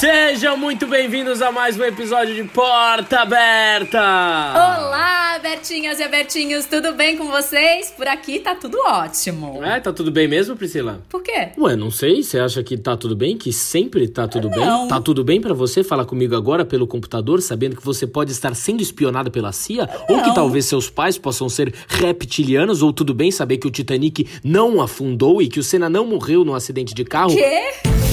Sejam 0.00 0.56
muito 0.56 0.86
bem-vindos 0.86 1.42
a 1.42 1.52
mais 1.52 1.78
um 1.78 1.84
episódio 1.84 2.34
de 2.34 2.42
Porta 2.44 3.20
Aberta! 3.20 3.98
Olá, 3.98 5.38
Bertinhas 5.42 6.00
e 6.00 6.02
Abertinhos, 6.02 6.64
tudo 6.64 6.94
bem 6.94 7.18
com 7.18 7.26
vocês? 7.26 7.90
Por 7.94 8.08
aqui 8.08 8.40
tá 8.40 8.54
tudo 8.54 8.78
ótimo. 8.78 9.62
É, 9.62 9.78
tá 9.78 9.92
tudo 9.92 10.10
bem 10.10 10.26
mesmo, 10.26 10.56
Priscila? 10.56 11.02
Por 11.06 11.22
quê? 11.22 11.50
Ué, 11.58 11.76
não 11.76 11.90
sei, 11.90 12.22
você 12.22 12.38
acha 12.38 12.62
que 12.62 12.78
tá 12.78 12.96
tudo 12.96 13.14
bem? 13.14 13.36
Que 13.36 13.52
sempre 13.52 14.08
tá 14.08 14.26
tudo 14.26 14.48
não. 14.48 14.56
bem? 14.56 14.88
Tá 14.88 14.98
tudo 15.02 15.22
bem 15.22 15.38
para 15.38 15.52
você 15.52 15.84
falar 15.84 16.06
comigo 16.06 16.34
agora 16.34 16.64
pelo 16.64 16.86
computador, 16.86 17.42
sabendo 17.42 17.76
que 17.76 17.84
você 17.84 18.06
pode 18.06 18.32
estar 18.32 18.54
sendo 18.54 18.80
espionada 18.80 19.30
pela 19.30 19.52
CIA? 19.52 19.86
Não. 20.08 20.16
Ou 20.16 20.22
que 20.22 20.34
talvez 20.34 20.64
seus 20.64 20.88
pais 20.88 21.18
possam 21.18 21.46
ser 21.46 21.74
reptilianos? 21.86 22.82
Ou 22.82 22.90
tudo 22.90 23.12
bem 23.12 23.30
saber 23.30 23.58
que 23.58 23.66
o 23.66 23.70
Titanic 23.70 24.26
não 24.42 24.80
afundou 24.80 25.42
e 25.42 25.48
que 25.48 25.60
o 25.60 25.62
Senna 25.62 25.90
não 25.90 26.06
morreu 26.06 26.42
num 26.42 26.54
acidente 26.54 26.94
de 26.94 27.04
carro? 27.04 27.36
Quê? 27.36 28.09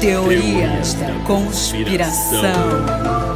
Teorias 0.00 0.94
da 0.94 1.12
conspiração. 1.26 3.29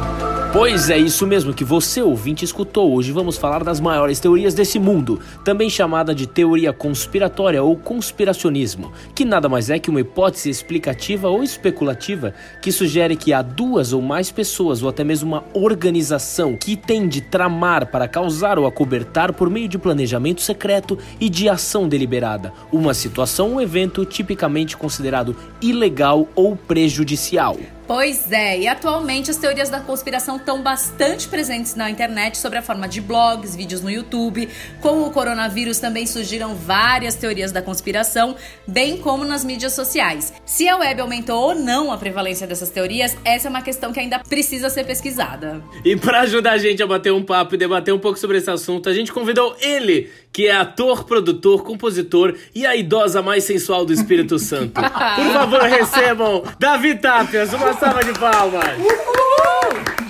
Pois 0.57 0.89
é 0.89 0.97
isso 0.97 1.27
mesmo 1.27 1.53
que 1.53 1.65
você 1.65 2.01
ouvinte 2.01 2.45
escutou. 2.45 2.93
Hoje 2.93 3.11
vamos 3.11 3.35
falar 3.35 3.61
das 3.61 3.81
maiores 3.81 4.21
teorias 4.21 4.53
desse 4.53 4.79
mundo, 4.79 5.19
também 5.43 5.69
chamada 5.69 6.15
de 6.15 6.25
teoria 6.25 6.71
conspiratória 6.71 7.61
ou 7.61 7.75
conspiracionismo, 7.75 8.93
que 9.13 9.25
nada 9.25 9.49
mais 9.49 9.69
é 9.69 9.77
que 9.77 9.89
uma 9.89 9.99
hipótese 9.99 10.49
explicativa 10.49 11.27
ou 11.27 11.43
especulativa 11.43 12.33
que 12.61 12.71
sugere 12.71 13.17
que 13.17 13.33
há 13.33 13.41
duas 13.41 13.91
ou 13.91 14.01
mais 14.01 14.31
pessoas 14.31 14.81
ou 14.81 14.87
até 14.87 15.03
mesmo 15.03 15.27
uma 15.27 15.43
organização 15.53 16.55
que 16.55 16.77
tem 16.77 17.05
de 17.05 17.19
tramar 17.19 17.87
para 17.87 18.07
causar 18.07 18.57
ou 18.57 18.65
acobertar 18.65 19.33
por 19.33 19.49
meio 19.49 19.67
de 19.67 19.77
planejamento 19.77 20.39
secreto 20.39 20.97
e 21.19 21.27
de 21.27 21.49
ação 21.49 21.85
deliberada 21.85 22.53
uma 22.71 22.93
situação 22.93 23.55
ou 23.55 23.61
evento 23.61 24.05
tipicamente 24.05 24.77
considerado 24.77 25.35
ilegal 25.61 26.29
ou 26.33 26.55
prejudicial. 26.55 27.57
Pois 27.87 28.31
é, 28.31 28.59
e 28.59 28.67
atualmente 28.67 29.29
as 29.29 29.37
teorias 29.37 29.69
da 29.69 29.79
conspiração 29.79 30.37
estão 30.37 30.61
bastante 30.61 31.27
presentes 31.27 31.75
na 31.75 31.87
internet 31.89 32.35
sobre 32.35 32.57
a 32.57 32.61
forma 32.61 32.87
de 32.87 32.99
blogs, 32.99 33.55
vídeos 33.55 33.81
no 33.81 33.91
YouTube. 33.91 34.49
Com 34.81 35.03
o 35.03 35.11
coronavírus 35.11 35.77
também 35.77 36.07
surgiram 36.07 36.55
várias 36.55 37.13
teorias 37.13 37.51
da 37.51 37.61
conspiração, 37.61 38.35
bem 38.67 38.97
como 38.97 39.23
nas 39.23 39.45
mídias 39.45 39.73
sociais. 39.73 40.33
Se 40.45 40.67
a 40.67 40.77
web 40.77 40.99
aumentou 40.99 41.39
ou 41.49 41.55
não 41.55 41.91
a 41.91 41.97
prevalência 41.97 42.47
dessas 42.47 42.71
teorias, 42.71 43.15
essa 43.23 43.47
é 43.47 43.49
uma 43.49 43.61
questão 43.61 43.93
que 43.93 43.99
ainda 43.99 44.17
precisa 44.17 44.67
ser 44.71 44.83
pesquisada. 44.83 45.63
E 45.83 45.95
para 45.95 46.21
ajudar 46.21 46.53
a 46.53 46.57
gente 46.57 46.81
a 46.81 46.87
bater 46.87 47.13
um 47.13 47.23
papo 47.23 47.53
e 47.53 47.57
debater 47.57 47.93
um 47.93 47.99
pouco 47.99 48.17
sobre 48.17 48.39
esse 48.39 48.49
assunto, 48.49 48.89
a 48.89 48.93
gente 48.93 49.13
convidou 49.13 49.55
ele, 49.61 50.09
que 50.35 50.47
é 50.47 50.51
ator, 50.51 51.05
produtor, 51.05 51.63
compositor 51.63 52.35
e 52.53 52.65
a 52.65 52.75
idosa 52.75 53.21
mais 53.21 53.45
sensual 53.45 53.85
do 53.85 53.93
Espírito 53.93 54.35
Santo. 54.37 54.73
Por 54.81 55.31
favor, 55.31 55.61
recebam 55.61 56.43
Davi 56.59 56.95
Tapias, 56.95 57.53
uma 57.53 57.71
salva 57.71 58.03
de 58.03 58.11
palmas. 58.19 58.65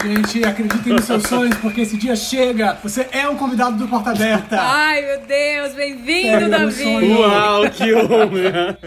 Gente, 0.06 0.46
acreditem 0.46 0.94
nos 0.94 1.06
seus 1.06 1.24
sonhos, 1.24 1.58
porque 1.58 1.82
esse 1.82 1.98
dia 1.98 2.16
chega. 2.16 2.78
Você 2.84 3.08
é 3.12 3.28
um 3.28 3.36
convidado 3.36 3.76
do 3.76 3.88
Porta 3.88 4.12
Aberta. 4.12 4.56
Ai, 4.62 5.02
meu 5.02 5.22
Deus, 5.22 5.74
bem-vindo, 5.74 6.42
meu 6.42 6.50
Davi! 6.52 7.14
Uau, 7.18 7.70
que 7.72 7.92
honra! 7.96 8.78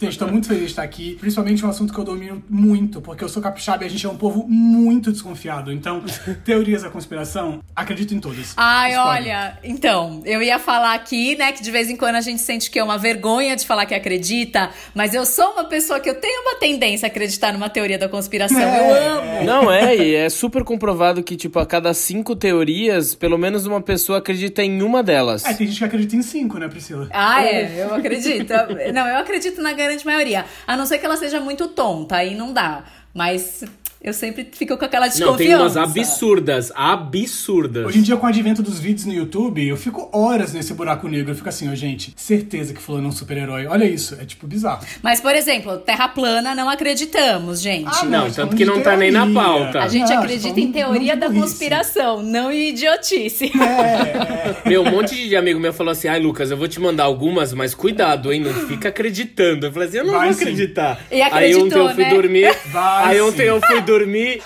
Gente, 0.00 0.12
Estou 0.12 0.28
muito 0.28 0.46
feliz 0.46 0.62
de 0.62 0.70
estar 0.70 0.84
aqui, 0.84 1.16
principalmente 1.20 1.66
um 1.66 1.68
assunto 1.68 1.92
que 1.92 1.98
eu 1.98 2.04
domino 2.04 2.40
muito, 2.48 3.00
porque 3.00 3.24
eu 3.24 3.28
sou 3.28 3.42
capixaba 3.42 3.82
e 3.82 3.88
a 3.88 3.90
gente 3.90 4.06
é 4.06 4.08
um 4.08 4.16
povo 4.16 4.46
muito 4.46 5.10
desconfiado. 5.10 5.72
Então, 5.72 6.04
teorias 6.44 6.82
da 6.82 6.88
conspiração, 6.88 7.58
acredito 7.74 8.14
em 8.14 8.20
todas. 8.20 8.54
Ai, 8.56 8.96
olha, 8.96 9.58
então, 9.64 10.22
eu 10.24 10.40
ia 10.40 10.60
falar 10.60 10.94
aqui, 10.94 11.34
né, 11.34 11.50
que 11.50 11.64
de 11.64 11.70
vez 11.72 11.90
em 11.90 11.96
quando 11.96 12.14
a 12.14 12.20
gente 12.20 12.40
sente 12.40 12.70
que 12.70 12.78
é 12.78 12.84
uma 12.84 12.96
vergonha 12.96 13.56
de 13.56 13.66
falar 13.66 13.86
que 13.86 13.94
acredita, 13.94 14.70
mas 14.94 15.14
eu 15.14 15.26
sou 15.26 15.50
uma 15.52 15.64
pessoa 15.64 15.98
que 15.98 16.08
eu 16.08 16.14
tenho 16.14 16.42
uma 16.42 16.60
tendência 16.60 17.06
a 17.06 17.10
acreditar 17.10 17.52
numa 17.52 17.68
teoria 17.68 17.98
da 17.98 18.08
conspiração. 18.08 18.60
É. 18.60 18.78
Eu 18.78 19.16
amo. 19.16 19.44
Não 19.44 19.72
é, 19.72 19.96
e 19.96 20.14
é 20.14 20.28
super 20.28 20.59
comprovado 20.64 21.22
que, 21.22 21.36
tipo, 21.36 21.58
a 21.58 21.66
cada 21.66 21.92
cinco 21.94 22.34
teorias, 22.36 23.14
pelo 23.14 23.38
menos 23.38 23.66
uma 23.66 23.80
pessoa 23.80 24.18
acredita 24.18 24.62
em 24.62 24.82
uma 24.82 25.02
delas. 25.02 25.44
É, 25.44 25.54
tem 25.54 25.66
gente 25.66 25.78
que 25.78 25.84
acredita 25.84 26.16
em 26.16 26.22
cinco, 26.22 26.58
né, 26.58 26.68
Priscila? 26.68 27.08
Ah, 27.10 27.44
é, 27.44 27.84
eu 27.84 27.94
acredito. 27.94 28.52
Não, 28.92 29.06
eu 29.06 29.18
acredito 29.18 29.60
na 29.62 29.72
grande 29.72 30.04
maioria. 30.04 30.44
A 30.66 30.76
não 30.76 30.86
ser 30.86 30.98
que 30.98 31.06
ela 31.06 31.16
seja 31.16 31.40
muito 31.40 31.68
tonta, 31.68 32.16
aí 32.16 32.34
não 32.34 32.52
dá. 32.52 32.84
Mas 33.12 33.64
eu 34.02 34.14
sempre 34.14 34.48
fico 34.50 34.78
com 34.78 34.84
aquela 34.84 35.08
desconfiança. 35.08 35.30
Não, 35.30 35.36
tem 35.36 35.54
umas 35.54 35.76
absurdas, 35.76 36.72
absurdas. 36.74 37.84
Hoje 37.84 37.98
em 37.98 38.02
dia, 38.02 38.16
com 38.16 38.24
o 38.24 38.28
advento 38.28 38.62
dos 38.62 38.78
vídeos 38.80 39.04
no 39.04 39.12
YouTube, 39.12 39.66
eu 39.66 39.76
fico 39.76 40.08
horas 40.10 40.54
nesse 40.54 40.72
buraco 40.72 41.06
negro. 41.06 41.32
Eu 41.32 41.36
fico 41.36 41.48
assim, 41.50 41.70
ó, 41.70 41.74
gente, 41.74 42.14
certeza 42.16 42.72
que 42.72 42.80
fulano 42.80 43.06
é 43.06 43.08
um 43.08 43.12
super-herói. 43.12 43.66
Olha 43.66 43.84
isso, 43.84 44.16
é 44.18 44.24
tipo 44.24 44.46
bizarro. 44.46 44.82
Mas, 45.02 45.20
por 45.20 45.34
exemplo, 45.34 45.76
Terra 45.78 46.08
plana 46.08 46.54
não 46.54 46.70
acreditamos, 46.70 47.60
gente. 47.60 47.88
Ah, 47.88 48.04
Não, 48.06 48.26
estamos 48.26 48.34
tanto 48.36 48.56
que 48.56 48.64
não 48.64 48.80
tá 48.80 48.96
nem 48.96 49.10
na 49.10 49.26
pauta. 49.30 49.80
A 49.82 49.88
gente 49.88 50.08
Não, 50.08 50.18
acredita 50.18 50.58
em 50.58 50.72
teoria 50.72 51.14
não 51.14 51.28
da 51.28 51.34
conspiração, 51.40 52.22
não 52.22 52.50
em 52.50 52.70
idiotice. 52.70 53.50
É, 53.60 54.68
Meu, 54.68 54.82
um 54.82 54.90
monte 54.90 55.14
de 55.28 55.36
amigo 55.36 55.60
meu 55.60 55.74
falou 55.74 55.92
assim: 55.92 56.08
ai, 56.08 56.18
Lucas, 56.18 56.50
eu 56.50 56.56
vou 56.56 56.68
te 56.68 56.80
mandar 56.80 57.04
algumas, 57.04 57.52
mas 57.52 57.74
cuidado, 57.74 58.32
hein? 58.32 58.40
Não 58.40 58.52
fica 58.66 58.88
acreditando. 58.88 59.66
Eu 59.66 59.72
falei 59.72 59.88
assim: 59.88 59.98
eu 59.98 60.04
não 60.06 60.14
Vai 60.14 60.28
vou 60.28 60.32
sim. 60.34 60.42
acreditar. 60.44 61.00
E 61.10 61.20
aí 61.20 61.54
ontem 61.54 61.66
acreditou, 61.66 61.88
eu 61.88 61.94
fui 61.94 62.04
né? 62.04 62.10
dormir. 62.14 62.56
Vai 62.72 63.04
aí 63.04 63.20
ontem 63.20 63.42
sim. 63.42 63.42
eu 63.42 63.60
fui 63.60 63.80
dormir, 63.80 63.89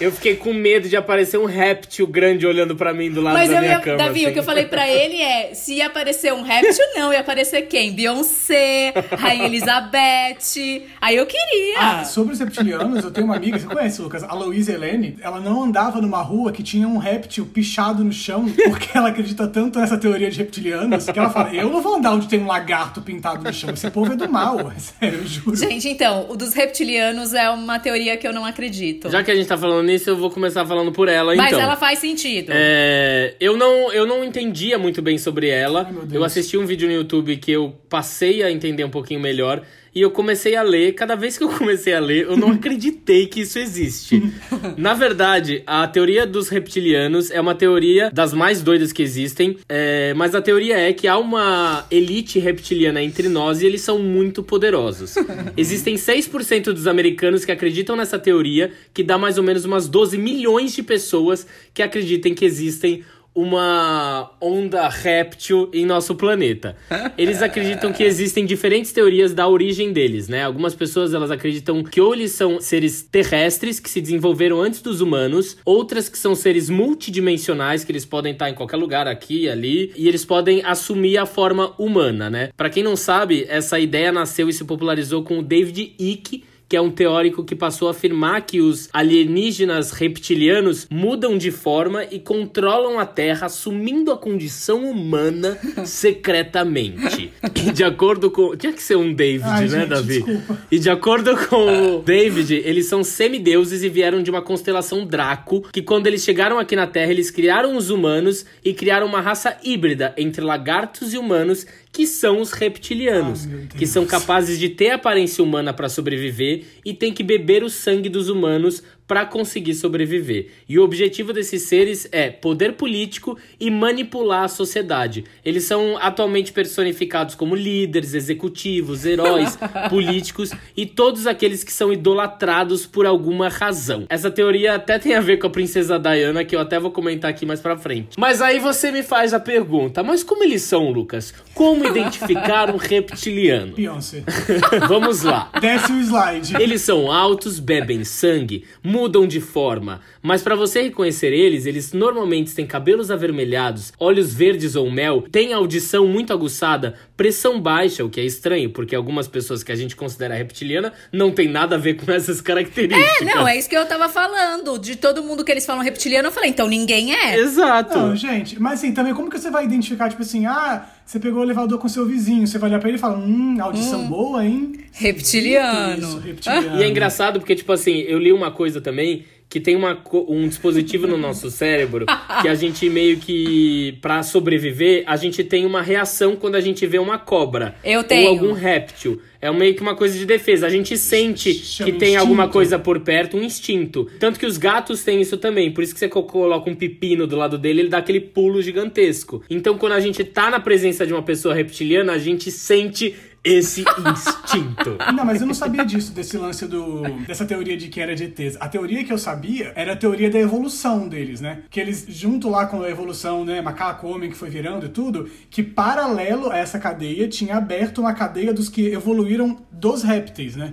eu 0.01 0.13
fiquei 0.13 0.37
com 0.37 0.53
medo 0.53 0.89
de 0.89 0.97
aparecer 0.97 1.39
um 1.39 1.45
réptil 1.45 2.07
grande 2.07 2.47
olhando 2.47 2.75
pra 2.75 2.93
mim 2.93 3.11
do 3.11 3.21
lado 3.21 3.35
Mas 3.35 3.51
da 3.51 3.57
eu 3.57 3.61
minha 3.61 3.73
ia, 3.75 3.81
cama. 3.81 3.99
Davi, 3.99 4.21
assim. 4.21 4.31
o 4.31 4.33
que 4.33 4.39
eu 4.39 4.43
falei 4.43 4.67
pra 4.67 4.89
ele 4.89 5.21
é: 5.21 5.55
se 5.55 5.75
ia 5.75 5.87
aparecer 5.87 6.33
um 6.33 6.43
réptil, 6.43 6.85
não, 6.95 7.13
ia 7.13 7.21
aparecer 7.21 7.63
quem? 7.63 7.93
Beyoncé, 7.93 8.95
Rainha 9.19 9.47
Elizabeth. 9.47 10.83
Aí 11.01 11.17
eu 11.17 11.27
queria. 11.27 11.79
Ah, 11.79 12.05
sobre 12.05 12.33
os 12.33 12.41
reptilianos, 12.41 13.05
eu 13.05 13.11
tenho 13.11 13.27
uma 13.27 13.37
amiga, 13.37 13.59
você 13.59 13.67
conhece, 13.67 14.01
Lucas? 14.01 14.23
A 14.23 14.35
Louise 14.35 14.71
Helene. 14.71 15.17
Ela 15.21 15.41
não 15.41 15.63
andava 15.65 16.01
numa 16.01 16.23
rua 16.23 16.53
que 16.53 16.63
tinha 16.63 16.87
um 16.89 16.99
réptil 16.99 17.47
pichado 17.47 18.03
no 18.05 18.13
chão, 18.13 18.47
porque 18.65 18.97
ela 18.97 19.09
acredita 19.09 19.47
tanto 19.47 19.79
nessa 19.79 19.97
teoria 19.99 20.31
de 20.31 20.39
reptilianos, 20.39 21.07
que 21.07 21.19
ela 21.19 21.31
fala, 21.31 21.55
eu 21.55 21.69
não 21.69 21.81
vou 21.81 21.97
andar 21.97 22.13
onde 22.13 22.29
tem 22.29 22.41
um 22.41 22.47
lagarto 22.47 23.01
pintado 23.01 23.43
no 23.43 23.53
chão, 23.53 23.71
esse 23.71 23.91
povo 23.91 24.13
é 24.13 24.17
do 24.17 24.29
mal, 24.29 24.73
sério, 24.79 25.19
eu 25.19 25.27
juro. 25.27 25.57
Gente, 25.57 25.89
então, 25.89 26.27
o 26.31 26.37
dos 26.37 26.55
reptilianos 26.55 27.35
é 27.35 27.49
uma 27.51 27.79
teoria 27.79 28.17
que 28.17 28.27
eu 28.27 28.33
não 28.33 28.45
acredito. 28.45 29.11
Já 29.11 29.23
que 29.23 29.31
a 29.31 29.34
gente 29.35 29.47
tá 29.47 29.57
falando 29.57 29.87
nisso, 29.87 30.11
eu 30.11 30.17
vou 30.17 30.31
começar 30.31 30.65
falando 30.67 30.93
por 30.93 31.09
ela, 31.09 31.35
Mas 31.35 31.49
então. 31.49 31.61
ela 31.61 31.77
faz 31.77 31.99
sentido. 31.99 32.51
É, 32.55 33.35
eu, 33.41 33.57
não, 33.57 33.93
eu 33.93 34.07
não 34.07 34.25
entendia 34.25 34.79
muito 34.79 35.01
bem 35.03 35.19
sobre 35.19 35.49
ela. 35.49 35.89
Ai, 35.89 36.09
eu 36.13 36.25
assisti 36.25 36.57
um 36.57 36.67
vídeo 36.67 36.89
no 36.89 36.95
YouTube 36.95 37.37
que 37.37 37.53
eu 37.53 37.75
passei 37.89 38.43
a 38.43 38.51
entender 38.51 38.85
um 38.85 38.91
pouquinho 38.91 39.21
melhor. 39.21 39.63
E 39.95 40.01
eu 40.01 40.11
comecei 40.11 40.57
a 40.57 40.63
ler. 40.63 40.93
Cada 40.95 41.15
vez 41.15 41.39
que 41.39 41.45
eu 41.45 41.49
comecei 41.57 41.95
a 41.95 42.01
ler, 42.01 42.25
eu 42.25 42.37
não 42.37 42.53
acreditei 42.53 43.27
que 43.27 43.43
isso 43.43 43.59
existe. 43.59 44.23
Na 44.77 44.95
verdade, 44.95 45.63
a 45.67 45.87
teoria 45.87 46.27
dos 46.27 46.49
reptilianos 46.49 47.31
é 47.31 47.41
uma 47.41 47.55
teoria 47.55 48.11
das 48.11 48.33
mais 48.33 48.63
doidas 48.63 48.93
que 48.93 49.03
existem. 49.03 49.57
é, 49.69 50.13
mas 50.15 50.35
a 50.35 50.43
teoria 50.43 50.79
é 50.79 50.93
que 50.93 51.07
há 51.07 51.19
uma 51.19 51.87
elite 51.91 52.39
reptiliana 52.39 53.03
entre 53.03 53.29
nós 53.29 53.63
e 53.63 53.67
eles 53.67 53.83
são 53.83 53.99
muito 53.99 54.43
poderosos. 54.43 55.15
Existem 55.57 55.95
6% 55.95 56.73
dos 56.73 56.87
americanos 56.87 57.45
que 57.45 57.53
acreditam 57.53 57.97
nessa 57.97 58.19
teoria, 58.19 58.73
que 58.93 59.03
dá 59.03 59.17
mais 59.17 59.39
ou 59.39 59.45
menos 59.45 59.65
umas 59.65 59.89
12 59.89 60.19
milhões 60.19 60.73
de 60.73 60.83
pessoas 60.83 61.47
que 61.73 61.83
acreditem 61.83 62.35
que 62.35 62.45
existem 62.45 63.05
uma 63.35 64.31
onda 64.41 64.89
réptil 64.89 65.69
em 65.73 65.85
nosso 65.85 66.15
planeta. 66.15 66.77
Eles 67.19 67.43
acreditam 67.43 67.93
que 67.93 68.05
existem 68.05 68.47
diferentes 68.47 68.93
teorias 68.93 69.35
da 69.35 69.49
origem 69.49 69.93
deles, 69.93 70.29
né? 70.29 70.45
Algumas 70.45 70.75
pessoas 70.75 71.13
elas 71.13 71.31
acreditam 71.31 71.83
que 71.83 72.01
ou 72.01 72.15
eles 72.15 72.33
são 72.33 72.61
seres 72.61 73.03
terrestres 73.03 73.81
que 73.81 73.91
se 73.91 74.01
desenvolveram 74.01 74.61
antes 74.61 74.81
dos 74.81 75.01
humanos, 75.01 75.57
outras 75.65 76.09
que 76.09 76.19
são 76.19 76.35
seres 76.35 76.71
multidimensionais 76.71 77.85
que 77.85 77.91
eles 77.91 78.05
podem 78.05 78.33
estar 78.33 78.49
em 78.49 78.55
qualquer 78.55 78.77
lugar 78.77 79.09
aqui, 79.09 79.49
ali, 79.49 79.93
e 79.97 80.07
eles 80.09 80.25
podem 80.25 80.65
assumir 80.65 81.19
a 81.19 81.27
forma 81.27 81.75
humana, 81.79 82.31
né? 82.31 82.51
Para 82.57 82.71
quem 82.71 82.83
não 82.83 82.97
sabe, 82.97 83.47
essa 83.49 83.79
ideia 83.79 84.13
nasceu 84.13 84.49
e 84.49 84.53
se 84.53 84.65
popularizou 84.65 85.23
com 85.23 85.39
o 85.39 85.43
David 85.43 85.95
Icke, 85.99 86.45
que 86.69 86.77
é 86.77 86.81
um 86.81 86.91
teórico 86.91 87.45
que 87.45 87.55
passou 87.55 87.89
a 87.89 87.91
afirmar 87.91 88.43
que 88.43 88.61
os 88.61 88.89
alienígenas 88.93 89.91
reptilianos 89.91 90.87
mudam 90.91 91.37
de 91.37 91.51
forma 91.51 92.05
e 92.11 92.19
controlam 92.19 92.99
a 92.99 93.07
Terra, 93.07 93.47
assumindo 93.47 94.11
a 94.11 94.17
condição 94.17 94.85
humana 94.85 95.59
secretamente. 95.85 97.31
E 97.67 97.73
de 97.73 97.85
acordo 97.85 98.31
com. 98.31 98.57
Tinha 98.57 98.73
que 98.73 98.83
ser 98.83 98.97
um 98.97 99.13
David, 99.13 99.45
Ai, 99.49 99.63
né, 99.63 99.81
gente, 99.81 99.89
Davi? 99.89 100.15
desculpa. 100.23 100.59
E 100.71 100.79
de 100.79 100.91
acordo 100.91 101.37
com 101.49 101.97
o 101.97 102.03
David, 102.03 102.55
eles 102.55 102.87
são 102.87 103.05
semideuses 103.05 103.83
e 103.83 103.89
vieram 103.89 104.23
de 104.23 104.31
uma 104.31 104.43
constelação 104.43 105.05
Draco, 105.07 105.63
que 105.73 105.83
quando 105.83 106.07
eles 106.07 106.23
chegaram 106.23 106.59
aqui 106.59 106.75
na 106.75 106.87
Terra, 106.87 107.11
eles 107.11 107.31
criaram 107.31 107.77
os 107.77 107.91
humanos 107.91 108.45
e 108.65 108.73
criaram 108.73 109.07
uma 109.07 109.21
raça 109.21 109.57
híbrida 109.63 110.15
entre 110.17 110.43
lagartos 110.43 111.13
e 111.13 111.19
humanos, 111.19 111.67
que 111.93 112.07
são 112.07 112.41
os 112.41 112.53
reptilianos, 112.53 113.45
Deus. 113.47 113.63
que 113.77 113.87
são 113.87 114.05
capazes 114.05 114.59
de 114.59 114.69
ter 114.69 114.91
aparência 114.91 115.45
humana 115.45 115.73
para 115.73 115.89
sobreviver 115.89 116.64
e 116.85 116.95
tem 116.95 117.13
que 117.13 117.23
beber 117.23 117.63
o 117.63 117.71
sangue 117.71 118.09
dos 118.09 118.29
humanos 118.29 118.83
para 119.07 119.27
conseguir 119.27 119.75
sobreviver. 119.75 120.49
E 120.69 120.79
o 120.79 120.85
objetivo 120.85 121.33
desses 121.33 121.63
seres 121.63 122.09
é 122.11 122.31
poder 122.31 122.75
político 122.75 123.39
e 123.61 123.71
manipular 123.71 124.45
a 124.45 124.49
sociedade. 124.49 125.25
Eles 125.45 125.65
são 125.65 125.97
atualmente 125.99 126.53
personificados 126.53 127.35
como 127.35 127.55
líderes, 127.55 128.15
executivos, 128.15 129.05
heróis, 129.05 129.59
políticos 129.91 130.51
e 130.77 130.87
todos 130.87 131.27
aqueles 131.27 131.63
que 131.63 131.73
são 131.73 131.93
idolatrados 131.93 132.87
por 132.87 133.07
alguma 133.07 133.49
razão. 133.49 134.07
Essa 134.09 134.31
teoria 134.31 134.75
até 134.75 134.99
tem 134.99 135.15
a 135.15 135.21
ver 135.21 135.39
com 135.39 135.47
a 135.47 135.51
princesa 135.51 135.99
Diana, 135.99 136.45
que 136.45 136.57
eu 136.57 136.61
até 136.61 136.79
vou 136.79 136.91
comentar 136.91 137.31
aqui 137.31 137.45
mais 137.45 137.61
pra 137.61 137.77
frente. 137.77 138.17
Mas 138.19 138.41
aí 138.41 138.59
você 138.59 138.91
me 138.91 139.03
faz 139.03 139.35
a 139.35 139.41
pergunta: 139.41 140.03
mas 140.03 140.23
como 140.23 140.43
eles 140.43 140.63
são, 140.63 140.91
Lucas? 140.91 141.35
Como 141.55 141.85
identificar 141.85 142.71
um 142.71 142.77
reptiliano? 142.77 143.75
Beyoncé. 143.75 144.23
Vamos 144.89 145.23
lá. 145.23 145.51
Desce 145.61 145.93
o 145.93 146.01
slide. 146.01 146.57
Eles 146.61 146.83
são 146.83 147.11
altos, 147.11 147.59
bebem 147.59 148.05
sangue, 148.05 148.65
mudam 148.95 149.27
de 149.27 149.41
forma, 149.41 150.01
mas 150.23 150.41
para 150.41 150.55
você 150.55 150.83
reconhecer 150.83 151.33
eles, 151.33 151.67
eles 151.67 151.93
normalmente 151.93 152.55
têm 152.55 152.65
cabelos 152.65 153.11
avermelhados, 153.11 153.93
olhos 153.99 154.33
verdes 154.33 154.77
ou 154.77 154.89
mel, 154.89 155.23
têm 155.33 155.53
audição 155.53 156.07
muito 156.07 156.33
aguçada, 156.33 156.95
pressão 157.17 157.61
baixa, 157.61 158.05
o 158.05 158.09
que 158.09 158.21
é 158.21 158.25
estranho, 158.25 158.71
porque 158.71 158.95
algumas 158.95 159.27
pessoas 159.27 159.65
que 159.65 159.73
a 159.73 159.75
gente 159.75 159.97
considera 159.97 160.37
reptiliana 160.37 160.93
não 161.13 161.33
tem 161.33 161.49
nada 161.49 161.75
a 161.75 161.79
ver 161.79 161.95
com 161.95 162.11
essas 162.13 162.41
características. 162.41 163.23
É, 163.23 163.35
não, 163.35 163.49
é 163.49 163.59
isso 163.59 163.69
que 163.69 163.77
eu 163.77 163.85
tava 163.85 164.09
falando. 164.09 164.79
De 164.79 164.95
todo 164.95 165.25
mundo 165.25 165.45
que 165.45 165.51
eles 165.51 165.67
falam 165.67 165.83
reptiliano, 165.83 166.29
eu 166.29 166.33
falei, 166.33 166.51
então 166.51 166.69
ninguém 166.69 167.15
é. 167.17 167.37
Exato. 167.37 167.99
Não, 167.99 168.15
gente, 168.15 168.61
mas 168.61 168.75
assim, 168.75 168.93
também 168.93 169.13
como 169.13 169.29
que 169.29 169.39
você 169.39 169.51
vai 169.51 169.65
identificar, 169.65 170.09
tipo 170.09 170.23
assim, 170.23 170.47
ah, 170.47 170.87
você 171.05 171.21
pegou 171.21 171.41
o 171.41 171.45
elevador 171.45 171.79
com 171.79 171.89
seu 171.89 172.07
vizinho, 172.07 172.47
você 172.47 172.59
vai 172.59 172.71
olhar 172.71 172.81
pra 172.81 172.89
ele 172.89 172.97
e 172.97 173.01
fala, 173.01 173.19
hum, 173.19 173.57
audição 173.61 174.07
boa, 174.07 174.45
hein? 174.45 174.73
Reptiliano. 174.93 176.03
Isso, 176.03 176.19
reptiliano. 176.19 176.81
E 176.81 176.83
é 176.83 176.89
engraçado 176.89 177.39
porque, 177.39 177.55
tipo 177.55 177.73
assim, 177.73 177.99
eu 178.01 178.19
li 178.19 178.33
uma 178.33 178.51
coisa 178.51 178.81
também 178.81 179.25
que 179.55 179.61
tem 179.61 179.77
uma, 179.77 179.97
um 180.29 180.49
dispositivo 180.49 181.07
no 181.07 181.17
nosso 181.17 181.49
cérebro 181.49 182.07
que 182.43 182.49
a 182.49 182.57
gente 182.57 182.91
meio 182.91 183.19
que, 183.19 183.97
pra 184.03 184.21
sobreviver, 184.25 185.05
a 185.07 185.15
gente 185.15 185.45
tem 185.45 185.65
uma 185.65 185.81
reação 185.81 186.35
quando 186.35 186.57
a 186.57 186.61
gente 186.61 186.85
vê 186.89 186.99
uma 186.99 187.19
cobra. 187.21 187.77
Eu 187.85 188.03
tenho. 188.03 188.25
Ou 188.25 188.29
algum 188.31 188.53
réptil. 188.53 189.23
É 189.41 189.49
meio 189.53 189.73
que 189.77 189.81
uma 189.81 189.95
coisa 189.95 190.19
de 190.19 190.27
defesa. 190.27 190.67
A 190.67 190.71
gente 190.71 190.97
sente 190.99 191.55
Chama 191.55 191.89
que 191.89 191.97
tem 191.97 192.17
alguma 192.17 192.49
coisa 192.49 192.81
por 192.81 192.99
perto, 192.99 193.37
um 193.37 193.45
instinto. 193.45 194.11
Tanto 194.19 194.41
que 194.41 194.47
os 194.47 194.59
gatos 194.59 195.05
têm 195.05 195.21
isso 195.21 195.37
também. 195.37 195.71
Por 195.71 195.85
isso 195.85 195.95
que 195.95 196.01
você 196.01 196.09
co- 196.09 196.25
coloca 196.25 196.69
um 196.69 196.75
pepino 196.75 197.25
do 197.25 197.37
lado 197.37 197.57
dele, 197.57 197.83
ele 197.83 197.89
dá 197.89 197.99
aquele 197.99 198.19
pulo 198.21 198.61
gigantesco. 198.61 199.45
Então, 199.49 199.79
quando 199.79 199.93
a 199.93 200.01
gente 200.01 200.25
tá 200.25 200.51
na 200.51 200.59
presença 200.59 201.07
de 201.07 201.13
uma 201.13 201.23
pessoa 201.23 201.55
reptiliana, 201.55 202.15
a 202.15 202.19
gente 202.19 202.51
sente 202.51 203.15
esse 203.45 203.83
instinto. 203.83 204.97
Não, 205.15 205.25
mas 205.25 205.41
eu 205.41 205.47
não 205.47 205.55
sabia 205.55 205.85
disso, 205.85 206.13
desse 206.13 206.39
lance 206.39 206.67
do. 206.67 207.03
dessa 207.27 207.45
teoria 207.45 207.77
de 207.77 207.89
que 207.89 208.01
era 208.01 208.15
de 208.15 208.25
ETs. 208.25 208.57
A 208.59 208.69
teoria 208.69 209.05
que 209.05 209.13
eu 209.13 209.19
sabia 209.19 209.73
era 209.77 209.93
a 209.93 209.97
teoria 209.97 210.31
da 210.31 210.39
evolução 210.39 211.07
deles, 211.07 211.41
né? 211.41 211.63
Que 211.71 211.79
eles, 211.79 212.07
junto 212.09 212.49
lá 212.49 212.67
com 212.67 212.83
a 212.83 212.89
evolução, 212.89 213.45
né, 213.45 213.61
macaco, 213.61 214.09
homem 214.09 214.31
que 214.31 214.37
foi 214.37 214.49
virando 214.49 214.87
e 214.87 214.89
tudo, 214.89 215.29
que 215.51 215.63
paralelo 215.63 216.51
a 216.51 216.57
essa 216.57 216.79
cadeia 216.79 217.29
tinha 217.29 217.57
aberto 217.57 218.01
uma 218.01 218.15
cadeia 218.15 218.53
dos 218.53 218.69
que 218.69 218.87
evoluíram 218.87 219.59
dos 219.71 220.03
répteis, 220.03 220.57
né? 220.57 220.73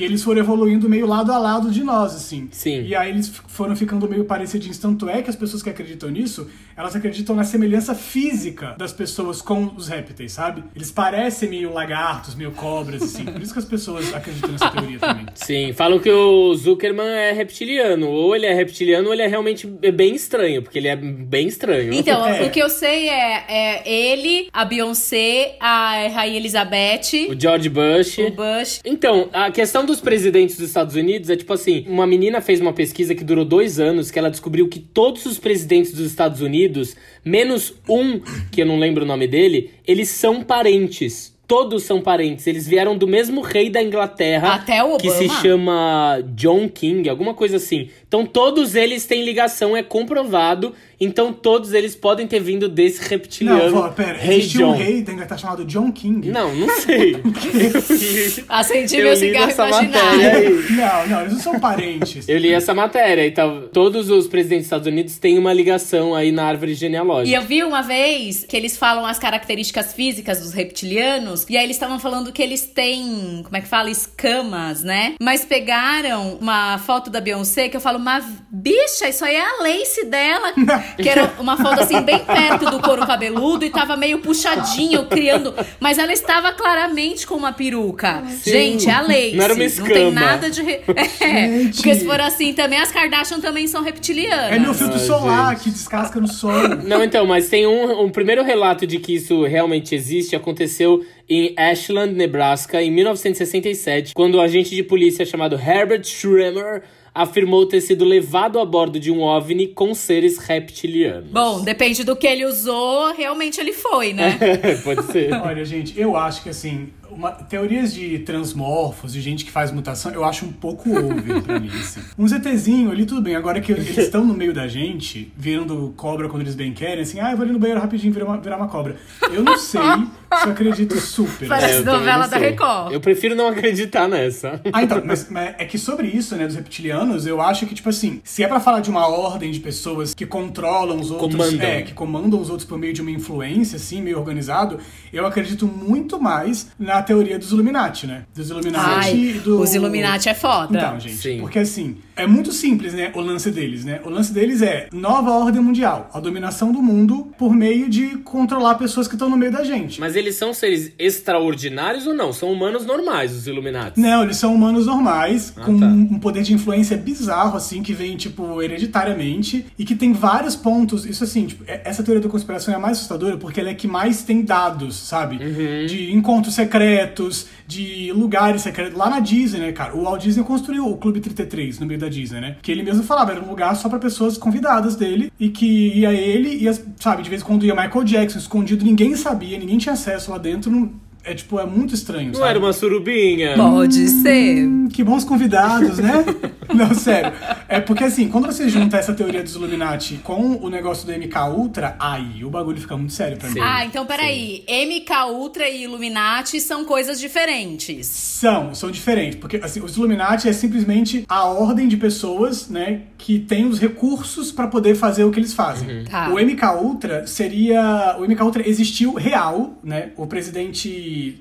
E 0.00 0.04
eles 0.04 0.22
foram 0.24 0.40
evoluindo 0.40 0.88
meio 0.88 1.06
lado 1.06 1.30
a 1.30 1.38
lado 1.38 1.70
de 1.70 1.84
nós, 1.84 2.14
assim. 2.14 2.48
Sim. 2.50 2.82
E 2.82 2.94
aí 2.94 3.10
eles 3.10 3.28
foram 3.46 3.76
ficando 3.76 4.08
meio 4.08 4.24
parecidinhos. 4.24 4.78
Tanto 4.78 5.08
é 5.08 5.22
que 5.22 5.30
as 5.30 5.36
pessoas 5.36 5.62
que 5.62 5.70
acreditam 5.70 6.10
nisso, 6.10 6.48
elas 6.76 6.96
acreditam 6.96 7.36
na 7.36 7.44
semelhança 7.44 7.94
física 7.94 8.74
das 8.76 8.92
pessoas 8.92 9.40
com 9.40 9.66
os 9.76 9.88
répteis, 9.88 10.32
sabe? 10.32 10.64
Eles 10.74 10.90
parecem 10.90 11.50
meio 11.50 11.72
lagartos, 11.72 12.07
meio 12.36 12.52
cobras, 12.52 13.02
assim. 13.02 13.24
Por 13.24 13.40
isso 13.42 13.52
que 13.52 13.58
as 13.58 13.64
pessoas 13.64 14.12
acreditam 14.14 14.50
nessa 14.52 14.70
teoria 14.70 14.98
também. 14.98 15.26
Sim, 15.34 15.72
falam 15.72 15.98
que 15.98 16.10
o 16.10 16.54
Zuckerman 16.54 17.06
é 17.08 17.32
reptiliano. 17.32 18.08
Ou 18.08 18.34
ele 18.34 18.46
é 18.46 18.54
reptiliano 18.54 19.06
ou 19.08 19.12
ele 19.12 19.22
é 19.22 19.26
realmente 19.26 19.66
bem 19.66 20.14
estranho, 20.14 20.62
porque 20.62 20.78
ele 20.78 20.88
é 20.88 20.96
bem 20.96 21.46
estranho. 21.48 21.92
Então, 21.92 22.26
É. 22.26 22.42
o 22.44 22.50
que 22.50 22.60
eu 22.60 22.68
sei 22.68 23.08
é, 23.08 23.44
é 23.48 23.88
ele, 23.88 24.48
a 24.52 24.64
Beyoncé, 24.64 25.56
a 25.60 26.08
Rainha 26.08 26.36
Elizabeth, 26.38 27.28
O 27.28 27.40
George 27.40 27.68
Bush. 27.68 28.18
o 28.18 28.30
Bush. 28.30 28.80
Então, 28.84 29.28
a 29.32 29.50
questão 29.50 29.84
dos 29.84 30.00
presidentes 30.00 30.56
dos 30.56 30.68
Estados 30.68 30.94
Unidos 30.94 31.30
é 31.30 31.36
tipo 31.36 31.52
assim: 31.52 31.84
uma 31.88 32.06
menina 32.06 32.40
fez 32.40 32.60
uma 32.60 32.72
pesquisa 32.72 33.14
que 33.14 33.24
durou 33.24 33.44
dois 33.44 33.78
anos, 33.80 34.10
que 34.10 34.18
ela 34.18 34.30
descobriu 34.30 34.68
que 34.68 34.78
todos 34.78 35.26
os 35.26 35.38
presidentes 35.38 35.92
dos 35.92 36.06
Estados 36.06 36.40
Unidos, 36.40 36.96
menos 37.24 37.74
um, 37.88 38.20
que 38.50 38.62
eu 38.62 38.66
não 38.66 38.78
lembro 38.78 39.04
o 39.04 39.06
nome 39.06 39.26
dele, 39.26 39.70
eles 39.86 40.08
são 40.08 40.42
parentes. 40.42 41.36
Todos 41.48 41.82
são 41.82 42.00
parentes. 42.02 42.46
Eles 42.46 42.68
vieram 42.68 42.96
do 42.96 43.06
mesmo 43.08 43.40
rei 43.40 43.70
da 43.70 43.82
Inglaterra. 43.82 44.52
Até 44.54 44.84
o 44.84 44.98
Que 44.98 45.10
se 45.10 45.24
Obama? 45.24 45.40
chama 45.40 46.20
John 46.34 46.68
King, 46.68 47.08
alguma 47.08 47.32
coisa 47.32 47.56
assim. 47.56 47.88
Então 48.06 48.26
todos 48.26 48.74
eles 48.74 49.06
têm 49.06 49.24
ligação, 49.24 49.74
é 49.76 49.82
comprovado. 49.82 50.74
Então 51.00 51.32
todos 51.32 51.72
eles 51.72 51.94
podem 51.96 52.26
ter 52.26 52.40
vindo 52.40 52.68
desse 52.68 53.08
reptiliano. 53.08 53.70
Não, 53.82 53.92
pera, 53.92 54.18
rei 54.18 54.38
existe 54.38 54.58
um 54.62 54.72
John. 54.72 54.76
rei 54.76 55.02
da 55.02 55.12
Inglaterra 55.12 55.38
chamado 55.38 55.64
John 55.64 55.90
King. 55.90 56.28
Não, 56.30 56.54
não 56.54 56.68
sei. 56.80 57.16
Acendi 58.48 58.96
Eu 58.96 59.04
meu 59.04 59.16
cigarro 59.16 59.50
imaginário. 59.50 60.64
Não, 60.72 61.06
não, 61.06 61.20
eles 61.22 61.32
não 61.34 61.40
são 61.40 61.58
parentes. 61.60 62.28
Eu 62.28 62.38
li 62.38 62.52
essa 62.52 62.74
matéria, 62.74 63.26
então 63.26 63.68
todos 63.72 64.10
os 64.10 64.26
presidentes 64.26 64.64
dos 64.64 64.66
Estados 64.66 64.86
Unidos 64.86 65.18
têm 65.18 65.38
uma 65.38 65.52
ligação 65.52 66.14
aí 66.14 66.30
na 66.32 66.44
árvore 66.44 66.72
E 66.72 66.74
genealógica. 66.74 67.36
eu 67.36 67.42
vi 67.42 67.62
uma 67.62 67.82
vez 67.82 68.44
que 68.44 68.56
eles 68.56 68.76
falam 68.76 69.06
as 69.06 69.18
características 69.18 69.92
físicas 69.92 70.40
dos 70.40 70.52
reptilianos, 70.52 71.37
e 71.48 71.56
aí 71.56 71.64
eles 71.64 71.76
estavam 71.76 71.98
falando 71.98 72.32
que 72.32 72.42
eles 72.42 72.62
têm, 72.66 73.42
como 73.44 73.56
é 73.56 73.60
que 73.60 73.68
fala, 73.68 73.90
escamas, 73.90 74.82
né? 74.82 75.14
Mas 75.20 75.44
pegaram 75.44 76.38
uma 76.40 76.78
foto 76.78 77.10
da 77.10 77.20
Beyoncé 77.20 77.68
que 77.68 77.76
eu 77.76 77.80
falo, 77.80 77.98
mas 77.98 78.24
bicha, 78.50 79.08
isso 79.08 79.24
aí 79.24 79.36
é 79.36 79.44
a 79.44 79.62
lace 79.62 80.04
dela, 80.06 80.52
que 80.96 81.08
era 81.08 81.34
uma 81.38 81.56
foto 81.56 81.80
assim 81.80 82.00
bem 82.00 82.18
perto 82.18 82.70
do 82.70 82.80
couro 82.80 83.06
cabeludo 83.06 83.64
e 83.64 83.70
tava 83.70 83.96
meio 83.96 84.18
puxadinho, 84.18 85.06
criando, 85.06 85.54
mas 85.80 85.98
ela 85.98 86.12
estava 86.12 86.52
claramente 86.52 87.26
com 87.26 87.34
uma 87.34 87.52
peruca. 87.52 88.22
Gente, 88.44 88.88
é 88.88 88.92
a 88.92 89.00
lace. 89.00 89.36
Não 89.36 89.44
era 89.44 89.54
uma 89.54 89.58
tem 89.58 89.66
escama. 89.66 90.10
nada 90.20 90.50
de 90.50 90.62
re... 90.62 90.80
É, 91.20 91.68
porque 91.74 91.94
se 91.94 92.04
for 92.04 92.20
assim 92.20 92.52
também 92.52 92.78
as 92.78 92.90
Kardashian 92.90 93.40
também 93.40 93.66
são 93.66 93.82
reptilianas. 93.82 94.52
É 94.52 94.58
meu 94.58 94.72
filtro 94.72 94.98
Ai, 94.98 95.06
solar 95.06 95.50
gente. 95.54 95.64
que 95.64 95.70
descasca 95.70 96.20
no 96.20 96.28
sol. 96.28 96.68
Não, 96.84 97.02
então, 97.02 97.26
mas 97.26 97.48
tem 97.48 97.66
um, 97.66 98.04
um 98.04 98.10
primeiro 98.10 98.42
relato 98.42 98.86
de 98.86 98.98
que 98.98 99.14
isso 99.14 99.44
realmente 99.44 99.94
existe, 99.94 100.34
aconteceu 100.36 101.04
em 101.28 101.54
Ashland, 101.56 102.14
Nebraska, 102.14 102.82
em 102.82 102.90
1967, 102.90 104.14
quando 104.14 104.36
o 104.36 104.40
agente 104.40 104.74
de 104.74 104.82
polícia 104.82 105.26
chamado 105.26 105.56
Herbert 105.56 106.04
Schremer 106.04 106.82
afirmou 107.14 107.66
ter 107.66 107.80
sido 107.80 108.04
levado 108.04 108.60
a 108.60 108.64
bordo 108.64 108.98
de 109.00 109.10
um 109.10 109.22
OVNI 109.22 109.68
com 109.68 109.92
seres 109.94 110.38
reptilianos. 110.38 111.30
Bom, 111.30 111.62
depende 111.62 112.04
do 112.04 112.14
que 112.14 112.26
ele 112.26 112.44
usou, 112.44 113.12
realmente 113.12 113.60
ele 113.60 113.72
foi, 113.72 114.12
né? 114.12 114.38
Pode 114.84 115.04
ser. 115.10 115.32
Olha, 115.32 115.64
gente, 115.64 115.98
eu 115.98 116.16
acho 116.16 116.42
que 116.42 116.48
assim, 116.48 116.90
uma- 117.10 117.32
teorias 117.32 117.92
de 117.94 118.18
transmorfos, 118.20 119.12
de 119.12 119.20
gente 119.20 119.44
que 119.44 119.50
faz 119.50 119.70
mutação, 119.72 120.12
eu 120.12 120.24
acho 120.24 120.44
um 120.44 120.52
pouco 120.52 120.90
over 120.90 121.42
pra 121.42 121.58
mim, 121.60 121.70
assim. 121.78 122.00
Um 122.18 122.26
ZTzinho 122.26 122.90
ali, 122.90 123.04
tudo 123.06 123.20
bem. 123.22 123.36
Agora 123.36 123.60
que 123.60 123.72
eles 123.72 123.96
estão 123.96 124.24
no 124.24 124.34
meio 124.34 124.52
da 124.52 124.66
gente, 124.68 125.32
virando 125.36 125.92
cobra 125.96 126.28
quando 126.28 126.42
eles 126.42 126.54
bem 126.54 126.72
querem, 126.72 127.02
assim, 127.02 127.20
ah, 127.20 127.30
eu 127.30 127.36
vou 127.36 127.44
ali 127.44 127.52
no 127.52 127.58
banheiro 127.58 127.80
rapidinho 127.80 128.12
virar 128.12 128.26
uma, 128.26 128.38
virar 128.38 128.56
uma 128.56 128.68
cobra. 128.68 128.96
Eu 129.32 129.42
não 129.42 129.56
sei 129.58 129.80
se 129.80 130.46
eu 130.46 130.52
acredito 130.52 130.96
super. 131.00 131.48
Parece 131.48 131.80
É, 131.80 131.80
novela 131.82 132.26
da. 132.26 132.36
Record. 132.38 132.92
Eu 132.92 133.00
prefiro 133.00 133.34
não 133.34 133.48
acreditar 133.48 134.08
nessa. 134.08 134.60
Ah, 134.72 134.82
então, 134.82 135.02
mas, 135.04 135.28
mas 135.30 135.54
é 135.58 135.64
que 135.64 135.78
sobre 135.78 136.06
isso, 136.08 136.36
né, 136.36 136.46
dos 136.46 136.56
reptilianos, 136.56 137.26
eu 137.26 137.40
acho 137.40 137.66
que, 137.66 137.74
tipo 137.74 137.88
assim, 137.88 138.20
se 138.24 138.42
é 138.44 138.48
pra 138.48 138.60
falar 138.60 138.80
de 138.80 138.90
uma 138.90 139.06
ordem 139.08 139.50
de 139.50 139.60
pessoas 139.60 140.14
que 140.14 140.24
controlam 140.26 140.98
os 141.00 141.10
outros, 141.10 141.32
Comandam. 141.34 141.66
é, 141.66 141.82
que 141.82 141.92
comandam 141.94 142.40
os 142.40 142.50
outros 142.50 142.66
por 142.68 142.78
meio 142.78 142.92
de 142.92 143.00
uma 143.02 143.10
influência, 143.10 143.76
assim, 143.76 144.00
meio 144.02 144.18
organizado, 144.18 144.78
eu 145.12 145.26
acredito 145.26 145.66
muito 145.66 146.20
mais 146.20 146.70
na 146.78 146.97
teoria 147.02 147.38
dos 147.38 147.50
Illuminati, 147.52 148.06
né? 148.06 148.24
Dos 148.34 148.50
Illuminati 148.50 149.08
Ai, 149.08 149.14
e 149.14 149.32
do... 149.40 149.60
os 149.60 149.74
Illuminati 149.74 150.28
é 150.28 150.34
foda. 150.34 150.76
Então, 150.76 151.00
gente, 151.00 151.16
Sim. 151.16 151.40
porque 151.40 151.58
assim, 151.58 151.96
é 152.18 152.26
muito 152.26 152.52
simples, 152.52 152.92
né, 152.92 153.10
o 153.14 153.20
lance 153.20 153.50
deles, 153.50 153.84
né? 153.84 154.00
O 154.04 154.10
lance 154.10 154.32
deles 154.32 154.60
é 154.62 154.88
nova 154.92 155.30
ordem 155.30 155.62
mundial, 155.62 156.10
a 156.12 156.20
dominação 156.20 156.72
do 156.72 156.82
mundo 156.82 157.30
por 157.38 157.54
meio 157.54 157.88
de 157.88 158.18
controlar 158.18 158.74
pessoas 158.74 159.06
que 159.08 159.14
estão 159.14 159.28
no 159.30 159.36
meio 159.36 159.52
da 159.52 159.64
gente. 159.64 160.00
Mas 160.00 160.16
eles 160.16 160.34
são 160.36 160.52
seres 160.52 160.92
extraordinários 160.98 162.06
ou 162.06 162.14
não? 162.14 162.32
São 162.32 162.50
humanos 162.52 162.84
normais, 162.84 163.32
os 163.34 163.46
Illuminati. 163.46 163.98
Não, 164.00 164.22
eles 164.22 164.36
são 164.36 164.54
humanos 164.54 164.86
normais, 164.86 165.52
Ah, 165.56 165.64
com 165.64 165.78
tá. 165.78 165.86
um 165.86 166.18
poder 166.18 166.42
de 166.42 166.52
influência 166.52 166.96
bizarro, 166.96 167.56
assim, 167.56 167.82
que 167.82 167.92
vem, 167.92 168.16
tipo, 168.16 168.60
hereditariamente, 168.62 169.66
e 169.78 169.84
que 169.84 169.94
tem 169.94 170.12
vários 170.12 170.56
pontos. 170.56 171.04
Isso, 171.06 171.24
assim, 171.24 171.46
tipo, 171.46 171.64
é- 171.66 171.82
essa 171.84 172.02
teoria 172.02 172.22
da 172.22 172.28
conspiração 172.28 172.72
é 172.72 172.76
a 172.76 172.80
mais 172.80 172.98
assustadora 172.98 173.36
porque 173.36 173.60
ela 173.60 173.70
é 173.70 173.74
que 173.74 173.86
mais 173.86 174.22
tem 174.22 174.42
dados, 174.42 174.96
sabe? 174.96 175.36
Uhum. 175.36 175.86
De 175.86 176.12
encontros 176.12 176.54
secretos, 176.54 177.46
de 177.68 178.10
lugares 178.14 178.62
secretos. 178.62 178.96
Lá 178.96 179.10
na 179.10 179.20
Disney, 179.20 179.60
né, 179.60 179.72
cara? 179.72 179.94
O 179.94 180.04
Walt 180.04 180.22
Disney 180.22 180.42
construiu 180.42 180.86
o 180.86 180.96
Clube 180.96 181.20
33 181.20 181.78
no 181.78 181.86
meio 181.86 182.00
da 182.00 182.08
Disney, 182.08 182.40
né? 182.40 182.56
Que 182.62 182.72
ele 182.72 182.82
mesmo 182.82 183.02
falava, 183.02 183.32
era 183.32 183.44
um 183.44 183.48
lugar 183.48 183.76
só 183.76 183.90
pra 183.90 183.98
pessoas 183.98 184.38
convidadas 184.38 184.96
dele, 184.96 185.30
e 185.38 185.50
que 185.50 185.98
ia 185.98 186.10
ele, 186.10 186.48
e, 186.48 186.74
sabe, 186.98 187.22
de 187.22 187.28
vez 187.28 187.42
em 187.42 187.44
quando 187.44 187.66
ia 187.66 187.74
Michael 187.74 188.04
Jackson, 188.04 188.38
escondido, 188.38 188.86
ninguém 188.86 189.14
sabia, 189.14 189.58
ninguém 189.58 189.76
tinha 189.76 189.92
acesso 189.92 190.30
lá 190.30 190.38
dentro. 190.38 190.70
Não, 190.70 190.90
É 191.24 191.34
tipo, 191.34 191.58
é 191.58 191.66
muito 191.66 191.94
estranho. 191.94 192.28
Não 192.28 192.34
sabe? 192.34 192.50
era 192.50 192.58
uma 192.58 192.72
surubinha? 192.72 193.54
Pode 193.54 194.08
ser. 194.08 194.66
Hum, 194.66 194.88
que 194.88 195.04
bons 195.04 195.24
convidados, 195.24 195.98
né? 195.98 196.24
Não, 196.74 196.94
sério. 196.94 197.32
É 197.66 197.80
porque 197.80 198.04
assim, 198.04 198.28
quando 198.28 198.46
você 198.46 198.68
junta 198.68 198.96
essa 198.98 199.12
teoria 199.14 199.42
dos 199.42 199.54
Illuminati 199.54 200.20
com 200.22 200.56
o 200.62 200.68
negócio 200.68 201.06
do 201.06 201.12
MK 201.12 201.36
Ultra, 201.50 201.96
aí 201.98 202.44
o 202.44 202.50
bagulho 202.50 202.78
fica 202.78 202.96
muito 202.96 203.12
sério 203.12 203.36
pra 203.36 203.48
mim. 203.48 203.54
Sim. 203.54 203.60
Ah, 203.62 203.84
então 203.84 204.04
peraí. 204.06 204.64
MK 204.68 205.30
Ultra 205.30 205.68
e 205.68 205.84
Illuminati 205.84 206.60
são 206.60 206.84
coisas 206.84 207.18
diferentes. 207.18 208.06
São, 208.06 208.74
são 208.74 208.90
diferentes. 208.90 209.38
Porque 209.38 209.56
assim, 209.56 209.80
os 209.80 209.96
Illuminati 209.96 210.48
é 210.48 210.52
simplesmente 210.52 211.24
a 211.28 211.44
ordem 211.46 211.88
de 211.88 211.96
pessoas, 211.96 212.68
né, 212.68 213.02
que 213.16 213.38
tem 213.38 213.66
os 213.66 213.78
recursos 213.78 214.52
pra 214.52 214.66
poder 214.66 214.94
fazer 214.94 215.24
o 215.24 215.30
que 215.30 215.40
eles 215.40 215.54
fazem. 215.54 216.04
Tá. 216.04 216.28
O 216.28 216.34
MK 216.34 216.64
Ultra 216.82 217.26
seria. 217.26 218.16
O 218.18 218.22
MK 218.22 218.42
Ultra 218.42 218.68
existiu 218.68 219.14
real, 219.14 219.78
né? 219.82 220.10
O 220.16 220.26
presidente. 220.26 220.88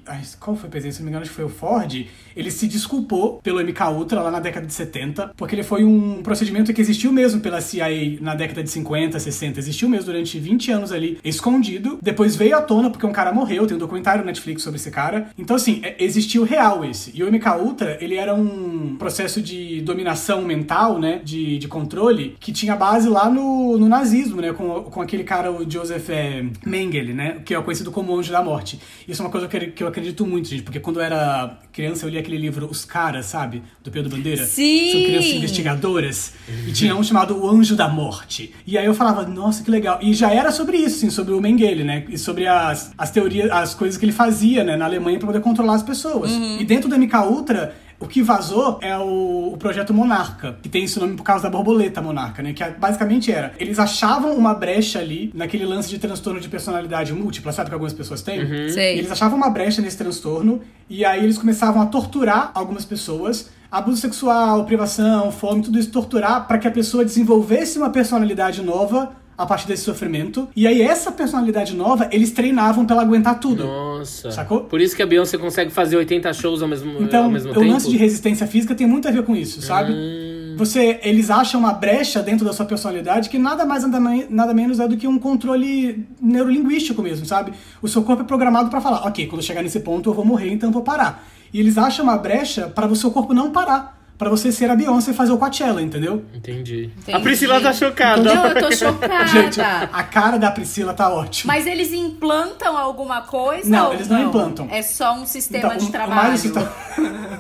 Ai, 0.06 0.22
qual 0.40 0.56
foi 0.56 0.68
o 0.68 0.72
presidente? 0.72 0.96
Se 0.96 1.02
não 1.02 1.06
me 1.06 1.12
engano, 1.12 1.24
acho 1.24 1.32
que 1.32 1.36
foi 1.36 1.46
o 1.46 1.50
Ford. 1.50 2.06
Ele 2.36 2.52
se 2.52 2.68
desculpou 2.68 3.40
pelo 3.42 3.60
MK 3.64 3.82
Ultra 3.96 4.22
lá 4.22 4.32
na 4.32 4.40
década 4.40 4.66
de 4.66 4.74
70, 4.74 5.32
porque 5.36 5.56
ele 5.56 5.64
foi 5.64 5.84
um 5.84 6.22
procedimento 6.22 6.74
que 6.74 6.82
existiu 6.82 7.12
mesmo 7.12 7.42
pela 7.42 7.62
CIA 7.62 8.18
na 8.22 8.36
década 8.36 8.64
de 8.64 8.70
50, 8.70 9.20
60. 9.20 9.60
Existiu 9.60 9.90
mesmo 9.90 10.06
durante 10.06 10.38
20 10.40 10.72
anos 10.72 10.92
ali, 10.92 11.18
escondido. 11.24 11.98
Depois 12.02 12.36
veio 12.36 12.58
à 12.58 12.62
tona 12.62 12.90
porque 12.90 13.06
um 13.06 13.12
cara 13.12 13.32
morreu. 13.32 13.66
Tem 13.66 13.76
um 13.76 13.80
documentário 13.80 14.22
no 14.22 14.28
Netflix 14.28 14.62
sobre 14.64 14.80
esse 14.80 14.92
cara. 14.92 15.30
Então, 15.38 15.56
assim, 15.56 15.80
é- 15.84 15.96
existiu 16.04 16.44
real 16.44 16.86
esse. 16.86 17.12
E 17.14 17.24
o 17.24 17.28
MK 17.28 17.48
Ultra, 17.60 17.98
ele 18.00 18.16
era 18.16 18.34
um 18.34 18.96
processo 18.98 19.42
de 19.42 19.82
dominação 19.82 20.42
mental, 20.44 21.00
né? 21.00 21.22
De, 21.24 21.58
de 21.58 21.68
controle, 21.68 22.36
que 22.40 22.52
tinha 22.52 22.76
base 22.76 23.10
lá 23.10 23.30
no, 23.30 23.78
no 23.78 23.90
nazismo, 23.90 24.42
né? 24.42 24.54
Com, 24.54 24.84
com 24.84 25.02
aquele 25.02 25.24
cara, 25.24 25.52
o 25.52 25.70
Joseph 25.70 26.10
é, 26.10 26.46
Mengele, 26.66 27.14
né? 27.14 27.42
Que 27.44 27.54
é 27.54 27.62
conhecido 27.62 27.92
como 27.92 28.16
Anjo 28.16 28.32
da 28.32 28.44
Morte. 28.44 28.80
Isso 29.08 29.22
é 29.22 29.26
uma 29.26 29.32
coisa 29.32 29.48
que 29.48 29.57
que 29.60 29.84
eu 29.84 29.88
acredito 29.88 30.26
muito, 30.26 30.48
gente, 30.48 30.64
porque 30.64 30.80
quando 30.80 30.98
eu 30.98 31.04
era 31.04 31.60
criança 31.72 32.06
eu 32.06 32.10
li 32.10 32.18
aquele 32.18 32.38
livro 32.38 32.68
Os 32.70 32.86
Caras, 32.86 33.26
sabe? 33.28 33.62
Do 33.84 33.92
Pedro 33.92 34.10
Bandeira. 34.10 34.46
Sim! 34.46 34.92
São 34.92 35.04
crianças 35.04 35.32
investigadoras. 35.32 36.34
E 36.68 36.72
tinha 36.72 36.96
um 36.96 37.04
chamado 37.04 37.38
O 37.38 37.50
Anjo 37.50 37.76
da 37.76 37.88
Morte. 37.88 38.54
E 38.66 38.78
aí 38.78 38.86
eu 38.86 38.94
falava, 38.94 39.26
nossa, 39.26 39.64
que 39.64 39.70
legal. 39.70 40.00
E 40.02 40.14
já 40.14 40.34
era 40.34 40.52
sobre 40.52 40.78
isso, 40.78 40.98
assim, 40.98 41.10
sobre 41.10 41.34
o 41.34 41.42
Mengele, 41.42 41.84
né? 41.84 42.06
E 42.10 42.18
sobre 42.18 42.48
as, 42.48 42.92
as 42.98 43.12
teorias, 43.12 43.52
as 43.52 43.74
coisas 43.74 43.98
que 43.98 44.06
ele 44.06 44.12
fazia, 44.12 44.64
né, 44.64 44.76
na 44.76 44.86
Alemanha 44.86 45.18
pra 45.20 45.28
poder 45.28 45.42
controlar 45.42 45.76
as 45.76 45.84
pessoas. 45.84 46.32
E 46.32 46.66
dentro 46.66 46.90
do 46.90 46.98
MK 46.98 47.16
Ultra, 47.30 47.76
o 48.00 48.08
que 48.08 48.22
vazou 48.22 48.78
é 48.82 48.96
o, 48.98 49.52
o 49.54 49.58
projeto 49.58 49.92
Monarca, 49.94 50.58
que 50.62 50.70
tem 50.70 50.84
esse 50.84 51.00
nome 51.00 51.16
por 51.16 51.24
causa 51.24 51.44
da 51.44 51.50
borboleta 51.50 52.00
monarca, 52.02 52.44
né? 52.44 52.54
Que 52.54 52.64
é- 52.64 52.70
basicamente 52.70 53.32
era, 53.32 53.54
eles 53.58 53.80
achavam 53.80 54.36
uma 54.36 54.54
brecha 54.54 55.00
ali 55.00 55.32
naquele 55.34 55.66
lance 55.66 55.90
de 55.90 55.98
transtorno 55.98 56.40
de 56.40 56.48
personalidade 56.48 57.12
múltipla, 57.12 57.52
sabe 57.52 57.70
que 57.70 57.74
algumas 57.74 57.94
pessoas 57.94 58.22
têm? 58.22 58.40
Sei. 58.72 59.00
Eles 59.00 59.12
achavam 59.12 59.36
uma 59.38 59.50
brecha 59.50 59.82
nesse 59.82 59.98
transtorno 59.98 60.62
e 60.88 61.04
aí 61.04 61.24
eles 61.24 61.38
começavam 61.40 61.82
a 61.82 61.88
torturar 61.88 62.52
algumas 62.54 62.86
pessoas, 62.86 63.50
abuso 63.72 63.98
sexual, 64.00 64.64
privação, 64.66 65.32
fome, 65.32 65.64
tudo 65.64 65.80
isso 65.80 65.90
torturar 65.92 66.48
para 66.48 66.60
que 66.60 66.68
a 66.68 66.72
pessoa 66.72 67.04
desenvolvesse 67.04 67.80
uma 67.80 67.90
personalidade 67.90 68.62
nova 68.62 69.12
a 69.38 69.46
partir 69.46 69.68
desse 69.68 69.84
sofrimento. 69.84 70.48
E 70.56 70.66
aí 70.66 70.82
essa 70.82 71.12
personalidade 71.12 71.76
nova, 71.76 72.08
eles 72.12 72.32
treinavam 72.32 72.86
pra 72.86 72.96
ela 72.96 73.04
aguentar 73.04 73.40
tudo. 73.40 73.66
Nossa. 73.66 74.32
Sacou? 74.32 74.62
Por 74.62 74.82
isso 74.82 74.96
que 74.96 75.04
a 75.04 75.06
Beyoncé 75.06 75.38
consegue 75.38 75.70
fazer 75.72 75.96
80 75.96 76.34
shows 76.34 76.62
ao 76.62 76.68
mesmo, 76.68 77.02
Então, 77.02 77.26
ao 77.26 77.30
mesmo 77.30 77.52
o 77.52 77.54
tempo. 77.54 77.68
lance 77.68 77.90
de 77.90 77.98
resistência 77.98 78.48
física 78.48 78.74
tem 78.74 78.88
muito 78.88 79.08
a 79.08 79.12
ver 79.12 79.24
com 79.24 79.36
isso, 79.36 79.62
sabe? 79.62 79.94
Hum. 79.94 80.56
Você, 80.58 81.00
eles 81.04 81.30
acham 81.30 81.60
uma 81.60 81.72
brecha 81.72 82.24
dentro 82.24 82.44
da 82.44 82.52
sua 82.52 82.66
personalidade 82.66 83.30
que 83.30 83.38
nada 83.38 83.64
mais 83.64 83.84
nada, 83.84 84.00
nada 84.28 84.54
menos 84.56 84.80
é 84.80 84.88
do 84.88 84.98
que 84.98 85.08
um 85.08 85.20
controle 85.20 86.04
neurolinguístico 86.20 87.04
mesmo, 87.04 87.28
sabe? 87.28 87.54
O 87.80 87.88
seu 87.88 88.02
corpo 88.02 88.24
é 88.24 88.26
programado 88.26 88.70
pra 88.70 88.82
falar, 88.82 89.06
ok, 89.06 89.28
quando 89.28 89.44
chegar 89.44 89.62
nesse 89.62 89.82
ponto 89.82 90.10
eu 90.10 90.16
vou 90.16 90.26
morrer, 90.26 90.52
então 90.52 90.70
eu 90.70 90.74
vou 90.74 90.82
parar. 90.82 91.24
E 91.54 91.60
eles 91.60 91.78
acham 91.78 92.04
uma 92.04 92.18
brecha 92.18 92.68
para 92.68 92.88
o 92.88 92.96
seu 92.96 93.12
corpo 93.12 93.36
não 93.36 93.52
parar, 93.52 93.97
Pra 94.18 94.30
você 94.32 94.52
ser 94.52 94.70
a 94.72 94.76
Beyoncé 94.76 95.12
e 95.12 95.14
fazer 95.14 95.32
o 95.32 95.38
Coachella, 95.38 95.80
entendeu? 95.80 96.26
Entendi. 96.34 96.90
Entendi. 96.98 97.16
A 97.16 97.20
Priscila 97.20 97.62
tá 97.62 97.72
chocada. 97.72 98.24
Não, 98.34 98.48
eu 98.48 98.56
tô 98.64 98.72
chocada. 98.76 99.28
Gente, 99.28 99.62
a 99.62 100.04
cara 100.04 100.38
da 100.38 100.50
Priscila 100.50 100.92
tá 100.94 101.08
ótima. 101.14 101.54
Mas 101.54 101.68
eles 101.68 101.94
implantam 101.94 102.76
alguma 102.76 103.22
coisa? 103.22 103.70
Não, 103.70 103.88
ou 103.90 103.94
eles 103.94 104.08
não 104.08 104.20
implantam. 104.24 104.68
É 104.72 104.82
só 104.82 105.14
um 105.14 105.26
sistema 105.26 105.66
Então, 105.68 105.78
de 105.78 105.86
o 105.86 105.90
trabalho. 105.92 106.34
assusta- 106.34 106.74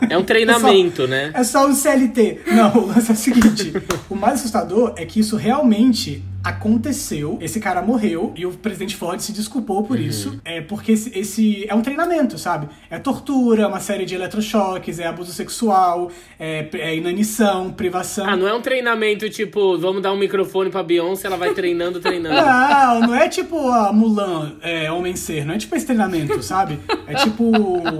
É 0.07 0.15
um 0.17 0.23
treinamento, 0.23 1.07
né? 1.09 1.31
É 1.33 1.43
só 1.43 1.65
um 1.67 1.73
CLT. 1.73 2.41
Não, 2.47 2.71
o 2.77 2.85
lance 2.87 3.09
é 3.09 3.13
o 3.13 3.17
seguinte: 3.17 3.73
o 4.07 4.15
mais 4.15 4.35
assustador 4.35 4.93
é 4.97 5.05
que 5.05 5.19
isso 5.19 5.35
realmente 5.35 6.23
aconteceu. 6.43 7.37
Esse 7.41 7.59
cara 7.59 7.81
morreu 7.81 8.33
e 8.35 8.45
o 8.45 8.51
presidente 8.51 8.95
Ford 8.95 9.19
se 9.19 9.31
desculpou 9.31 9.83
por 9.83 9.99
isso. 9.99 10.39
É 10.43 10.61
porque 10.61 10.91
esse, 10.93 11.17
esse 11.17 11.65
é 11.67 11.73
um 11.75 11.81
treinamento, 11.81 12.37
sabe? 12.37 12.67
É 12.89 12.97
tortura, 12.99 13.67
uma 13.67 13.79
série 13.79 14.05
de 14.05 14.15
eletrochoques, 14.15 14.99
é 14.99 15.07
abuso 15.07 15.31
sexual, 15.31 16.11
é, 16.39 16.67
é 16.73 16.95
inanição, 16.95 17.71
privação. 17.71 18.25
Ah, 18.27 18.35
não 18.35 18.47
é 18.47 18.53
um 18.53 18.61
treinamento 18.61 19.29
tipo, 19.29 19.77
vamos 19.77 20.01
dar 20.01 20.11
um 20.13 20.17
microfone 20.17 20.69
pra 20.69 20.83
Beyoncé, 20.83 21.27
ela 21.27 21.37
vai 21.37 21.53
treinando, 21.53 21.99
treinando. 21.99 22.35
Não, 22.35 22.99
não 23.01 23.15
é 23.15 23.27
tipo 23.29 23.69
a 23.69 23.91
Mulan, 23.93 24.53
é, 24.61 24.91
Homem 24.91 25.15
Ser, 25.15 25.45
não 25.45 25.55
é 25.55 25.57
tipo 25.57 25.75
esse 25.75 25.85
treinamento, 25.85 26.41
sabe? 26.43 26.79
É 27.07 27.15
tipo. 27.15 27.51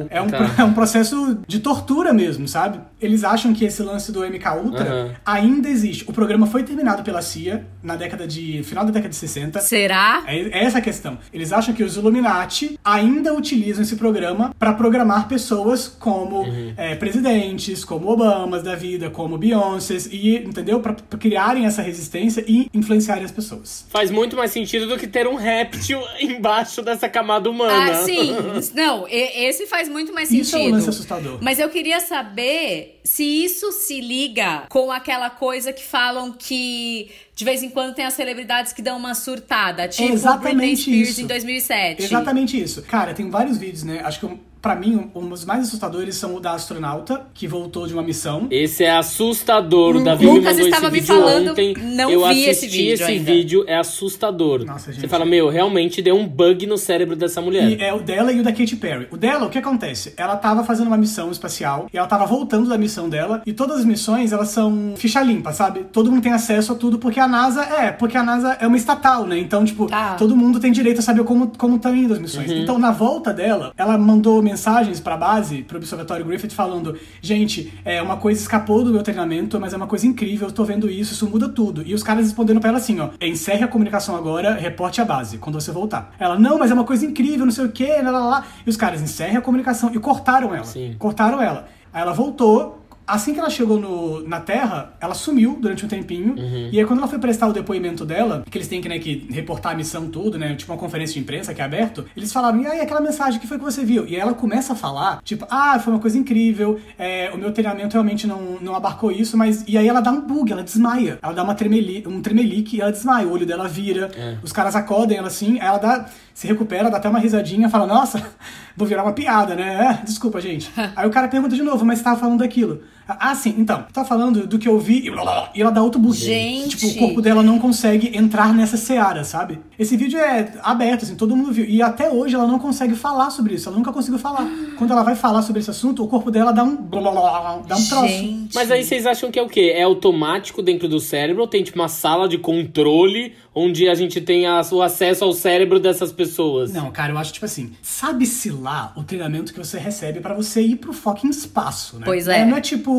É 0.10 0.22
um, 0.22 0.28
Tá. 0.28 0.56
é 0.60 0.64
um 0.64 0.74
processo 0.74 1.40
de 1.48 1.60
tortura 1.60 2.14
mesmo, 2.14 2.48
sabe? 2.50 2.80
Eles 3.00 3.24
acham 3.24 3.54
que 3.54 3.64
esse 3.64 3.82
lance 3.82 4.12
do 4.12 4.26
MK 4.26 4.46
Ultra 4.64 4.84
Aham. 4.86 5.12
ainda 5.26 5.70
existe. 5.70 6.04
O 6.08 6.12
programa 6.12 6.46
foi 6.46 6.64
terminado 6.64 7.02
pela 7.02 7.22
CIA 7.22 7.66
na 7.82 7.96
década 7.96 8.27
de. 8.28 8.62
final 8.64 8.86
da 8.86 8.92
década 8.92 9.10
de 9.10 9.16
60. 9.16 9.60
Será? 9.62 10.24
É 10.28 10.38
é 10.38 10.64
essa 10.66 10.78
a 10.78 10.82
questão. 10.82 11.18
Eles 11.34 11.52
acham 11.52 11.74
que 11.74 11.84
os 11.84 11.96
Illuminati 11.98 12.78
ainda 12.84 13.34
utilizam 13.34 13.82
esse 13.84 13.96
programa 13.96 14.54
pra 14.60 14.74
programar 14.74 15.28
pessoas 15.28 15.88
como 15.88 16.42
Uhum. 16.42 16.74
é, 16.78 16.96
presidentes, 16.96 17.84
como 17.86 18.10
Obamas 18.12 18.62
da 18.64 18.76
vida, 18.76 19.10
como 19.10 19.38
Beyoncés, 19.38 20.08
e, 20.12 20.36
entendeu? 20.38 20.80
Pra, 20.80 20.94
pra 20.94 21.18
criarem 21.18 21.66
essa 21.66 21.82
resistência 21.82 22.44
e 22.48 22.68
influenciarem 22.74 23.24
as 23.24 23.32
pessoas. 23.32 23.86
Faz 23.90 24.12
muito 24.12 24.36
mais 24.36 24.52
sentido 24.52 24.88
do 24.88 24.98
que 24.98 25.08
ter 25.08 25.28
um 25.28 25.36
réptil 25.36 26.00
embaixo 26.22 26.82
dessa 26.82 27.08
camada 27.10 27.50
humana. 27.50 27.92
Ah, 27.92 28.04
sim. 28.04 28.34
Não, 28.74 29.06
esse 29.10 29.66
faz 29.68 29.88
muito 29.90 30.14
mais 30.14 30.30
sentido. 30.30 30.44
Isso 30.46 30.56
é 30.56 30.60
um 30.60 30.72
lance 30.72 30.90
assustador. 30.90 31.38
Mas 31.42 31.60
eu 31.60 31.70
queria 31.70 32.00
saber 32.00 33.00
se 33.04 33.24
isso 33.24 33.72
se 33.72 34.02
liga 34.02 34.64
com 34.70 34.92
aquela 34.92 35.30
coisa 35.30 35.72
que 35.72 35.84
falam 35.84 36.32
que 36.38 37.10
de 37.38 37.46
vez 37.46 37.62
em 37.62 37.70
quando 37.70 37.94
tem 37.94 38.04
as 38.04 38.16
celebridades 38.16 38.74
que 38.74 38.82
dão 38.82 38.98
uma 38.98 39.14
surtada, 39.14 39.88
tipo 39.88 40.02
Britney 40.02 40.16
exatamente 40.16 40.82
Spears 40.82 41.10
isso. 41.10 41.22
em 41.22 41.28
2007. 41.28 42.04
Exatamente 42.04 42.60
isso. 42.60 42.82
Cara, 42.82 43.14
tem 43.14 43.30
vários 43.30 43.60
vídeos, 43.60 43.84
né? 43.84 44.02
Acho 44.04 44.22
que 44.22 44.26
um- 44.26 44.40
pra 44.62 44.76
mim, 44.76 45.10
um 45.16 45.28
dos 45.30 45.46
mais 45.46 45.68
assustadores 45.68 46.16
são 46.16 46.36
o 46.36 46.40
da 46.40 46.54
astronauta, 46.54 47.22
que 47.34 47.48
voltou 47.48 47.88
de 47.88 47.94
uma 47.94 48.04
missão. 48.04 48.48
Esse 48.52 48.84
é 48.84 48.92
assustador. 48.98 49.96
O 49.98 50.04
Davi 50.04 50.26
Lucas 50.26 50.58
me 50.58 50.64
estava 50.64 50.90
me 50.90 51.02
falando, 51.02 51.52
ontem. 51.52 51.74
não 51.76 52.10
eu 52.10 52.28
vi 52.28 52.42
esse 52.46 52.66
assisti 52.66 52.78
vídeo 52.78 52.94
esse 52.94 53.04
ainda. 53.04 53.32
vídeo, 53.32 53.64
é 53.68 53.78
assustador. 53.78 54.64
Nossa, 54.66 54.92
Você 54.92 55.00
gente. 55.02 55.08
fala, 55.10 55.26
meu, 55.26 55.50
realmente 55.50 56.02
deu 56.02 56.16
um 56.18 56.28
bug 56.28 56.66
no 56.68 56.78
cérebro 56.78 57.16
dessa 57.16 57.42
mulher. 57.42 57.70
E 57.70 57.82
é 57.82 57.94
o 57.94 58.00
dela 58.00 58.32
e 58.32 58.40
o 58.40 58.44
da 58.44 58.52
Katy 58.52 58.76
Perry. 58.78 59.08
O 59.12 59.18
dela, 59.18 59.46
o 59.46 59.50
que 59.50 59.58
acontece? 59.58 60.14
Ela 60.18 60.36
tava 60.36 60.64
fazendo 60.64 60.88
uma 60.88 60.98
missão 60.98 61.32
espacial 61.32 61.88
e 61.94 61.98
ela 61.98 62.08
tava 62.08 62.26
voltando 62.26 62.70
da 62.70 62.78
missão 62.78 63.10
dela. 63.10 63.42
E 63.46 63.54
todas 63.54 63.80
as 63.80 63.86
missões, 63.86 64.32
elas 64.32 64.50
são 64.50 64.94
ficha 64.96 65.22
limpa, 65.22 65.52
sabe? 65.54 65.86
Todo 65.92 66.12
mundo 66.12 66.22
tem 66.24 66.32
acesso 66.34 66.72
a 66.74 66.76
tudo 66.76 66.98
porque 67.00 67.20
a 67.20 67.28
NASA 67.28 67.62
é, 67.64 67.92
porque 67.92 68.18
a 68.18 68.24
NASA 68.24 68.58
é 68.60 68.68
uma 68.68 68.78
estatal, 68.78 69.26
né? 69.26 69.38
Então, 69.38 69.64
tipo, 69.66 69.88
Tá. 69.88 70.16
todo 70.16 70.36
mundo 70.36 70.60
tem 70.60 70.72
direito 70.72 71.00
a 71.00 71.02
saber 71.02 71.24
como 71.24 71.52
como 71.58 71.76
estão 71.78 71.96
indo 71.96 72.14
as 72.14 72.20
missões. 72.20 72.52
Então, 72.52 72.78
na 72.78 72.92
volta 72.92 73.34
dela, 73.34 73.72
ela 73.78 73.98
mandou 73.98 74.42
mensagens 74.58 75.00
pra 75.00 75.16
base, 75.16 75.62
pro 75.62 75.78
Observatório 75.78 76.26
Griffith, 76.26 76.50
falando: 76.50 76.98
gente, 77.22 77.72
é 77.86 78.02
uma 78.02 78.18
coisa 78.18 78.42
escapou 78.42 78.84
do 78.84 78.92
meu 78.92 79.04
treinamento, 79.04 79.60
mas 79.60 79.72
é 79.72 79.78
uma 79.78 79.86
coisa 79.86 80.08
incrível, 80.08 80.48
eu 80.48 80.54
tô 80.54 80.66
vendo 80.66 80.90
isso, 80.90 81.14
isso 81.14 81.30
muda 81.30 81.48
tudo. 81.48 81.84
E 81.86 81.94
os 81.94 82.02
caras 82.02 82.26
respondendo 82.26 82.60
pra 82.60 82.70
ela 82.70 82.80
assim: 82.80 83.00
ó, 83.00 83.10
encerre 83.22 83.64
a 83.64 83.68
comunicação 83.68 84.16
agora, 84.16 84.56
reporte 84.56 85.00
a 85.00 85.06
base, 85.06 85.38
quando 85.38 85.62
você 85.62 85.72
voltar. 85.72 86.14
Ela, 86.20 86.38
não, 86.40 86.58
mas 86.58 86.72
é 86.72 86.74
uma 86.74 86.84
coisa 86.84 87.06
incrível, 87.06 87.46
não 87.46 87.54
sei 87.54 87.66
o 87.66 87.72
quê, 87.72 88.02
lá, 88.04 88.10
lá, 88.10 88.20
lá. 88.20 88.46
E 88.66 88.70
os 88.70 88.76
caras 88.76 89.02
encerrem 89.02 89.38
a 89.38 89.42
comunicação 89.42 89.92
e 89.94 90.00
cortaram 90.00 90.54
ela. 90.56 90.66
Sim. 90.66 90.96
Cortaram 90.98 91.42
ela. 91.42 91.68
Aí 91.94 92.02
ela 92.02 92.14
voltou. 92.14 92.84
Assim 93.08 93.34
que 93.34 93.40
ela 93.40 93.50
chegou 93.50 93.80
no, 93.80 94.28
na 94.28 94.42
Terra, 94.42 94.94
ela 95.00 95.14
sumiu 95.14 95.58
durante 95.62 95.86
um 95.86 95.88
tempinho. 95.88 96.36
E 96.72 96.78
aí, 96.78 96.86
quando 96.86 97.00
ela 97.00 97.08
foi 97.08 97.18
prestar 97.20 97.48
o 97.48 97.54
depoimento 97.54 98.06
dela, 98.06 98.44
que 98.50 98.58
eles 98.58 98.68
têm 98.68 98.82
que, 98.82 98.90
né, 98.90 99.00
que 99.00 99.28
reportar 99.32 99.72
a 99.72 99.76
missão, 99.76 100.10
tudo, 100.10 100.38
né? 100.38 100.56
Tipo 100.56 100.74
uma 100.74 100.80
conferência 100.80 101.14
de 101.14 101.20
imprensa 101.22 101.54
que 101.54 101.62
é 101.62 101.64
aberto, 101.64 102.06
eles 102.16 102.34
falaram, 102.34 102.62
e 102.62 102.68
aí, 102.68 102.82
aquela 102.82 103.00
mensagem, 103.00 103.40
que 103.40 103.48
foi 103.48 103.58
que 103.58 103.64
você 103.64 103.86
viu? 103.86 104.06
E 104.06 104.16
aí 104.16 104.22
ela 104.22 104.34
começa 104.34 104.74
a 104.74 104.76
falar, 104.76 105.22
tipo, 105.24 105.48
ah, 105.50 105.80
foi 105.80 105.94
uma 105.94 106.00
coisa 106.00 106.18
incrível, 106.18 106.80
é, 106.98 107.32
o 107.34 107.38
meu 107.38 107.52
treinamento 107.52 107.94
realmente 107.94 108.28
não, 108.28 108.58
não 108.60 108.76
abarcou 108.76 109.12
isso, 109.12 109.38
mas. 109.38 109.64
E 109.68 109.78
aí 109.78 109.88
ela 109.88 110.02
dá 110.02 110.12
um 110.12 110.22
bug, 110.22 110.52
ela 110.52 110.64
desmaia. 110.64 111.20
Ela 111.22 111.34
dá 111.34 111.44
uma 111.44 111.56
tremeli, 111.56 112.04
um 112.06 112.22
tremelique 112.22 112.78
e 112.78 112.82
ela 112.82 112.92
desmaia, 112.92 113.28
o 113.28 113.32
olho 113.32 113.46
dela 113.46 113.68
vira, 113.68 114.12
os 114.44 114.52
caras 114.52 114.76
acodem 114.76 115.18
ela 115.18 115.28
assim, 115.28 115.60
aí 115.60 115.68
ela 115.68 115.78
dá. 115.78 116.06
Se 116.34 116.46
recupera, 116.46 116.92
dá 116.92 116.98
até 116.98 117.10
uma 117.10 117.18
risadinha, 117.18 117.68
fala, 117.68 117.88
nossa, 117.88 118.24
vou 118.78 118.88
virar 118.88 119.02
uma 119.02 119.14
piada, 119.14 119.56
né? 119.56 120.00
É, 120.02 120.06
desculpa, 120.06 120.40
gente. 120.40 120.70
aí 120.96 121.08
o 121.08 121.10
cara 121.10 121.28
pergunta 121.28 121.56
de 121.56 121.64
novo, 121.64 121.84
mas 121.84 121.98
você 121.98 122.04
tava 122.04 122.20
falando 122.20 122.40
daquilo. 122.40 122.84
Ah, 123.08 123.34
sim, 123.36 123.56
então. 123.58 123.86
Tá 123.94 124.04
falando 124.04 124.46
do 124.48 124.60
que 124.60 124.68
eu 124.68 124.80
vi 124.80 125.06
e, 125.06 125.12
blá, 125.12 125.22
blá, 125.24 125.50
e 125.56 125.62
ela 125.62 125.72
dá 125.72 125.82
outro 125.82 126.00
bug. 126.00 126.16
Gente. 126.18 126.78
Tipo, 126.78 126.88
o 126.88 127.00
corpo 127.08 127.22
dela 127.22 127.42
não 127.44 127.58
consegue 127.60 128.16
entrar 128.18 128.54
nessa 128.54 128.78
seara, 128.78 129.24
sabe? 129.24 129.60
Esse 129.78 129.96
vídeo 129.96 130.20
é 130.20 130.54
aberto, 130.64 131.04
assim, 131.04 131.16
todo 131.16 131.36
mundo 131.36 131.52
viu. 131.52 131.66
E 131.66 131.82
até 131.82 132.10
hoje 132.10 132.36
ela 132.36 132.48
não 132.48 132.60
consegue 132.60 132.96
falar 132.96 133.30
sobre 133.30 133.56
isso. 133.56 133.70
Ela 133.70 133.78
nunca 133.78 133.92
conseguiu 133.94 134.20
falar. 134.20 134.46
Quando 134.78 134.92
ela 134.92 135.04
vai 135.04 135.16
falar 135.16 135.42
sobre 135.42 135.62
esse 135.62 135.70
assunto, 135.70 136.04
o 136.04 136.08
corpo 136.08 136.30
dela 136.32 136.52
dá 136.52 136.64
um. 136.64 136.76
blá, 136.76 137.02
blá, 137.02 137.12
blá, 137.12 137.62
dá 137.68 137.76
um 137.78 137.86
troço. 137.86 138.08
Gente. 138.08 138.54
Mas 138.56 138.70
aí 138.72 138.84
vocês 138.84 139.06
acham 139.06 139.32
que 139.32 139.40
é 139.40 139.42
o 139.42 139.48
quê? 139.48 139.74
É 139.76 139.84
automático 139.84 140.62
dentro 140.62 140.88
do 140.88 141.00
cérebro 141.00 141.42
ou 141.44 141.48
tem 141.48 141.64
tipo 141.64 141.78
uma 141.80 141.88
sala 141.88 142.28
de 142.28 142.38
controle 142.38 143.34
onde 143.54 143.88
a 143.90 143.96
gente 143.96 144.22
tem 144.22 144.46
a- 144.46 144.62
o 144.72 144.82
acesso 144.82 145.24
ao 145.24 145.34
cérebro 145.34 145.80
dessas 145.80 146.12
pessoas? 146.12 146.72
Não, 146.74 146.92
cara, 146.92 147.12
eu 147.14 147.18
acho 147.18 147.34
tipo 147.34 147.46
assim, 147.46 147.72
sabe-se 147.82 148.50
lá 148.52 148.94
o 148.96 149.04
treinamento 149.04 149.52
que 149.54 149.58
você 149.60 149.80
recebe 149.80 150.20
pra 150.20 150.34
você 150.36 150.62
ir 150.62 150.76
pro 150.76 150.94
fucking 150.94 151.30
espaço, 151.30 151.98
né? 151.98 152.04
Pois 152.06 152.28
é. 152.28 152.46
Não 152.46 152.58
é 152.58 152.62
tipo 152.62 152.97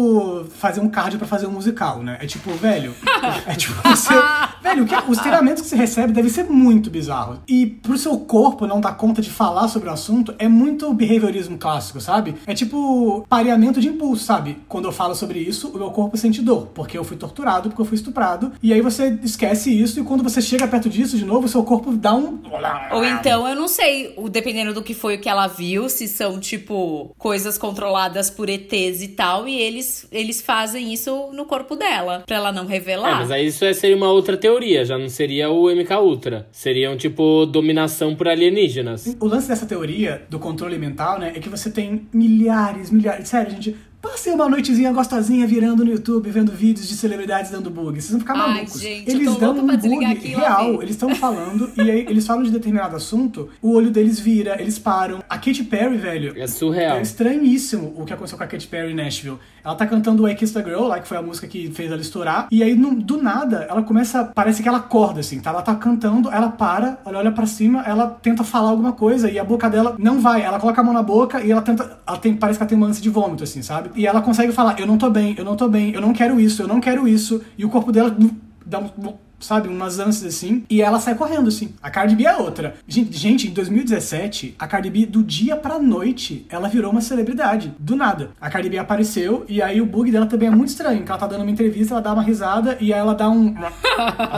fazer 0.56 0.80
um 0.80 0.88
cardio 0.88 1.18
pra 1.18 1.28
fazer 1.28 1.46
um 1.46 1.50
musical, 1.50 2.02
né? 2.02 2.18
É 2.20 2.26
tipo, 2.26 2.50
velho, 2.52 2.94
é 3.46 3.54
tipo 3.54 3.74
você, 3.88 4.14
velho, 4.62 4.84
que- 4.86 4.94
os 5.10 5.18
treinamentos 5.18 5.62
que 5.62 5.68
você 5.68 5.76
recebe 5.76 6.12
devem 6.12 6.30
ser 6.30 6.44
muito 6.44 6.90
bizarros. 6.90 7.38
E 7.48 7.66
pro 7.66 7.96
seu 7.98 8.18
corpo 8.18 8.66
não 8.66 8.80
dar 8.80 8.92
conta 8.96 9.20
de 9.22 9.30
falar 9.30 9.68
sobre 9.68 9.88
o 9.88 9.92
assunto 9.92 10.34
é 10.38 10.48
muito 10.48 10.92
behaviorismo 10.92 11.58
clássico, 11.58 12.00
sabe? 12.00 12.34
É 12.46 12.54
tipo 12.54 13.24
pareamento 13.28 13.80
de 13.80 13.88
impulso, 13.88 14.24
sabe? 14.24 14.58
Quando 14.68 14.86
eu 14.86 14.92
falo 14.92 15.14
sobre 15.14 15.38
isso, 15.38 15.68
o 15.68 15.78
meu 15.78 15.90
corpo 15.90 16.16
sente 16.16 16.42
dor, 16.42 16.68
porque 16.74 16.96
eu 16.98 17.04
fui 17.04 17.16
torturado, 17.16 17.68
porque 17.68 17.80
eu 17.82 17.86
fui 17.86 17.94
estuprado, 17.96 18.52
e 18.62 18.72
aí 18.72 18.80
você 18.80 19.18
esquece 19.22 19.70
isso 19.70 20.00
e 20.00 20.04
quando 20.04 20.22
você 20.22 20.40
chega 20.40 20.66
perto 20.66 20.88
disso 20.88 21.16
de 21.16 21.24
novo, 21.24 21.46
o 21.46 21.48
seu 21.48 21.62
corpo 21.64 21.92
dá 21.92 22.14
um 22.14 22.38
Ou 22.92 23.04
então, 23.04 23.48
eu 23.48 23.54
não 23.56 23.68
sei, 23.68 24.14
dependendo 24.30 24.72
do 24.74 24.82
que 24.82 24.94
foi 24.94 25.16
o 25.16 25.20
que 25.20 25.28
ela 25.28 25.46
viu, 25.46 25.88
se 25.88 26.06
são, 26.08 26.38
tipo, 26.38 27.14
coisas 27.18 27.56
controladas 27.58 28.30
por 28.30 28.48
ETs 28.48 29.02
e 29.02 29.08
tal, 29.08 29.46
e 29.48 29.58
eles, 29.58 29.87
eles 30.12 30.40
fazem 30.40 30.92
isso 30.92 31.30
no 31.32 31.44
corpo 31.44 31.74
dela, 31.76 32.22
pra 32.26 32.36
ela 32.36 32.52
não 32.52 32.64
É, 32.64 32.66
revelar. 32.68 33.16
mas 33.20 33.30
aí 33.30 33.46
isso 33.46 33.64
é- 33.64 33.72
seria 33.72 33.96
uma 33.96 34.10
outra 34.10 34.36
teoria, 34.36 34.84
já 34.84 34.96
não 34.98 35.08
seria 35.08 35.50
o 35.50 35.70
MK 35.70 35.98
Ultra. 36.00 36.46
Seriam, 36.52 36.96
tipo, 36.96 37.46
dominação 37.46 38.14
por 38.14 38.28
alienígenas. 38.28 39.16
O 39.20 39.26
lance 39.26 39.48
dessa 39.48 39.66
teoria 39.66 40.22
do 40.28 40.38
controle 40.38 40.78
mental, 40.78 41.18
né, 41.18 41.32
é 41.34 41.40
que 41.40 41.48
você 41.48 41.70
tem 41.70 42.06
milhares, 42.12 42.90
milhares. 42.90 43.28
Sério, 43.28 43.50
gente. 43.52 43.76
Passei 44.00 44.32
uma 44.32 44.48
noitezinha 44.48 44.92
gostosinha 44.92 45.44
virando 45.44 45.84
no 45.84 45.90
YouTube, 45.90 46.30
vendo 46.30 46.52
vídeos 46.52 46.86
de 46.88 46.96
celebridades 46.96 47.50
dando 47.50 47.68
bug. 47.68 48.00
Vocês 48.00 48.10
vão 48.12 48.20
ficar 48.20 48.34
Ai, 48.34 48.54
malucos. 48.54 48.80
gente, 48.80 49.10
eles 49.10 49.36
dão 49.36 49.50
um 49.58 49.66
bug 49.76 50.14
real. 50.28 50.74
Eles 50.82 50.90
estão 50.90 51.12
falando, 51.16 51.68
e 51.76 51.80
aí 51.90 52.06
eles 52.08 52.24
falam 52.24 52.44
de 52.44 52.50
determinado 52.52 52.94
assunto, 52.94 53.48
o 53.60 53.72
olho 53.74 53.90
deles 53.90 54.20
vira, 54.20 54.60
eles 54.60 54.78
param. 54.78 55.18
A 55.28 55.36
Katy 55.36 55.64
Perry, 55.64 55.96
velho. 55.96 56.32
É 56.40 56.46
surreal. 56.46 56.98
É 56.98 57.02
estranhíssimo 57.02 57.92
o 57.96 58.04
que 58.04 58.12
aconteceu 58.12 58.38
com 58.38 58.44
a 58.44 58.46
Katy 58.46 58.68
Perry 58.68 58.92
em 58.92 58.94
Nashville. 58.94 59.38
Ela 59.64 59.74
tá 59.74 59.84
cantando 59.86 60.26
I 60.28 60.34
Kiss 60.34 60.54
the 60.54 60.62
Girl, 60.62 60.84
lá, 60.84 61.00
que 61.00 61.08
foi 61.08 61.16
a 61.16 61.22
música 61.22 61.46
que 61.46 61.68
fez 61.72 61.90
ela 61.90 62.00
estourar. 62.00 62.46
E 62.50 62.62
aí, 62.62 62.74
no- 62.76 62.94
do 62.94 63.20
nada, 63.20 63.66
ela 63.68 63.82
começa. 63.82 64.24
Parece 64.34 64.62
que 64.62 64.68
ela 64.68 64.78
acorda, 64.78 65.20
assim, 65.20 65.40
tá? 65.40 65.50
Ela 65.50 65.60
tá 65.60 65.74
cantando, 65.74 66.30
ela 66.30 66.48
para, 66.50 66.98
ela 67.04 67.18
olha 67.18 67.32
pra 67.32 67.44
cima, 67.46 67.82
ela 67.82 68.06
tenta 68.06 68.44
falar 68.44 68.70
alguma 68.70 68.92
coisa 68.92 69.28
e 69.30 69.38
a 69.38 69.44
boca 69.44 69.68
dela 69.68 69.96
não 69.98 70.20
vai. 70.20 70.42
Ela 70.42 70.58
coloca 70.60 70.80
a 70.80 70.84
mão 70.84 70.94
na 70.94 71.02
boca 71.02 71.42
e 71.42 71.50
ela 71.50 71.60
tenta. 71.60 71.98
Ela 72.06 72.16
tem, 72.16 72.34
parece 72.34 72.58
que 72.58 72.62
ela 72.62 72.68
tem 72.68 72.78
uma 72.78 72.86
ânsia 72.86 73.02
de 73.02 73.10
vômito, 73.10 73.42
assim, 73.44 73.60
sabe? 73.60 73.87
E 73.94 74.06
ela 74.06 74.20
consegue 74.22 74.52
falar: 74.52 74.78
Eu 74.78 74.86
não 74.86 74.98
tô 74.98 75.10
bem, 75.10 75.34
eu 75.36 75.44
não 75.44 75.56
tô 75.56 75.68
bem, 75.68 75.92
eu 75.92 76.00
não 76.00 76.12
quero 76.12 76.40
isso, 76.40 76.62
eu 76.62 76.68
não 76.68 76.80
quero 76.80 77.06
isso. 77.06 77.42
E 77.56 77.64
o 77.64 77.68
corpo 77.68 77.92
dela 77.92 78.14
dá 78.64 78.82
sabe, 79.40 79.68
umas 79.68 79.98
ânsias 79.98 80.34
assim, 80.34 80.64
e 80.68 80.82
ela 80.82 80.98
sai 80.98 81.14
correndo 81.14 81.48
assim. 81.48 81.74
A 81.82 81.90
Cardi 81.90 82.16
B 82.16 82.24
é 82.24 82.36
outra. 82.36 82.74
Gente, 82.86 83.16
gente, 83.16 83.48
em 83.48 83.50
2017, 83.50 84.56
a 84.58 84.66
Cardi 84.66 84.90
B 84.90 85.06
do 85.06 85.22
dia 85.22 85.56
pra 85.56 85.78
noite, 85.78 86.46
ela 86.48 86.68
virou 86.68 86.90
uma 86.90 87.00
celebridade, 87.00 87.74
do 87.78 87.96
nada. 87.96 88.30
A 88.40 88.50
Cardi 88.50 88.68
B 88.68 88.78
apareceu 88.78 89.44
e 89.48 89.62
aí 89.62 89.80
o 89.80 89.86
bug 89.86 90.10
dela 90.10 90.26
também 90.26 90.48
é 90.48 90.50
muito 90.50 90.70
estranho, 90.70 91.04
que 91.04 91.10
ela 91.10 91.20
tá 91.20 91.26
dando 91.26 91.42
uma 91.42 91.50
entrevista, 91.50 91.94
ela 91.94 92.02
dá 92.02 92.12
uma 92.12 92.22
risada 92.22 92.76
e 92.80 92.92
aí 92.92 92.98
ela 92.98 93.14
dá 93.14 93.28
um 93.30 93.54
ela 93.58 93.70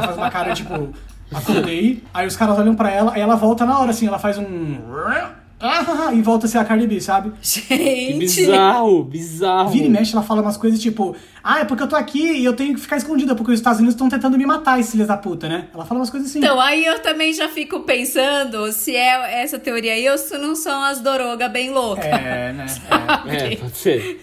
faz 0.03 0.17
uma 0.17 0.31
cara 0.31 0.53
tipo 0.55 0.93
acordei, 1.33 2.03
aí 2.13 2.27
os 2.27 2.37
caras 2.37 2.59
olham 2.59 2.75
pra 2.75 2.91
ela, 2.91 3.15
aí 3.15 3.21
ela 3.21 3.37
volta 3.37 3.65
na 3.65 3.79
hora 3.79 3.91
assim, 3.91 4.07
ela 4.07 4.19
faz 4.19 4.37
um 4.37 4.79
ah, 5.61 6.11
e 6.15 6.23
volta 6.23 6.47
a 6.47 6.49
ser 6.49 6.59
a 6.59 6.65
Cardi 6.65 6.87
B, 6.87 7.01
sabe? 7.01 7.33
Que 7.43 7.77
Gente! 7.77 8.19
bizarro, 8.19 9.05
bizarro. 9.05 9.71
Vira 9.71 9.87
e 9.87 9.89
mexe, 9.91 10.15
ela 10.15 10.23
fala 10.23 10.41
umas 10.41 10.57
coisas 10.57 10.81
tipo, 10.81 11.15
ah, 11.45 11.61
é 11.61 11.65
porque 11.65 11.83
eu 11.83 11.89
tô 11.89 11.97
aqui 11.97 12.33
e 12.33 12.45
eu 12.45 12.55
tenho 12.55 12.75
que 12.75 12.81
ficar 12.81 12.97
escondida, 12.97 13.35
porque 13.35 13.53
os 13.53 13.59
Estados 13.59 13.79
Unidos 13.79 13.95
estão 13.95 14.09
tentando 14.09 14.39
me 14.39 14.47
matar, 14.47 14.81
esses 14.81 14.93
filhos 14.93 15.07
da 15.07 15.17
puta, 15.17 15.49
né? 15.49 15.69
Ela 15.75 15.85
fala 15.85 16.01
umas 16.01 16.11
coisas 16.11 16.31
assim. 16.31 16.39
Então, 16.39 16.59
aí 16.59 16.85
eu 16.85 16.99
também 17.01 17.35
já 17.35 17.49
fico 17.49 17.81
pensando 17.81 18.73
se 18.73 18.97
é 18.97 19.43
essa 19.43 19.59
teoria 19.59 19.93
aí 19.93 20.09
ou 20.09 20.17
se 20.17 20.37
não 20.39 20.55
são 20.57 20.83
as 20.83 21.01
Doroga 21.01 21.49
bem 21.49 21.71
loucas. 21.71 22.07
É, 22.07 22.53
né? 22.53 22.67
É, 23.27 23.57
pode 23.57 23.77
ser. 23.77 24.21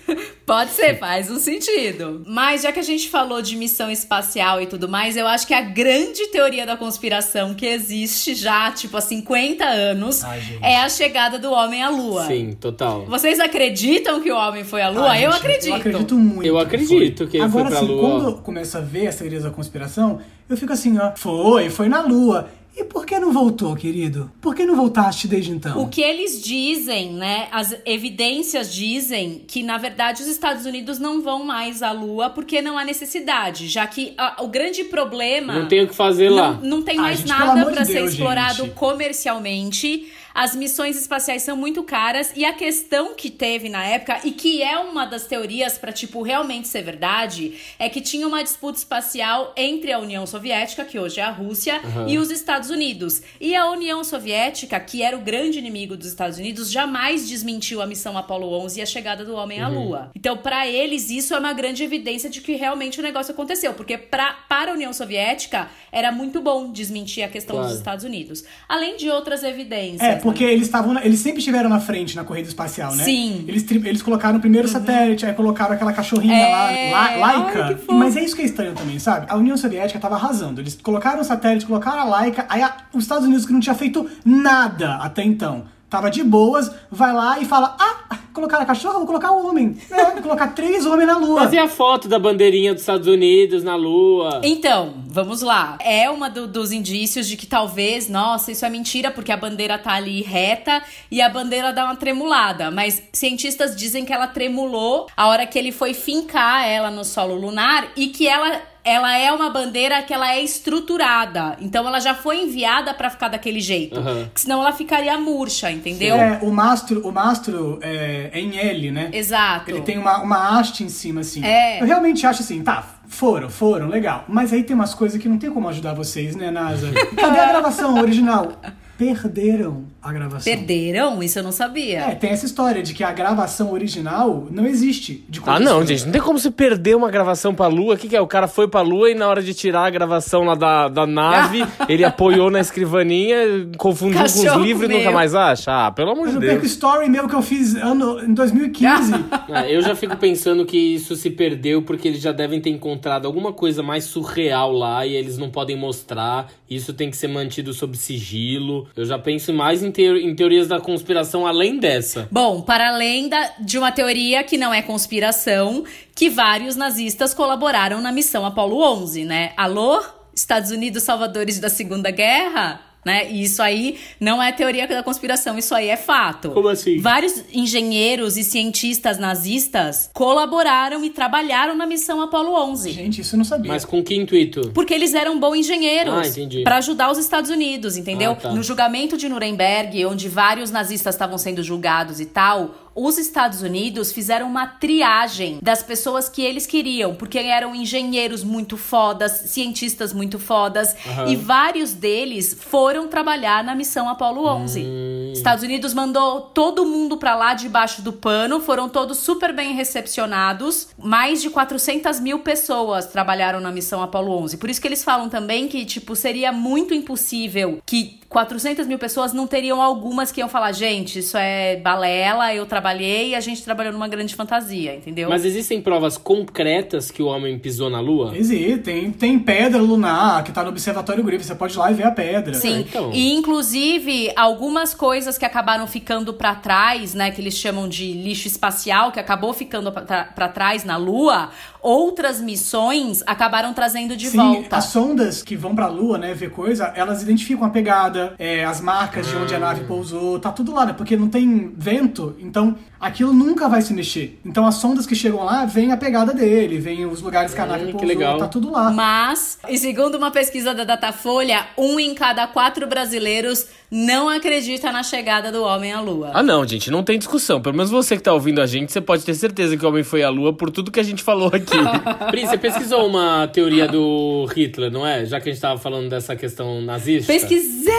Pode 0.47 0.71
ser, 0.71 0.97
faz 0.97 1.29
um 1.29 1.37
sentido. 1.39 2.23
Mas 2.25 2.61
já 2.61 2.71
que 2.71 2.79
a 2.79 2.83
gente 2.83 3.09
falou 3.09 3.41
de 3.41 3.57
missão 3.57 3.91
espacial 3.91 4.61
e 4.61 4.65
tudo 4.65 4.87
mais, 4.87 5.17
eu 5.17 5.27
acho 5.27 5.45
que 5.45 5.53
a 5.53 5.59
grande 5.59 6.25
teoria 6.27 6.65
da 6.65 6.77
conspiração 6.77 7.53
que 7.53 7.65
existe 7.65 8.33
já, 8.33 8.71
tipo, 8.71 8.95
há 8.95 9.01
50 9.01 9.65
anos 9.65 10.23
Ai, 10.23 10.39
é 10.61 10.77
a 10.77 10.87
chegada 10.87 11.37
do 11.37 11.51
homem 11.51 11.83
à 11.83 11.89
Lua. 11.89 12.27
Sim, 12.27 12.53
total. 12.53 13.05
Vocês 13.07 13.41
acreditam 13.41 14.21
que 14.21 14.31
o 14.31 14.37
homem 14.37 14.63
foi 14.63 14.81
à 14.81 14.87
Lua? 14.87 15.11
Ah, 15.11 15.21
eu 15.21 15.33
gente, 15.33 15.41
acredito. 15.41 15.67
Eu 15.67 15.75
acredito 15.75 16.15
muito. 16.15 16.45
Eu 16.47 16.55
que 16.55 16.61
acredito 16.61 17.17
foi. 17.17 17.27
que 17.27 17.37
ele 17.37 17.43
Agora, 17.43 17.65
foi 17.65 17.71
pra 17.71 17.79
assim, 17.79 17.87
Lua. 17.93 18.09
quando 18.09 18.25
eu 18.29 18.33
começo 18.37 18.77
a 18.77 18.79
ver 18.79 19.07
as 19.07 19.15
teorias 19.17 19.43
da 19.43 19.49
conspiração, 19.49 20.21
eu 20.49 20.55
fico 20.55 20.71
assim, 20.71 20.97
ó. 20.97 21.11
Foi, 21.17 21.69
foi 21.69 21.89
na 21.89 21.99
Lua. 21.99 22.49
E 22.79 22.83
por 22.83 23.07
que 23.07 23.17
não 23.17 23.33
voltou, 23.33 23.75
querido? 23.75 24.31
Por 24.39 24.53
que 24.53 24.63
não 24.63 24.75
voltaste 24.75 25.27
desde 25.27 25.49
então? 25.51 25.81
O 25.81 25.87
que 25.89 25.99
eles 25.99 26.39
dizem, 26.39 27.11
né? 27.11 27.47
As 27.51 27.75
evidências 27.85 28.71
dizem 28.71 29.43
que, 29.47 29.63
na 29.63 29.79
verdade, 29.79 30.21
os 30.21 30.27
Estados 30.27 30.63
Unidos 30.67 30.99
não 30.99 31.19
vão 31.23 31.43
mais 31.43 31.81
à 31.81 31.91
Lua 31.91 32.29
porque 32.29 32.61
não 32.61 32.77
há 32.77 32.85
necessidade, 32.85 33.67
já 33.67 33.87
que 33.87 34.13
a- 34.15 34.43
o 34.43 34.47
grande 34.47 34.83
problema. 34.83 35.53
Não 35.53 35.67
tem 35.67 35.83
o 35.83 35.87
que 35.87 35.95
fazer 35.95 36.29
lá. 36.29 36.51
Não, 36.53 36.61
não 36.77 36.81
tem 36.83 36.99
Ah, 36.99 37.01
mais 37.01 37.17
gente, 37.17 37.29
nada 37.29 37.65
pra 37.65 37.81
de 37.81 37.87
ser 37.87 37.93
Deus, 37.93 38.11
explorado 38.11 38.65
gente. 38.65 38.75
comercialmente. 38.75 40.07
As 40.39 40.55
missões 40.55 40.95
espaciais 40.95 41.41
são 41.41 41.57
muito 41.57 41.81
caras 41.81 42.31
e 42.35 42.45
a 42.45 42.53
questão 42.53 43.15
que 43.15 43.31
teve 43.31 43.69
na 43.69 43.83
época 43.83 44.19
e 44.23 44.29
que 44.31 44.61
é 44.61 44.77
uma 44.77 45.03
das 45.03 45.25
teorias 45.25 45.79
pra 45.79 45.91
tipo 45.91 46.21
realmente 46.21 46.67
ser 46.67 46.83
verdade 46.83 47.57
é 47.79 47.89
que 47.89 47.99
tinha 48.01 48.27
uma 48.27 48.43
disputa 48.43 48.77
espacial 48.77 49.51
entre 49.57 49.91
a 49.91 49.97
União 49.97 50.27
Soviética, 50.27 50.85
que 50.85 50.99
hoje 50.99 51.19
é 51.19 51.23
a 51.23 51.31
Rússia, 51.31 51.81
Aham. 51.83 52.07
e 52.07 52.19
os 52.19 52.29
Estados 52.29 52.69
Unidos. 52.69 53.23
E 53.41 53.55
a 53.55 53.67
União 53.71 54.03
Soviética, 54.03 54.79
que 54.79 55.01
era 55.01 55.17
o 55.17 55.21
grande 55.21 55.57
inimigo 55.57 55.97
dos 55.97 56.05
Estados 56.07 56.37
Unidos, 56.37 56.69
jamais 56.69 57.27
desmentiu 57.27 57.81
a 57.81 57.87
missão 57.87 58.15
Apollo 58.15 58.47
11 58.63 58.79
e 58.79 58.83
a 58.83 58.85
chegada 58.85 59.25
do 59.25 59.33
homem 59.33 59.59
à 59.59 59.67
Lua. 59.67 60.11
Então, 60.15 60.37
pra 60.37 60.67
eles, 60.67 61.09
isso 61.09 61.33
é 61.33 61.39
uma 61.39 61.53
grande 61.53 61.83
evidência 61.83 62.29
de 62.29 62.41
que 62.41 62.53
realmente 62.55 62.99
o 62.99 63.03
negócio 63.03 63.31
aconteceu, 63.33 63.73
porque 63.73 63.97
pra, 63.97 64.33
para 64.47 64.69
a 64.71 64.75
União 64.75 64.93
Soviética 64.93 65.67
era 65.91 66.11
muito 66.11 66.39
bom 66.41 66.71
desmentir 66.71 67.23
a 67.23 67.27
questão 67.27 67.55
Claro. 67.55 67.69
dos 67.71 67.77
Estados 67.79 68.05
Unidos. 68.05 68.43
Além 68.69 68.97
de 68.97 69.09
outras 69.09 69.41
evidências. 69.43 70.01
É? 70.01 70.26
Porque 70.31 70.43
eles 70.43 70.63
estavam. 70.67 70.97
Eles 70.99 71.19
sempre 71.19 71.39
estiveram 71.39 71.69
na 71.69 71.79
frente 71.79 72.15
na 72.15 72.23
corrida 72.23 72.47
espacial, 72.47 72.95
né? 72.95 73.03
Sim. 73.03 73.45
Eles, 73.47 73.65
eles 73.71 74.01
colocaram 74.01 74.37
o 74.37 74.41
primeiro 74.41 74.67
satélite, 74.67 75.25
aí 75.25 75.33
colocaram 75.33 75.73
aquela 75.73 75.93
cachorrinha 75.93 76.35
É, 76.35 76.91
lá, 76.91 77.09
La- 77.19 77.27
Laika. 77.41 77.65
ai. 77.65 77.77
Mas 77.97 78.15
é 78.17 78.23
isso 78.23 78.35
que 78.35 78.41
é 78.41 78.45
estranho 78.45 78.73
também, 78.73 78.99
sabe? 78.99 79.25
A 79.29 79.35
União 79.37 79.55
Soviética 79.55 79.99
tava 79.99 80.15
arrasando. 80.15 80.59
Eles 80.61 80.77
colocaram 80.81 81.21
o 81.21 81.23
satélite, 81.23 81.65
colocaram 81.65 81.99
a 82.01 82.03
Laika, 82.03 82.45
aí 82.49 82.61
a- 82.61 82.75
os 82.93 83.03
Estados 83.03 83.25
Unidos, 83.25 83.45
que 83.45 83.53
não 83.53 83.59
tinha 83.59 83.75
feito 83.75 84.07
nada 84.25 84.95
até 84.95 85.23
então, 85.23 85.65
tava 85.89 86.09
de 86.11 86.23
boas, 86.23 86.71
vai 86.91 87.13
lá 87.13 87.39
e 87.39 87.45
fala: 87.45 87.75
Ah, 87.79 88.17
colocaram 88.33 88.63
a 88.63 88.65
cachorra, 88.67 88.97
vou 88.99 89.07
colocar 89.07 89.31
um 89.31 89.47
homem. 89.47 89.77
É, 89.89 90.11
vou 90.11 90.21
colocar 90.21 90.47
três 90.49 90.85
homens 90.85 91.07
na 91.07 91.17
lua. 91.17 91.41
Fazer 91.41 91.57
a 91.59 91.67
foto 91.67 92.07
da 92.07 92.19
bandeirinha 92.19 92.73
dos 92.73 92.81
Estados 92.83 93.07
Unidos 93.07 93.63
na 93.63 93.75
Lua. 93.75 94.41
Então, 94.43 94.93
vamos 95.07 95.41
lá. 95.41 95.77
É 95.81 96.09
uma 96.09 96.29
do- 96.29 96.47
dos 96.47 96.71
indícios 96.71 97.27
de 97.27 97.35
que 97.35 97.45
talvez, 97.47 98.07
nossa, 98.09 98.51
isso 98.51 98.63
é 98.65 98.69
mentira, 98.69 99.09
porque 99.11 99.31
a 99.31 99.37
bandeira 99.37 99.77
tá 99.77 99.93
ali 99.93 100.21
reta 100.21 100.81
e 101.09 101.21
a 101.21 101.29
bandeira 101.29 101.73
dá 101.73 101.85
uma 101.85 101.95
tremulada. 101.95 102.69
Mas 102.69 103.01
cientistas 103.11 103.75
dizem 103.75 104.05
que 104.05 104.13
ela 104.13 104.27
tremulou 104.27 105.07
a 105.17 105.27
hora 105.27 105.47
que 105.47 105.57
ele 105.57 105.71
foi 105.71 105.93
fincar 105.93 106.67
ela 106.67 106.91
no 106.91 107.03
solo 107.03 107.35
lunar 107.35 107.87
e 107.95 108.07
que 108.07 108.27
ela. 108.27 108.61
Ela 108.87 109.17
é 109.17 109.31
uma 109.33 109.49
bandeira 109.49 110.01
que 110.01 110.13
ela 110.13 110.33
é 110.33 110.41
estruturada. 110.41 111.57
Então 111.59 111.85
ela 111.85 111.99
já 111.99 112.15
foi 112.15 112.43
enviada 112.43 112.93
pra 112.93 113.09
ficar 113.09 113.27
daquele 113.27 113.59
jeito. 113.59 114.01
Que 114.33 114.39
senão 114.39 114.61
ela 114.61 114.71
ficaria 114.71 115.17
murcha, 115.17 115.69
entendeu? 115.69 116.15
É, 116.15 116.39
o 116.41 116.51
mastro, 116.51 117.05
o 117.05 117.11
mastro 117.11 117.79
é, 117.81 118.29
é 118.31 118.39
em 118.39 118.57
L, 118.57 118.91
né? 118.91 119.09
Exato. 119.11 119.69
Ele 119.69 119.81
tem 119.81 119.97
uma, 119.97 120.19
uma 120.19 120.57
haste 120.57 120.85
em 120.85 120.89
cima, 120.89 121.19
assim. 121.19 121.43
É. 121.43 121.81
Eu 121.81 121.85
realmente 121.85 122.25
acho 122.25 122.41
assim, 122.41 122.63
tá, 122.63 122.83
foram, 123.07 123.49
foram, 123.49 123.89
legal. 123.89 124.23
Mas 124.27 124.53
aí 124.53 124.63
tem 124.63 124.75
umas 124.75 124.93
coisas 124.93 125.21
que 125.21 125.27
não 125.27 125.37
tem 125.37 125.51
como 125.51 125.67
ajudar 125.67 125.93
vocês, 125.93 126.35
né, 126.35 126.49
NASA? 126.49 126.91
Cadê 127.15 127.39
a 127.39 127.47
gravação 127.47 127.99
original? 127.99 128.53
Perderam 128.97 129.85
a 130.01 130.11
gravação. 130.11 130.51
Perderam? 130.51 131.21
Isso 131.21 131.37
eu 131.37 131.43
não 131.43 131.51
sabia. 131.51 131.99
É, 131.99 132.15
tem 132.15 132.31
essa 132.31 132.45
história 132.45 132.81
de 132.81 132.93
que 132.93 133.03
a 133.03 133.11
gravação 133.11 133.71
original 133.71 134.47
não 134.49 134.65
existe. 134.65 135.23
De 135.29 135.39
ah, 135.45 135.59
não, 135.59 135.85
gente. 135.85 136.05
Não 136.05 136.11
tem 136.11 136.21
como 136.21 136.39
se 136.39 136.49
perder 136.49 136.95
uma 136.95 137.11
gravação 137.11 137.53
pra 137.53 137.67
Lua. 137.67 137.93
O 137.93 137.97
que, 137.97 138.09
que 138.09 138.15
é? 138.15 138.21
O 138.21 138.27
cara 138.27 138.47
foi 138.47 138.67
pra 138.67 138.81
Lua 138.81 139.11
e 139.11 139.15
na 139.15 139.27
hora 139.27 139.43
de 139.43 139.53
tirar 139.53 139.85
a 139.85 139.89
gravação 139.89 140.43
lá 140.43 140.55
da, 140.55 140.87
da 140.87 141.05
nave, 141.05 141.63
ele 141.87 142.03
apoiou 142.03 142.49
na 142.49 142.59
escrivaninha, 142.59 143.37
confundiu 143.77 144.19
Cachorro 144.19 144.45
com 144.45 144.59
os 144.59 144.65
livros 144.65 144.87
meu. 144.87 144.97
e 144.97 144.99
nunca 145.01 145.11
mais 145.11 145.35
acha? 145.35 145.87
Ah, 145.87 145.91
pelo 145.91 146.11
amor 146.11 146.27
de 146.27 146.33
Deus. 146.33 146.43
Eu 146.43 146.49
perco 146.49 146.65
story 146.65 147.09
meu 147.09 147.27
que 147.27 147.35
eu 147.35 147.41
fiz 147.41 147.75
ano, 147.75 148.19
em 148.23 148.33
2015. 148.33 149.13
ah, 149.53 149.69
eu 149.69 149.81
já 149.81 149.95
fico 149.95 150.17
pensando 150.17 150.65
que 150.65 150.77
isso 150.77 151.15
se 151.15 151.29
perdeu 151.29 151.83
porque 151.83 152.07
eles 152.07 152.21
já 152.21 152.31
devem 152.31 152.59
ter 152.59 152.71
encontrado 152.71 153.25
alguma 153.25 153.53
coisa 153.53 153.83
mais 153.83 154.05
surreal 154.05 154.71
lá 154.71 155.05
e 155.05 155.13
eles 155.13 155.37
não 155.37 155.51
podem 155.51 155.77
mostrar. 155.77 156.49
Isso 156.69 156.93
tem 156.93 157.11
que 157.11 157.17
ser 157.17 157.27
mantido 157.27 157.73
sob 157.73 157.95
sigilo. 157.97 158.86
Eu 158.95 159.05
já 159.05 159.17
penso 159.17 159.53
mais 159.53 159.83
em, 159.83 159.91
teo 159.91 160.17
em 160.17 160.35
teorias 160.35 160.67
da 160.67 160.79
conspiração 160.79 161.45
além 161.45 161.77
dessa. 161.77 162.27
Bom, 162.31 162.61
para 162.61 162.89
além 162.89 163.29
da, 163.29 163.53
de 163.59 163.77
uma 163.77 163.91
teoria 163.91 164.43
que 164.43 164.57
não 164.57 164.73
é 164.73 164.81
conspiração, 164.81 165.83
que 166.15 166.29
vários 166.29 166.75
nazistas 166.75 167.33
colaboraram 167.33 168.01
na 168.01 168.11
missão 168.11 168.45
Apollo 168.45 168.81
11, 169.01 169.25
né? 169.25 169.53
Alô? 169.57 170.03
Estados 170.33 170.71
Unidos 170.71 171.03
salvadores 171.03 171.59
da 171.59 171.69
Segunda 171.69 172.11
Guerra? 172.11 172.81
Né? 173.05 173.31
E 173.31 173.43
isso 173.43 173.61
aí 173.61 173.97
não 174.19 174.41
é 174.41 174.51
teoria 174.51 174.87
da 174.87 175.01
conspiração, 175.01 175.57
isso 175.57 175.73
aí 175.73 175.87
é 175.87 175.95
fato. 175.95 176.51
Como 176.51 176.67
assim? 176.67 176.99
Vários 176.99 177.43
engenheiros 177.53 178.37
e 178.37 178.43
cientistas 178.43 179.17
nazistas 179.17 180.09
colaboraram 180.13 181.03
e 181.05 181.09
trabalharam 181.09 181.75
na 181.75 181.85
missão 181.85 182.21
Apollo 182.21 182.53
11. 182.71 182.91
Gente, 182.91 183.21
isso 183.21 183.35
eu 183.35 183.37
não 183.37 183.45
sabia. 183.45 183.71
Mas 183.71 183.85
com 183.85 184.03
que 184.03 184.15
intuito? 184.15 184.71
Porque 184.73 184.93
eles 184.93 185.13
eram 185.13 185.39
bons 185.39 185.55
engenheiros. 185.55 186.13
Ah, 186.13 186.27
entendi. 186.27 186.63
Para 186.63 186.77
ajudar 186.77 187.11
os 187.11 187.17
Estados 187.17 187.49
Unidos, 187.49 187.95
entendeu? 187.97 188.31
Ah, 188.31 188.35
tá. 188.35 188.51
No 188.51 188.61
julgamento 188.61 189.17
de 189.17 189.29
Nuremberg, 189.29 190.05
onde 190.05 190.27
vários 190.27 190.71
nazistas 190.71 191.15
estavam 191.15 191.37
sendo 191.37 191.63
julgados 191.63 192.19
e 192.19 192.25
tal, 192.25 192.86
os 192.97 193.19
Estados 193.19 193.61
Unidos 193.61 194.11
fizeram 194.11 194.47
uma 194.47 194.65
triagem 194.65 195.59
das 195.61 195.83
pessoas 195.83 196.27
que 196.27 196.41
eles 196.41 196.65
queriam, 196.65 197.13
porque 197.13 197.37
eram 197.37 197.75
engenheiros 197.75 198.43
muito 198.43 198.75
fodas, 198.75 199.31
cientistas 199.45 200.11
muito 200.11 200.39
fodas, 200.39 200.95
uhum. 201.05 201.27
e 201.27 201.35
vários 201.35 201.93
deles 201.93 202.57
foram 202.59 203.07
trabalhar 203.07 203.63
na 203.63 203.75
missão 203.75 204.09
Apollo 204.09 204.47
11. 204.47 204.81
Hum. 204.81 205.31
Estados 205.31 205.63
Unidos 205.63 205.93
mandou 205.93 206.41
todo 206.41 206.85
mundo 206.85 207.17
para 207.17 207.35
lá 207.35 207.53
debaixo 207.53 208.01
do 208.01 208.11
pano, 208.11 208.59
foram 208.59 208.89
todos 208.89 209.19
super 209.19 209.53
bem 209.53 209.73
recepcionados. 209.73 210.87
Mais 210.97 211.39
de 211.39 211.51
400 211.51 212.19
mil 212.19 212.39
pessoas 212.39 213.05
trabalharam 213.05 213.59
na 213.59 213.71
missão 213.71 214.01
Apollo 214.01 214.31
11. 214.43 214.57
Por 214.57 214.69
isso 214.69 214.81
que 214.81 214.87
eles 214.87 215.03
falam 215.03 215.29
também 215.29 215.67
que, 215.67 215.85
tipo, 215.85 216.15
seria 216.15 216.51
muito 216.51 216.95
impossível 216.95 217.79
que 217.85 218.19
400 218.29 218.87
mil 218.87 218.99
pessoas 218.99 219.31
não 219.33 219.47
teriam 219.47 219.81
algumas 219.81 220.31
que 220.31 220.41
iam 220.41 220.49
falar, 220.49 220.71
gente, 220.71 221.19
isso 221.19 221.37
é 221.37 221.77
balela, 221.77 222.53
eu 222.53 222.65
trabalhei 222.87 223.29
e 223.29 223.35
a 223.35 223.39
gente 223.41 223.63
trabalhou 223.63 223.91
numa 223.91 224.07
grande 224.07 224.33
fantasia, 224.33 224.95
entendeu? 224.95 225.29
Mas 225.29 225.43
existem 225.43 225.81
provas 225.81 226.17
concretas 226.17 227.11
que 227.11 227.21
o 227.21 227.25
homem 227.25 227.59
pisou 227.59 227.89
na 227.89 227.99
Lua? 227.99 228.31
Existem. 228.35 229.11
Tem 229.11 229.37
pedra 229.37 229.81
lunar 229.81 230.43
que 230.43 230.51
tá 230.51 230.63
no 230.63 230.69
Observatório 230.69 231.23
Griffith, 231.23 231.47
você 231.47 231.55
pode 231.55 231.73
ir 231.73 231.77
lá 231.77 231.91
e 231.91 231.93
ver 231.93 232.03
a 232.03 232.11
pedra. 232.11 232.53
Sim, 232.53 232.75
é, 232.75 232.79
então. 232.79 233.11
e 233.13 233.33
inclusive 233.33 234.31
algumas 234.35 234.93
coisas 234.93 235.37
que 235.37 235.45
acabaram 235.45 235.85
ficando 235.85 236.33
para 236.33 236.55
trás, 236.55 237.13
né, 237.13 237.29
que 237.31 237.41
eles 237.41 237.55
chamam 237.55 237.89
de 237.89 238.13
lixo 238.13 238.47
espacial, 238.47 239.11
que 239.11 239.19
acabou 239.19 239.53
ficando 239.53 239.91
para 239.91 240.47
trás 240.47 240.83
na 240.85 240.95
Lua, 240.95 241.49
outras 241.81 242.39
missões 242.39 243.23
acabaram 243.25 243.73
trazendo 243.73 244.15
de 244.15 244.27
Sim, 244.27 244.37
volta. 244.37 244.77
as 244.77 244.85
sondas 244.85 245.43
que 245.43 245.55
vão 245.55 245.75
pra 245.75 245.87
Lua, 245.87 246.17
né, 246.17 246.33
ver 246.33 246.51
coisa, 246.51 246.91
elas 246.95 247.21
identificam 247.21 247.65
a 247.65 247.69
pegada, 247.69 248.33
é, 248.37 248.63
as 248.63 248.79
marcas 248.79 249.27
de 249.27 249.35
onde 249.35 249.53
a 249.53 249.59
nave 249.59 249.81
ah. 249.83 249.87
pousou, 249.87 250.39
tá 250.39 250.51
tudo 250.51 250.73
lá, 250.73 250.85
né, 250.85 250.93
porque 250.93 251.17
não 251.17 251.27
tem 251.27 251.73
vento, 251.75 252.35
então 252.39 252.76
aquilo 252.99 253.33
nunca 253.33 253.67
vai 253.67 253.81
se 253.81 253.93
mexer. 253.93 254.39
Então 254.45 254.65
as 254.65 254.75
sondas 254.75 255.05
que 255.05 255.15
chegam 255.15 255.43
lá, 255.43 255.65
vem 255.65 255.91
a 255.91 255.97
pegada 255.97 256.33
dele, 256.33 256.79
vem 256.79 257.05
os 257.05 257.21
lugares 257.21 257.53
que 257.53 257.61
a 257.61 257.65
nave 257.65 257.91
pousou, 257.91 258.07
legal. 258.07 258.37
tá 258.37 258.47
tudo 258.47 258.71
lá. 258.71 258.91
Mas, 258.91 259.59
e 259.69 259.77
segundo 259.77 260.15
uma 260.15 260.31
pesquisa 260.31 260.73
da 260.73 260.83
Datafolha, 260.83 261.67
um 261.77 261.99
em 261.99 262.13
cada 262.13 262.47
quatro 262.47 262.87
brasileiros 262.87 263.67
não 263.89 264.27
acredita 264.27 264.91
na 264.91 265.01
chegada 265.03 265.51
do 265.51 265.63
homem 265.63 265.93
à 265.93 266.01
Lua. 266.01 266.31
Ah 266.33 266.43
não, 266.43 266.67
gente, 266.67 266.91
não 266.91 267.03
tem 267.03 267.17
discussão. 267.17 267.61
Pelo 267.61 267.75
menos 267.75 267.89
você 267.89 268.17
que 268.17 268.23
tá 268.23 268.33
ouvindo 268.33 268.61
a 268.61 268.65
gente, 268.65 268.91
você 268.91 268.99
pode 268.99 269.23
ter 269.23 269.33
certeza 269.33 269.77
que 269.77 269.85
o 269.85 269.87
homem 269.87 270.03
foi 270.03 270.23
à 270.23 270.29
Lua 270.29 270.53
por 270.53 270.69
tudo 270.69 270.91
que 270.91 270.99
a 270.99 271.03
gente 271.03 271.23
falou 271.23 271.47
aqui. 271.47 271.77
Pri, 272.29 272.45
você 272.45 272.57
pesquisou 272.57 273.07
uma 273.07 273.47
teoria 273.47 273.87
do 273.87 274.45
Hitler, 274.53 274.91
não 274.91 275.05
é? 275.05 275.25
Já 275.25 275.39
que 275.39 275.49
a 275.49 275.51
gente 275.51 275.61
tava 275.61 275.79
falando 275.79 276.09
dessa 276.09 276.35
questão 276.35 276.81
nazista. 276.81 277.31
Pesquisei! 277.31 277.93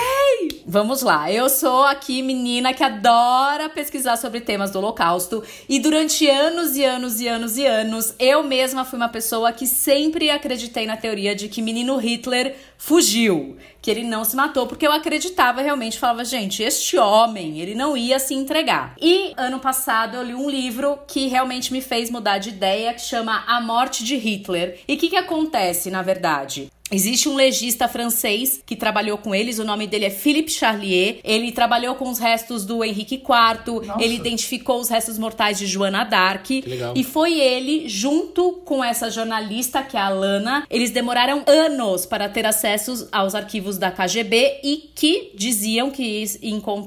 Vamos 0.67 1.01
lá, 1.01 1.33
eu 1.33 1.49
sou 1.49 1.85
aqui 1.85 2.23
menina 2.23 2.75
que 2.75 2.85
adora 2.85 3.71
pesquisar 3.71 4.17
sobre 4.19 4.41
temas 4.41 4.71
do 4.71 4.79
Holocausto 4.79 5.43
e 5.67 5.81
durante 5.81 6.29
anos 6.29 6.77
e 6.77 6.85
anos 6.85 7.21
e 7.21 7.27
anos 7.27 7.57
e 7.57 7.65
anos 7.65 8.15
eu 8.19 8.43
mesma 8.43 8.85
fui 8.85 8.99
uma 8.99 9.09
pessoa 9.09 9.51
que 9.51 9.67
sempre 9.67 10.29
acreditei 10.31 10.87
na 10.87 10.97
teoria 10.97 11.35
de 11.35 11.49
que 11.49 11.63
menino 11.63 11.97
Hitler 11.97 12.55
fugiu, 12.77 13.57
que 13.81 13.91
ele 13.91 14.05
não 14.05 14.25
se 14.25 14.37
matou, 14.37 14.67
porque 14.67 14.87
eu 14.87 14.93
acreditava 14.93 15.63
realmente, 15.63 15.99
falava, 15.99 16.25
gente, 16.25 16.63
este 16.63 16.99
homem, 16.99 17.61
ele 17.61 17.75
não 17.75 17.97
ia 17.97 18.19
se 18.19 18.35
entregar. 18.35 18.95
E 19.01 19.33
ano 19.37 19.59
passado 19.59 20.17
eu 20.17 20.23
li 20.23 20.35
um 20.35 20.51
livro 20.51 20.99
que 21.07 21.27
realmente 21.27 21.73
me 21.73 21.81
fez 21.81 22.11
mudar 22.11 22.39
de 22.39 22.51
ideia, 22.51 22.93
que 22.95 23.01
chama 23.01 23.45
A 23.47 23.61
Morte 23.61 24.05
de 24.05 24.17
Hitler. 24.17 24.81
E 24.87 24.95
o 24.95 24.99
que, 24.99 25.09
que 25.09 25.17
acontece, 25.17 25.91
na 25.91 26.03
verdade? 26.03 26.71
Existe 26.91 27.29
um 27.29 27.35
legista 27.35 27.87
francês 27.87 28.63
que 28.65 28.75
trabalhou 28.75 29.19
com 29.19 29.35
eles, 29.35 29.59
o 29.59 29.65
nome 29.65 29.87
dele 29.87 30.07
é 30.07 30.11
Philippe 30.11 30.51
Charlier. 30.51 31.21
Ele 31.23 31.53
trabalhou 31.53 31.95
com 31.95 32.09
os 32.09 32.19
restos 32.19 32.65
do 32.65 32.83
Henrique 32.83 33.17
IV, 33.17 33.87
Nossa. 33.87 34.03
ele 34.03 34.15
identificou 34.15 34.81
os 34.81 34.89
restos 34.89 35.19
mortais 35.19 35.59
de 35.59 35.67
Joana 35.67 36.05
d'Arc. 36.05 36.51
E 36.95 37.05
foi 37.05 37.39
ele, 37.39 37.89
junto 37.89 38.53
com 38.65 38.83
essa 38.83 39.11
jornalista, 39.11 39.83
que 39.83 39.97
é 39.97 40.01
a 40.01 40.07
Alana, 40.07 40.67
eles 40.71 40.91
demoraram 40.91 41.45
anos 41.47 42.07
para 42.07 42.29
ter 42.29 42.47
acesso 42.47 43.09
aos 43.13 43.35
arquivos 43.35 43.68
da 43.77 43.91
KGB 43.91 44.61
e 44.63 44.91
que 44.95 45.33
diziam 45.35 45.91
que 45.91 46.25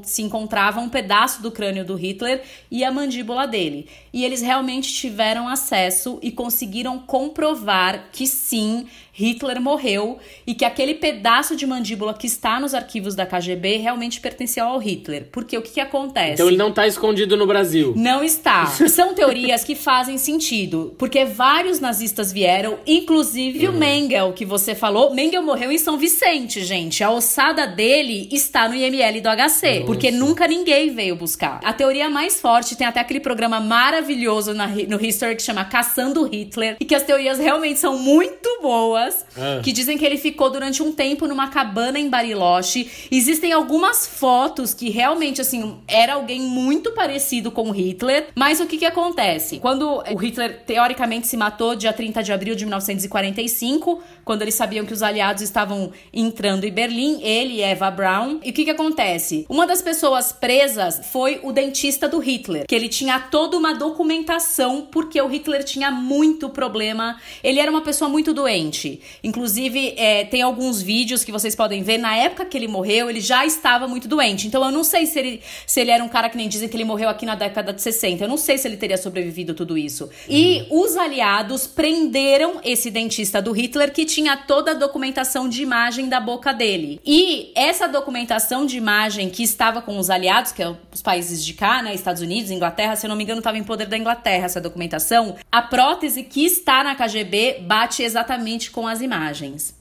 se 0.03 0.21
encontrava 0.21 0.79
um 0.79 0.89
pedaço 0.89 1.41
do 1.41 1.51
crânio 1.51 1.85
do 1.85 1.95
Hitler 1.95 2.41
e 2.71 2.83
a 2.83 2.91
mandíbula 2.91 3.45
dele. 3.45 3.87
E 4.13 4.23
eles 4.25 4.41
realmente 4.41 4.91
tiveram 4.93 5.47
acesso 5.47 6.17
e 6.21 6.31
conseguiram 6.31 6.97
comprovar 6.97 8.09
que 8.11 8.25
sim, 8.25 8.87
Hitler 9.13 9.61
morreu 9.61 10.19
e 10.47 10.53
que 10.53 10.63
aquele 10.63 10.95
pedaço 10.95 11.55
de 11.55 11.67
mandíbula 11.67 12.13
que 12.13 12.27
está 12.27 12.59
nos 12.59 12.73
arquivos 12.73 13.13
da 13.13 13.25
KGB 13.25 13.77
realmente 13.77 14.21
pertenceu 14.21 14.65
ao 14.65 14.77
Hitler. 14.77 15.27
Porque 15.31 15.57
o 15.57 15.61
que, 15.61 15.71
que 15.71 15.79
acontece? 15.79 16.33
Então 16.33 16.47
ele 16.47 16.57
não 16.57 16.69
está 16.69 16.87
escondido 16.87 17.35
no 17.35 17.45
Brasil. 17.45 17.93
Não 17.95 18.23
está. 18.23 18.65
São 18.87 19.13
teorias 19.13 19.63
que 19.63 19.75
fazem 19.75 20.17
sentido, 20.17 20.95
porque 20.97 21.25
vários 21.25 21.79
nazistas 21.79 22.31
vieram, 22.31 22.79
inclusive 22.87 23.67
uhum. 23.67 23.75
o 23.75 23.77
Mengel, 23.77 24.33
que 24.33 24.45
você 24.45 24.73
falou. 24.73 25.13
Mengel 25.13 25.43
morreu 25.43 25.71
em 25.71 25.77
São 25.77 25.97
Vicente, 25.97 26.63
gente. 26.63 27.03
A 27.03 27.11
ossada 27.11 27.67
dele 27.67 28.29
está 28.31 28.67
no 28.69 28.75
IML 28.75 29.21
do 29.21 29.29
HC, 29.29 29.35
Nossa. 29.35 29.85
porque 29.85 30.11
nunca 30.11 30.47
ninguém 30.47 30.93
veio 30.93 31.15
buscar. 31.15 31.59
A 31.63 31.73
teoria 31.73 32.09
mais 32.09 32.39
forte 32.39 32.75
tem 32.75 32.87
até 32.87 32.99
aquele 32.99 33.19
programa 33.19 33.59
maravilhoso 33.59 34.53
na, 34.53 34.67
no 34.67 35.03
History 35.03 35.35
que 35.35 35.41
chama 35.41 35.65
Caçando 35.65 36.23
Hitler, 36.23 36.77
e 36.79 36.85
que 36.85 36.95
as 36.95 37.03
teorias 37.03 37.37
realmente 37.37 37.79
são 37.79 37.97
muito 37.97 38.61
boas 38.61 39.00
pessoas 39.01 39.25
ah. 39.37 39.61
que 39.63 39.71
dizem 39.71 39.97
que 39.97 40.05
ele 40.05 40.17
ficou 40.17 40.49
durante 40.49 40.83
um 40.83 40.91
tempo 40.91 41.27
numa 41.27 41.47
cabana 41.47 41.99
em 41.99 42.09
Bariloche. 42.09 42.89
Existem 43.11 43.51
algumas 43.51 44.05
fotos 44.05 44.73
que 44.73 44.89
realmente, 44.89 45.41
assim, 45.41 45.77
era 45.87 46.13
alguém 46.13 46.41
muito 46.41 46.91
parecido 46.91 47.51
com 47.51 47.71
Hitler. 47.71 48.27
Mas 48.35 48.59
o 48.59 48.65
que 48.65 48.77
que 48.77 48.85
acontece? 48.85 49.59
Quando 49.59 49.87
o 49.87 50.15
Hitler 50.15 50.63
teoricamente 50.65 51.27
se 51.27 51.37
matou 51.37 51.75
dia 51.75 51.93
30 51.93 52.23
de 52.23 52.31
abril 52.33 52.55
de 52.55 52.65
1945, 52.65 54.01
quando 54.23 54.41
eles 54.41 54.55
sabiam 54.55 54.85
que 54.85 54.93
os 54.93 55.03
aliados 55.03 55.41
estavam 55.41 55.91
entrando 56.13 56.65
em 56.65 56.71
Berlim, 56.71 57.21
ele 57.21 57.55
e 57.55 57.61
Eva 57.61 57.89
Braun. 57.91 58.39
E 58.43 58.49
o 58.49 58.53
que 58.53 58.63
que 58.63 58.71
acontece? 58.71 59.45
Uma 59.49 59.65
das 59.65 59.81
pessoas 59.81 60.31
presas 60.31 61.01
foi 61.11 61.39
o 61.43 61.51
dentista 61.51 62.07
do 62.07 62.19
Hitler, 62.19 62.65
que 62.67 62.75
ele 62.75 62.89
tinha 62.89 63.19
toda 63.19 63.57
uma 63.57 63.73
documentação 63.73 64.87
porque 64.91 65.21
o 65.21 65.27
Hitler 65.27 65.63
tinha 65.63 65.91
muito 65.91 66.49
problema. 66.49 67.19
Ele 67.43 67.59
era 67.59 67.71
uma 67.71 67.81
pessoa 67.81 68.09
muito 68.09 68.33
doente. 68.33 69.01
Inclusive, 69.23 69.93
é, 69.97 70.25
tem 70.25 70.41
alguns 70.41 70.81
vídeos 70.81 71.23
que 71.23 71.31
vocês 71.31 71.55
podem 71.55 71.83
ver. 71.83 71.97
Na 71.97 72.15
época 72.15 72.45
que 72.45 72.57
ele 72.57 72.67
morreu, 72.67 73.09
ele 73.09 73.21
já 73.21 73.45
estava 73.45 73.87
muito 73.87 74.07
doente. 74.07 74.47
Então, 74.47 74.63
eu 74.63 74.71
não 74.71 74.83
sei 74.83 75.05
se 75.05 75.19
ele, 75.19 75.41
se 75.65 75.79
ele 75.79 75.91
era 75.91 76.03
um 76.03 76.09
cara 76.09 76.29
que 76.29 76.37
nem 76.37 76.47
dizem 76.47 76.69
que 76.69 76.75
ele 76.75 76.83
morreu 76.83 77.09
aqui 77.09 77.25
na 77.25 77.35
década 77.35 77.73
de 77.73 77.81
60. 77.81 78.23
Eu 78.23 78.29
não 78.29 78.37
sei 78.37 78.57
se 78.57 78.67
ele 78.67 78.77
teria 78.77 78.97
sobrevivido 78.97 79.53
tudo 79.53 79.77
isso. 79.77 80.09
E 80.27 80.65
uhum. 80.69 80.81
os 80.81 80.95
aliados 80.95 81.67
prenderam 81.67 82.59
esse 82.63 82.89
dentista 82.89 83.41
do 83.41 83.51
Hitler 83.51 83.91
que 83.91 84.05
tinha 84.13 84.35
toda 84.35 84.71
a 84.71 84.75
documentação 84.75 85.47
de 85.47 85.61
imagem 85.61 86.09
da 86.09 86.19
boca 86.19 86.53
dele. 86.53 86.99
E 87.05 87.51
essa 87.55 87.87
documentação 87.87 88.65
de 88.65 88.77
imagem 88.77 89.29
que 89.29 89.43
estava 89.43 89.81
com 89.81 89.97
os 89.97 90.09
aliados, 90.09 90.51
que 90.51 90.61
é 90.61 90.75
os 90.93 91.01
países 91.01 91.43
de 91.43 91.53
cá, 91.53 91.81
né? 91.81 91.93
Estados 91.93 92.21
Unidos, 92.21 92.51
Inglaterra, 92.51 92.95
se 92.95 93.05
eu 93.05 93.09
não 93.09 93.15
me 93.15 93.23
engano, 93.23 93.39
estava 93.39 93.57
em 93.57 93.63
poder 93.63 93.87
da 93.87 93.97
Inglaterra 93.97 94.45
essa 94.45 94.61
documentação. 94.61 95.35
A 95.51 95.61
prótese 95.61 96.23
que 96.23 96.45
está 96.45 96.83
na 96.83 96.95
KGB 96.95 97.61
bate 97.61 98.03
exatamente 98.03 98.71
com 98.71 98.87
as 98.87 99.01
imagens. 99.01 99.80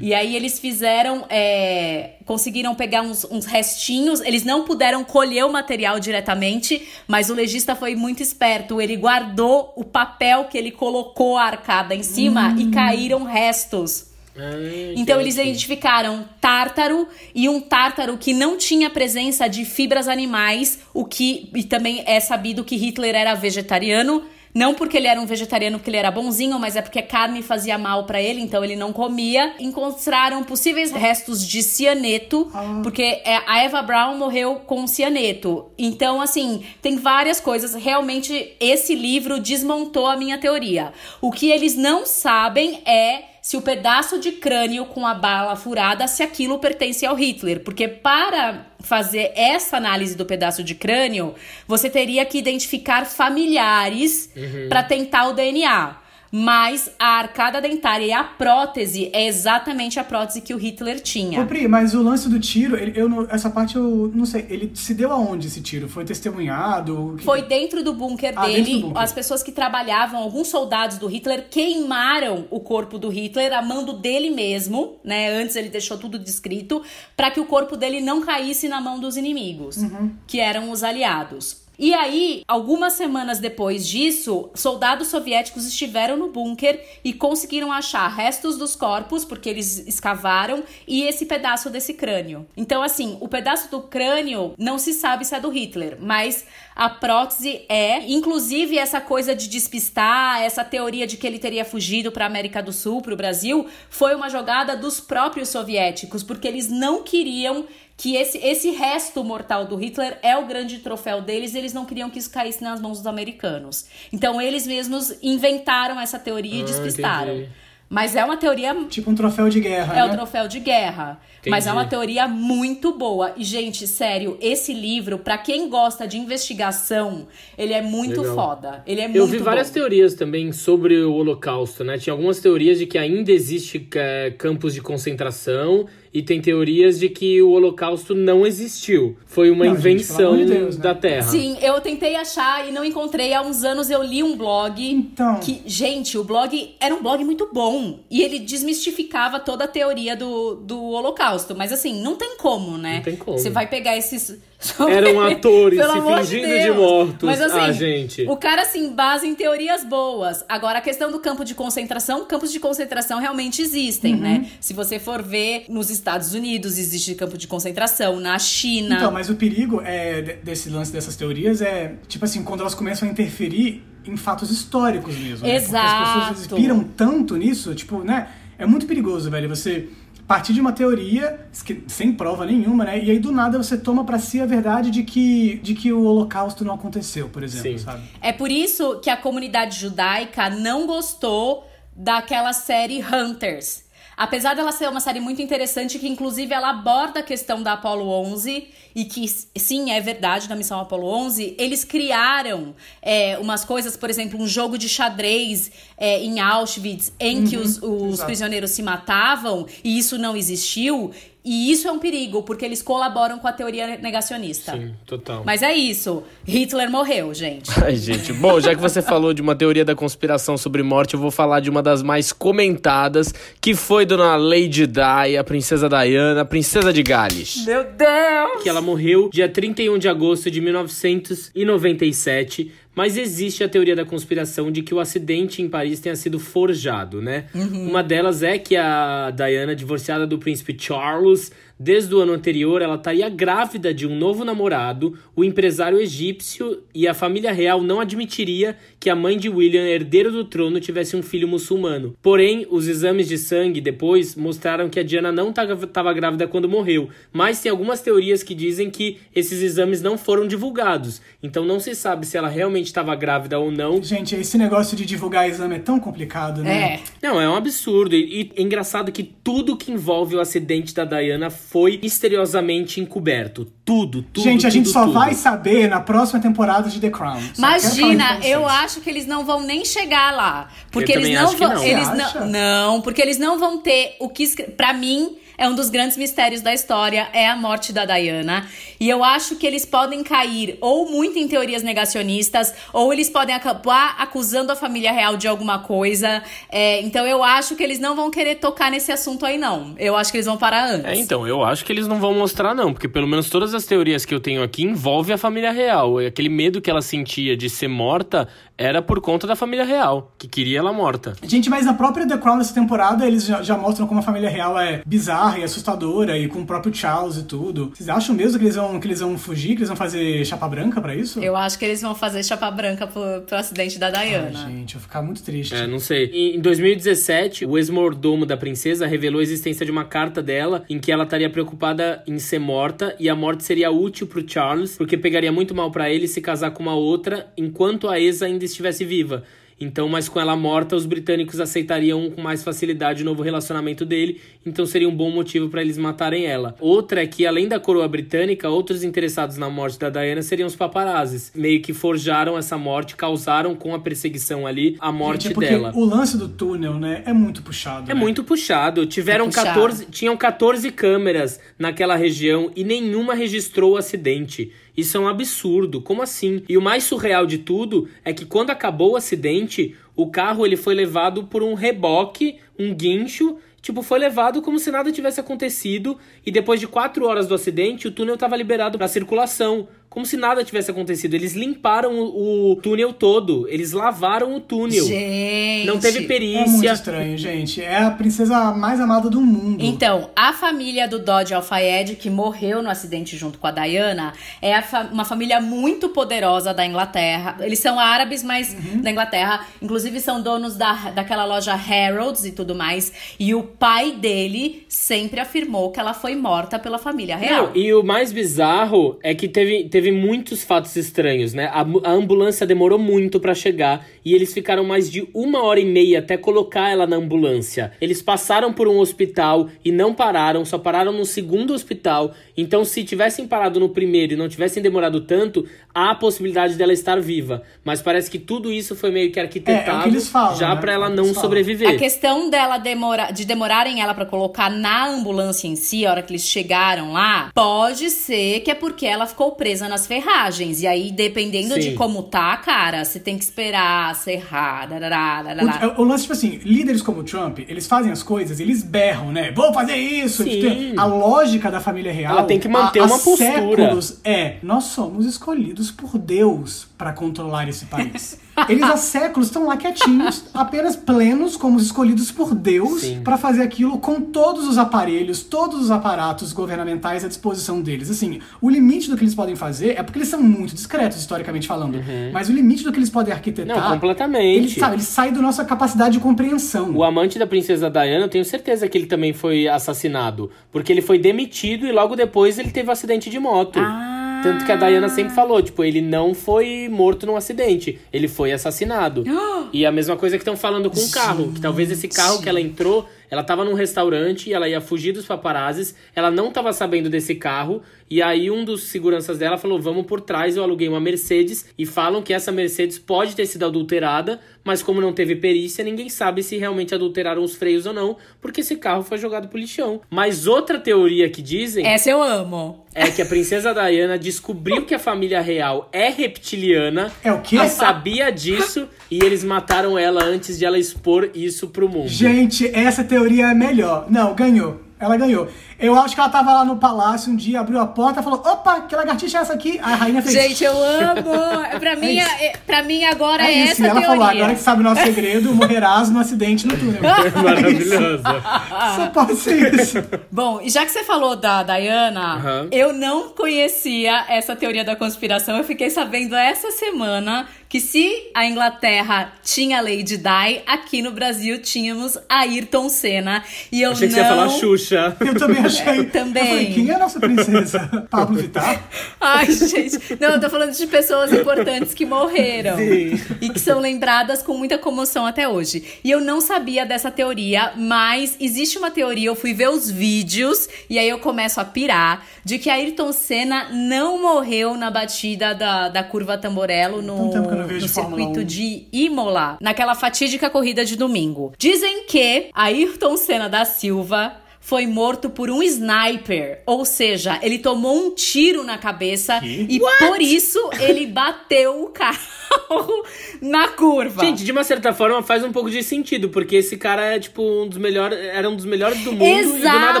E 0.00 0.14
aí 0.14 0.34
eles 0.36 0.58
fizeram. 0.58 1.24
é, 1.28 2.16
conseguiram 2.24 2.74
pegar 2.74 3.02
uns, 3.02 3.24
uns 3.24 3.46
restinhos. 3.46 4.20
Eles 4.20 4.44
não 4.44 4.64
puderam 4.64 5.04
colher 5.04 5.44
o 5.44 5.52
material 5.52 5.98
diretamente, 6.00 6.86
mas 7.06 7.30
o 7.30 7.34
legista 7.34 7.74
foi 7.74 7.94
muito 7.94 8.22
esperto. 8.22 8.80
Ele 8.80 8.96
guardou 8.96 9.72
o 9.76 9.84
papel 9.84 10.44
que 10.44 10.58
ele 10.58 10.70
colocou 10.70 11.36
a 11.36 11.44
arcada 11.44 11.94
em 11.94 12.02
cima 12.02 12.54
e 12.58 12.70
caíram 12.70 13.24
restos. 13.24 14.16
Que 14.36 15.00
Então 15.00 15.18
eles 15.18 15.36
identificaram 15.36 16.28
tártaro 16.40 17.08
e 17.34 17.48
um 17.48 17.58
tártaro 17.58 18.18
que 18.18 18.34
não 18.34 18.58
tinha 18.58 18.90
presença 18.90 19.48
de 19.48 19.64
fibras 19.64 20.08
animais, 20.08 20.80
o 20.92 21.06
que 21.06 21.50
e 21.54 21.64
também 21.64 22.02
é 22.06 22.20
sabido 22.20 22.62
que 22.62 22.76
Hitler 22.76 23.14
era 23.14 23.34
vegetariano. 23.34 24.24
Não 24.56 24.72
porque 24.72 24.96
ele 24.96 25.06
era 25.06 25.20
um 25.20 25.26
vegetariano 25.26 25.76
porque 25.76 25.90
ele 25.90 25.98
era 25.98 26.10
bonzinho, 26.10 26.58
mas 26.58 26.76
é 26.76 26.80
porque 26.80 27.02
carne 27.02 27.42
fazia 27.42 27.76
mal 27.76 28.04
pra 28.04 28.22
ele, 28.22 28.40
então 28.40 28.64
ele 28.64 28.74
não 28.74 28.90
comia. 28.90 29.54
Encontraram 29.60 30.42
possíveis 30.44 30.92
restos 30.92 31.46
de 31.46 31.62
cianeto, 31.62 32.50
porque 32.82 33.02
é, 33.02 33.42
a 33.46 33.62
Eva 33.62 33.82
Brown 33.82 34.16
morreu 34.16 34.54
com 34.66 34.86
cianeto. 34.86 35.66
Então, 35.76 36.22
assim, 36.22 36.64
tem 36.80 36.96
várias 36.96 37.38
coisas. 37.38 37.74
Realmente, 37.74 38.56
esse 38.58 38.94
livro 38.94 39.38
desmontou 39.38 40.06
a 40.06 40.16
minha 40.16 40.38
teoria. 40.38 40.90
O 41.20 41.30
que 41.30 41.50
eles 41.50 41.76
não 41.76 42.06
sabem 42.06 42.80
é 42.86 43.35
se 43.46 43.56
o 43.56 43.62
pedaço 43.62 44.18
de 44.18 44.32
crânio 44.32 44.86
com 44.86 45.06
a 45.06 45.14
bala 45.14 45.54
furada, 45.54 46.08
se 46.08 46.20
aquilo 46.20 46.58
pertence 46.58 47.06
ao 47.06 47.14
Hitler. 47.14 47.60
Porque 47.60 47.86
para 47.86 48.66
fazer 48.80 49.30
essa 49.36 49.76
análise 49.76 50.16
do 50.16 50.26
pedaço 50.26 50.64
de 50.64 50.74
crânio, 50.74 51.32
você 51.64 51.88
teria 51.88 52.24
que 52.24 52.38
identificar 52.38 53.06
familiares 53.06 54.28
para 54.68 54.82
tentar 54.82 55.28
o 55.28 55.32
DNA. 55.32 55.94
Mas 56.38 56.90
a 56.98 57.16
arcada 57.18 57.62
dentária 57.62 58.04
e 58.04 58.12
a 58.12 58.22
prótese 58.22 59.08
é 59.14 59.26
exatamente 59.26 59.98
a 59.98 60.04
prótese 60.04 60.42
que 60.42 60.52
o 60.52 60.58
Hitler 60.58 60.98
Ô, 60.98 61.00
tinha. 61.00 61.46
Pri, 61.46 61.66
mas 61.66 61.94
o 61.94 62.02
lance 62.02 62.28
do 62.28 62.38
tiro, 62.38 62.76
ele- 62.76 62.92
eu 62.94 63.26
essa 63.30 63.48
parte 63.48 63.76
eu 63.76 64.12
não 64.14 64.26
sei. 64.26 64.44
Ele 64.50 64.70
se 64.74 64.92
deu 64.92 65.10
aonde 65.10 65.46
esse 65.46 65.62
tiro? 65.62 65.88
Foi 65.88 66.04
testemunhado? 66.04 67.16
Foi 67.24 67.40
dentro 67.40 67.82
do 67.82 67.94
bunker 67.94 68.34
Ah, 68.36 68.46
dele. 68.46 68.74
do 68.74 68.80
bunker. 68.88 69.02
As 69.02 69.12
pessoas 69.14 69.42
que 69.42 69.50
trabalhavam, 69.50 70.20
alguns 70.20 70.48
soldados 70.48 70.98
do 70.98 71.06
Hitler, 71.06 71.46
queimaram 71.50 72.44
o 72.50 72.60
corpo 72.60 72.98
do 72.98 73.08
Hitler 73.08 73.54
a 73.54 73.62
mando 73.62 73.94
dele 73.94 74.28
mesmo, 74.28 74.96
né? 75.02 75.30
Antes 75.30 75.56
ele 75.56 75.70
deixou 75.70 75.96
tudo 75.96 76.18
descrito, 76.18 76.82
para 77.16 77.30
que 77.30 77.40
o 77.40 77.46
corpo 77.46 77.78
dele 77.78 78.00
não 78.02 78.20
caísse 78.20 78.68
na 78.68 78.78
mão 78.80 79.00
dos 79.00 79.16
inimigos, 79.16 79.78
Uhum. 79.78 80.10
que 80.26 80.38
eram 80.38 80.70
os 80.70 80.84
aliados. 80.84 81.64
E 81.78 81.92
aí, 81.92 82.42
algumas 82.48 82.94
semanas 82.94 83.38
depois 83.38 83.86
disso, 83.86 84.50
soldados 84.54 85.08
soviéticos 85.08 85.66
estiveram 85.66 86.16
no 86.16 86.30
bunker 86.30 86.82
e 87.04 87.12
conseguiram 87.12 87.70
achar 87.70 88.08
restos 88.08 88.56
dos 88.56 88.74
corpos, 88.74 89.24
porque 89.24 89.48
eles 89.48 89.86
escavaram, 89.86 90.62
e 90.86 91.02
esse 91.02 91.26
pedaço 91.26 91.68
desse 91.68 91.94
crânio. 91.94 92.46
Então, 92.56 92.82
assim, 92.82 93.18
o 93.20 93.28
pedaço 93.28 93.70
do 93.70 93.82
crânio 93.82 94.54
não 94.58 94.78
se 94.78 94.92
sabe 94.92 95.24
se 95.24 95.34
é 95.34 95.40
do 95.40 95.50
Hitler, 95.50 95.98
mas 96.00 96.46
a 96.74 96.90
prótese 96.90 97.62
é. 97.68 98.06
Inclusive, 98.06 98.78
essa 98.78 99.00
coisa 99.00 99.34
de 99.34 99.48
despistar, 99.48 100.42
essa 100.42 100.62
teoria 100.62 101.06
de 101.06 101.16
que 101.16 101.26
ele 101.26 101.38
teria 101.38 101.64
fugido 101.64 102.12
para 102.12 102.26
América 102.26 102.62
do 102.62 102.72
Sul, 102.72 103.00
para 103.00 103.14
o 103.14 103.16
Brasil, 103.16 103.66
foi 103.88 104.14
uma 104.14 104.28
jogada 104.28 104.76
dos 104.76 105.00
próprios 105.00 105.48
soviéticos, 105.48 106.22
porque 106.22 106.46
eles 106.46 106.68
não 106.68 107.02
queriam 107.02 107.66
que 107.96 108.14
esse, 108.16 108.38
esse 108.38 108.70
resto 108.72 109.24
mortal 109.24 109.64
do 109.66 109.76
Hitler 109.76 110.18
é 110.22 110.36
o 110.36 110.46
grande 110.46 110.78
troféu 110.80 111.22
deles 111.22 111.54
e 111.54 111.58
eles 111.58 111.72
não 111.72 111.84
queriam 111.86 112.10
que 112.10 112.18
isso 112.18 112.30
caísse 112.30 112.62
nas 112.62 112.80
mãos 112.80 112.98
dos 112.98 113.06
americanos. 113.06 113.86
Então 114.12 114.40
eles 114.40 114.66
mesmos 114.66 115.14
inventaram 115.22 115.98
essa 115.98 116.18
teoria 116.18 116.56
e 116.58 116.62
Ah, 116.62 116.66
despistaram. 116.66 117.32
entendi. 117.34 117.50
Mas 117.88 118.16
é 118.16 118.24
uma 118.24 118.36
teoria 118.36 118.74
Tipo 118.90 119.12
um 119.12 119.14
troféu 119.14 119.48
de 119.48 119.60
guerra, 119.60 119.96
é 119.96 120.04
o 120.04 120.08
né? 120.08 120.16
troféu 120.16 120.48
de 120.48 120.58
guerra. 120.58 121.20
Mas 121.46 121.66
é 121.66 121.70
Entendi. 121.70 121.76
uma 121.84 121.88
teoria 121.88 122.26
muito 122.26 122.92
boa. 122.98 123.32
E, 123.36 123.44
gente, 123.44 123.86
sério, 123.86 124.36
esse 124.40 124.74
livro, 124.74 125.18
pra 125.20 125.38
quem 125.38 125.68
gosta 125.68 126.04
de 126.04 126.18
investigação, 126.18 127.28
ele 127.56 127.72
é 127.72 127.80
muito 127.80 128.22
Legal. 128.22 128.34
foda. 128.34 128.82
Ele 128.84 129.00
é 129.00 129.04
muito 129.04 129.16
Eu 129.18 129.26
vi 129.28 129.38
várias 129.38 129.68
bom. 129.68 129.74
teorias 129.74 130.14
também 130.14 130.50
sobre 130.50 130.98
o 131.00 131.12
Holocausto, 131.14 131.84
né? 131.84 131.96
Tinha 131.96 132.12
algumas 132.12 132.40
teorias 132.40 132.80
de 132.80 132.86
que 132.86 132.98
ainda 132.98 133.30
existe 133.30 133.88
é, 133.94 134.32
campos 134.36 134.74
de 134.74 134.80
concentração 134.80 135.86
e 136.18 136.22
tem 136.22 136.40
teorias 136.40 136.98
de 136.98 137.08
que 137.10 137.42
o 137.42 137.50
Holocausto 137.50 138.14
não 138.14 138.46
existiu. 138.46 139.16
Foi 139.26 139.50
uma 139.50 139.66
Não, 139.66 139.74
gente, 139.74 139.80
invenção 139.80 140.32
amor 140.32 140.46
de 140.46 140.52
Deus, 140.54 140.76
né? 140.78 140.82
da 140.82 140.94
Terra. 140.94 141.22
Sim, 141.22 141.58
eu 141.60 141.78
tentei 141.80 142.16
achar 142.16 142.66
e 142.66 142.72
não 142.72 142.82
encontrei. 142.84 143.34
Há 143.34 143.42
uns 143.42 143.64
anos 143.64 143.90
eu 143.90 144.02
li 144.02 144.22
um 144.22 144.34
blog. 144.36 144.80
Então. 144.90 145.38
Que, 145.40 145.60
gente, 145.66 146.16
o 146.16 146.24
blog 146.24 146.74
era 146.80 146.94
um 146.94 147.02
blog 147.02 147.22
muito 147.24 147.50
bom. 147.52 148.00
E 148.10 148.22
ele 148.22 148.38
desmistificava 148.38 149.38
toda 149.40 149.64
a 149.64 149.68
teoria 149.68 150.16
do, 150.16 150.54
do 150.54 150.82
Holocausto. 150.82 151.54
Mas 151.54 151.72
assim, 151.72 152.00
não 152.00 152.16
tem 152.16 152.36
como, 152.38 152.78
né? 152.78 152.96
Não 152.96 153.02
tem 153.02 153.16
como. 153.16 153.36
Você 153.38 153.50
vai 153.50 153.66
pegar 153.68 153.96
esses. 153.96 154.38
Eram 154.88 155.20
atores 155.20 155.78
se 155.78 156.00
fingindo 156.00 156.46
de, 156.48 156.62
de 156.62 156.70
mortos. 156.70 157.22
Mas 157.22 157.40
assim, 157.42 157.58
Ah, 157.58 157.72
gente. 157.72 158.22
o 158.26 158.36
cara 158.38 158.64
se 158.64 158.78
embasa 158.78 159.26
em 159.26 159.34
teorias 159.34 159.84
boas. 159.84 160.44
Agora, 160.48 160.78
a 160.78 160.80
questão 160.80 161.10
do 161.12 161.18
campo 161.18 161.44
de 161.44 161.54
concentração, 161.54 162.24
campos 162.24 162.50
de 162.50 162.58
concentração 162.58 163.20
realmente 163.20 163.60
existem, 163.60 164.14
Uhum. 164.14 164.20
né? 164.20 164.46
Se 164.58 164.72
você 164.72 164.98
for 164.98 165.22
ver, 165.22 165.66
nos 165.68 165.90
Estados 166.06 166.34
Unidos 166.34 166.78
existe 166.78 167.14
campo 167.16 167.36
de 167.36 167.48
concentração, 167.48 168.20
na 168.20 168.38
China. 168.38 168.94
Então, 168.96 169.10
mas 169.10 169.28
o 169.28 169.34
perigo 169.34 169.80
é, 169.84 170.22
de- 170.22 170.32
desse 170.34 170.70
lance 170.70 170.92
dessas 170.92 171.16
teorias 171.16 171.60
é, 171.60 171.94
tipo 172.06 172.24
assim, 172.24 172.44
quando 172.44 172.60
elas 172.60 172.74
começam 172.74 173.08
a 173.08 173.10
interferir 173.10 173.82
em 174.04 174.16
fatos 174.16 174.50
históricos 174.52 175.16
mesmo. 175.16 175.44
né? 175.46 175.52
Porque 175.54 175.56
as 175.56 175.62
Exato. 175.64 176.20
pessoas 176.28 176.40
inspiram 176.46 176.84
tanto 176.84 177.36
nisso, 177.36 177.74
tipo, 177.74 178.04
né? 178.04 178.28
É 178.56 178.64
muito 178.64 178.86
perigoso, 178.86 179.28
velho. 179.30 179.48
Você 179.48 179.88
partir 180.28 180.52
de 180.52 180.60
uma 180.60 180.70
teoria 180.72 181.40
que- 181.64 181.82
sem 181.88 182.12
prova 182.12 182.46
nenhuma, 182.46 182.84
né? 182.84 183.02
E 183.02 183.10
aí 183.10 183.18
do 183.18 183.32
nada 183.32 183.58
você 183.60 183.76
toma 183.76 184.04
pra 184.04 184.18
si 184.20 184.40
a 184.40 184.46
verdade 184.46 184.90
de 184.92 185.02
que, 185.02 185.56
de 185.62 185.74
que 185.74 185.92
o 185.92 186.02
holocausto 186.04 186.64
não 186.64 186.74
aconteceu, 186.74 187.28
por 187.28 187.42
exemplo, 187.42 187.70
Sim. 187.72 187.78
sabe? 187.78 188.02
É 188.22 188.32
por 188.32 188.50
isso 188.50 189.00
que 189.00 189.10
a 189.10 189.16
comunidade 189.16 189.76
judaica 189.80 190.48
não 190.50 190.86
gostou 190.86 191.66
daquela 191.96 192.52
série 192.52 193.02
Hunters. 193.04 193.85
Apesar 194.16 194.54
dela 194.54 194.72
ser 194.72 194.88
uma 194.88 195.00
série 195.00 195.20
muito 195.20 195.42
interessante, 195.42 195.98
que 195.98 196.08
inclusive 196.08 196.54
ela 196.54 196.70
aborda 196.70 197.20
a 197.20 197.22
questão 197.22 197.62
da 197.62 197.74
Apollo 197.74 198.08
11, 198.08 198.66
e 198.96 199.04
que 199.04 199.28
sim, 199.54 199.90
é 199.90 200.00
verdade, 200.00 200.48
da 200.48 200.56
missão 200.56 200.80
Apollo 200.80 201.06
11, 201.06 201.54
eles 201.58 201.84
criaram 201.84 202.74
é, 203.02 203.36
umas 203.38 203.62
coisas, 203.62 203.94
por 203.94 204.08
exemplo, 204.08 204.40
um 204.40 204.48
jogo 204.48 204.78
de 204.78 204.88
xadrez 204.88 205.70
é, 205.98 206.24
em 206.24 206.40
Auschwitz, 206.40 207.12
em 207.20 207.44
que 207.44 207.58
os, 207.58 207.78
os 207.82 208.24
prisioneiros 208.24 208.70
se 208.70 208.82
matavam, 208.82 209.66
e 209.84 209.98
isso 209.98 210.16
não 210.16 210.34
existiu. 210.34 211.12
E 211.48 211.70
isso 211.70 211.86
é 211.86 211.92
um 211.92 212.00
perigo, 212.00 212.42
porque 212.42 212.64
eles 212.64 212.82
colaboram 212.82 213.38
com 213.38 213.46
a 213.46 213.52
teoria 213.52 213.96
negacionista. 213.98 214.72
Sim, 214.72 214.92
total. 215.06 215.44
Mas 215.46 215.62
é 215.62 215.72
isso. 215.72 216.24
Hitler 216.44 216.90
morreu, 216.90 217.32
gente. 217.32 217.70
Ai, 217.80 217.94
gente. 217.94 218.32
Bom, 218.32 218.58
já 218.58 218.74
que 218.74 218.80
você 218.80 219.00
falou 219.00 219.32
de 219.32 219.40
uma 219.40 219.54
teoria 219.54 219.84
da 219.84 219.94
conspiração 219.94 220.58
sobre 220.58 220.82
morte, 220.82 221.14
eu 221.14 221.20
vou 221.20 221.30
falar 221.30 221.60
de 221.60 221.70
uma 221.70 221.80
das 221.80 222.02
mais 222.02 222.32
comentadas, 222.32 223.32
que 223.60 223.76
foi 223.76 224.04
Dona 224.04 224.34
Lady 224.34 224.88
Di, 224.88 225.36
a 225.38 225.44
princesa 225.44 225.88
Diana, 225.88 226.40
a 226.40 226.44
princesa 226.44 226.92
de 226.92 227.04
Gales. 227.04 227.64
Meu 227.64 227.84
Deus! 227.84 228.64
Que 228.64 228.68
ela 228.68 228.80
morreu 228.86 229.28
dia 229.32 229.48
31 229.48 229.98
de 229.98 230.08
agosto 230.08 230.48
de 230.50 230.60
1997, 230.60 232.72
mas 232.96 233.18
existe 233.18 233.62
a 233.62 233.68
teoria 233.68 233.94
da 233.94 234.04
conspiração 234.04 234.72
de 234.72 234.82
que 234.82 234.94
o 234.94 234.98
acidente 234.98 235.60
em 235.60 235.68
Paris 235.68 236.00
tenha 236.00 236.16
sido 236.16 236.40
forjado, 236.40 237.20
né? 237.20 237.44
Uma 237.54 238.02
delas 238.02 238.42
é 238.42 238.58
que 238.58 238.74
a 238.74 239.30
Diana, 239.30 239.76
divorciada 239.76 240.26
do 240.26 240.38
príncipe 240.38 240.74
Charles, 240.78 241.52
desde 241.78 242.14
o 242.14 242.20
ano 242.20 242.32
anterior, 242.32 242.80
ela 242.80 242.94
estaria 242.94 243.28
grávida 243.28 243.92
de 243.92 244.06
um 244.06 244.16
novo 244.16 244.44
namorado, 244.44 245.18
o 245.34 245.44
empresário 245.44 246.00
egípcio, 246.00 246.82
e 246.94 247.06
a 247.06 247.12
família 247.12 247.52
real 247.52 247.82
não 247.82 248.00
admitiria 248.00 248.76
que 248.98 249.10
a 249.10 249.14
mãe 249.14 249.36
de 249.36 249.50
William, 249.50 249.84
herdeiro 249.84 250.32
do 250.32 250.44
trono, 250.44 250.80
tivesse 250.80 251.14
um 251.16 251.22
filho 251.22 251.46
muçulmano. 251.46 252.16
Porém, 252.22 252.66
os 252.70 252.88
exames 252.88 253.28
de 253.28 253.36
sangue 253.36 253.80
depois 253.80 254.34
mostraram 254.34 254.88
que 254.88 254.98
a 254.98 255.02
Diana 255.02 255.30
não 255.30 255.50
estava 255.50 256.14
grávida 256.14 256.48
quando 256.48 256.66
morreu, 256.66 257.10
mas 257.30 257.60
tem 257.60 257.70
algumas 257.70 258.00
teorias 258.00 258.42
que 258.42 258.54
dizem 258.54 258.90
que 258.90 259.18
esses 259.34 259.60
exames 259.60 260.00
não 260.00 260.16
foram 260.16 260.46
divulgados. 260.46 261.20
Então 261.42 261.62
não 261.64 261.78
se 261.78 261.94
sabe 261.94 262.24
se 262.24 262.38
ela 262.38 262.48
realmente 262.48 262.85
estava 262.86 263.14
grávida 263.14 263.58
ou 263.58 263.70
não. 263.70 264.02
Gente, 264.02 264.34
esse 264.34 264.56
negócio 264.58 264.96
de 264.96 265.04
divulgar 265.04 265.48
exame 265.48 265.76
é 265.76 265.78
tão 265.78 265.98
complicado, 266.00 266.62
né? 266.62 266.94
É. 266.94 267.00
Não, 267.22 267.40
é 267.40 267.48
um 267.48 267.54
absurdo. 267.56 268.14
E, 268.14 268.42
e 268.42 268.52
é 268.56 268.62
engraçado 268.62 269.10
que 269.12 269.22
tudo 269.22 269.76
que 269.76 269.90
envolve 269.92 270.36
o 270.36 270.40
acidente 270.40 270.94
da 270.94 271.04
Diana 271.04 271.50
foi 271.50 271.98
misteriosamente 272.02 273.00
encoberto. 273.00 273.66
Tudo, 273.84 274.22
tudo. 274.22 274.42
Gente, 274.44 274.66
a 274.66 274.70
gente 274.70 274.84
tudo, 274.86 274.92
só 274.92 275.02
tudo. 275.04 275.12
vai 275.14 275.32
saber 275.34 275.88
na 275.88 276.00
próxima 276.00 276.40
temporada 276.40 276.88
de 276.88 277.00
The 277.00 277.10
Crown. 277.10 277.40
Só 277.54 277.58
Imagina, 277.58 278.40
eu 278.44 278.66
acho 278.66 279.00
que 279.00 279.08
eles 279.08 279.26
não 279.26 279.44
vão 279.44 279.62
nem 279.62 279.84
chegar 279.84 280.34
lá. 280.34 280.68
Porque 280.90 281.12
Eu 281.12 281.20
eles 281.20 281.34
não 281.34 281.44
acho 281.46 281.56
que 281.56 281.64
vão. 281.66 281.74
não. 281.74 281.82
Eles 281.84 282.08
Você 282.08 282.20
acha? 282.22 282.40
não, 282.40 282.46
não, 282.48 283.00
porque 283.00 283.22
eles 283.22 283.38
não 283.38 283.58
vão 283.58 283.78
ter 283.78 284.16
o 284.20 284.28
que 284.28 284.42
escre- 284.42 284.66
Pra 284.76 284.92
mim, 284.92 285.36
é 285.58 285.68
um 285.68 285.74
dos 285.74 285.90
grandes 285.90 286.16
mistérios 286.16 286.62
da 286.62 286.72
história, 286.72 287.28
é 287.32 287.48
a 287.48 287.56
morte 287.56 287.92
da 287.92 288.04
Diana. 288.04 288.66
E 288.98 289.08
eu 289.08 289.22
acho 289.22 289.56
que 289.56 289.66
eles 289.66 289.84
podem 289.84 290.22
cair 290.22 290.78
ou 290.80 291.10
muito 291.10 291.38
em 291.38 291.46
teorias 291.46 291.82
negacionistas, 291.82 292.74
ou 292.92 293.12
eles 293.12 293.28
podem 293.28 293.54
acabar 293.54 294.16
acusando 294.18 294.72
a 294.72 294.76
família 294.76 295.12
real 295.12 295.36
de 295.36 295.46
alguma 295.46 295.80
coisa. 295.80 296.42
É, 296.70 297.00
então 297.02 297.26
eu 297.26 297.42
acho 297.42 297.76
que 297.76 297.82
eles 297.82 297.98
não 297.98 298.16
vão 298.16 298.30
querer 298.30 298.56
tocar 298.56 298.90
nesse 298.90 299.12
assunto 299.12 299.44
aí, 299.44 299.58
não. 299.58 299.94
Eu 299.98 300.16
acho 300.16 300.30
que 300.30 300.38
eles 300.38 300.46
vão 300.46 300.56
parar 300.56 300.90
antes. 300.90 301.06
É, 301.06 301.16
então, 301.16 301.46
eu 301.46 301.64
acho 301.64 301.84
que 301.84 301.92
eles 301.92 302.06
não 302.06 302.18
vão 302.18 302.34
mostrar, 302.34 302.74
não, 302.74 302.92
porque 302.92 303.08
pelo 303.08 303.26
menos 303.26 303.50
todas 303.50 303.74
as 303.74 303.84
teorias 303.84 304.24
que 304.24 304.34
eu 304.34 304.40
tenho 304.40 304.62
aqui 304.62 304.82
envolvem 304.82 305.34
a 305.34 305.38
família 305.38 305.72
real. 305.72 306.20
E 306.20 306.26
aquele 306.26 306.48
medo 306.48 306.80
que 306.80 306.90
ela 306.90 307.02
sentia 307.02 307.56
de 307.56 307.68
ser 307.68 307.88
morta 307.88 308.48
era 308.76 309.00
por 309.00 309.20
conta 309.20 309.46
da 309.46 309.54
família 309.54 309.84
real, 309.84 310.32
que 310.38 310.48
queria 310.48 310.78
ela 310.80 310.92
morta. 310.92 311.34
Gente, 311.42 311.70
mas 311.70 311.86
na 311.86 311.94
própria 311.94 312.26
The 312.26 312.38
Crown 312.38 312.58
dessa 312.58 312.74
temporada, 312.74 313.26
eles 313.26 313.44
já, 313.46 313.62
já 313.62 313.76
mostram 313.76 314.06
como 314.06 314.20
a 314.20 314.22
família 314.22 314.50
real 314.50 314.78
é 314.78 315.02
bizarra 315.06 315.58
e 315.58 315.64
assustadora, 315.64 316.36
e 316.36 316.48
com 316.48 316.60
o 316.60 316.66
próprio 316.66 316.92
Charles 316.94 317.36
e 317.36 317.44
tudo. 317.44 317.92
Vocês 317.94 318.08
acham 318.08 318.34
mesmo 318.34 318.58
que 318.58 318.64
eles 318.64 318.76
vão, 318.76 318.98
que 319.00 319.06
eles 319.06 319.20
vão 319.20 319.38
fugir, 319.38 319.70
que 319.70 319.78
eles 319.78 319.88
vão 319.88 319.96
fazer 319.96 320.44
chapa 320.44 320.68
branca 320.68 321.00
pra 321.00 321.14
isso? 321.14 321.40
Eu 321.40 321.56
acho 321.56 321.78
que 321.78 321.84
eles 321.84 322.02
vão 322.02 322.14
fazer 322.14 322.42
chapa 322.42 322.70
branca 322.70 323.06
pro, 323.06 323.42
pro 323.46 323.56
acidente 323.56 323.98
da 323.98 324.06
Ai, 324.16 324.28
Diana. 324.28 324.66
gente, 324.68 324.94
eu 324.94 325.00
vou 325.00 325.06
ficar 325.06 325.22
muito 325.22 325.42
triste. 325.42 325.74
É, 325.74 325.86
não 325.86 325.98
sei. 325.98 326.30
Em 326.32 326.56
em 326.56 326.60
2017, 326.60 327.66
o 327.66 327.76
ex-mordomo 327.78 328.46
da 328.46 328.56
princesa 328.56 329.06
revelou 329.06 329.40
a 329.40 329.42
existência 329.42 329.84
de 329.84 329.92
uma 329.92 330.04
carta 330.04 330.42
dela 330.42 330.84
em 330.88 330.98
que 330.98 331.12
ela 331.12 331.24
estaria 331.24 331.48
preocupada 331.50 332.22
em 332.26 332.38
ser 332.38 332.58
morta 332.58 333.14
e 333.18 333.28
a 333.28 333.34
morte 333.34 333.64
seria 333.64 333.90
útil 333.90 334.26
pro 334.26 334.46
Charles, 334.48 334.96
porque 334.96 335.16
pegaria 335.16 335.52
muito 335.52 335.74
mal 335.74 335.90
pra 335.90 336.10
ele 336.10 336.26
se 336.26 336.40
casar 336.40 336.70
com 336.72 336.82
uma 336.82 336.94
outra 336.94 337.46
enquanto 337.56 338.08
a 338.08 338.18
ex 338.20 338.42
ainda 338.42 338.64
estivesse 338.66 339.04
viva. 339.04 339.42
Então, 339.78 340.08
mas 340.08 340.26
com 340.26 340.40
ela 340.40 340.56
morta, 340.56 340.96
os 340.96 341.04
britânicos 341.04 341.60
aceitariam 341.60 342.30
com 342.30 342.40
mais 342.40 342.64
facilidade 342.64 343.22
o 343.22 343.26
novo 343.26 343.42
relacionamento 343.42 344.06
dele, 344.06 344.40
então 344.64 344.86
seria 344.86 345.06
um 345.06 345.14
bom 345.14 345.30
motivo 345.30 345.68
pra 345.68 345.82
eles 345.82 345.98
matarem 345.98 346.46
ela. 346.46 346.74
Outra 346.80 347.22
é 347.22 347.26
que, 347.26 347.46
além 347.46 347.68
da 347.68 347.78
coroa 347.78 348.08
britânica, 348.08 348.70
outros 348.70 349.04
interessados 349.04 349.58
na 349.58 349.68
morte 349.68 349.98
da 349.98 350.08
Diana 350.08 350.40
seriam 350.40 350.66
os 350.66 350.74
paparazzis. 350.74 351.52
Meio 351.54 351.82
que 351.82 351.92
forjaram 351.92 352.56
essa 352.56 352.78
morte, 352.78 353.16
causaram 353.16 353.74
com 353.74 353.94
a 353.94 353.98
perseguição 353.98 354.66
ali 354.66 354.96
a 354.98 355.12
morte 355.12 355.42
Gente, 355.42 355.52
é 355.52 355.54
porque 355.54 355.68
dela. 355.68 355.92
o 355.94 356.06
lance 356.06 356.38
do 356.38 356.48
túnel, 356.48 356.94
né, 356.94 357.22
é 357.26 357.34
muito 357.34 357.62
puxado. 357.62 358.10
É 358.10 358.14
né? 358.14 358.18
muito 358.18 358.42
puxado. 358.44 359.04
Tiveram 359.04 359.44
É 359.44 359.48
puxado. 359.48 359.68
14, 359.68 360.06
tinham 360.06 360.36
14 360.38 360.90
câmeras 360.90 361.60
naquela 361.78 362.16
região 362.16 362.70
e 362.74 362.82
nenhuma 362.82 363.34
registrou 363.34 363.92
o 363.92 363.96
acidente. 363.98 364.72
Isso 364.96 365.16
é 365.16 365.20
um 365.20 365.28
absurdo. 365.28 366.00
Como 366.00 366.22
assim? 366.22 366.62
E 366.68 366.76
o 366.76 366.82
mais 366.82 367.04
surreal 367.04 367.46
de 367.46 367.58
tudo 367.58 368.08
é 368.24 368.32
que 368.32 368.44
quando 368.44 368.70
acabou 368.70 369.12
o 369.12 369.16
acidente, 369.16 369.94
o 370.14 370.30
carro 370.30 370.64
ele 370.64 370.76
foi 370.76 370.94
levado 370.94 371.44
por 371.44 371.62
um 371.62 371.74
reboque, 371.74 372.58
um 372.78 372.94
guincho, 372.94 373.58
tipo 373.82 374.02
foi 374.02 374.18
levado 374.18 374.62
como 374.62 374.78
se 374.78 374.90
nada 374.90 375.12
tivesse 375.12 375.38
acontecido. 375.38 376.18
E 376.44 376.50
depois 376.50 376.80
de 376.80 376.88
quatro 376.88 377.26
horas 377.26 377.46
do 377.46 377.54
acidente, 377.54 378.08
o 378.08 378.10
túnel 378.10 378.34
estava 378.34 378.56
liberado 378.56 378.96
para 378.96 379.08
circulação. 379.08 379.88
Como 380.16 380.24
se 380.24 380.38
nada 380.38 380.64
tivesse 380.64 380.90
acontecido. 380.90 381.34
Eles 381.34 381.52
limparam 381.54 382.18
o, 382.18 382.70
o 382.72 382.76
túnel 382.76 383.12
todo. 383.12 383.68
Eles 383.68 383.92
lavaram 383.92 384.56
o 384.56 384.60
túnel. 384.60 385.04
Gente. 385.04 385.84
Não 385.86 385.98
teve 385.98 386.16
É 386.16 386.20
muito 386.20 386.26
perícia. 386.28 386.92
estranho, 386.94 387.36
gente. 387.36 387.82
É 387.82 387.98
a 387.98 388.10
princesa 388.12 388.72
mais 388.72 388.98
amada 388.98 389.28
do 389.28 389.42
mundo. 389.42 389.84
Então, 389.84 390.30
a 390.34 390.54
família 390.54 391.06
do 391.06 391.18
Dodge 391.18 391.52
Al-Fayed, 391.52 392.16
que 392.16 392.30
morreu 392.30 392.82
no 392.82 392.88
acidente 392.88 393.36
junto 393.36 393.58
com 393.58 393.66
a 393.66 393.70
Diana, 393.70 394.32
é 394.62 394.74
a 394.74 394.80
fa- 394.80 395.06
uma 395.12 395.26
família 395.26 395.60
muito 395.60 396.08
poderosa 396.08 396.72
da 396.72 396.86
Inglaterra. 396.86 397.58
Eles 397.60 397.78
são 397.80 398.00
árabes, 398.00 398.42
mas 398.42 398.72
Uhum. 398.74 399.02
da 399.02 399.10
Inglaterra. 399.10 399.66
Inclusive, 399.82 400.18
são 400.20 400.40
donos 400.40 400.76
da, 400.76 401.10
daquela 401.10 401.44
loja 401.44 401.74
Harrods 401.74 402.46
e 402.46 402.52
tudo 402.52 402.74
mais. 402.74 403.12
E 403.38 403.54
o 403.54 403.62
pai 403.62 404.12
dele 404.12 404.86
sempre 404.88 405.40
afirmou 405.40 405.90
que 405.90 406.00
ela 406.00 406.14
foi 406.14 406.34
morta 406.34 406.78
pela 406.78 406.96
família 406.98 407.36
real. 407.36 407.66
Não, 407.66 407.76
e 407.76 407.92
o 407.92 408.02
mais 408.02 408.32
bizarro 408.32 409.18
é 409.22 409.34
que 409.34 409.46
teve, 409.46 409.84
teve 409.90 410.05
muitos 410.12 410.62
fatos 410.64 410.94
estranhos, 410.96 411.52
né? 411.54 411.66
A, 411.66 411.80
a 412.04 412.12
ambulância 412.12 412.66
demorou 412.66 412.98
muito 412.98 413.38
pra 413.40 413.54
chegar 413.54 414.06
e 414.24 414.34
eles 414.34 414.52
ficaram 414.52 414.84
mais 414.84 415.10
de 415.10 415.28
uma 415.34 415.62
hora 415.62 415.80
e 415.80 415.84
meia 415.84 416.18
até 416.18 416.36
colocar 416.36 416.90
ela 416.90 417.06
na 417.06 417.16
ambulância. 417.16 417.92
Eles 418.00 418.20
passaram 418.22 418.72
por 418.72 418.88
um 418.88 418.98
hospital 418.98 419.68
e 419.84 419.90
não 419.92 420.14
pararam, 420.14 420.64
só 420.64 420.78
pararam 420.78 421.12
no 421.12 421.24
segundo 421.24 421.72
hospital. 421.74 422.32
Então, 422.56 422.84
se 422.84 423.04
tivessem 423.04 423.46
parado 423.46 423.78
no 423.80 423.88
primeiro 423.88 424.32
e 424.32 424.36
não 424.36 424.48
tivessem 424.48 424.82
demorado 424.82 425.20
tanto, 425.22 425.66
há 425.94 426.10
a 426.10 426.14
possibilidade 426.14 426.74
dela 426.74 426.92
estar 426.92 427.20
viva. 427.20 427.62
Mas 427.84 428.00
parece 428.02 428.30
que 428.30 428.38
tudo 428.38 428.72
isso 428.72 428.94
foi 428.96 429.10
meio 429.10 429.30
que 429.30 429.38
arquitetado 429.40 429.98
É, 429.98 430.00
é 430.00 430.02
que 430.04 430.08
eles 430.08 430.28
falam, 430.28 430.56
já 430.56 430.74
né? 430.74 430.80
pra 430.80 430.92
ela 430.92 431.06
É 431.06 431.10
não 431.10 431.24
eles 431.24 431.34
falam. 431.34 431.42
sobreviver. 431.42 431.88
A 431.88 431.96
questão 431.96 432.48
dela 432.50 432.78
demora, 432.78 433.30
de 433.30 433.44
demorarem 433.44 434.00
ela 434.00 434.14
pra 434.14 434.26
colocar 434.26 434.70
na 434.70 435.08
ambulância 435.08 435.66
em 435.68 435.76
si, 435.76 436.06
a 436.06 436.10
hora 436.10 436.22
que 436.22 436.32
eles 436.32 436.42
chegaram 436.46 437.12
lá, 437.12 437.50
pode 437.54 438.10
ser 438.10 438.60
que 438.60 438.70
é 438.70 438.74
porque 438.74 439.06
ela 439.06 439.26
ficou 439.26 439.52
presa 439.52 439.88
nas 439.96 440.06
ferragens. 440.06 440.82
E 440.82 440.86
aí, 440.86 441.10
dependendo 441.10 441.74
Sim. 441.74 441.80
de 441.80 441.92
como 441.94 442.22
tá, 442.24 442.56
cara, 442.58 443.04
você 443.04 443.18
tem 443.18 443.38
que 443.38 443.44
esperar, 443.44 444.14
serrar, 444.14 444.88
darará, 444.88 445.42
darará. 445.42 445.94
O, 445.96 446.02
o 446.02 446.04
lance, 446.04 446.24
tipo 446.24 446.34
assim, 446.34 446.60
líderes 446.62 447.00
como 447.02 447.20
o 447.20 447.24
Trump, 447.24 447.60
eles 447.66 447.86
fazem 447.86 448.12
as 448.12 448.22
coisas, 448.22 448.60
eles 448.60 448.82
berram, 448.82 449.32
né? 449.32 449.50
Vou 449.52 449.72
fazer 449.72 449.96
isso! 449.96 450.44
Tipo, 450.44 451.00
A 451.00 451.04
lógica 451.06 451.70
da 451.70 451.80
família 451.80 452.12
real. 452.12 452.38
Ela 452.38 452.44
tem 452.46 452.58
que 452.60 452.68
manter 452.68 453.00
há- 453.00 453.04
há 453.04 453.06
uma 453.06 453.18
postura. 453.18 453.36
séculos 453.36 454.20
é: 454.22 454.56
nós 454.62 454.84
somos 454.84 455.24
escolhidos 455.26 455.90
por 455.90 456.18
Deus 456.18 456.86
pra 456.98 457.12
controlar 457.12 457.68
esse 457.68 457.86
país. 457.86 458.38
Eles 458.68 458.82
há 458.82 458.96
séculos 458.96 459.48
estão 459.48 459.66
lá 459.66 459.76
quietinhos, 459.76 460.44
apenas 460.54 460.96
plenos, 460.96 461.56
como 461.56 461.76
os 461.76 461.84
escolhidos 461.84 462.30
por 462.30 462.54
Deus, 462.54 463.04
pra 463.22 463.36
fazer 463.36 463.62
aquilo 463.62 463.98
com 463.98 464.20
todos 464.20 464.66
os 464.66 464.78
aparelhos, 464.78 465.42
todos 465.42 465.80
os 465.80 465.90
aparatos 465.90 466.52
governamentais 466.52 467.24
à 467.24 467.28
disposição 467.28 467.80
deles. 467.80 468.10
Assim, 468.10 468.40
o 468.60 468.70
limite 468.70 469.10
do 469.10 469.16
que 469.16 469.22
eles 469.22 469.34
podem 469.34 469.54
fazer 469.54 469.98
é 469.98 470.02
porque 470.02 470.18
eles 470.18 470.28
são 470.28 470.42
muito 470.42 470.74
discretos, 470.74 471.18
historicamente 471.18 471.68
falando. 471.68 471.98
Mas 472.32 472.48
o 472.48 472.52
limite 472.52 472.82
do 472.82 472.92
que 472.92 472.98
eles 472.98 473.10
podem 473.10 473.32
arquitetar. 473.32 473.76
Uhum. 473.76 473.82
Não, 473.82 473.90
completamente. 473.92 474.56
Ele, 474.56 474.80
sabe, 474.80 474.94
ele 474.96 475.02
sai 475.02 475.30
da 475.30 475.40
nossa 475.40 475.64
capacidade 475.64 476.14
de 476.14 476.20
compreensão. 476.20 476.92
O 476.92 477.04
amante 477.04 477.38
da 477.38 477.46
princesa 477.46 477.90
Diana, 477.90 478.24
eu 478.24 478.28
tenho 478.28 478.44
certeza 478.44 478.88
que 478.88 478.96
ele 478.96 479.06
também 479.06 479.32
foi 479.32 479.68
assassinado. 479.68 480.50
Porque 480.72 480.92
ele 480.92 481.02
foi 481.02 481.18
demitido 481.18 481.86
e 481.86 481.92
logo 481.92 482.16
depois 482.16 482.58
ele 482.58 482.70
teve 482.70 482.88
um 482.88 482.92
acidente 482.92 483.30
de 483.30 483.38
moto. 483.38 483.78
Ah. 483.78 484.25
Tanto 484.46 484.64
que 484.64 484.70
a 484.70 484.76
Diana 484.76 485.08
sempre 485.08 485.34
falou, 485.34 485.60
tipo, 485.60 485.82
ele 485.82 486.00
não 486.00 486.32
foi 486.32 486.88
morto 486.88 487.26
num 487.26 487.34
acidente, 487.34 487.98
ele 488.12 488.28
foi 488.28 488.52
assassinado. 488.52 489.24
e 489.72 489.84
a 489.84 489.90
mesma 489.90 490.16
coisa 490.16 490.36
que 490.36 490.42
estão 490.42 490.56
falando 490.56 490.88
com 490.88 491.00
o 491.00 491.10
carro, 491.10 491.50
que 491.52 491.60
talvez 491.60 491.90
esse 491.90 492.06
carro 492.06 492.40
que 492.40 492.48
ela 492.48 492.60
entrou, 492.60 493.08
ela 493.30 493.42
tava 493.42 493.64
num 493.64 493.74
restaurante 493.74 494.48
e 494.48 494.52
ela 494.52 494.68
ia 494.68 494.80
fugir 494.80 495.12
dos 495.12 495.26
paparazzis, 495.26 495.94
ela 496.14 496.30
não 496.30 496.50
tava 496.50 496.72
sabendo 496.72 497.10
desse 497.10 497.34
carro, 497.34 497.82
e 498.08 498.22
aí 498.22 498.50
um 498.50 498.64
dos 498.64 498.84
seguranças 498.84 499.38
dela 499.38 499.58
falou: 499.58 499.80
"Vamos 499.80 500.06
por 500.06 500.20
trás, 500.20 500.56
eu 500.56 500.62
aluguei 500.62 500.88
uma 500.88 501.00
Mercedes" 501.00 501.66
e 501.76 501.84
falam 501.84 502.22
que 502.22 502.32
essa 502.32 502.52
Mercedes 502.52 502.98
pode 502.98 503.34
ter 503.34 503.46
sido 503.46 503.66
adulterada, 503.66 504.40
mas 504.64 504.82
como 504.82 505.00
não 505.00 505.12
teve 505.12 505.34
perícia, 505.36 505.84
ninguém 505.84 506.08
sabe 506.08 506.42
se 506.42 506.56
realmente 506.56 506.94
adulteraram 506.94 507.42
os 507.42 507.54
freios 507.54 507.86
ou 507.86 507.92
não, 507.92 508.16
porque 508.40 508.60
esse 508.60 508.76
carro 508.76 509.02
foi 509.02 509.18
jogado 509.18 509.48
pro 509.48 509.58
lixão. 509.58 510.00
Mas 510.08 510.46
outra 510.46 510.78
teoria 510.78 511.28
que 511.28 511.42
dizem 511.42 511.86
Essa 511.86 512.10
eu 512.10 512.22
amo. 512.22 512.84
é 512.94 513.10
que 513.10 513.20
a 513.20 513.26
princesa 513.26 513.72
Diana 513.72 514.18
descobriu 514.18 514.84
que 514.84 514.94
a 514.94 514.98
família 514.98 515.40
real 515.40 515.88
é 515.92 516.08
reptiliana. 516.08 517.12
É 517.22 517.32
o 517.32 517.40
quê? 517.40 517.56
E 517.56 517.68
sabia 517.68 518.30
disso 518.30 518.88
e 519.10 519.18
eles 519.24 519.44
mataram 519.44 519.98
ela 519.98 520.24
antes 520.24 520.58
de 520.58 520.64
ela 520.64 520.78
expor 520.78 521.30
isso 521.34 521.68
pro 521.68 521.88
mundo. 521.88 522.08
Gente, 522.08 522.66
essa 522.74 523.02
teoria 523.02 523.15
é 523.24 523.54
melhor. 523.54 524.06
Não, 524.08 524.34
ganhou. 524.34 524.86
Ela 524.98 525.14
ganhou. 525.18 525.46
Eu 525.78 525.94
acho 525.98 526.14
que 526.14 526.20
ela 526.22 526.30
tava 526.30 526.54
lá 526.54 526.64
no 526.64 526.76
palácio 526.76 527.30
um 527.30 527.36
dia, 527.36 527.60
abriu 527.60 527.78
a 527.78 527.86
porta 527.86 528.20
e 528.20 528.22
falou: 528.22 528.38
opa, 528.38 528.80
que 528.80 528.96
lagartixa 528.96 529.36
é 529.36 529.40
essa 529.42 529.52
aqui? 529.52 529.78
A 529.82 529.94
rainha 529.94 530.22
fez. 530.22 530.32
Gente, 530.34 530.64
eu 530.64 530.72
amo. 530.72 531.26
Pra 531.78 531.94
mim, 531.96 532.18
é, 532.18 532.56
pra 532.66 532.82
mim 532.82 533.04
agora 533.04 533.42
é 533.44 533.52
é, 533.52 533.64
isso. 533.64 533.72
essa 533.72 533.82
E 533.82 533.86
ela 533.86 534.00
teoria. 534.00 534.16
falou: 534.24 534.34
agora 534.34 534.54
que 534.54 534.60
sabe 534.62 534.80
o 534.80 534.84
nosso 534.84 535.02
segredo, 535.02 535.54
morrerás 535.54 536.08
no 536.08 536.18
acidente 536.18 536.66
no 536.66 536.74
túnel. 536.78 537.02
Maravilhosa. 537.42 538.22
Só 538.96 539.06
pode 539.08 539.36
ser 539.36 539.74
isso. 539.74 539.98
Bom, 540.32 540.60
e 540.62 540.70
já 540.70 540.82
que 540.86 540.90
você 540.90 541.04
falou 541.04 541.36
da 541.36 541.62
Diana, 541.62 542.36
Aham. 542.36 542.68
eu 542.72 542.94
não 542.94 543.28
conhecia 543.28 544.24
essa 544.30 544.56
teoria 544.56 544.82
da 544.84 544.96
conspiração. 544.96 545.58
Eu 545.58 545.64
fiquei 545.64 545.90
sabendo 545.90 546.34
essa 546.34 546.70
semana 546.70 547.46
que 547.76 547.80
se 547.80 548.30
a 548.32 548.46
Inglaterra 548.46 549.34
tinha 549.42 549.82
Lady 549.82 550.16
Di, 550.16 550.62
aqui 550.66 551.02
no 551.02 551.10
Brasil 551.10 551.60
tínhamos 551.60 552.16
Ayrton 552.26 552.88
Senna. 552.88 553.44
E 553.70 553.82
eu 553.82 553.90
Achei 553.90 554.08
não... 554.08 554.14
que 554.14 554.20
você 554.20 554.26
ia 554.26 554.34
falar 554.34 554.48
Xuxa. 554.48 555.16
Eu 555.20 555.34
também 555.34 555.62
achei. 555.62 555.98
Eu 555.98 556.10
também. 556.10 556.42
Eu 556.42 556.48
falei, 556.48 556.72
quem 556.72 556.90
é 556.90 556.94
a 556.94 556.98
nossa 556.98 557.20
princesa? 557.20 557.80
Pablo 558.08 558.36
Vittar? 558.36 558.82
Ai, 559.20 559.52
gente. 559.52 559.98
Não, 560.18 560.30
eu 560.30 560.40
tô 560.40 560.48
falando 560.48 560.72
de 560.72 560.86
pessoas 560.86 561.30
importantes 561.34 561.92
que 561.92 562.06
morreram. 562.06 562.78
Sim. 562.78 563.20
E 563.42 563.50
que 563.50 563.60
são 563.60 563.78
lembradas 563.78 564.42
com 564.42 564.56
muita 564.56 564.78
comoção 564.78 565.26
até 565.26 565.46
hoje. 565.46 565.84
E 566.02 566.10
eu 566.10 566.20
não 566.22 566.40
sabia 566.40 566.86
dessa 566.86 567.10
teoria, 567.10 567.72
mas 567.76 568.36
existe 568.40 568.78
uma 568.78 568.90
teoria, 568.90 569.28
eu 569.28 569.36
fui 569.36 569.52
ver 569.52 569.68
os 569.68 569.90
vídeos 569.90 570.66
e 570.88 570.98
aí 570.98 571.10
eu 571.10 571.18
começo 571.18 571.60
a 571.60 571.64
pirar, 571.64 572.24
de 572.42 572.58
que 572.58 572.70
Ayrton 572.70 573.12
Senna 573.12 573.68
não 573.70 574.22
morreu 574.22 574.78
na 574.78 574.90
batida 574.90 575.54
da, 575.54 575.90
da 575.90 576.02
curva 576.02 576.38
Tamborello 576.38 577.02
no, 577.02 577.65
Vejo 577.66 577.82
no 577.82 577.88
circuito 577.88 578.40
1. 578.40 578.44
de 578.44 578.88
Imola, 578.92 579.58
naquela 579.60 579.94
fatídica 579.94 580.48
corrida 580.50 580.84
de 580.84 580.96
domingo. 580.96 581.52
Dizem 581.58 582.06
que 582.06 582.50
Ayrton 582.54 583.16
Senna 583.16 583.48
da 583.48 583.64
Silva 583.64 584.45
foi 584.66 584.84
morto 584.84 585.30
por 585.30 585.48
um 585.48 585.62
sniper, 585.62 586.60
ou 586.66 586.84
seja, 586.84 587.38
ele 587.40 587.60
tomou 587.60 588.04
um 588.04 588.12
tiro 588.12 588.64
na 588.64 588.76
cabeça 588.76 589.38
Que? 589.38 589.64
e 589.70 589.78
por 589.78 590.20
isso 590.20 590.58
ele 590.80 591.06
bateu 591.06 591.84
o 591.84 591.90
carro 591.90 592.18
na 593.40 593.68
curva. 593.68 594.24
Gente, 594.24 594.42
de 594.44 594.50
uma 594.50 594.64
certa 594.64 594.92
forma 594.92 595.22
faz 595.22 595.44
um 595.44 595.52
pouco 595.52 595.70
de 595.70 595.84
sentido, 595.84 596.30
porque 596.30 596.56
esse 596.56 596.76
cara 596.76 597.14
é 597.14 597.20
tipo 597.20 597.42
um 597.42 597.68
dos 597.68 597.78
melhores, 597.78 598.18
era 598.18 598.50
um 598.50 598.56
dos 598.56 598.64
melhores 598.64 598.98
do 599.04 599.12
mundo 599.12 599.24
Exato, 599.24 599.56
e 599.56 599.60
do 599.60 599.78
nada 599.78 600.00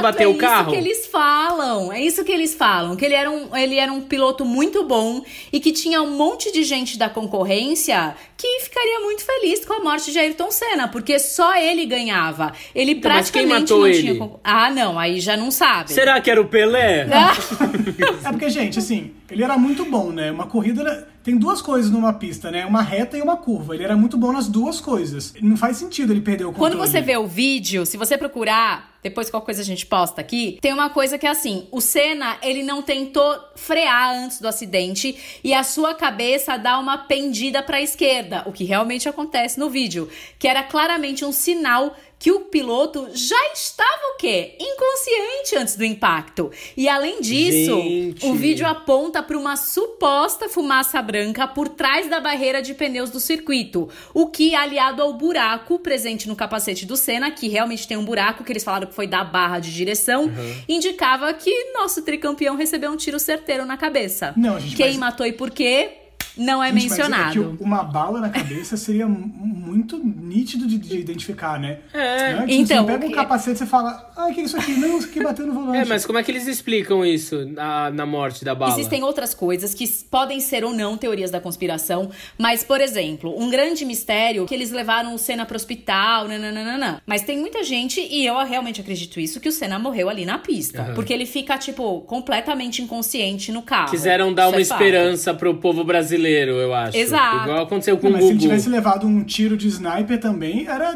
bateu 0.00 0.32
é 0.32 0.34
o 0.34 0.36
carro. 0.36 0.72
isso 0.72 0.82
que 0.82 0.88
eles 0.88 1.06
falam. 1.06 1.92
É 1.92 2.00
isso 2.02 2.24
que 2.24 2.32
eles 2.32 2.52
falam. 2.52 2.96
Que 2.96 3.04
ele 3.04 3.14
era, 3.14 3.30
um, 3.30 3.56
ele 3.56 3.76
era 3.76 3.92
um 3.92 4.00
piloto 4.00 4.44
muito 4.44 4.82
bom 4.82 5.22
e 5.52 5.60
que 5.60 5.70
tinha 5.70 6.02
um 6.02 6.16
monte 6.16 6.50
de 6.50 6.64
gente 6.64 6.98
da 6.98 7.08
concorrência 7.08 8.16
que 8.36 8.60
ficaria 8.60 9.00
muito 9.00 9.24
feliz 9.24 9.64
com 9.64 9.72
a 9.74 9.80
morte 9.80 10.12
de 10.12 10.18
Ayrton 10.18 10.50
Senna, 10.50 10.88
porque 10.88 11.18
só 11.18 11.56
ele 11.56 11.86
ganhava. 11.86 12.52
Ele 12.74 12.92
Então, 12.92 13.10
mas 13.12 13.30
quem 13.30 13.46
praticamente 13.46 13.72
matou 13.72 13.78
não 13.80 13.86
ele? 13.86 14.00
tinha. 14.00 14.30
Ah, 14.56 14.70
não, 14.70 14.98
aí 14.98 15.20
já 15.20 15.36
não 15.36 15.50
sabe. 15.50 15.92
Será 15.92 16.20
que 16.20 16.30
era 16.30 16.40
o 16.40 16.46
Pelé? 16.48 17.06
Ah, 17.12 17.32
É 18.24 18.30
porque, 18.30 18.48
gente, 18.48 18.78
assim, 18.78 19.12
ele 19.30 19.42
era 19.44 19.56
muito 19.58 19.84
bom, 19.84 20.10
né? 20.10 20.30
Uma 20.30 20.46
corrida 20.46 20.80
era- 20.82 21.08
tem 21.22 21.36
duas 21.36 21.60
coisas 21.60 21.90
numa 21.90 22.12
pista, 22.12 22.50
né? 22.52 22.64
Uma 22.64 22.80
reta 22.82 23.18
e 23.18 23.22
uma 23.22 23.36
curva. 23.36 23.74
Ele 23.74 23.82
era 23.84 23.96
muito 23.96 24.16
bom 24.16 24.32
nas 24.32 24.46
duas 24.48 24.80
coisas. 24.80 25.34
Não 25.42 25.56
faz 25.56 25.76
sentido 25.76 26.12
ele 26.12 26.20
perder 26.20 26.44
o 26.44 26.52
controle. 26.52 26.76
Quando 26.76 26.78
você 26.88 27.00
vê 27.00 27.16
o 27.16 27.26
vídeo, 27.26 27.84
se 27.84 27.96
você 27.96 28.16
procurar, 28.16 28.96
depois 29.02 29.28
qualquer 29.28 29.46
coisa 29.46 29.60
a 29.60 29.64
gente 29.64 29.84
posta 29.86 30.20
aqui, 30.20 30.56
tem 30.62 30.72
uma 30.72 30.88
coisa 30.88 31.18
que 31.18 31.26
é 31.26 31.30
assim, 31.30 31.66
o 31.72 31.80
Senna, 31.80 32.36
ele 32.42 32.62
não 32.62 32.80
tentou 32.80 33.36
frear 33.56 34.14
antes 34.16 34.40
do 34.40 34.46
acidente 34.46 35.16
e 35.42 35.52
a 35.52 35.64
sua 35.64 35.94
cabeça 35.94 36.56
dá 36.56 36.78
uma 36.78 36.96
pendida 36.96 37.60
para 37.62 37.78
a 37.78 37.82
esquerda, 37.82 38.42
o 38.46 38.52
que 38.52 38.62
realmente 38.64 39.08
acontece 39.08 39.58
no 39.58 39.68
vídeo, 39.68 40.08
que 40.38 40.46
era 40.46 40.62
claramente 40.62 41.24
um 41.24 41.32
sinal 41.32 41.96
que 42.26 42.32
o 42.32 42.40
piloto 42.40 43.08
já 43.14 43.40
estava 43.52 44.00
o 44.12 44.16
quê? 44.16 44.56
Inconsciente 44.58 45.56
antes 45.56 45.76
do 45.76 45.84
impacto. 45.84 46.50
E 46.76 46.88
além 46.88 47.20
disso, 47.20 47.76
Gente. 47.80 48.26
o 48.26 48.34
vídeo 48.34 48.66
aponta 48.66 49.22
para 49.22 49.38
uma 49.38 49.54
suposta 49.54 50.48
fumaça 50.48 51.00
branca 51.00 51.46
por 51.46 51.68
trás 51.68 52.10
da 52.10 52.18
barreira 52.18 52.60
de 52.60 52.74
pneus 52.74 53.10
do 53.10 53.20
circuito, 53.20 53.88
o 54.12 54.26
que 54.26 54.56
aliado 54.56 55.00
ao 55.02 55.12
buraco 55.12 55.78
presente 55.78 56.26
no 56.26 56.34
capacete 56.34 56.84
do 56.84 56.96
Senna, 56.96 57.30
que 57.30 57.46
realmente 57.46 57.86
tem 57.86 57.96
um 57.96 58.04
buraco 58.04 58.42
que 58.42 58.50
eles 58.50 58.64
falaram 58.64 58.88
que 58.88 58.94
foi 58.94 59.06
da 59.06 59.22
barra 59.22 59.60
de 59.60 59.72
direção, 59.72 60.24
Uhum. 60.24 60.62
indicava 60.68 61.32
que 61.32 61.72
nosso 61.74 62.02
tricampeão 62.02 62.56
recebeu 62.56 62.90
um 62.90 62.96
tiro 62.96 63.20
certeiro 63.20 63.64
na 63.64 63.76
cabeça. 63.76 64.34
Não, 64.36 64.58
gente, 64.58 64.74
Quem 64.74 64.86
mas- 64.88 64.96
matou 64.96 65.24
e 65.24 65.32
por 65.32 65.52
quê? 65.52 65.90
Não 66.36 66.62
é 66.62 66.66
Gente, 66.66 66.74
mas 66.74 66.84
mencionado. 66.84 67.56
que 67.56 67.62
uma 67.64 67.82
bala 67.82 68.20
na 68.20 68.28
cabeça 68.28 68.76
seria 68.76 69.06
muito 69.06 69.98
nítido 69.98 70.66
de, 70.66 70.78
de 70.78 70.98
identificar, 70.98 71.58
né? 71.58 71.78
É. 71.92 72.34
Né? 72.34 72.40
Tipo, 72.40 72.52
Então, 72.52 72.84
você 72.86 72.92
pega 72.92 73.06
o 73.06 73.08
um 73.08 73.12
capacete 73.12 73.56
e 73.56 73.58
você 73.58 73.66
fala, 73.66 74.12
ah, 74.16 74.26
o 74.26 74.34
que 74.34 74.40
é 74.40 74.44
isso 74.44 74.56
aqui? 74.56 74.72
Não, 74.72 74.98
isso 74.98 75.08
aqui 75.08 75.22
bateu 75.22 75.46
no 75.46 75.54
volante. 75.54 75.78
É, 75.78 75.84
mas 75.84 76.04
como 76.04 76.18
é 76.18 76.22
que 76.22 76.30
eles 76.30 76.46
explicam 76.46 77.04
isso 77.04 77.46
na, 77.46 77.90
na 77.90 78.06
morte 78.06 78.44
da 78.44 78.54
bala? 78.54 78.72
Existem 78.72 79.02
outras 79.02 79.34
coisas 79.34 79.74
que 79.74 79.86
podem 80.10 80.40
ser 80.40 80.64
ou 80.64 80.72
não 80.72 80.96
teorias 80.96 81.30
da 81.30 81.40
conspiração, 81.40 82.10
mas, 82.38 82.62
por 82.62 82.80
exemplo, 82.80 83.34
um 83.40 83.48
grande 83.50 83.84
mistério 83.84 84.46
que 84.46 84.54
eles 84.54 84.70
levaram 84.70 85.14
o 85.14 85.18
Senna 85.18 85.46
pro 85.46 85.56
hospital, 85.56 86.28
nananana. 86.28 87.00
Mas 87.06 87.22
tem 87.22 87.38
muita 87.38 87.62
gente, 87.64 88.00
e 88.00 88.26
eu 88.26 88.36
realmente 88.44 88.80
acredito 88.80 89.18
isso, 89.20 89.40
que 89.40 89.48
o 89.48 89.52
Senna 89.52 89.78
morreu 89.78 90.08
ali 90.08 90.24
na 90.26 90.38
pista. 90.38 90.82
Aham. 90.82 90.94
Porque 90.94 91.12
ele 91.12 91.26
fica, 91.26 91.56
tipo, 91.58 92.00
completamente 92.02 92.82
inconsciente 92.82 93.50
no 93.52 93.62
carro. 93.62 93.90
Quiseram 93.90 94.32
dar 94.32 94.44
Isso 94.48 94.52
uma 94.52 94.60
é 94.60 94.64
fato. 94.64 94.82
esperança 94.82 95.34
pro 95.34 95.54
povo 95.54 95.82
brasileiro, 95.84 96.25
eu 96.52 96.74
acho. 96.74 96.96
Exato. 96.96 97.44
Igual 97.48 97.62
aconteceu 97.64 97.96
com 97.96 98.04
Não, 98.04 98.10
o 98.10 98.12
mas 98.14 98.22
se 98.24 98.28
ele 98.30 98.38
Gugu. 98.38 98.48
tivesse 98.48 98.68
levado 98.68 99.06
um 99.06 99.22
tiro 99.24 99.56
de 99.56 99.68
sniper 99.68 100.18
também, 100.18 100.66
era 100.66 100.94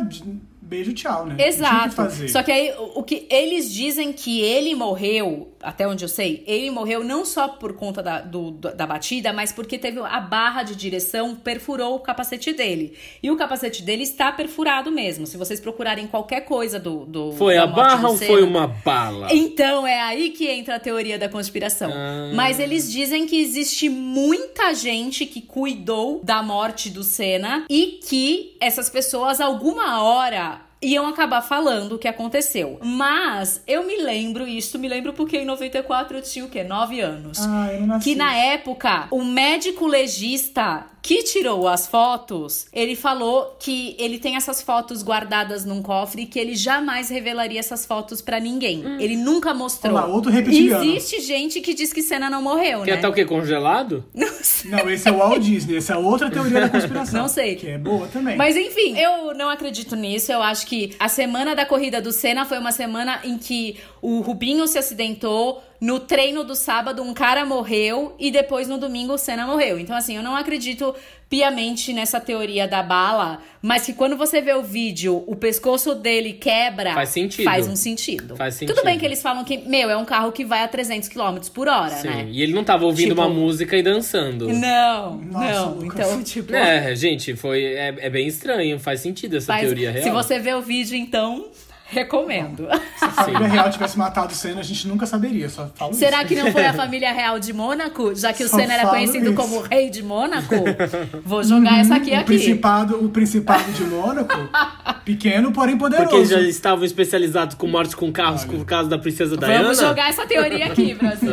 beijo, 0.71 0.93
tchau, 0.95 1.27
né? 1.27 1.35
Que 1.37 1.43
Exato. 1.43 1.95
fazer. 1.97 2.29
Só 2.29 2.43
que 2.43 2.51
aí, 2.53 2.73
o 2.95 3.03
que 3.03 3.27
eles 3.29 3.73
dizem 3.73 4.13
que 4.13 4.41
ele 4.41 4.75
morreu, 4.75 5.53
até 5.63 5.87
onde 5.87 6.05
eu 6.05 6.09
sei, 6.09 6.43
ele 6.47 6.71
morreu 6.71 7.03
não 7.05 7.25
só 7.25 7.49
por 7.49 7.75
conta 7.75 8.03
da, 8.03 8.21
do- 8.21 8.53
da 8.53 8.71
da 8.71 8.87
batida, 8.87 9.33
mas 9.33 9.53
porque 9.53 9.77
teve 9.79 9.99
a 10.01 10.21
barra 10.21 10.63
de 10.63 10.75
direção 10.77 11.35
perfurou 11.35 11.97
o 11.97 11.99
capacete 12.01 12.53
dele. 12.53 12.95
E 13.23 13.31
o 13.31 13.37
capacete 13.37 13.83
dele 13.83 14.05
está 14.05 14.31
perfurado 14.33 14.91
mesmo. 14.91 15.27
Se 15.27 15.37
vocês 15.37 15.59
procurarem 15.61 16.07
qualquer 16.07 16.43
coisa 16.43 16.79
do. 16.79 17.05
do 17.05 17.33
Foi 17.33 17.57
a 17.59 17.67
barra 17.67 18.09
ou 18.09 18.17
foi 18.17 18.43
uma 18.43 18.67
bala? 18.69 19.29
então, 19.33 19.87
é 19.87 20.01
aí 20.01 20.31
que 20.31 20.47
entra 20.49 20.77
a 20.77 20.81
teoria 20.81 21.19
da 21.19 21.29
conspiração. 21.29 21.91
Ah. 21.93 22.31
Mas 22.35 22.61
eles 22.61 22.91
dizem 22.91 23.27
que 23.27 23.41
existe 23.41 23.89
muita 23.89 24.73
gente 24.75 25.27
que 25.27 25.41
cuidou 25.41 26.21
da 26.23 26.43
morte 26.43 26.91
do 26.91 27.03
Senna 27.03 27.65
e 27.69 27.99
que 28.09 28.50
essas 28.61 28.91
pessoas, 28.91 29.41
alguma 29.41 30.03
hora. 30.03 30.61
Iam 30.83 31.07
acabar 31.07 31.43
falando 31.43 31.93
o 31.93 31.99
que 31.99 32.09
aconteceu. 32.09 32.79
Mas 32.83 33.63
eu 33.67 33.85
me 33.85 33.99
lembro, 33.99 34.49
e 34.49 34.57
isso 34.57 34.79
me 34.79 34.89
lembro 34.89 35.13
porque 35.13 35.37
em 35.37 35.45
94 35.45 36.17
eu 36.17 36.23
tinha 36.23 36.45
o 36.45 36.49
quê? 36.49 36.65
9 36.65 37.01
anos. 37.01 37.39
Ah, 37.41 37.69
eu 37.73 37.81
não 37.81 37.87
nasci. 37.89 38.05
Que 38.11 38.17
na 38.17 38.35
época, 38.35 39.07
o 39.11 39.23
médico 39.23 39.87
legista 39.87 40.87
que 41.03 41.23
tirou 41.23 41.67
as 41.67 41.87
fotos, 41.87 42.67
ele 42.73 42.95
falou 42.95 43.57
que 43.59 43.97
ele 43.99 44.19
tem 44.19 44.37
essas 44.37 44.61
fotos 44.63 45.03
guardadas 45.03 45.65
num 45.65 45.83
cofre 45.83 46.23
e 46.23 46.27
que 46.27 46.39
ele 46.39 46.55
jamais 46.55 47.09
revelaria 47.09 47.59
essas 47.59 47.87
fotos 47.87 48.21
pra 48.21 48.39
ninguém. 48.39 48.85
Ele 49.01 49.17
nunca 49.17 49.55
mostrou. 49.55 49.95
Olha 49.95 50.07
lá, 50.07 50.13
outro 50.13 50.31
reptiliano. 50.31 50.85
Existe 50.85 51.21
gente 51.21 51.61
que 51.61 51.75
diz 51.75 51.93
que 51.93 52.03
Senna 52.03 52.29
não 52.29 52.43
morreu, 52.43 52.83
Quer 52.83 52.97
né? 52.97 53.01
tá 53.03 53.09
o 53.09 53.13
quê? 53.13 53.25
Congelado? 53.25 54.05
Não 54.15 54.29
sei. 54.43 54.71
Não, 54.71 54.91
esse 54.91 55.09
é 55.09 55.13
o 55.13 55.17
Walt 55.19 55.41
Disney, 55.43 55.77
essa 55.79 55.95
é 55.95 55.97
outra 55.97 56.31
teoria 56.31 56.61
da 56.61 56.69
conspiração. 56.69 57.23
Não 57.23 57.29
sei. 57.29 57.57
Que 57.57 57.69
é 57.69 57.79
boa 57.79 58.07
também. 58.09 58.37
Mas 58.37 58.57
enfim, 58.57 58.99
eu 58.99 59.35
não 59.35 59.49
acredito 59.49 59.97
nisso. 59.97 60.31
Eu 60.31 60.43
acho 60.43 60.67
que 60.67 60.95
a 60.99 61.09
semana 61.09 61.55
da 61.55 61.65
corrida 61.65 62.01
do 62.01 62.13
Senna 62.13 62.45
foi 62.45 62.59
uma 62.59 62.73
semana 62.73 63.21
em 63.25 63.39
que 63.39 63.77
o 64.03 64.21
Rubinho 64.21 64.67
se 64.67 64.79
acidentou. 64.79 65.63
No 65.81 65.99
treino 65.99 66.45
do 66.45 66.55
sábado, 66.55 67.03
um 67.03 67.15
cara 67.15 67.45
morreu 67.47 68.15
e 68.19 68.31
depois 68.31 68.69
no 68.69 68.77
domingo 68.77 69.15
o 69.15 69.19
Senna 69.19 69.47
morreu. 69.47 69.79
Então, 69.79 69.97
assim, 69.97 70.15
eu 70.15 70.23
não 70.23 70.37
acredito 70.37 70.95
piamente 71.29 71.93
nessa 71.95 72.21
teoria 72.21 72.67
da 72.69 72.83
bala, 72.83 73.41
mas 73.63 73.87
que 73.87 73.93
quando 73.95 74.17
você 74.17 74.43
vê 74.43 74.53
o 74.53 74.63
vídeo, 74.63 75.23
o 75.27 75.35
pescoço 75.37 75.95
dele 75.95 76.35
quebra. 76.35 76.93
Faz 76.93 77.09
sentido. 77.11 77.45
Faz 77.45 77.67
um 77.69 77.77
sentido. 77.77 78.37
Faz 78.37 78.59
Tudo 78.59 78.69
sentido. 78.69 78.85
bem 78.85 78.99
que 78.99 79.07
eles 79.07 79.23
falam 79.23 79.43
que, 79.45 79.57
meu, 79.59 79.89
é 79.89 79.97
um 79.97 80.05
carro 80.05 80.33
que 80.33 80.45
vai 80.45 80.63
a 80.63 80.69
300 80.69 81.09
km 81.09 81.39
por 81.55 81.67
hora, 81.69 81.91
Sim. 81.97 82.09
né? 82.09 82.29
E 82.31 82.43
ele 82.43 82.53
não 82.53 82.65
tava 82.65 82.85
ouvindo 82.85 83.11
Tipo- 83.11 83.21
uma 83.23 83.29
música 83.31 83.75
e 83.77 83.83
dançando. 83.83 84.49
Não, 84.53 85.17
Nossa, 85.19 85.53
não. 85.55 85.75
Lucas. 85.77 86.07
Então, 86.09 86.23
tipo. 86.23 86.55
É, 86.55 86.95
gente, 86.97 87.35
foi, 87.37 87.65
é, 87.65 87.95
é 88.01 88.11
bem 88.11 88.27
estranho. 88.27 88.79
Faz 88.79 89.01
sentido 89.01 89.37
essa 89.37 89.47
Faz- 89.55 89.63
teoria 89.65 89.93
real. 89.93 90.03
Se 90.05 90.11
você 90.11 90.39
vê 90.41 90.53
o 90.53 90.61
vídeo, 90.61 90.97
então, 90.97 91.47
recomendo. 91.91 92.69
Se 92.97 93.05
a 93.05 93.11
família 93.11 93.49
real 93.49 93.71
tivesse 93.71 93.99
matado 93.99 94.33
o 94.33 94.37
Senna, 94.37 94.61
a 94.61 94.65
gente 94.65 94.87
nunca 94.87 95.07
saberia, 95.07 95.49
só 95.49 95.69
falo 95.75 95.93
Será 95.93 96.19
isso. 96.19 96.29
que 96.29 96.37
não 96.37 96.53
foi 96.53 96.65
a 96.65 96.73
família 96.75 97.13
real 97.13 97.39
de 97.39 97.53
Mônaco? 97.53 98.15
Já 98.15 98.33
que 98.33 98.45
o 98.45 98.49
Só 98.49 98.57
Senna 98.57 98.75
era 98.75 98.89
conhecido 98.89 99.27
isso. 99.27 99.35
como 99.35 99.57
o 99.57 99.61
rei 99.61 99.91
de 99.91 100.03
Mônaco? 100.03 100.55
Vou 101.25 101.43
jogar 101.43 101.81
essa 101.81 101.97
aqui 101.97 102.13
o 102.13 102.15
aqui. 102.15 102.25
Principado, 102.25 103.05
o 103.05 103.09
Principado 103.09 103.71
de 103.73 103.85
Mônaco, 103.85 104.37
pequeno, 105.05 105.53
porém 105.53 105.77
poderoso. 105.77 106.09
Porque 106.09 106.21
eles 106.21 106.31
já 106.31 106.41
estavam 106.41 106.85
especializados 106.85 107.57
com 107.57 107.67
mortes 107.67 107.95
com 107.95 108.13
carros 108.13 108.45
por 108.45 108.65
causa 108.65 108.89
da 108.89 108.99
princesa 108.99 109.37
Diana? 109.37 109.63
Vamos 109.63 109.81
jogar 109.81 110.09
essa 110.09 110.25
teoria 110.27 110.67
aqui, 110.67 110.95
Brasil. 110.95 111.33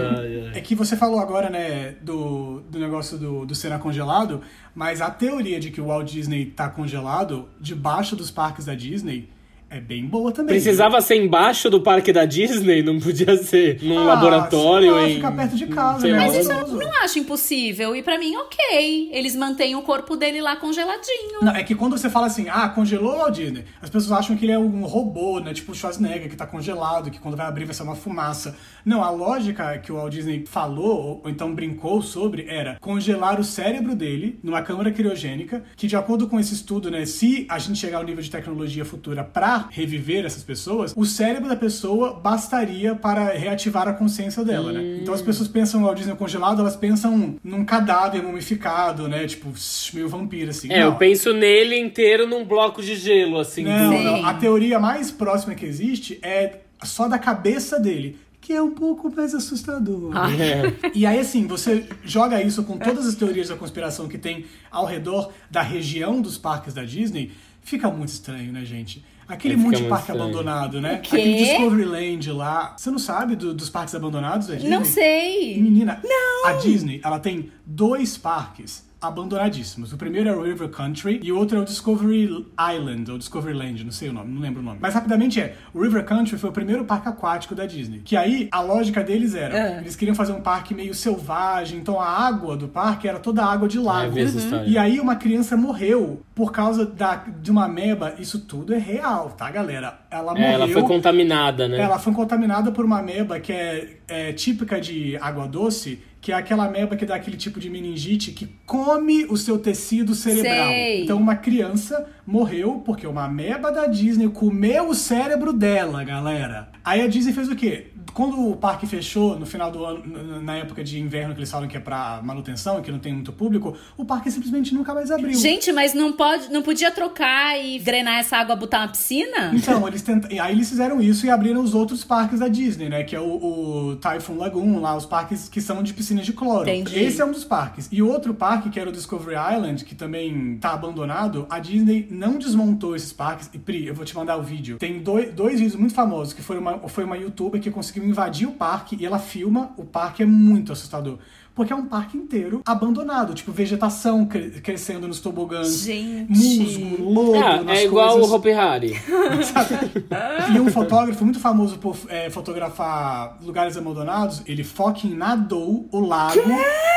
É 0.54 0.60
que 0.60 0.74
você 0.74 0.98
falou 0.98 1.20
agora, 1.20 1.50
né, 1.50 1.96
do, 2.02 2.62
do 2.70 2.80
negócio 2.80 3.18
do, 3.18 3.46
do 3.46 3.54
Senna 3.54 3.78
congelado, 3.78 4.42
mas 4.74 5.02
a 5.02 5.10
teoria 5.10 5.60
de 5.60 5.70
que 5.70 5.80
o 5.80 5.86
Walt 5.86 6.12
Disney 6.12 6.46
tá 6.46 6.68
congelado 6.68 7.48
debaixo 7.60 8.16
dos 8.16 8.32
parques 8.32 8.66
da 8.66 8.74
Disney 8.74 9.30
é 9.70 9.80
bem 9.82 10.06
boa 10.06 10.32
também. 10.32 10.54
Precisava 10.56 11.00
ser 11.02 11.16
embaixo 11.16 11.70
do 11.70 11.82
parque 11.82 12.14
da 12.14 12.26
Disney, 12.26 12.82
não 12.82 13.00
podia 13.00 13.36
ser 13.38 13.80
num 13.84 14.00
Ah, 14.00 14.04
laboratório 14.16 14.92
lá, 14.94 15.08
em. 15.10 15.16
ficar 15.16 15.32
perto 15.34 15.56
de 15.56 15.68
casa, 15.68 16.08
né? 16.08 16.18
Mas 16.18 16.36
isso 16.36 16.52
eu 16.52 16.68
não 16.68 17.04
acho 17.04 17.20
impossível. 17.20 17.96
E 17.96 18.02
pra 18.02 18.18
mim, 18.18 18.36
ok. 18.36 19.10
Eles 19.12 19.36
mantêm 19.36 19.76
o 19.76 19.82
corpo 19.82 20.16
dele 20.16 20.42
lá 20.42 20.56
congeladinho. 20.56 21.42
Não, 21.42 21.52
é 21.54 21.64
que 21.64 21.76
quando 21.76 21.98
você 21.98 22.10
fala 22.10 22.28
assim, 22.28 22.48
ah, 22.50 22.70
congelou 22.70 23.14
o 23.14 23.18
Walt 23.18 23.36
Disney, 23.36 23.66
as 23.82 23.90
pessoas 23.90 24.12
acham 24.20 24.36
que 24.38 24.46
ele 24.46 24.52
é 24.54 24.60
um 24.60 24.84
robô, 24.86 25.40
né? 25.40 25.54
Tipo 25.54 25.72
o 25.72 25.76
Schwarzenegger, 25.76 26.30
que 26.30 26.36
tá 26.36 26.46
congelado, 26.48 27.12
que 27.12 27.20
quando 27.20 27.36
vai 27.36 27.46
abrir 27.46 27.66
vai 27.66 27.74
ser 27.74 27.84
uma 27.84 27.96
fumaça. 27.96 28.56
Não, 28.86 29.04
a 29.04 29.10
lógica 29.10 29.78
que 29.80 29.92
o 29.92 29.96
Walt 29.96 30.12
Disney 30.14 30.46
falou, 30.48 30.98
ou, 30.98 31.22
ou 31.26 31.30
então 31.30 31.54
brincou 31.54 32.02
sobre, 32.02 32.46
era 32.48 32.78
congelar 32.80 33.40
o 33.40 33.44
cérebro 33.44 33.96
dele 33.96 34.40
numa 34.42 34.62
câmara 34.62 34.92
criogênica, 34.92 35.64
que 35.76 35.88
de 35.88 35.96
acordo 35.96 36.28
com 36.28 36.40
esse 36.40 36.54
estudo, 36.54 36.90
né, 36.90 37.06
se 37.06 37.46
a 37.50 37.60
gente 37.60 37.78
chegar 37.80 37.98
ao 37.98 38.04
nível 38.04 38.24
de 38.24 38.32
tecnologia 38.32 38.86
futura 38.86 39.24
pra 39.24 39.57
reviver 39.70 40.26
essas 40.26 40.44
pessoas, 40.44 40.94
o 40.96 41.06
cérebro 41.06 41.50
da 41.50 41.56
pessoa 41.56 42.14
bastaria 42.14 42.96
para 42.96 43.34
reativar 43.34 43.88
a 43.88 43.94
consciência 43.94 44.44
dela, 44.44 44.72
né? 44.72 45.00
Então 45.02 45.14
as 45.14 45.22
pessoas 45.22 45.48
pensam 45.48 45.80
no 45.80 45.86
Walt 45.88 45.98
Disney 45.98 46.16
congelado, 46.16 46.60
elas 46.62 46.76
pensam 46.76 47.36
num 47.44 47.66
cadáver 47.66 48.22
mumificado, 48.24 49.08
né? 49.08 49.26
Tipo, 49.28 49.52
meio 49.94 50.08
vampiro, 50.10 50.50
assim. 50.52 50.72
É, 50.72 50.84
eu 50.84 50.92
Não. 50.92 50.98
penso 50.98 51.34
nele 51.34 51.78
inteiro 51.78 52.28
num 52.28 52.46
bloco 52.46 52.82
de 52.82 52.96
gelo, 52.96 53.40
assim. 53.40 53.64
Não, 53.64 53.92
Sim. 53.98 54.04
não. 54.04 54.26
A 54.26 54.34
teoria 54.34 54.80
mais 54.80 55.12
próxima 55.12 55.56
que 55.56 55.66
existe 55.66 56.20
é 56.22 56.60
só 56.84 57.08
da 57.08 57.18
cabeça 57.18 57.80
dele. 57.80 58.20
Que 58.40 58.54
é 58.54 58.62
um 58.62 58.72
pouco 58.72 59.14
mais 59.14 59.36
assustador. 59.36 60.14
É. 60.40 60.92
E 60.96 61.06
aí, 61.06 61.20
assim, 61.20 61.46
você 61.48 61.84
joga 62.06 62.42
isso 62.42 62.64
com 62.64 62.78
todas 62.78 63.06
as 63.06 63.14
teorias 63.16 63.50
da 63.50 63.58
conspiração 63.58 64.08
que 64.08 64.18
tem 64.18 64.46
ao 64.72 64.86
redor 64.86 65.34
da 65.52 65.62
região 65.62 66.22
dos 66.22 66.38
parques 66.38 66.74
da 66.74 66.84
Disney, 66.86 67.32
fica 67.62 67.90
muito 67.92 68.08
estranho, 68.10 68.54
né, 68.54 68.64
gente? 68.64 69.04
Aquele 69.28 69.56
fica 69.56 69.68
monte 69.70 69.82
de 69.84 69.90
parque 69.90 70.04
estranho. 70.12 70.24
abandonado, 70.24 70.80
né? 70.80 70.94
Aquele 70.96 71.36
Discovery 71.36 71.86
Land 71.86 72.32
lá. 72.32 72.74
Você 72.78 72.90
não 72.90 73.00
sabe 73.00 73.36
do- 73.36 73.54
dos 73.54 73.70
parques 73.70 73.94
abandonados 73.94 74.48
da 74.48 74.56
Disney? 74.56 74.70
Não 74.70 74.86
sei. 74.86 75.62
Menina, 75.62 76.02
a 76.46 76.54
Disney, 76.54 77.02
ela 77.04 77.20
tem 77.20 77.52
dois 77.66 78.18
parques 78.18 78.87
abandonadíssimos. 79.02 79.94
O 79.94 79.98
primeiro 79.98 80.30
é 80.30 80.36
o 80.36 80.42
River 80.44 80.70
Country 80.70 81.20
e 81.24 81.32
o 81.32 81.38
outro 81.38 81.58
é 81.58 81.62
o 81.62 81.66
Discovery 81.66 82.46
Island, 82.76 83.12
ou 83.12 83.18
Discovery 83.18 83.54
Land, 83.58 83.84
não 83.84 83.92
sei 83.92 84.10
o 84.10 84.14
nome, 84.14 84.34
não 84.34 84.42
lembro 84.42 84.62
o 84.62 84.64
nome. 84.66 84.78
Mas 84.82 84.94
rapidamente 84.94 85.40
é, 85.40 85.56
o 85.74 85.82
River 85.82 86.04
Country 86.06 86.38
foi 86.38 86.50
o 86.50 86.54
primeiro 86.54 86.86
parque 86.86 87.08
aquático 87.10 87.54
da 87.56 87.66
Disney. 87.66 88.02
Que 88.04 88.16
aí, 88.16 88.48
a 88.52 88.62
lógica 88.62 89.04
deles 89.04 89.36
era, 89.36 89.78
Ah. 89.78 89.82
eles 89.82 89.96
queriam 89.96 90.16
fazer 90.16 90.32
um 90.34 90.42
parque 90.42 90.74
meio 90.74 90.94
selvagem, 90.94 91.80
então 91.80 92.00
a 92.00 92.08
água 92.08 92.56
do 92.58 92.68
parque 92.68 93.08
era 93.08 93.20
toda 93.20 93.44
água 93.46 93.68
de 93.68 93.78
É, 93.78 93.82
lago. 93.82 94.18
essa 94.20 94.38
história. 94.38 94.66
E 94.68 94.78
aí 94.78 95.00
uma 95.00 95.16
criança 95.16 95.56
morreu 95.58 96.22
por 96.36 96.52
causa 96.52 96.86
da, 96.86 97.16
de 97.16 97.50
uma 97.52 97.66
ameba. 97.66 98.14
Isso 98.20 98.40
tudo 98.42 98.74
é 98.74 98.78
real, 98.78 99.30
tá, 99.32 99.50
galera? 99.50 100.00
Ela 100.10 100.34
morreu. 100.34 100.46
É, 100.48 100.54
ela 100.54 100.68
foi 100.68 100.84
contaminada, 100.84 101.68
né? 101.68 101.80
Ela 101.80 102.00
foi 102.00 102.14
contaminada 102.14 102.72
por 102.72 102.86
uma 102.86 103.00
ameba 103.00 103.40
que 103.40 103.52
é, 103.52 103.98
é 104.08 104.34
típica 104.34 104.80
de 104.80 105.18
água 105.18 105.48
doce, 105.48 106.00
que 106.20 106.32
é 106.32 106.36
aquela 106.36 106.66
ameba 106.66 106.96
que 106.96 107.06
dá 107.06 107.16
aquele 107.16 107.38
tipo 107.38 107.60
de 107.60 107.70
meningite 107.70 108.32
que 108.32 108.48
come 108.66 109.26
o 109.26 109.38
seu 109.38 109.60
tecido 109.60 110.16
cerebral. 110.16 110.70
Sei. 110.70 111.04
Então 111.04 111.18
uma 111.18 111.36
criança 111.36 112.08
morreu 112.26 112.82
porque 112.86 113.08
uma 113.08 113.26
ameba 113.26 113.72
da 113.72 113.88
Disney 113.88 114.28
comeu 114.28 114.90
o 114.90 114.94
cérebro 114.94 115.54
dela, 115.54 116.04
galera. 116.04 116.70
Aí 116.84 117.02
a 117.02 117.08
Disney 117.08 117.34
fez 117.34 117.50
o 117.50 117.56
quê? 117.56 117.88
Quando 118.14 118.50
o 118.50 118.56
parque 118.56 118.88
fechou 118.88 119.38
no 119.38 119.46
final 119.46 119.70
do 119.70 119.86
ano, 119.86 120.42
na 120.42 120.56
época 120.56 120.84
de 120.84 121.00
inverno 121.00 121.34
que 121.34 121.40
eles 121.40 121.52
falam 121.52 121.68
que 121.68 121.78
é 121.78 121.80
pra 121.80 122.20
manutenção, 122.24 122.82
que 122.82 122.92
não 122.92 122.98
tem 122.98 123.14
muito 123.14 123.32
público, 123.32 123.78
o 123.96 124.04
parque 124.04 124.32
simplesmente 124.32 124.74
nunca 124.74 124.94
mais 124.94 125.12
abriu. 125.12 125.38
Gente, 125.38 125.72
mas 125.72 125.94
não 125.94 126.14
pode, 126.14 126.52
não 126.52 126.64
podia 126.64 126.90
trocar 126.90 127.64
e 127.64 127.78
drenar 127.80 128.20
essa 128.20 128.38
água, 128.38 128.56
botar 128.56 128.80
uma 128.80 128.88
piscina? 128.88 129.52
Então, 129.54 129.88
eles 129.88 130.02
tent... 130.02 130.26
aí 130.40 130.52
eles 130.54 130.68
fizeram 130.68 131.00
isso 131.00 131.26
e 131.26 131.30
abriram 131.30 131.62
os 131.62 131.76
outros 131.76 132.04
parques 132.04 132.40
da 132.40 132.48
Disney, 132.48 132.90
né? 132.90 133.04
Que 133.04 133.16
é 133.16 133.20
o, 133.20 133.92
o 133.92 133.96
Typhoon 133.98 134.38
Lagoon, 134.38 134.80
lá, 134.80 134.96
os 134.96 135.06
parques 135.06 135.48
que 135.48 135.62
são 135.62 135.84
de 135.84 135.94
piscinas 136.08 136.26
de 136.26 136.34
cloro. 136.34 136.70
Entendi. 136.70 136.98
Esse 136.98 137.22
é 137.22 137.26
um 137.26 137.32
dos 137.32 137.44
parques. 137.44 137.90
E 137.92 138.02
o 138.02 138.08
outro 138.08 138.34
parque, 138.34 138.70
que 138.70 138.80
era 138.80 138.90
o 138.90 138.94
Discovery 138.94 139.36
Island, 139.56 139.84
que 139.84 139.94
também 139.94 140.58
tá 140.58 140.72
abandonado, 140.72 141.46
a 141.50 141.60
Disney 141.60 142.08
não 142.10 142.38
desmontou 142.38 142.96
esses 142.96 143.12
parques. 143.12 143.50
E 143.54 143.60
Pri, 143.60 143.86
eu 143.86 143.94
vou 143.94 144.06
te 144.06 144.16
mandar 144.16 144.38
o 144.38 144.44
vídeo. 144.44 144.78
Tem 144.78 145.00
dois, 145.00 145.34
dois 145.34 145.60
vídeos 145.60 145.76
muito 145.76 145.94
famosos, 145.94 146.34
que 146.34 146.42
foi 146.42 146.58
uma, 146.58 146.80
foi 146.88 147.04
uma 147.04 147.18
youtuber 147.18 147.60
que 147.60 147.70
conseguiu 147.70 148.08
invadir 148.08 148.48
o 148.48 148.54
parque 148.54 148.96
e 149.00 149.06
ela 149.06 149.20
filma 149.20 149.72
o 149.78 149.84
parque, 149.84 150.24
é 150.24 150.26
muito 150.26 150.72
assustador. 150.72 151.18
Porque 151.58 151.74
é 151.74 151.76
um 151.76 151.86
parque 151.86 152.16
inteiro 152.16 152.62
abandonado, 152.66 153.34
tipo, 153.34 153.52
vegetação 153.52 154.26
cre- 154.26 154.62
crescendo 154.62 155.08
nos 155.08 155.20
tobogãs, 155.20 155.80
Gente. 155.82 156.30
musgo, 156.32 157.04
lodo 157.04 157.36
Ah, 157.44 157.64
nas 157.64 157.80
é 157.80 157.86
igual 157.86 158.12
coisas. 158.14 158.30
o 158.32 158.36
Hopi 158.36 158.52
Hari. 158.52 158.94
E 160.56 160.60
um 160.60 160.70
fotógrafo 160.70 161.24
muito 161.26 161.40
famoso 161.40 161.78
por 161.80 161.98
é, 162.10 162.30
fotografar 162.30 163.38
lugares 163.44 163.76
abandonados, 163.76 164.42
ele 164.46 164.64
fucking 164.64 165.14
nadou 165.16 165.88
o 165.92 166.00
lago. 166.00 166.40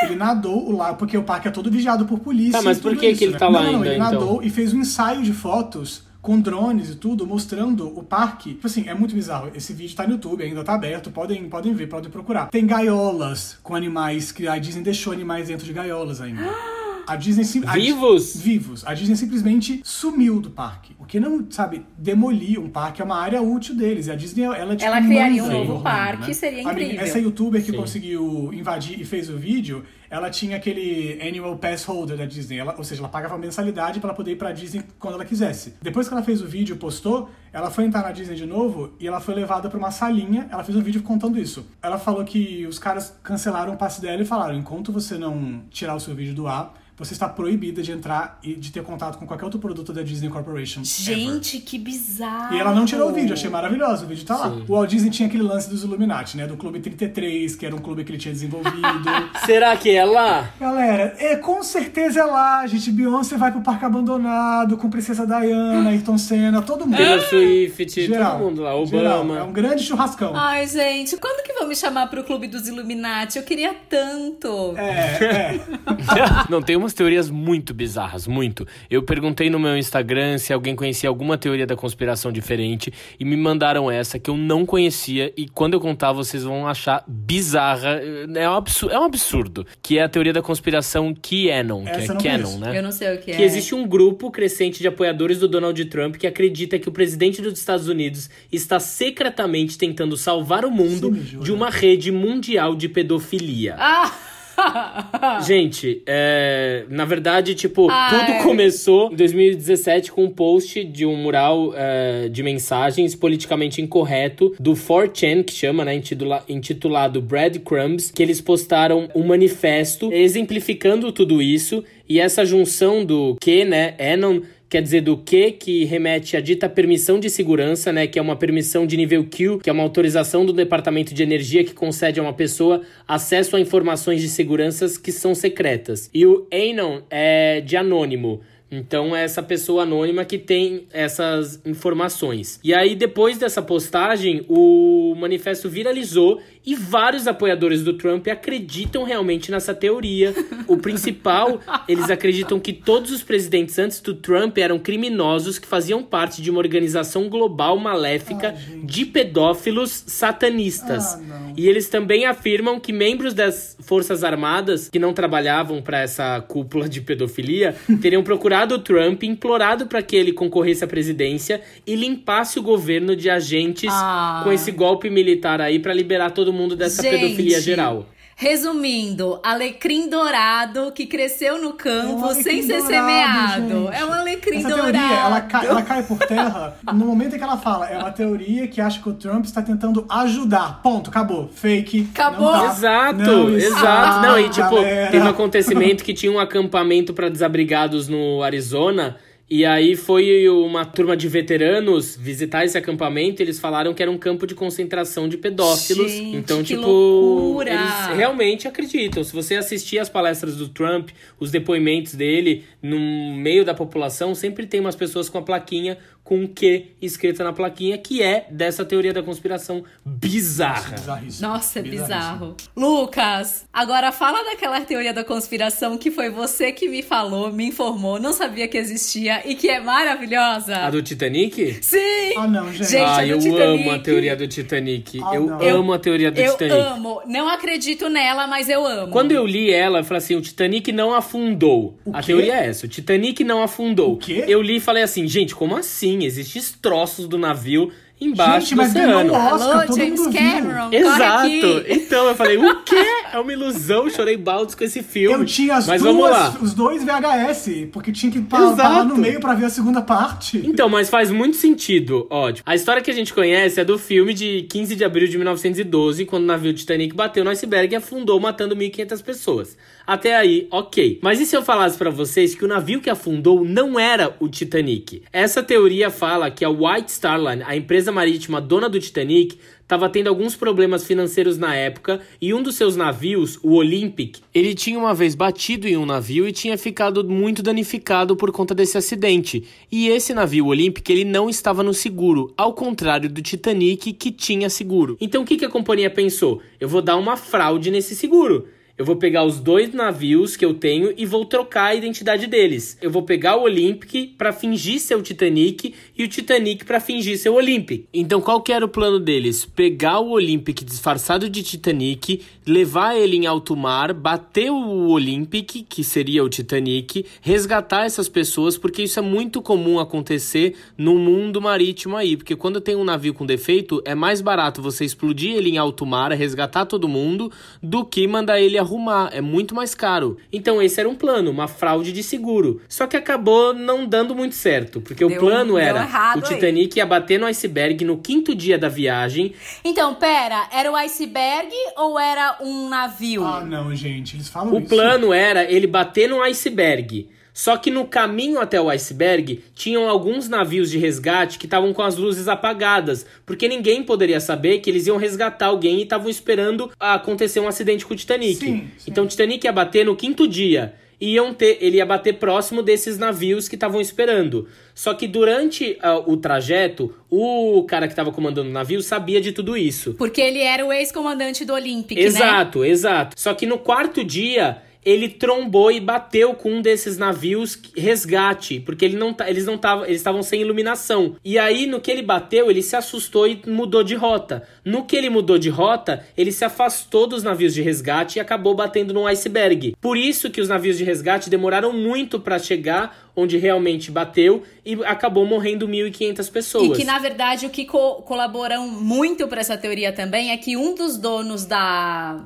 Ele 0.03 0.15
nadou 0.15 0.69
o 0.69 0.77
lago, 0.77 0.97
porque 0.97 1.17
o 1.17 1.23
parque 1.23 1.47
é 1.47 1.51
todo 1.51 1.69
vigiado 1.71 2.05
por 2.05 2.19
polícia. 2.19 2.59
Tá, 2.59 2.61
mas 2.61 2.77
e 2.77 2.81
por 2.81 2.95
que 2.95 3.07
isso, 3.09 3.17
que 3.19 3.23
ele 3.25 3.33
né? 3.33 3.39
tá 3.39 3.49
lá 3.49 3.63
não, 3.63 3.69
ainda, 3.71 3.87
Ele 3.87 3.95
então? 3.95 4.11
nadou 4.11 4.43
e 4.43 4.49
fez 4.49 4.73
um 4.73 4.79
ensaio 4.81 5.23
de 5.23 5.33
fotos 5.33 6.03
com 6.21 6.39
drones 6.39 6.89
e 6.91 6.95
tudo, 6.95 7.25
mostrando 7.25 7.87
o 7.87 8.03
parque. 8.03 8.51
Tipo 8.51 8.67
assim, 8.67 8.87
é 8.87 8.93
muito 8.93 9.15
bizarro. 9.15 9.51
Esse 9.55 9.73
vídeo 9.73 9.95
tá 9.95 10.05
no 10.05 10.13
YouTube, 10.13 10.43
ainda 10.43 10.63
tá 10.63 10.73
aberto, 10.73 11.11
podem, 11.11 11.49
podem 11.49 11.73
ver, 11.73 11.87
podem 11.87 12.11
procurar. 12.11 12.49
Tem 12.49 12.65
gaiolas 12.65 13.57
com 13.63 13.75
animais, 13.75 14.31
que 14.31 14.47
a 14.47 14.57
Disney 14.57 14.83
deixou 14.83 15.11
animais 15.11 15.47
dentro 15.47 15.65
de 15.65 15.73
gaiolas 15.73 16.21
ainda. 16.21 16.41
A 17.07 17.15
Disney 17.15 17.43
sim- 17.45 17.63
a 17.65 17.73
Di- 17.73 17.81
Vivos? 17.81 18.35
vivos. 18.37 18.85
A 18.85 18.93
Disney 18.93 19.15
simplesmente 19.15 19.81
sumiu 19.83 20.39
do 20.39 20.49
parque. 20.49 20.95
O 20.99 21.05
que 21.05 21.19
não, 21.19 21.45
sabe, 21.49 21.85
demolir 21.97 22.59
um 22.59 22.69
parque 22.69 23.01
é 23.01 23.05
uma 23.05 23.17
área 23.17 23.41
útil 23.41 23.75
deles. 23.75 24.07
E 24.07 24.11
a 24.11 24.15
Disney, 24.15 24.43
ela, 24.43 24.75
tipo, 24.75 24.85
Ela 24.89 25.01
criaria 25.01 25.43
um 25.43 25.47
novo 25.47 25.59
Orlando, 25.73 25.83
parque, 25.83 26.33
seria 26.33 26.61
A 26.61 26.73
menina- 26.73 26.83
incrível. 26.93 27.05
Essa 27.05 27.19
youtuber 27.19 27.61
que 27.63 27.71
Sim. 27.71 27.77
conseguiu 27.77 28.49
invadir 28.53 28.99
e 28.99 29.05
fez 29.05 29.29
o 29.29 29.37
vídeo, 29.37 29.83
ela 30.09 30.29
tinha 30.29 30.57
aquele 30.57 31.19
annual 31.21 31.57
pass 31.57 31.83
holder 31.85 32.17
da 32.17 32.25
Disney. 32.25 32.57
Ela, 32.59 32.75
ou 32.77 32.83
seja, 32.83 33.01
ela 33.01 33.09
pagava 33.09 33.37
mensalidade 33.37 33.99
pra 33.99 34.09
ela 34.09 34.15
poder 34.15 34.31
ir 34.31 34.35
pra 34.35 34.51
Disney 34.51 34.83
quando 34.99 35.15
ela 35.15 35.25
quisesse. 35.25 35.75
Depois 35.81 36.07
que 36.07 36.13
ela 36.13 36.23
fez 36.23 36.41
o 36.41 36.47
vídeo 36.47 36.75
e 36.75 36.79
postou, 36.79 37.29
ela 37.51 37.69
foi 37.71 37.85
entrar 37.85 38.03
na 38.03 38.11
Disney 38.11 38.35
de 38.35 38.45
novo 38.45 38.91
e 38.99 39.07
ela 39.07 39.19
foi 39.19 39.33
levada 39.35 39.69
pra 39.69 39.77
uma 39.77 39.91
salinha. 39.91 40.47
Ela 40.51 40.63
fez 40.63 40.77
um 40.77 40.81
vídeo 40.81 41.01
contando 41.03 41.39
isso. 41.39 41.65
Ela 41.81 41.97
falou 41.97 42.23
que 42.23 42.65
os 42.67 42.77
caras 42.79 43.13
cancelaram 43.23 43.73
o 43.73 43.77
passe 43.77 44.01
dela 44.01 44.21
e 44.21 44.25
falaram: 44.25 44.55
enquanto 44.55 44.91
você 44.91 45.17
não 45.17 45.63
tirar 45.69 45.95
o 45.95 45.99
seu 45.99 46.13
vídeo 46.15 46.33
do 46.33 46.47
ar, 46.47 46.73
você 47.01 47.13
está 47.13 47.27
proibida 47.27 47.81
de 47.81 47.91
entrar 47.91 48.37
e 48.43 48.53
de 48.53 48.71
ter 48.71 48.83
contato 48.83 49.17
com 49.17 49.25
qualquer 49.25 49.45
outro 49.45 49.59
produto 49.59 49.91
da 49.91 50.03
Disney 50.03 50.29
Corporation. 50.29 50.81
ever." 50.81 51.15
Gente, 51.17 51.59
que 51.59 51.79
bizarro. 51.79 52.55
E 52.55 52.59
ela 52.59 52.73
não 52.73 52.85
tirou 52.85 53.09
o 53.09 53.13
vídeo, 53.13 53.33
achei 53.33 53.49
maravilhoso, 53.49 54.05
o 54.05 54.07
vídeo 54.07 54.25
tá 54.25 54.37
lá. 54.37 54.47
O 54.67 54.73
Walt 54.73 54.89
Disney 54.89 55.09
tinha 55.09 55.27
aquele 55.27 55.43
lance 55.43 55.69
dos 55.69 55.83
Illuminati, 55.83 56.37
né? 56.37 56.45
Do 56.45 56.55
Clube 56.55 56.79
33, 56.79 57.55
que 57.55 57.65
era 57.65 57.75
um 57.75 57.79
clube 57.79 58.03
que 58.03 58.11
ele 58.11 58.19
tinha 58.19 58.33
desenvolvido. 58.33 58.71
Será 59.45 59.75
que 59.75 59.89
é 59.89 60.05
lá? 60.05 60.49
Galera, 60.59 61.15
é, 61.17 61.35
com 61.35 61.63
certeza 61.63 62.19
é 62.19 62.23
lá, 62.23 62.65
gente. 62.67 62.91
Beyoncé 62.91 63.37
vai 63.37 63.51
pro 63.51 63.61
parque 63.61 63.85
abandonado, 63.85 64.77
com 64.77 64.89
Princesa 64.89 65.25
Diana, 65.25 65.89
Ayrton 65.89 66.17
Senna, 66.17 66.61
todo 66.61 66.85
mundo. 66.85 66.97
Taylor 66.97 67.21
Swift, 67.21 68.05
Geral, 68.05 68.37
todo 68.37 68.45
mundo 68.45 68.61
lá. 68.61 68.85
geral. 68.85 69.21
Obama. 69.21 69.39
É 69.39 69.43
um 69.43 69.51
grande 69.51 69.83
churrascão. 69.83 70.33
Ai, 70.35 70.67
gente, 70.67 71.17
quando 71.17 71.43
que 71.43 71.53
vão 71.53 71.67
me 71.67 71.75
chamar 71.75 72.07
pro 72.07 72.23
clube 72.23 72.47
dos 72.47 72.67
Illuminati? 72.67 73.37
Eu 73.37 73.43
queria 73.43 73.73
tanto. 73.89 74.75
É, 74.77 75.23
é. 75.23 75.59
Não, 76.49 76.61
tem 76.61 76.77
umas 76.91 76.93
teorias 76.93 77.29
muito 77.29 77.73
bizarras, 77.73 78.27
muito. 78.27 78.67
Eu 78.89 79.03
perguntei 79.03 79.49
no 79.49 79.57
meu 79.59 79.77
Instagram 79.77 80.37
se 80.37 80.51
alguém 80.51 80.75
conhecia 80.75 81.09
alguma 81.09 81.37
teoria 81.37 81.65
da 81.65 81.75
conspiração 81.75 82.31
diferente 82.31 82.91
e 83.19 83.23
me 83.25 83.37
mandaram 83.37 83.89
essa 83.89 84.19
que 84.19 84.29
eu 84.29 84.35
não 84.37 84.65
conhecia 84.65 85.31
e 85.37 85.47
quando 85.47 85.73
eu 85.73 85.79
contar 85.79 86.11
vocês 86.11 86.43
vão 86.43 86.67
achar 86.67 87.03
bizarra. 87.07 88.01
É 88.35 88.49
um 88.49 88.53
absurdo, 88.55 88.93
é 88.93 88.99
um 88.99 89.03
absurdo 89.03 89.65
que 89.81 89.97
é 89.97 90.03
a 90.03 90.09
teoria 90.09 90.33
da 90.33 90.41
conspiração 90.41 91.13
QAnon, 91.13 91.83
que 91.85 91.89
Essa 91.89 91.99
eu 91.99 92.03
é 92.03 92.07
não 92.07 92.17
Canon, 92.21 92.43
conheço. 92.43 92.59
né? 92.59 92.77
Eu 92.77 92.83
não 92.83 92.91
sei 92.91 93.15
o 93.15 93.17
que, 93.19 93.31
Que 93.33 93.41
é. 93.41 93.45
existe 93.45 93.73
um 93.73 93.87
grupo 93.87 94.29
crescente 94.29 94.79
de 94.79 94.87
apoiadores 94.87 95.39
do 95.39 95.47
Donald 95.47 95.83
Trump 95.85 96.17
que 96.17 96.27
acredita 96.27 96.77
que 96.77 96.89
o 96.89 96.91
presidente 96.91 97.41
dos 97.41 97.57
Estados 97.57 97.87
Unidos 97.87 98.29
está 98.51 98.79
secretamente 98.79 99.77
tentando 99.77 100.17
salvar 100.17 100.65
o 100.65 100.71
mundo 100.71 101.11
de 101.11 101.51
uma 101.51 101.69
rede 101.69 102.11
mundial 102.11 102.75
de 102.75 102.89
pedofilia. 102.89 103.75
Ah! 103.77 104.11
Gente, 105.45 106.01
é, 106.05 106.85
na 106.89 107.05
verdade, 107.05 107.55
tipo, 107.55 107.87
Ai. 107.89 108.25
tudo 108.25 108.43
começou 108.43 109.11
em 109.11 109.15
2017 109.15 110.11
com 110.11 110.25
um 110.25 110.29
post 110.29 110.83
de 110.83 111.05
um 111.05 111.15
mural 111.15 111.73
é, 111.75 112.29
de 112.29 112.43
mensagens 112.43 113.15
politicamente 113.15 113.81
incorreto 113.81 114.53
do 114.59 114.73
4chan, 114.73 115.43
que 115.43 115.53
chama, 115.53 115.85
né, 115.85 115.95
intitula- 115.95 116.43
intitulado 116.47 117.21
Breadcrumbs, 117.21 118.11
que 118.11 118.21
eles 118.21 118.41
postaram 118.41 119.07
um 119.15 119.23
manifesto 119.23 120.11
exemplificando 120.11 121.11
tudo 121.11 121.41
isso 121.41 121.83
e 122.07 122.19
essa 122.19 122.45
junção 122.45 123.05
do 123.05 123.37
que, 123.39 123.63
né, 123.65 123.95
Anon 123.99 124.41
quer 124.71 124.81
dizer 124.81 125.01
do 125.01 125.17
que 125.17 125.51
que 125.51 125.83
remete 125.83 126.37
à 126.37 126.39
dita 126.39 126.69
permissão 126.69 127.19
de 127.19 127.29
segurança, 127.29 127.91
né, 127.91 128.07
que 128.07 128.17
é 128.17 128.21
uma 128.21 128.37
permissão 128.37 128.87
de 128.87 128.95
nível 128.95 129.27
Q, 129.29 129.59
que 129.61 129.69
é 129.69 129.73
uma 129.73 129.83
autorização 129.83 130.45
do 130.45 130.53
Departamento 130.53 131.13
de 131.13 131.21
Energia 131.21 131.61
que 131.65 131.73
concede 131.73 132.21
a 132.21 132.23
uma 132.23 132.31
pessoa 132.31 132.81
acesso 133.05 133.57
a 133.57 133.59
informações 133.59 134.21
de 134.21 134.29
seguranças 134.29 134.97
que 134.97 135.11
são 135.11 135.35
secretas. 135.35 136.09
E 136.13 136.25
o 136.25 136.47
Anon 136.49 137.01
é 137.09 137.59
de 137.59 137.75
anônimo. 137.75 138.39
Então 138.71 139.13
é 139.13 139.25
essa 139.25 139.43
pessoa 139.43 139.83
anônima 139.83 140.23
que 140.23 140.37
tem 140.37 140.87
essas 140.93 141.61
informações. 141.65 142.57
E 142.63 142.73
aí, 142.73 142.95
depois 142.95 143.37
dessa 143.37 143.61
postagem, 143.61 144.45
o 144.47 145.13
manifesto 145.17 145.69
viralizou 145.69 146.39
e 146.65 146.75
vários 146.75 147.27
apoiadores 147.27 147.83
do 147.83 147.93
Trump 147.93 148.27
acreditam 148.27 149.03
realmente 149.03 149.49
nessa 149.51 149.73
teoria. 149.73 150.33
O 150.67 150.77
principal, 150.77 151.59
eles 151.87 152.09
acreditam 152.09 152.59
que 152.59 152.71
todos 152.71 153.11
os 153.11 153.23
presidentes 153.23 153.79
antes 153.79 153.99
do 153.99 154.13
Trump 154.13 154.57
eram 154.57 154.77
criminosos 154.77 155.57
que 155.57 155.67
faziam 155.67 156.03
parte 156.03 156.41
de 156.41 156.49
uma 156.51 156.59
organização 156.59 157.27
global 157.29 157.77
maléfica 157.77 158.53
Ah, 158.55 158.75
de 158.83 159.05
pedófilos 159.05 160.03
satanistas. 160.07 161.15
Ah, 161.15 161.53
e 161.57 161.67
eles 161.67 161.89
também 161.89 162.25
afirmam 162.25 162.79
que 162.79 162.93
membros 162.93 163.33
das 163.33 163.75
Forças 163.81 164.23
Armadas 164.23 164.89
que 164.89 164.99
não 164.99 165.13
trabalhavam 165.13 165.81
para 165.81 166.01
essa 166.01 166.39
cúpula 166.41 166.87
de 166.87 167.01
pedofilia 167.01 167.75
teriam 168.01 168.23
procurado 168.23 168.75
o 168.75 168.79
Trump, 168.79 169.23
implorado 169.23 169.87
para 169.87 170.01
que 170.01 170.15
ele 170.15 170.31
concorresse 170.31 170.83
à 170.83 170.87
presidência 170.87 171.61
e 171.85 171.95
limpasse 171.95 172.59
o 172.59 172.61
governo 172.61 173.15
de 173.15 173.29
agentes 173.29 173.89
Ah. 173.91 174.41
com 174.43 174.51
esse 174.51 174.71
golpe 174.71 175.09
militar 175.09 175.59
aí 175.59 175.79
para 175.79 175.93
liberar 175.93 176.31
todo 176.31 176.50
mundo 176.53 176.75
dessa 176.75 177.01
pedofilia 177.01 177.55
Gente, 177.57 177.65
geral. 177.65 178.05
Resumindo, 178.35 179.39
alecrim 179.43 180.09
dourado 180.09 180.91
que 180.93 181.05
cresceu 181.05 181.61
no 181.61 181.73
campo 181.73 182.25
É 182.25 182.29
um 182.31 182.33
sem 182.33 182.63
ser 182.63 182.79
dourado, 182.79 182.87
semeado. 182.87 183.85
gente. 183.87 183.95
É 184.01 184.05
um 184.05 184.13
alecrim 184.13 184.57
Essa 184.57 184.69
dourado. 184.69 184.91
teoria, 184.91 185.15
ela 185.19 185.41
cai, 185.41 185.67
ela 185.67 185.81
cai 185.83 186.03
por 186.03 186.17
terra 186.17 186.75
no 186.91 187.05
momento 187.05 187.35
em 187.35 187.37
que 187.37 187.43
ela 187.43 187.57
fala. 187.57 187.87
É 187.87 187.97
uma 187.99 188.11
teoria 188.11 188.67
que 188.67 188.81
acha 188.81 188.99
que 188.99 189.07
o 189.07 189.13
Trump 189.13 189.45
está 189.45 189.61
tentando 189.61 190.05
ajudar. 190.09 190.81
Ponto, 190.81 191.11
acabou. 191.11 191.49
Fake. 191.53 192.09
Acabou. 192.15 192.51
Não 192.51 192.65
tá. 192.65 192.71
Exato, 192.71 193.19
Não 193.19 193.49
exato. 193.55 194.27
Não, 194.27 194.39
e 194.39 194.49
tipo, 194.49 194.69
galera. 194.75 195.11
teve 195.11 195.23
um 195.23 195.29
acontecimento 195.29 196.03
que 196.03 196.13
tinha 196.13 196.31
um 196.31 196.39
acampamento 196.39 197.13
para 197.13 197.29
desabrigados 197.29 198.07
no 198.07 198.41
Arizona. 198.41 199.17
E 199.53 199.65
aí 199.65 199.97
foi 199.97 200.47
uma 200.47 200.85
turma 200.85 201.17
de 201.17 201.27
veteranos 201.27 202.15
visitar 202.15 202.63
esse 202.63 202.77
acampamento 202.77 203.41
e 203.41 203.43
eles 203.43 203.59
falaram 203.59 203.93
que 203.93 204.01
era 204.01 204.09
um 204.09 204.17
campo 204.17 204.47
de 204.47 204.55
concentração 204.55 205.27
de 205.27 205.37
pedófilos. 205.37 206.09
Gente, 206.09 206.37
então, 206.37 206.59
que 206.59 206.73
tipo, 206.73 206.87
loucura! 206.87 207.69
eles 207.69 208.15
realmente 208.15 208.65
acreditam. 208.65 209.21
Se 209.25 209.33
você 209.33 209.57
assistir 209.57 209.99
as 209.99 210.07
palestras 210.07 210.55
do 210.55 210.69
Trump, 210.69 211.09
os 211.37 211.51
depoimentos 211.51 212.15
dele, 212.15 212.63
no 212.81 212.97
meio 213.35 213.65
da 213.65 213.73
população, 213.73 214.33
sempre 214.33 214.65
tem 214.65 214.79
umas 214.79 214.95
pessoas 214.95 215.27
com 215.27 215.39
a 215.39 215.41
plaquinha 215.41 215.97
com 216.31 216.45
o 216.45 216.47
que 216.47 216.91
escrita 217.01 217.43
na 217.43 217.51
plaquinha, 217.51 217.97
que 217.97 218.23
é 218.23 218.47
dessa 218.49 218.85
teoria 218.85 219.11
da 219.11 219.21
conspiração 219.21 219.83
bizarra. 220.05 220.95
Bizarríssimo. 220.95 221.45
Nossa, 221.49 221.79
é 221.79 221.81
bizarro. 221.81 222.55
Lucas, 222.73 223.65
agora 223.73 224.13
fala 224.13 224.41
daquela 224.45 224.79
teoria 224.79 225.13
da 225.13 225.25
conspiração 225.25 225.97
que 225.97 226.09
foi 226.09 226.29
você 226.29 226.71
que 226.71 226.87
me 226.87 227.03
falou, 227.03 227.51
me 227.51 227.65
informou, 227.65 228.17
não 228.17 228.31
sabia 228.31 228.65
que 228.69 228.77
existia 228.77 229.41
e 229.45 229.55
que 229.55 229.67
é 229.67 229.81
maravilhosa. 229.81 230.77
A 230.77 230.89
do 230.89 231.01
Titanic? 231.01 231.79
Sim! 231.81 231.99
Ah, 232.37 232.47
não, 232.47 232.71
gente. 232.71 232.89
Gente, 232.91 233.03
ah, 233.03 233.17
a 233.17 233.23
do 233.23 233.27
eu 233.27 233.39
Titanic. 233.39 233.81
amo 233.83 233.91
a 233.91 233.99
teoria 233.99 234.33
do 234.33 234.47
Titanic. 234.47 235.19
Ah, 235.21 235.35
eu 235.35 235.45
não. 235.47 235.61
amo 235.61 235.91
a 235.91 235.99
teoria 235.99 236.31
do 236.31 236.39
eu 236.39 236.53
Titanic. 236.53 236.77
amo. 236.77 237.21
Não 237.27 237.49
acredito 237.49 238.07
nela, 238.07 238.47
mas 238.47 238.69
eu 238.69 238.87
amo. 238.87 239.11
Quando 239.11 239.33
eu 239.33 239.45
li 239.45 239.69
ela, 239.69 239.99
eu 239.99 240.03
falei 240.05 240.19
assim: 240.19 240.35
o 240.35 240.41
Titanic 240.41 240.93
não 240.93 241.13
afundou. 241.13 241.99
O 242.05 242.15
a 242.15 242.21
quê? 242.21 242.27
teoria 242.27 242.55
é 242.55 242.67
essa: 242.67 242.85
o 242.85 242.89
Titanic 242.89 243.43
não 243.43 243.61
afundou. 243.61 244.13
O 244.13 244.17
quê? 244.17 244.45
Eu 244.47 244.61
li 244.61 244.77
e 244.77 244.79
falei 244.79 245.03
assim: 245.03 245.27
gente, 245.27 245.53
como 245.53 245.75
assim? 245.75 246.20
Existem 246.25 246.79
troços 246.81 247.27
do 247.27 247.37
navio 247.37 247.91
embaixo 248.19 248.67
Gente, 248.67 248.75
do 248.75 248.77
mas 248.77 248.89
oceano. 248.91 249.33
o 249.33 249.35
Oscar, 249.35 249.81
Alô, 249.81 249.95
James 249.95 250.19
mundo. 250.19 250.33
Cameron, 250.33 250.83
corre 250.83 250.97
Exato. 250.97 251.45
aqui. 251.47 251.83
Então 251.89 252.27
eu 252.27 252.35
falei, 252.35 252.57
o 252.57 252.83
quê? 252.83 252.95
É 253.31 253.39
uma 253.39 253.53
ilusão, 253.53 254.09
chorei 254.09 254.35
baldes 254.35 254.75
com 254.75 254.83
esse 254.83 255.01
filme. 255.01 255.37
Eu 255.37 255.45
tinha 255.45 255.75
as 255.75 255.87
Mas 255.87 256.01
duas, 256.01 256.61
os 256.61 256.73
dois 256.73 257.03
VHS, 257.03 257.87
porque 257.91 258.11
tinha 258.11 258.31
que 258.31 258.41
parar 258.41 259.05
no 259.05 259.17
meio 259.17 259.39
pra 259.39 259.53
ver 259.53 259.65
a 259.65 259.69
segunda 259.69 260.01
parte. 260.01 260.57
Então, 260.57 260.89
mas 260.89 261.09
faz 261.09 261.31
muito 261.31 261.55
sentido, 261.55 262.27
ó. 262.29 262.51
tipo, 262.51 262.69
A 262.69 262.75
história 262.75 263.01
que 263.01 263.09
a 263.09 263.13
gente 263.13 263.33
conhece 263.33 263.79
é 263.79 263.85
do 263.85 263.97
filme 263.97 264.33
de 264.33 264.63
15 264.63 264.95
de 264.95 265.03
abril 265.05 265.27
de 265.27 265.37
1912, 265.37 266.25
quando 266.25 266.43
o 266.43 266.47
navio 266.47 266.73
Titanic 266.73 267.15
bateu 267.15 267.43
no 267.43 267.49
iceberg 267.51 267.93
e 267.93 267.95
afundou, 267.95 268.39
matando 268.39 268.75
1.500 268.75 269.23
pessoas. 269.23 269.77
Até 270.05 270.35
aí, 270.35 270.67
ok. 270.69 271.19
Mas 271.21 271.39
e 271.39 271.45
se 271.45 271.55
eu 271.55 271.61
falasse 271.61 271.97
pra 271.97 272.09
vocês 272.09 272.53
que 272.53 272.65
o 272.65 272.67
navio 272.67 272.99
que 272.99 273.09
afundou 273.09 273.63
não 273.63 273.97
era 273.97 274.35
o 274.39 274.49
Titanic? 274.49 275.23
Essa 275.31 275.63
teoria 275.63 276.09
fala 276.09 276.51
que 276.51 276.65
a 276.65 276.69
White 276.69 277.11
Star 277.11 277.39
Line, 277.39 277.63
a 277.65 277.75
empresa 277.75 278.11
marítima 278.11 278.59
dona 278.59 278.89
do 278.89 278.99
Titanic, 278.99 279.57
estava 279.91 280.07
tendo 280.07 280.29
alguns 280.29 280.55
problemas 280.55 281.03
financeiros 281.03 281.57
na 281.57 281.75
época 281.75 282.21
e 282.41 282.53
um 282.53 282.63
dos 282.63 282.75
seus 282.75 282.95
navios, 282.95 283.59
o 283.61 283.73
Olympic, 283.73 284.37
ele 284.55 284.73
tinha 284.73 284.97
uma 284.97 285.13
vez 285.13 285.35
batido 285.35 285.85
em 285.85 285.97
um 285.97 286.05
navio 286.05 286.47
e 286.47 286.53
tinha 286.53 286.77
ficado 286.77 287.27
muito 287.27 287.61
danificado 287.61 288.33
por 288.37 288.53
conta 288.53 288.73
desse 288.73 288.97
acidente. 288.97 289.65
E 289.91 290.07
esse 290.07 290.33
navio 290.33 290.67
Olympic, 290.67 291.09
ele 291.09 291.25
não 291.25 291.49
estava 291.49 291.83
no 291.83 291.93
seguro, 291.93 292.53
ao 292.55 292.73
contrário 292.73 293.29
do 293.29 293.41
Titanic 293.41 294.13
que 294.13 294.31
tinha 294.31 294.69
seguro. 294.69 295.17
Então 295.19 295.43
o 295.43 295.45
que, 295.45 295.57
que 295.57 295.65
a 295.65 295.69
companhia 295.69 296.09
pensou? 296.09 296.61
Eu 296.79 296.87
vou 296.87 297.01
dar 297.01 297.17
uma 297.17 297.35
fraude 297.35 297.91
nesse 297.91 298.15
seguro. 298.15 298.69
Eu 299.01 299.05
vou 299.05 299.15
pegar 299.15 299.43
os 299.43 299.59
dois 299.59 299.91
navios 299.91 300.55
que 300.55 300.63
eu 300.63 300.75
tenho 300.75 301.11
e 301.17 301.25
vou 301.25 301.43
trocar 301.43 301.85
a 301.85 301.95
identidade 301.95 302.45
deles. 302.45 302.99
Eu 303.01 303.09
vou 303.09 303.23
pegar 303.23 303.55
o 303.55 303.63
Olympic 303.63 304.35
para 304.37 304.53
fingir 304.53 304.99
ser 304.99 305.15
o 305.15 305.23
Titanic 305.23 305.95
e 306.15 306.23
o 306.23 306.27
Titanic 306.27 306.85
para 306.85 306.99
fingir 306.99 307.35
ser 307.39 307.49
o 307.49 307.55
Olympic. 307.55 308.05
Então 308.13 308.39
qual 308.39 308.61
que 308.61 308.71
era 308.71 308.85
o 308.85 308.87
plano 308.87 309.19
deles? 309.19 309.65
Pegar 309.65 310.19
o 310.19 310.29
Olympic 310.29 310.83
disfarçado 310.85 311.49
de 311.49 311.63
Titanic, 311.63 312.41
levar 312.63 313.15
ele 313.15 313.37
em 313.37 313.47
alto 313.47 313.75
mar, 313.75 314.13
bater 314.13 314.69
o 314.69 315.07
Olympic, 315.07 315.83
que 315.89 316.03
seria 316.03 316.43
o 316.43 316.49
Titanic, 316.49 317.25
resgatar 317.41 318.05
essas 318.05 318.29
pessoas, 318.29 318.77
porque 318.77 319.01
isso 319.01 319.17
é 319.17 319.23
muito 319.23 319.63
comum 319.63 319.99
acontecer 319.99 320.75
no 320.95 321.17
mundo 321.17 321.59
marítimo 321.59 322.15
aí, 322.15 322.37
porque 322.37 322.55
quando 322.55 322.79
tem 322.79 322.95
um 322.95 323.03
navio 323.03 323.33
com 323.33 323.47
defeito, 323.47 323.99
é 324.05 324.13
mais 324.13 324.41
barato 324.41 324.79
você 324.79 325.03
explodir 325.03 325.55
ele 325.55 325.71
em 325.71 325.79
alto 325.79 326.05
mar, 326.05 326.31
resgatar 326.33 326.85
todo 326.85 327.07
mundo, 327.07 327.51
do 327.81 328.05
que 328.05 328.27
mandar 328.27 328.61
ele 328.61 328.77
arrumar, 328.91 329.29
é 329.33 329.41
muito 329.41 329.73
mais 329.73 329.95
caro. 329.95 330.37
Então 330.51 330.81
esse 330.81 330.99
era 330.99 331.07
um 331.07 331.15
plano, 331.15 331.49
uma 331.49 331.67
fraude 331.67 332.11
de 332.11 332.21
seguro. 332.21 332.81
Só 332.89 333.07
que 333.07 333.15
acabou 333.15 333.73
não 333.73 334.05
dando 334.05 334.35
muito 334.35 334.55
certo, 334.55 334.99
porque 335.01 335.23
o 335.23 335.29
Deu- 335.29 335.39
plano 335.39 335.75
deu 335.75 335.79
era 335.79 336.05
o 336.05 336.37
aí. 336.37 336.41
Titanic 336.41 336.97
ia 336.97 337.05
bater 337.05 337.39
no 337.39 337.45
iceberg 337.45 338.03
no 338.03 338.17
quinto 338.17 338.53
dia 338.53 338.77
da 338.77 338.89
viagem. 338.89 339.53
Então, 339.83 340.13
pera, 340.15 340.67
era 340.73 340.91
o 340.91 340.95
iceberg 340.95 341.71
ou 341.97 342.19
era 342.19 342.57
um 342.61 342.89
navio? 342.89 343.43
Ah, 343.45 343.61
não, 343.61 343.95
gente. 343.95 344.35
Eles 344.35 344.49
falam 344.49 344.73
O 344.73 344.79
isso. 344.79 344.87
plano 344.89 345.31
era 345.33 345.63
ele 345.63 345.87
bater 345.87 346.27
no 346.29 346.41
iceberg. 346.41 347.29
Só 347.53 347.77
que 347.77 347.91
no 347.91 348.05
caminho 348.05 348.59
até 348.59 348.79
o 348.79 348.89
iceberg, 348.89 349.63
tinham 349.75 350.07
alguns 350.09 350.47
navios 350.47 350.89
de 350.89 350.97
resgate 350.97 351.59
que 351.59 351.65
estavam 351.65 351.93
com 351.93 352.01
as 352.01 352.15
luzes 352.15 352.47
apagadas, 352.47 353.25
porque 353.45 353.67
ninguém 353.67 354.03
poderia 354.03 354.39
saber 354.39 354.79
que 354.79 354.89
eles 354.89 355.07
iam 355.07 355.17
resgatar 355.17 355.67
alguém 355.67 355.99
e 355.99 356.03
estavam 356.03 356.29
esperando 356.29 356.91
acontecer 356.99 357.59
um 357.59 357.67
acidente 357.67 358.05
com 358.05 358.13
o 358.13 358.17
Titanic. 358.17 358.55
Sim, 358.55 358.89
sim. 358.97 359.11
Então 359.11 359.25
o 359.25 359.27
Titanic 359.27 359.65
ia 359.65 359.71
bater 359.71 360.05
no 360.05 360.15
quinto 360.15 360.47
dia. 360.47 360.93
E 361.19 361.35
iam 361.35 361.53
ter, 361.53 361.77
ele 361.79 361.97
ia 361.97 362.05
bater 362.05 362.39
próximo 362.39 362.81
desses 362.81 363.19
navios 363.19 363.69
que 363.69 363.75
estavam 363.75 364.01
esperando. 364.01 364.67
Só 364.95 365.13
que 365.13 365.27
durante 365.27 365.95
ah, 366.01 366.17
o 366.17 366.35
trajeto, 366.35 367.13
o 367.29 367.83
cara 367.83 368.07
que 368.07 368.13
estava 368.13 368.31
comandando 368.31 368.71
o 368.71 368.73
navio 368.73 369.03
sabia 369.03 369.39
de 369.39 369.51
tudo 369.51 369.77
isso. 369.77 370.15
Porque 370.15 370.41
ele 370.41 370.57
era 370.57 370.83
o 370.83 370.91
ex-comandante 370.91 371.63
do 371.63 371.73
Olympic, 371.73 372.17
né? 372.17 372.23
Exato, 372.23 372.83
exato. 372.83 373.39
Só 373.39 373.53
que 373.53 373.67
no 373.67 373.77
quarto 373.77 374.23
dia 374.23 374.81
ele 375.03 375.29
trombou 375.29 375.91
e 375.91 375.99
bateu 375.99 376.53
com 376.53 376.73
um 376.73 376.81
desses 376.81 377.17
navios 377.17 377.77
resgate, 377.95 378.79
porque 378.79 379.05
ele 379.05 379.17
não 379.17 379.35
eles 379.47 379.65
não 379.65 379.75
estavam, 379.75 380.05
eles 380.05 380.17
estavam 380.17 380.43
sem 380.43 380.61
iluminação. 380.61 381.35
E 381.43 381.57
aí 381.57 381.85
no 381.87 381.99
que 381.99 382.11
ele 382.11 382.21
bateu, 382.21 382.69
ele 382.69 382.81
se 382.81 382.95
assustou 382.95 383.47
e 383.47 383.61
mudou 383.67 384.03
de 384.03 384.15
rota. 384.15 384.63
No 384.85 385.05
que 385.05 385.15
ele 385.15 385.29
mudou 385.29 385.57
de 385.57 385.69
rota, 385.69 386.25
ele 386.37 386.51
se 386.51 386.63
afastou 386.63 387.27
dos 387.27 387.43
navios 387.43 387.73
de 387.73 387.81
resgate 387.81 388.37
e 388.37 388.41
acabou 388.41 388.75
batendo 388.75 389.13
num 389.13 389.27
iceberg. 389.27 389.95
Por 389.99 390.17
isso 390.17 390.49
que 390.49 390.61
os 390.61 390.69
navios 390.69 390.97
de 390.97 391.03
resgate 391.03 391.49
demoraram 391.49 391.93
muito 391.93 392.39
para 392.39 392.59
chegar 392.59 393.31
onde 393.35 393.57
realmente 393.57 394.11
bateu 394.11 394.63
e 394.85 394.93
acabou 395.05 395.45
morrendo 395.45 395.87
1.500 395.87 396.51
pessoas. 396.51 396.97
E 396.97 397.01
que, 397.01 397.03
na 397.05 397.17
verdade, 397.17 397.65
o 397.65 397.69
que 397.69 397.85
co 397.85 398.21
colaboram 398.23 398.87
muito 398.87 399.47
pra 399.47 399.61
essa 399.61 399.77
teoria 399.77 400.11
também 400.11 400.51
é 400.51 400.57
que 400.57 400.75
um 400.75 400.95
dos 400.95 401.17
donos 401.17 401.65
da 401.65 402.45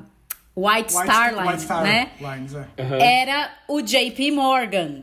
White, 0.56 0.92
White, 0.92 0.92
Star 0.92 1.34
Line, 1.34 1.48
White 1.48 1.62
Star 1.62 1.82
né? 1.82 2.10
Lines, 2.18 2.54
é. 2.54 2.82
Aham. 2.82 2.98
Era 2.98 3.50
o 3.68 3.82
JP 3.82 4.30
Morgan. 4.30 5.02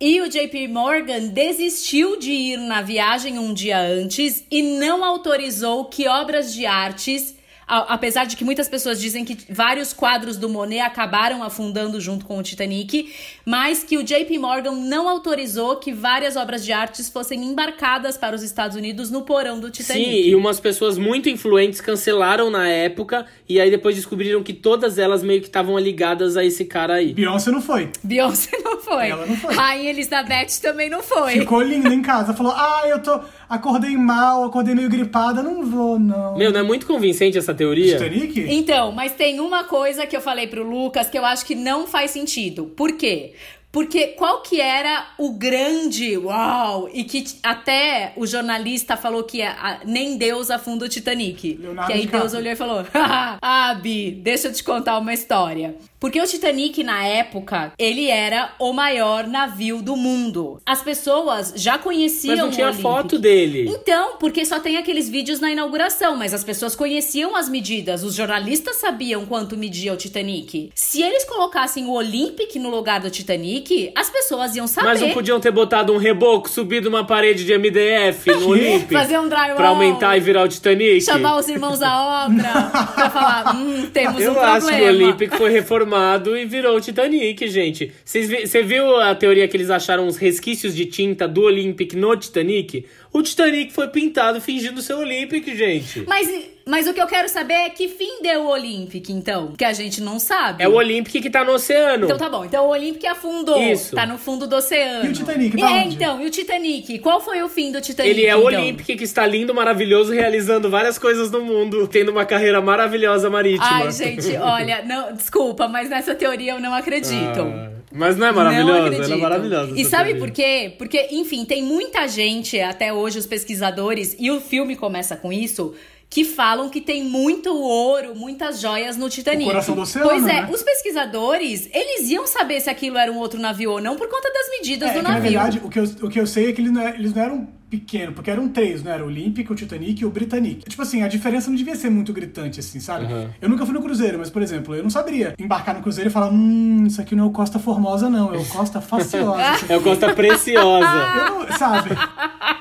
E 0.00 0.20
o 0.20 0.28
JP 0.28 0.68
Morgan 0.68 1.28
desistiu 1.28 2.18
de 2.18 2.30
ir 2.30 2.56
na 2.56 2.82
viagem 2.82 3.38
um 3.38 3.52
dia 3.52 3.78
antes 3.80 4.44
e 4.50 4.62
não 4.78 5.04
autorizou 5.04 5.84
que 5.86 6.08
obras 6.08 6.52
de 6.52 6.66
artes 6.66 7.34
a- 7.68 7.94
apesar 7.94 8.24
de 8.24 8.34
que 8.36 8.44
muitas 8.44 8.68
pessoas 8.68 8.98
dizem 9.00 9.24
que 9.24 9.36
vários 9.52 9.92
quadros 9.92 10.36
do 10.36 10.48
Monet 10.48 10.80
acabaram 10.80 11.42
afundando 11.42 12.00
junto 12.00 12.24
com 12.24 12.38
o 12.38 12.42
Titanic, 12.42 13.12
mas 13.44 13.84
que 13.84 13.96
o 13.98 14.02
JP 14.02 14.38
Morgan 14.38 14.72
não 14.72 15.08
autorizou 15.08 15.76
que 15.76 15.92
várias 15.92 16.36
obras 16.36 16.64
de 16.64 16.72
artes 16.72 17.08
fossem 17.08 17.44
embarcadas 17.44 18.16
para 18.16 18.34
os 18.34 18.42
Estados 18.42 18.76
Unidos 18.76 19.10
no 19.10 19.22
porão 19.22 19.60
do 19.60 19.70
Titanic. 19.70 20.04
Sim, 20.10 20.28
e 20.30 20.34
umas 20.34 20.58
pessoas 20.58 20.96
muito 20.96 21.28
influentes 21.28 21.80
cancelaram 21.80 22.50
na 22.50 22.66
época 22.68 23.26
e 23.48 23.60
aí 23.60 23.70
depois 23.70 23.94
descobriram 23.96 24.42
que 24.42 24.52
todas 24.52 24.98
elas 24.98 25.22
meio 25.22 25.40
que 25.40 25.46
estavam 25.48 25.78
ligadas 25.78 26.36
a 26.36 26.44
esse 26.44 26.64
cara 26.64 26.94
aí. 26.94 27.12
Beyoncé 27.12 27.50
não 27.50 27.60
foi. 27.60 27.90
Beyoncé 28.02 28.56
não 28.64 28.80
foi. 28.80 29.08
Ela 29.10 29.26
não 29.26 29.36
foi. 29.36 29.54
Rainha 29.54 29.90
Elizabeth 29.90 30.60
também 30.62 30.88
não 30.88 31.02
foi. 31.02 31.32
Ficou 31.32 31.60
linda 31.60 31.92
em 31.92 32.00
casa. 32.02 32.32
Falou, 32.32 32.52
ah, 32.52 32.82
eu 32.86 33.02
tô. 33.02 33.20
Acordei 33.48 33.96
mal, 33.96 34.44
acordei 34.44 34.74
meio 34.74 34.90
gripada, 34.90 35.42
não 35.42 35.64
vou, 35.64 35.98
não. 35.98 36.36
Meu, 36.36 36.52
não 36.52 36.60
é 36.60 36.62
muito 36.62 36.86
convincente 36.86 37.38
essa 37.38 37.54
teoria? 37.54 37.96
Titanic? 37.96 38.46
Então, 38.48 38.92
mas 38.92 39.12
tem 39.12 39.40
uma 39.40 39.64
coisa 39.64 40.06
que 40.06 40.14
eu 40.14 40.20
falei 40.20 40.46
pro 40.46 40.62
Lucas 40.62 41.08
que 41.08 41.18
eu 41.18 41.24
acho 41.24 41.46
que 41.46 41.54
não 41.54 41.86
faz 41.86 42.10
sentido. 42.10 42.66
Por 42.76 42.92
quê? 42.92 43.32
Porque 43.70 44.08
qual 44.08 44.40
que 44.42 44.60
era 44.60 45.08
o 45.18 45.32
grande 45.32 46.16
uau 46.16 46.88
e 46.92 47.04
que 47.04 47.24
até 47.42 48.12
o 48.16 48.26
jornalista 48.26 48.96
falou 48.96 49.22
que 49.24 49.42
a- 49.42 49.80
nem 49.84 50.16
Deus 50.16 50.50
afunda 50.50 50.86
o 50.86 50.88
Titanic. 50.88 51.58
Leonardo 51.60 51.86
que 51.86 51.92
aí 51.92 52.00
DiCaprio. 52.00 52.22
Deus 52.22 52.34
olhou 52.34 52.52
e 52.52 52.56
falou: 52.56 52.84
"Ah, 52.94 53.74
Bi, 53.80 54.10
deixa 54.10 54.48
eu 54.48 54.52
te 54.52 54.64
contar 54.64 54.98
uma 54.98 55.12
história". 55.12 55.76
Porque 56.00 56.20
o 56.20 56.26
Titanic 56.26 56.84
na 56.84 57.04
época, 57.04 57.72
ele 57.76 58.06
era 58.08 58.52
o 58.60 58.72
maior 58.72 59.26
navio 59.26 59.82
do 59.82 59.96
mundo. 59.96 60.62
As 60.64 60.80
pessoas 60.80 61.52
já 61.56 61.76
conheciam 61.76 62.36
Mas 62.36 62.44
não 62.44 62.50
tinha 62.52 62.72
foto 62.72 63.18
dele. 63.18 63.68
Então, 63.68 64.16
porque 64.16 64.44
só 64.44 64.60
tem 64.60 64.76
aqueles 64.76 65.08
vídeos 65.08 65.40
na 65.40 65.50
inauguração, 65.50 66.16
mas 66.16 66.32
as 66.32 66.44
pessoas 66.44 66.76
conheciam 66.76 67.34
as 67.34 67.48
medidas, 67.48 68.04
os 68.04 68.14
jornalistas 68.14 68.76
sabiam 68.76 69.26
quanto 69.26 69.56
media 69.56 69.92
o 69.92 69.96
Titanic. 69.96 70.70
Se 70.72 71.02
eles 71.02 71.24
colocassem 71.24 71.86
o 71.86 71.90
Olympic 71.92 72.54
no 72.60 72.70
lugar 72.70 73.00
do 73.00 73.10
Titanic, 73.10 73.67
as 73.94 74.10
pessoas 74.10 74.54
iam 74.56 74.66
saber. 74.66 74.86
Mas 74.88 75.00
não 75.00 75.10
podiam 75.10 75.38
ter 75.40 75.50
botado 75.50 75.92
um 75.92 75.96
reboco, 75.96 76.48
subido 76.48 76.88
uma 76.88 77.04
parede 77.04 77.44
de 77.44 77.56
MDF 77.56 78.30
no 78.32 78.48
Olympic? 78.50 78.92
Fazer 78.92 79.18
um 79.18 79.28
drywall. 79.28 79.56
Pra 79.56 79.68
aumentar 79.68 80.16
e 80.16 80.20
virar 80.20 80.42
o 80.44 80.48
Titanic? 80.48 81.00
Chamar 81.02 81.36
os 81.38 81.48
irmãos 81.48 81.78
da 81.78 82.26
obra 82.26 82.42
pra 82.94 83.10
falar, 83.10 83.54
hum, 83.56 83.86
temos 83.92 84.22
Eu 84.22 84.32
um 84.32 84.40
acho 84.40 84.66
problema. 84.66 84.76
que 84.78 84.84
o 84.84 84.88
Olympic 84.94 85.34
foi 85.36 85.50
reformado 85.50 86.36
e 86.36 86.44
virou 86.44 86.76
o 86.76 86.80
Titanic, 86.80 87.48
gente. 87.48 87.92
Você 88.04 88.62
viu 88.62 88.96
a 89.00 89.14
teoria 89.14 89.46
que 89.48 89.56
eles 89.56 89.70
acharam 89.70 90.06
os 90.06 90.16
resquícios 90.16 90.74
de 90.74 90.86
tinta 90.86 91.26
do 91.28 91.42
Olympic 91.42 91.94
no 91.94 92.16
Titanic? 92.16 92.84
O 93.12 93.22
Titanic 93.22 93.72
foi 93.72 93.88
pintado 93.88 94.40
fingindo 94.40 94.82
ser 94.82 94.94
Olympic, 94.94 95.44
gente. 95.56 96.04
Mas, 96.06 96.28
mas 96.66 96.86
o 96.86 96.92
que 96.92 97.00
eu 97.00 97.06
quero 97.06 97.28
saber 97.28 97.54
é 97.54 97.70
que 97.70 97.88
fim 97.88 98.22
deu 98.22 98.42
o 98.42 98.48
Olympic, 98.48 99.08
então? 99.08 99.52
Que 99.56 99.64
a 99.64 99.72
gente 99.72 100.00
não 100.02 100.18
sabe. 100.18 100.62
É 100.62 100.68
o 100.68 100.74
Olympic 100.74 101.22
que 101.22 101.30
tá 101.30 101.42
no 101.42 101.52
oceano. 101.52 102.04
Então 102.04 102.18
tá 102.18 102.28
bom. 102.28 102.44
Então 102.44 102.66
o 102.66 102.68
Olympic 102.68 103.04
afundou. 103.06 103.60
Isso. 103.60 103.96
Tá 103.96 104.06
no 104.06 104.18
fundo 104.18 104.46
do 104.46 104.56
oceano. 104.56 105.06
E 105.06 105.08
o 105.08 105.12
Titanic, 105.12 105.56
E, 105.56 105.60
tá 105.60 105.70
é, 105.70 105.84
onde? 105.84 105.94
então, 105.94 106.20
e 106.20 106.26
o 106.26 106.30
Titanic? 106.30 106.98
Qual 106.98 107.20
foi 107.20 107.42
o 107.42 107.48
fim 107.48 107.72
do 107.72 107.80
Titanic? 107.80 108.10
Ele 108.10 108.26
é 108.26 108.36
o 108.36 108.48
então? 108.50 108.60
Olympic 108.60 108.86
que 108.98 109.04
está 109.04 109.26
lindo, 109.26 109.54
maravilhoso, 109.54 110.12
realizando 110.12 110.68
várias 110.68 110.98
coisas 110.98 111.30
no 111.30 111.40
mundo, 111.40 111.88
tendo 111.88 112.10
uma 112.10 112.26
carreira 112.26 112.60
maravilhosa 112.60 113.30
marítima. 113.30 113.66
Ai, 113.66 113.90
gente, 113.90 114.36
olha, 114.36 114.82
não, 114.84 115.14
desculpa, 115.14 115.66
mas 115.66 115.88
nessa 115.88 116.14
teoria 116.14 116.52
eu 116.52 116.60
não 116.60 116.74
acredito. 116.74 117.40
Ah, 117.40 117.77
mas 117.92 118.16
não 118.16 118.26
é 118.26 118.32
Não 118.32 118.40
acredito. 118.84 119.02
Ela 119.04 119.14
é 119.14 119.16
maravilhosa. 119.16 119.72
E 119.80 119.84
sabe 119.84 120.10
teoria. 120.10 120.20
por 120.20 120.30
quê? 120.30 120.74
Porque, 120.78 121.08
enfim, 121.12 121.44
tem 121.44 121.62
muita 121.62 122.06
gente, 122.08 122.60
até 122.60 122.92
hoje, 122.92 123.18
os 123.18 123.26
pesquisadores, 123.26 124.16
e 124.18 124.30
o 124.30 124.40
filme 124.40 124.76
começa 124.76 125.16
com 125.16 125.32
isso, 125.32 125.74
que 126.10 126.24
falam 126.24 126.70
que 126.70 126.80
tem 126.80 127.04
muito 127.04 127.54
ouro, 127.54 128.14
muitas 128.14 128.60
joias 128.60 128.96
no 128.96 129.10
Titanic. 129.10 129.44
O 129.44 129.52
coração 129.52 129.74
do 129.74 129.82
oceano, 129.82 130.08
Pois 130.08 130.22
é, 130.26 130.40
né? 130.42 130.48
os 130.50 130.62
pesquisadores, 130.62 131.68
eles 131.72 132.08
iam 132.10 132.26
saber 132.26 132.60
se 132.60 132.70
aquilo 132.70 132.96
era 132.96 133.12
um 133.12 133.18
outro 133.18 133.38
navio 133.38 133.72
ou 133.72 133.80
não 133.80 133.94
por 133.96 134.08
conta 134.08 134.30
das 134.32 134.48
medidas 134.58 134.88
É, 134.90 134.92
do 134.92 134.98
que, 134.98 135.02
na 135.04 135.10
navio. 135.10 135.30
verdade, 135.30 135.60
o 135.62 135.68
que, 135.68 135.78
eu, 135.78 135.84
o 136.02 136.08
que 136.08 136.18
eu 136.20 136.26
sei 136.26 136.48
é 136.50 136.52
que 136.52 136.60
é- 136.62 136.64
eles 136.64 137.12
não 137.14 137.22
eram 137.22 137.48
pequenos, 137.70 138.14
porque 138.14 138.30
eram 138.30 138.48
três, 138.48 138.82
não 138.82 138.90
era? 138.92 139.04
O 139.04 139.06
Olympic, 139.06 139.50
o 139.50 139.54
Titanic 139.54 140.00
e 140.02 140.04
o 140.06 140.10
Britannic. 140.10 140.68
Tipo 140.68 140.82
assim, 140.82 141.02
a 141.02 141.08
diferença 141.08 141.50
não 141.50 141.56
devia 141.56 141.76
ser 141.76 141.90
muito 141.90 142.12
gritante, 142.12 142.60
assim, 142.60 142.80
sabe? 142.80 143.12
Uhum. 143.12 143.28
Eu 143.40 143.48
nunca 143.48 143.64
fui 143.64 143.74
no 143.74 143.82
cruzeiro, 143.82 144.18
mas, 144.18 144.30
por 144.30 144.42
exemplo, 144.42 144.74
eu 144.74 144.82
não 144.82 144.90
saberia 144.90 145.34
embarcar 145.38 145.74
no 145.74 145.82
cruzeiro 145.82 146.10
e 146.10 146.12
falar, 146.12 146.30
hum, 146.32 146.84
isso 146.86 147.00
aqui 147.00 147.14
não 147.14 147.24
é 147.24 147.26
o 147.26 147.30
Costa 147.30 147.58
Formosa, 147.58 148.08
não, 148.08 148.34
é 148.34 148.38
o 148.38 148.44
Costa 148.44 148.80
Faciosa. 148.82 149.42
É 149.68 149.76
o 149.76 149.82
Costa 149.82 150.14
Preciosa. 150.14 150.86
eu 150.86 151.46
não, 151.46 151.58
sabe? 151.58 151.90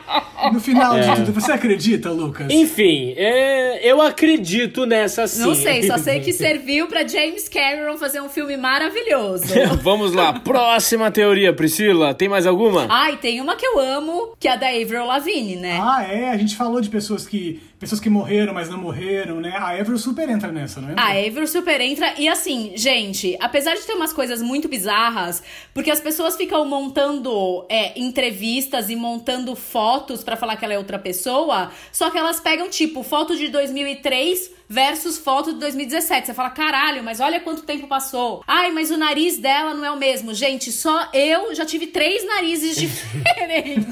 No 0.53 0.59
final 0.59 0.95
É. 0.97 1.01
de 1.01 1.15
tudo, 1.25 1.33
você 1.33 1.51
acredita, 1.51 2.09
Lucas? 2.11 2.47
Enfim, 2.49 3.13
é, 3.17 3.79
eu 3.89 4.01
acredito 4.01 4.85
nessa 4.85 5.27
sim. 5.27 5.41
Não 5.41 5.53
sei, 5.55 5.83
só 5.83 5.97
sei 5.97 6.19
que 6.19 6.31
serviu 6.33 6.87
pra 6.87 7.05
James 7.07 7.47
Cameron 7.49 7.97
fazer 7.97 8.21
um 8.21 8.29
filme 8.29 8.55
maravilhoso. 8.57 9.45
Vamos 9.83 10.13
lá, 10.13 10.33
próxima 10.39 11.11
teoria, 11.11 11.53
Priscila. 11.53 12.13
Tem 12.13 12.29
mais 12.29 12.45
alguma? 12.47 12.87
Ai, 12.89 13.17
tem 13.17 13.41
uma 13.41 13.55
que 13.55 13.65
eu 13.65 13.79
amo, 13.79 14.33
que 14.39 14.47
é 14.47 14.51
a 14.51 14.55
da 14.55 14.67
Avril 14.67 15.05
Lavigne, 15.05 15.55
né? 15.57 15.79
Ah, 15.81 16.03
é, 16.09 16.29
a 16.29 16.37
gente 16.37 16.55
falou 16.55 16.79
de 16.81 16.89
pessoas 16.89 17.27
que 17.27 17.61
pessoas 17.79 18.01
que 18.01 18.09
morreram, 18.09 18.53
mas 18.53 18.69
não 18.69 18.77
morreram, 18.77 19.39
né? 19.39 19.55
A 19.55 19.79
Avril 19.79 19.97
super 19.97 20.27
entra 20.29 20.51
nessa, 20.51 20.81
não 20.81 20.89
é? 20.89 20.95
A 20.97 21.27
Avril 21.27 21.47
super 21.47 21.79
entra. 21.79 22.13
E 22.17 22.27
assim, 22.27 22.73
gente, 22.75 23.37
apesar 23.39 23.75
de 23.75 23.81
ter 23.81 23.93
umas 23.93 24.11
coisas 24.11 24.41
muito 24.41 24.67
bizarras, 24.67 25.43
porque 25.73 25.91
as 25.91 25.99
pessoas 25.99 26.35
ficam 26.35 26.65
montando 26.65 27.65
é, 27.69 27.99
entrevistas 27.99 28.89
e 28.89 28.95
montando 28.95 29.55
fotos 29.55 30.23
pra 30.23 30.35
falar 30.35 30.55
que 30.57 30.65
ela 30.65 30.73
é 30.73 30.77
outra 30.77 30.97
pessoa, 30.97 31.71
só 31.91 32.09
que 32.09 32.17
elas 32.17 32.39
pegam, 32.39 32.69
tipo, 32.69 33.03
foto 33.03 33.35
de 33.35 33.49
2003 33.49 34.56
versus 34.69 35.17
foto 35.17 35.53
de 35.53 35.59
2017. 35.59 36.27
Você 36.27 36.33
fala, 36.33 36.49
caralho, 36.49 37.03
mas 37.03 37.19
olha 37.19 37.39
quanto 37.39 37.61
tempo 37.63 37.87
passou. 37.87 38.43
Ai, 38.47 38.71
mas 38.71 38.91
o 38.91 38.97
nariz 38.97 39.37
dela 39.37 39.73
não 39.73 39.85
é 39.85 39.91
o 39.91 39.97
mesmo. 39.97 40.33
Gente, 40.33 40.71
só 40.71 41.09
eu 41.13 41.53
já 41.55 41.65
tive 41.65 41.87
três 41.87 42.25
narizes 42.25 42.75
diferentes. 42.77 43.85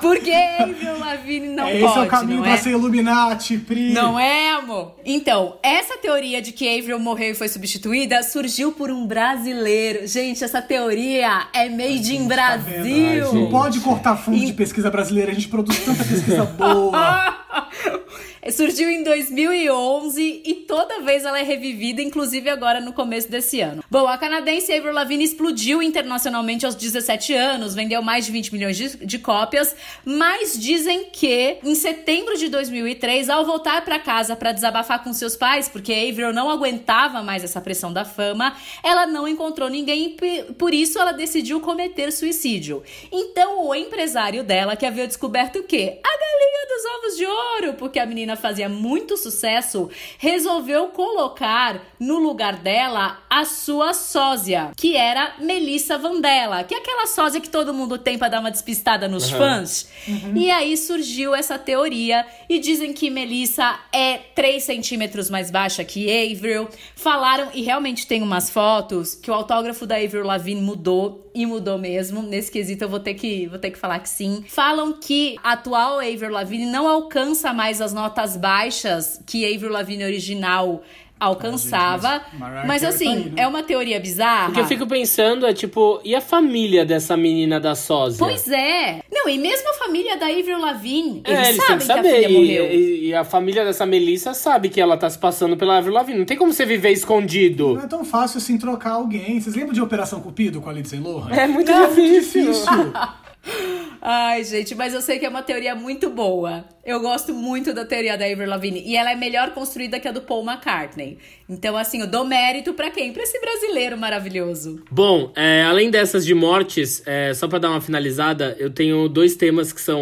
porque 0.00 0.30
Avril 0.32 0.98
Lavigne 0.98 1.48
não 1.48 1.66
É, 1.66 1.80
pode, 1.80 1.84
esse 1.84 1.98
é 1.98 2.02
o 2.02 2.06
caminho 2.06 2.42
pra 2.42 2.52
é? 2.52 2.56
ser 2.56 2.70
Illuminati, 2.70 3.58
Pri. 3.58 3.92
Não 3.92 4.18
é, 4.18 4.50
amor? 4.52 4.94
Então, 5.04 5.56
essa 5.62 5.96
teoria 5.98 6.40
de 6.40 6.52
que 6.52 6.68
Avril 6.78 6.98
morreu 6.98 7.32
e 7.32 7.34
foi 7.34 7.48
substituída 7.48 8.22
surgiu 8.22 8.72
por 8.72 8.90
um 8.90 9.06
brasileiro. 9.06 10.06
Gente, 10.06 10.42
essa 10.44 10.62
teoria 10.62 11.48
é 11.52 11.68
made 11.68 12.14
in 12.16 12.28
Tá? 12.28 12.34
Brasil. 12.34 12.82
Ai, 13.10 13.20
Não 13.20 13.32
gente. 13.32 13.50
pode 13.50 13.80
cortar 13.80 14.16
fundo 14.16 14.44
de 14.44 14.52
pesquisa 14.52 14.90
brasileira, 14.90 15.30
a 15.32 15.34
gente 15.34 15.48
produz 15.48 15.78
tanta 15.84 16.04
pesquisa 16.04 16.44
boa. 16.44 17.36
Surgiu 18.50 18.90
em 18.90 19.02
2011 19.04 20.42
e 20.44 20.54
toda 20.66 21.00
vez 21.00 21.24
ela 21.24 21.38
é 21.38 21.42
revivida, 21.42 22.00
inclusive 22.00 22.48
agora 22.48 22.80
no 22.80 22.92
começo 22.92 23.30
desse 23.30 23.60
ano. 23.60 23.84
Bom, 23.90 24.06
a 24.06 24.16
canadense 24.16 24.72
Avril 24.72 24.92
Lavigne 24.92 25.24
explodiu 25.24 25.82
internacionalmente 25.82 26.64
aos 26.64 26.74
17 26.74 27.34
anos, 27.34 27.74
vendeu 27.74 28.02
mais 28.02 28.26
de 28.26 28.32
20 28.32 28.52
milhões 28.52 28.76
de, 28.76 29.04
de 29.04 29.18
cópias, 29.18 29.76
mas 30.04 30.58
dizem 30.58 31.10
que 31.12 31.58
em 31.62 31.74
setembro 31.74 32.36
de 32.36 32.48
2003, 32.48 33.28
ao 33.28 33.44
voltar 33.44 33.84
para 33.84 33.98
casa 33.98 34.34
para 34.34 34.52
desabafar 34.52 35.04
com 35.04 35.12
seus 35.12 35.36
pais, 35.36 35.68
porque 35.68 35.92
Avril 35.92 36.32
não 36.32 36.50
aguentava 36.50 37.22
mais 37.22 37.44
essa 37.44 37.60
pressão 37.60 37.92
da 37.92 38.04
fama, 38.04 38.56
ela 38.82 39.06
não 39.06 39.28
encontrou 39.28 39.68
ninguém 39.68 40.16
e 40.22 40.52
por 40.54 40.72
isso 40.72 40.98
ela 40.98 41.12
decidiu 41.12 41.60
cometer 41.60 42.10
suicídio. 42.10 42.82
Então 43.12 43.66
o 43.66 43.74
empresário 43.74 44.42
dela, 44.42 44.76
que 44.76 44.86
havia 44.86 45.06
descoberto 45.06 45.60
o 45.60 45.62
quê? 45.62 46.00
A 46.02 46.08
galinha 46.08 46.66
dos 46.68 46.84
ovos 46.96 47.16
de 47.16 47.26
ouro, 47.26 47.39
porque 47.78 47.98
a 47.98 48.06
menina 48.06 48.36
fazia 48.36 48.68
muito 48.68 49.16
sucesso, 49.16 49.90
resolveu 50.18 50.88
colocar 50.88 51.80
no 51.98 52.18
lugar 52.18 52.56
dela 52.56 53.22
a 53.28 53.44
sua 53.44 53.92
sósia, 53.92 54.70
que 54.76 54.96
era 54.96 55.34
Melissa 55.38 55.98
Vandella, 55.98 56.64
que 56.64 56.74
é 56.74 56.78
aquela 56.78 57.06
sósia 57.06 57.40
que 57.40 57.48
todo 57.48 57.74
mundo 57.74 57.98
tem 57.98 58.18
pra 58.18 58.28
dar 58.28 58.40
uma 58.40 58.50
despistada 58.50 59.08
nos 59.08 59.30
fãs. 59.30 59.88
E 60.34 60.50
aí 60.50 60.76
surgiu 60.76 61.34
essa 61.34 61.58
teoria 61.58 62.26
e 62.48 62.58
dizem 62.58 62.92
que 62.92 63.10
Melissa 63.10 63.78
é 63.92 64.18
3 64.34 64.62
centímetros 64.62 65.28
mais 65.30 65.50
baixa 65.50 65.84
que 65.84 66.08
Avril. 66.32 66.68
Falaram, 66.94 67.48
e 67.54 67.62
realmente 67.62 68.06
tem 68.06 68.22
umas 68.22 68.50
fotos, 68.50 69.14
que 69.14 69.30
o 69.30 69.34
autógrafo 69.34 69.86
da 69.86 69.96
Avril 69.96 70.24
Lavigne 70.24 70.60
mudou 70.60 71.30
e 71.34 71.46
mudou 71.46 71.78
mesmo. 71.78 72.22
Nesse 72.22 72.50
quesito 72.50 72.84
eu 72.84 72.88
vou 72.88 73.00
ter 73.00 73.14
que, 73.14 73.46
vou 73.46 73.58
ter 73.58 73.70
que 73.70 73.78
falar 73.78 73.98
que 74.00 74.08
sim. 74.08 74.44
Falam 74.48 74.92
que 74.92 75.36
a 75.42 75.52
atual 75.52 75.98
Avril 75.98 76.30
Lavigne 76.30 76.66
não 76.66 76.88
alcança 76.88 77.29
mais 77.52 77.80
as 77.80 77.92
notas 77.92 78.36
baixas 78.36 79.22
que 79.26 79.44
a 79.44 79.54
Avril 79.54 79.70
Lavigne 79.72 80.04
original 80.04 80.82
alcançava. 81.18 82.08
Ah, 82.08 82.20
gente, 82.30 82.38
mas 82.40 82.66
mas 82.66 82.82
Carey 82.82 82.94
assim, 82.94 83.04
tá 83.04 83.10
aí, 83.12 83.24
né? 83.30 83.42
é 83.42 83.46
uma 83.46 83.62
teoria 83.62 84.00
bizarra. 84.00 84.48
O 84.48 84.52
que 84.54 84.60
eu 84.60 84.64
fico 84.66 84.86
pensando 84.86 85.46
é, 85.46 85.52
tipo, 85.52 86.00
e 86.02 86.14
a 86.14 86.20
família 86.20 86.82
dessa 86.82 87.14
menina 87.14 87.60
da 87.60 87.74
sósia? 87.74 88.18
Pois 88.18 88.48
é. 88.48 89.02
Não, 89.12 89.28
e 89.28 89.36
mesmo 89.38 89.68
a 89.68 89.74
família 89.74 90.16
da 90.16 90.26
Avril 90.26 90.58
Lavigne, 90.58 91.22
eles, 91.26 91.38
É, 91.38 91.50
eles 91.50 91.62
sabem 91.62 91.78
que 91.78 91.84
que, 91.86 91.92
a 91.92 91.96
saber. 91.96 92.14
filha 92.26 92.28
morreu. 92.30 92.72
e- 92.72 93.08
e 93.08 93.14
a 93.14 93.22
família 93.22 93.64
dessa 93.66 93.84
Melissa 93.84 94.32
sabe 94.32 94.70
que 94.70 94.80
ela 94.80 94.96
tá 94.96 95.10
se 95.10 95.18
passando 95.18 95.58
pela 95.58 95.76
Avril 95.76 95.92
Lavigne. 95.92 96.18
Não 96.20 96.26
tem 96.26 96.38
como 96.38 96.54
você 96.54 96.64
viver 96.64 96.90
escondido. 96.90 97.74
Não 97.74 97.82
é 97.82 97.86
tão 97.86 98.02
fácil 98.04 98.38
assim 98.38 98.56
trocar 98.56 98.92
alguém. 98.92 99.38
Vocês 99.40 99.54
lembram 99.54 99.74
de 99.74 99.82
Operação 99.82 100.20
Cupido 100.22 100.60
com 100.62 100.70
a 100.70 100.72
Lindsay 100.72 100.98
Lohan? 101.00 101.28
É 101.34 101.46
muito 101.46 101.70
É 101.70 101.86
muito 101.86 101.90
difícil. 101.96 102.44
difícil. 102.50 102.66
Ai, 104.02 104.42
gente, 104.44 104.74
mas 104.74 104.94
eu 104.94 105.02
sei 105.02 105.18
que 105.18 105.26
é 105.26 105.28
uma 105.28 105.42
teoria 105.42 105.74
muito 105.74 106.08
boa. 106.08 106.64
Eu 106.82 107.00
gosto 107.00 107.34
muito 107.34 107.74
da 107.74 107.84
teoria 107.84 108.16
da 108.16 108.24
Avril 108.24 108.48
Lavigne. 108.48 108.82
E 108.86 108.96
ela 108.96 109.12
é 109.12 109.14
melhor 109.14 109.50
construída 109.50 110.00
que 110.00 110.08
a 110.08 110.12
do 110.12 110.22
Paul 110.22 110.42
McCartney. 110.44 111.18
Então, 111.46 111.76
assim, 111.76 112.00
eu 112.00 112.06
dou 112.06 112.24
mérito 112.24 112.72
para 112.72 112.90
quem? 112.90 113.12
Pra 113.12 113.22
esse 113.22 113.38
brasileiro 113.38 113.98
maravilhoso. 113.98 114.82
Bom, 114.90 115.30
é, 115.36 115.62
além 115.62 115.90
dessas 115.90 116.24
de 116.24 116.34
mortes, 116.34 117.02
é, 117.04 117.34
só 117.34 117.46
para 117.46 117.58
dar 117.58 117.70
uma 117.70 117.80
finalizada, 117.80 118.56
eu 118.58 118.70
tenho 118.70 119.06
dois 119.08 119.36
temas 119.36 119.72
que 119.72 119.80
são 119.80 120.00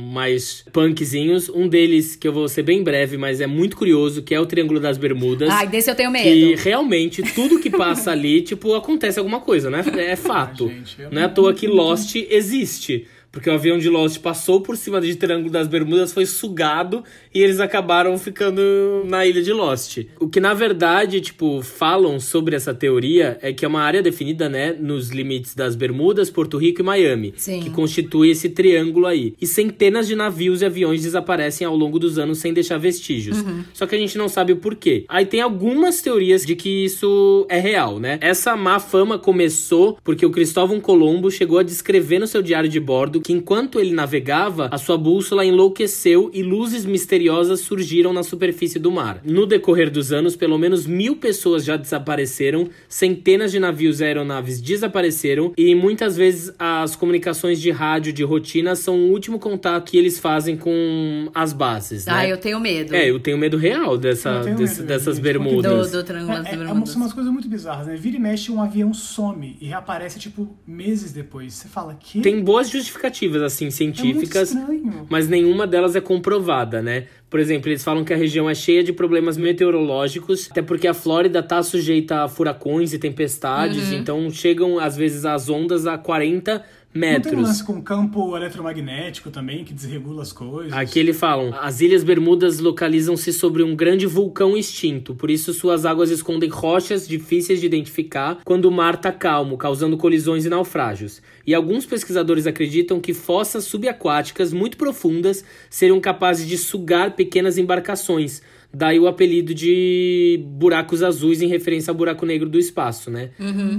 mais 0.00 0.64
punkzinhos. 0.72 1.48
Um 1.48 1.68
deles, 1.68 2.14
que 2.14 2.28
eu 2.28 2.32
vou 2.32 2.46
ser 2.46 2.62
bem 2.62 2.84
breve, 2.84 3.16
mas 3.16 3.40
é 3.40 3.46
muito 3.48 3.76
curioso, 3.76 4.22
que 4.22 4.32
é 4.32 4.38
o 4.38 4.46
Triângulo 4.46 4.78
das 4.78 4.96
Bermudas. 4.96 5.50
Ai, 5.50 5.66
desse 5.66 5.90
eu 5.90 5.96
tenho 5.96 6.10
medo. 6.12 6.24
Que 6.24 6.54
realmente 6.54 7.22
tudo 7.34 7.58
que 7.58 7.70
passa 7.70 8.12
ali, 8.12 8.42
tipo, 8.42 8.74
acontece 8.74 9.18
alguma 9.18 9.40
coisa, 9.40 9.68
né? 9.68 9.82
É 9.96 10.14
fato. 10.14 10.68
Ai, 10.68 10.76
gente, 10.84 11.12
não 11.12 11.20
é 11.20 11.24
à 11.24 11.28
toa 11.28 11.52
que 11.52 11.66
Lost 11.66 12.14
existe. 12.14 13.08
Porque 13.32 13.48
o 13.48 13.52
avião 13.52 13.78
de 13.78 13.88
Lost 13.88 14.18
passou 14.18 14.60
por 14.60 14.76
cima 14.76 15.00
de 15.00 15.14
Triângulo 15.14 15.50
das 15.50 15.68
Bermudas, 15.68 16.12
foi 16.12 16.26
sugado 16.26 17.04
e 17.32 17.40
eles 17.40 17.60
acabaram 17.60 18.18
ficando 18.18 18.60
na 19.06 19.24
ilha 19.24 19.42
de 19.42 19.52
Lost. 19.52 19.98
O 20.18 20.28
que 20.28 20.40
na 20.40 20.52
verdade, 20.52 21.20
tipo, 21.20 21.62
falam 21.62 22.18
sobre 22.18 22.56
essa 22.56 22.74
teoria 22.74 23.38
é 23.40 23.52
que 23.52 23.64
é 23.64 23.68
uma 23.68 23.82
área 23.82 24.02
definida, 24.02 24.48
né, 24.48 24.72
nos 24.72 25.10
limites 25.10 25.54
das 25.54 25.76
Bermudas, 25.76 26.30
Porto 26.30 26.58
Rico 26.58 26.80
e 26.80 26.84
Miami, 26.84 27.32
Sim. 27.36 27.60
que 27.60 27.70
constitui 27.70 28.30
esse 28.30 28.48
triângulo 28.48 29.06
aí. 29.06 29.34
E 29.40 29.46
centenas 29.46 30.08
de 30.08 30.16
navios 30.16 30.62
e 30.62 30.64
aviões 30.64 31.02
desaparecem 31.02 31.66
ao 31.66 31.76
longo 31.76 31.98
dos 31.98 32.18
anos 32.18 32.38
sem 32.38 32.52
deixar 32.52 32.78
vestígios. 32.78 33.44
Só 33.72 33.86
que 33.86 33.94
a 33.94 33.98
gente 33.98 34.18
não 34.18 34.28
sabe 34.28 34.52
o 34.52 34.56
porquê. 34.56 35.04
Aí 35.08 35.24
tem 35.24 35.40
algumas 35.40 36.02
teorias 36.02 36.44
de 36.44 36.56
que 36.56 36.84
isso 36.84 37.46
é 37.48 37.58
real, 37.58 38.00
né? 38.00 38.18
Essa 38.20 38.56
má 38.56 38.80
fama 38.80 39.18
começou 39.18 39.98
porque 40.02 40.26
o 40.26 40.30
Cristóvão 40.30 40.80
Colombo 40.80 41.30
chegou 41.30 41.58
a 41.58 41.62
descrever 41.62 42.18
no 42.18 42.26
seu 42.26 42.42
diário 42.42 42.68
de 42.68 42.80
bordo 42.80 43.19
que 43.20 43.32
enquanto 43.32 43.78
ele 43.80 43.92
navegava, 43.92 44.68
a 44.70 44.78
sua 44.78 44.96
bússola 44.98 45.44
enlouqueceu 45.44 46.30
e 46.32 46.42
luzes 46.42 46.84
misteriosas 46.84 47.60
surgiram 47.60 48.12
na 48.12 48.22
superfície 48.22 48.78
do 48.78 48.90
mar. 48.90 49.20
No 49.24 49.46
decorrer 49.46 49.90
dos 49.90 50.12
anos, 50.12 50.36
pelo 50.36 50.58
menos 50.58 50.86
mil 50.86 51.16
pessoas 51.16 51.64
já 51.64 51.76
desapareceram, 51.76 52.68
centenas 52.88 53.52
de 53.52 53.58
navios 53.58 54.00
e 54.00 54.04
aeronaves 54.04 54.60
desapareceram 54.60 55.52
e 55.56 55.74
muitas 55.74 56.16
vezes 56.16 56.52
as 56.58 56.96
comunicações 56.96 57.60
de 57.60 57.70
rádio 57.70 58.12
de 58.12 58.22
rotina 58.24 58.74
são 58.74 58.96
o 58.96 59.10
último 59.10 59.38
contato 59.38 59.90
que 59.90 59.96
eles 59.96 60.18
fazem 60.18 60.56
com 60.56 61.30
as 61.34 61.52
bases, 61.52 62.06
né? 62.06 62.12
Ah, 62.14 62.28
eu 62.28 62.36
tenho 62.38 62.58
medo. 62.60 62.94
É, 62.94 63.08
eu 63.10 63.18
tenho 63.20 63.38
medo 63.38 63.56
real 63.56 63.96
dessa, 63.96 64.40
desse- 64.40 64.80
medo 64.80 64.88
dessas 64.88 65.16
gente, 65.16 65.24
porque 65.26 65.38
do, 65.38 65.62
bermudas. 65.62 65.90
do 65.92 66.04
Triângulo 66.04 66.38
É, 66.46 66.52
é, 66.52 66.56
Bermudas. 66.56 66.90
são 66.90 67.02
umas 67.02 67.12
coisas 67.12 67.32
muito 67.32 67.48
bizarras, 67.48 67.86
né? 67.86 67.96
Vira 67.96 68.16
e 68.16 68.20
mexe, 68.20 68.50
um 68.52 68.60
avião 68.62 68.92
some 68.92 69.56
e 69.60 69.66
reaparece, 69.66 70.18
tipo, 70.18 70.56
meses 70.66 71.12
depois. 71.12 71.54
Você 71.54 71.68
fala, 71.68 71.94
que? 71.98 72.20
Tem 72.20 72.42
boas 72.42 72.68
justificativas, 72.68 73.09
assim, 73.44 73.66
é 73.66 73.70
científicas, 73.70 74.50
estranho. 74.50 75.06
mas 75.08 75.28
nenhuma 75.28 75.66
delas 75.66 75.94
é 75.96 76.00
comprovada, 76.00 76.80
né? 76.82 77.06
Por 77.28 77.38
exemplo, 77.38 77.68
eles 77.70 77.84
falam 77.84 78.04
que 78.04 78.12
a 78.12 78.16
região 78.16 78.50
é 78.50 78.54
cheia 78.54 78.82
de 78.82 78.92
problemas 78.92 79.36
meteorológicos, 79.36 80.48
até 80.50 80.62
porque 80.62 80.88
a 80.88 80.94
Flórida 80.94 81.42
tá 81.42 81.62
sujeita 81.62 82.24
a 82.24 82.28
furacões 82.28 82.92
e 82.92 82.98
tempestades, 82.98 83.92
então 83.92 84.28
chegam, 84.30 84.78
às 84.78 84.96
vezes, 84.96 85.24
as 85.24 85.48
ondas 85.48 85.86
a 85.86 85.96
40 85.96 86.64
Não 86.92 87.00
tem 87.00 87.10
um 87.10 87.14
metros. 87.14 87.42
lance 87.42 87.64
com 87.64 87.80
campo 87.80 88.36
eletromagnético 88.36 89.30
também, 89.30 89.62
que 89.62 89.72
desregula 89.72 90.22
as 90.22 90.32
coisas. 90.32 90.72
Aqui 90.72 90.98
eles 90.98 91.16
falam: 91.16 91.54
as 91.60 91.80
Ilhas 91.80 92.02
Bermudas 92.02 92.58
localizam-se 92.58 93.32
sobre 93.32 93.62
um 93.62 93.76
grande 93.76 94.06
vulcão 94.06 94.56
extinto, 94.56 95.14
por 95.14 95.30
isso 95.30 95.54
suas 95.54 95.86
águas 95.86 96.10
escondem 96.10 96.50
rochas 96.50 97.06
difíceis 97.06 97.60
de 97.60 97.66
identificar 97.66 98.40
quando 98.44 98.64
o 98.64 98.72
mar 98.72 98.94
está 98.94 99.12
calmo, 99.12 99.56
causando 99.56 99.96
colisões 99.96 100.44
e 100.44 100.48
naufrágios. 100.48 101.22
E 101.46 101.54
alguns 101.54 101.86
pesquisadores 101.86 102.46
acreditam 102.46 103.00
que 103.00 103.14
fossas 103.14 103.64
subaquáticas 103.64 104.52
muito 104.52 104.76
profundas 104.76 105.44
seriam 105.68 106.00
capazes 106.00 106.46
de 106.46 106.58
sugar 106.58 107.12
pequenas 107.12 107.56
embarcações. 107.56 108.42
Daí 108.72 109.00
o 109.00 109.08
apelido 109.08 109.52
de 109.52 110.40
buracos 110.46 111.02
azuis 111.02 111.42
em 111.42 111.48
referência 111.48 111.90
ao 111.90 111.96
buraco 111.96 112.24
negro 112.24 112.48
do 112.48 112.58
espaço, 112.58 113.10
né? 113.10 113.30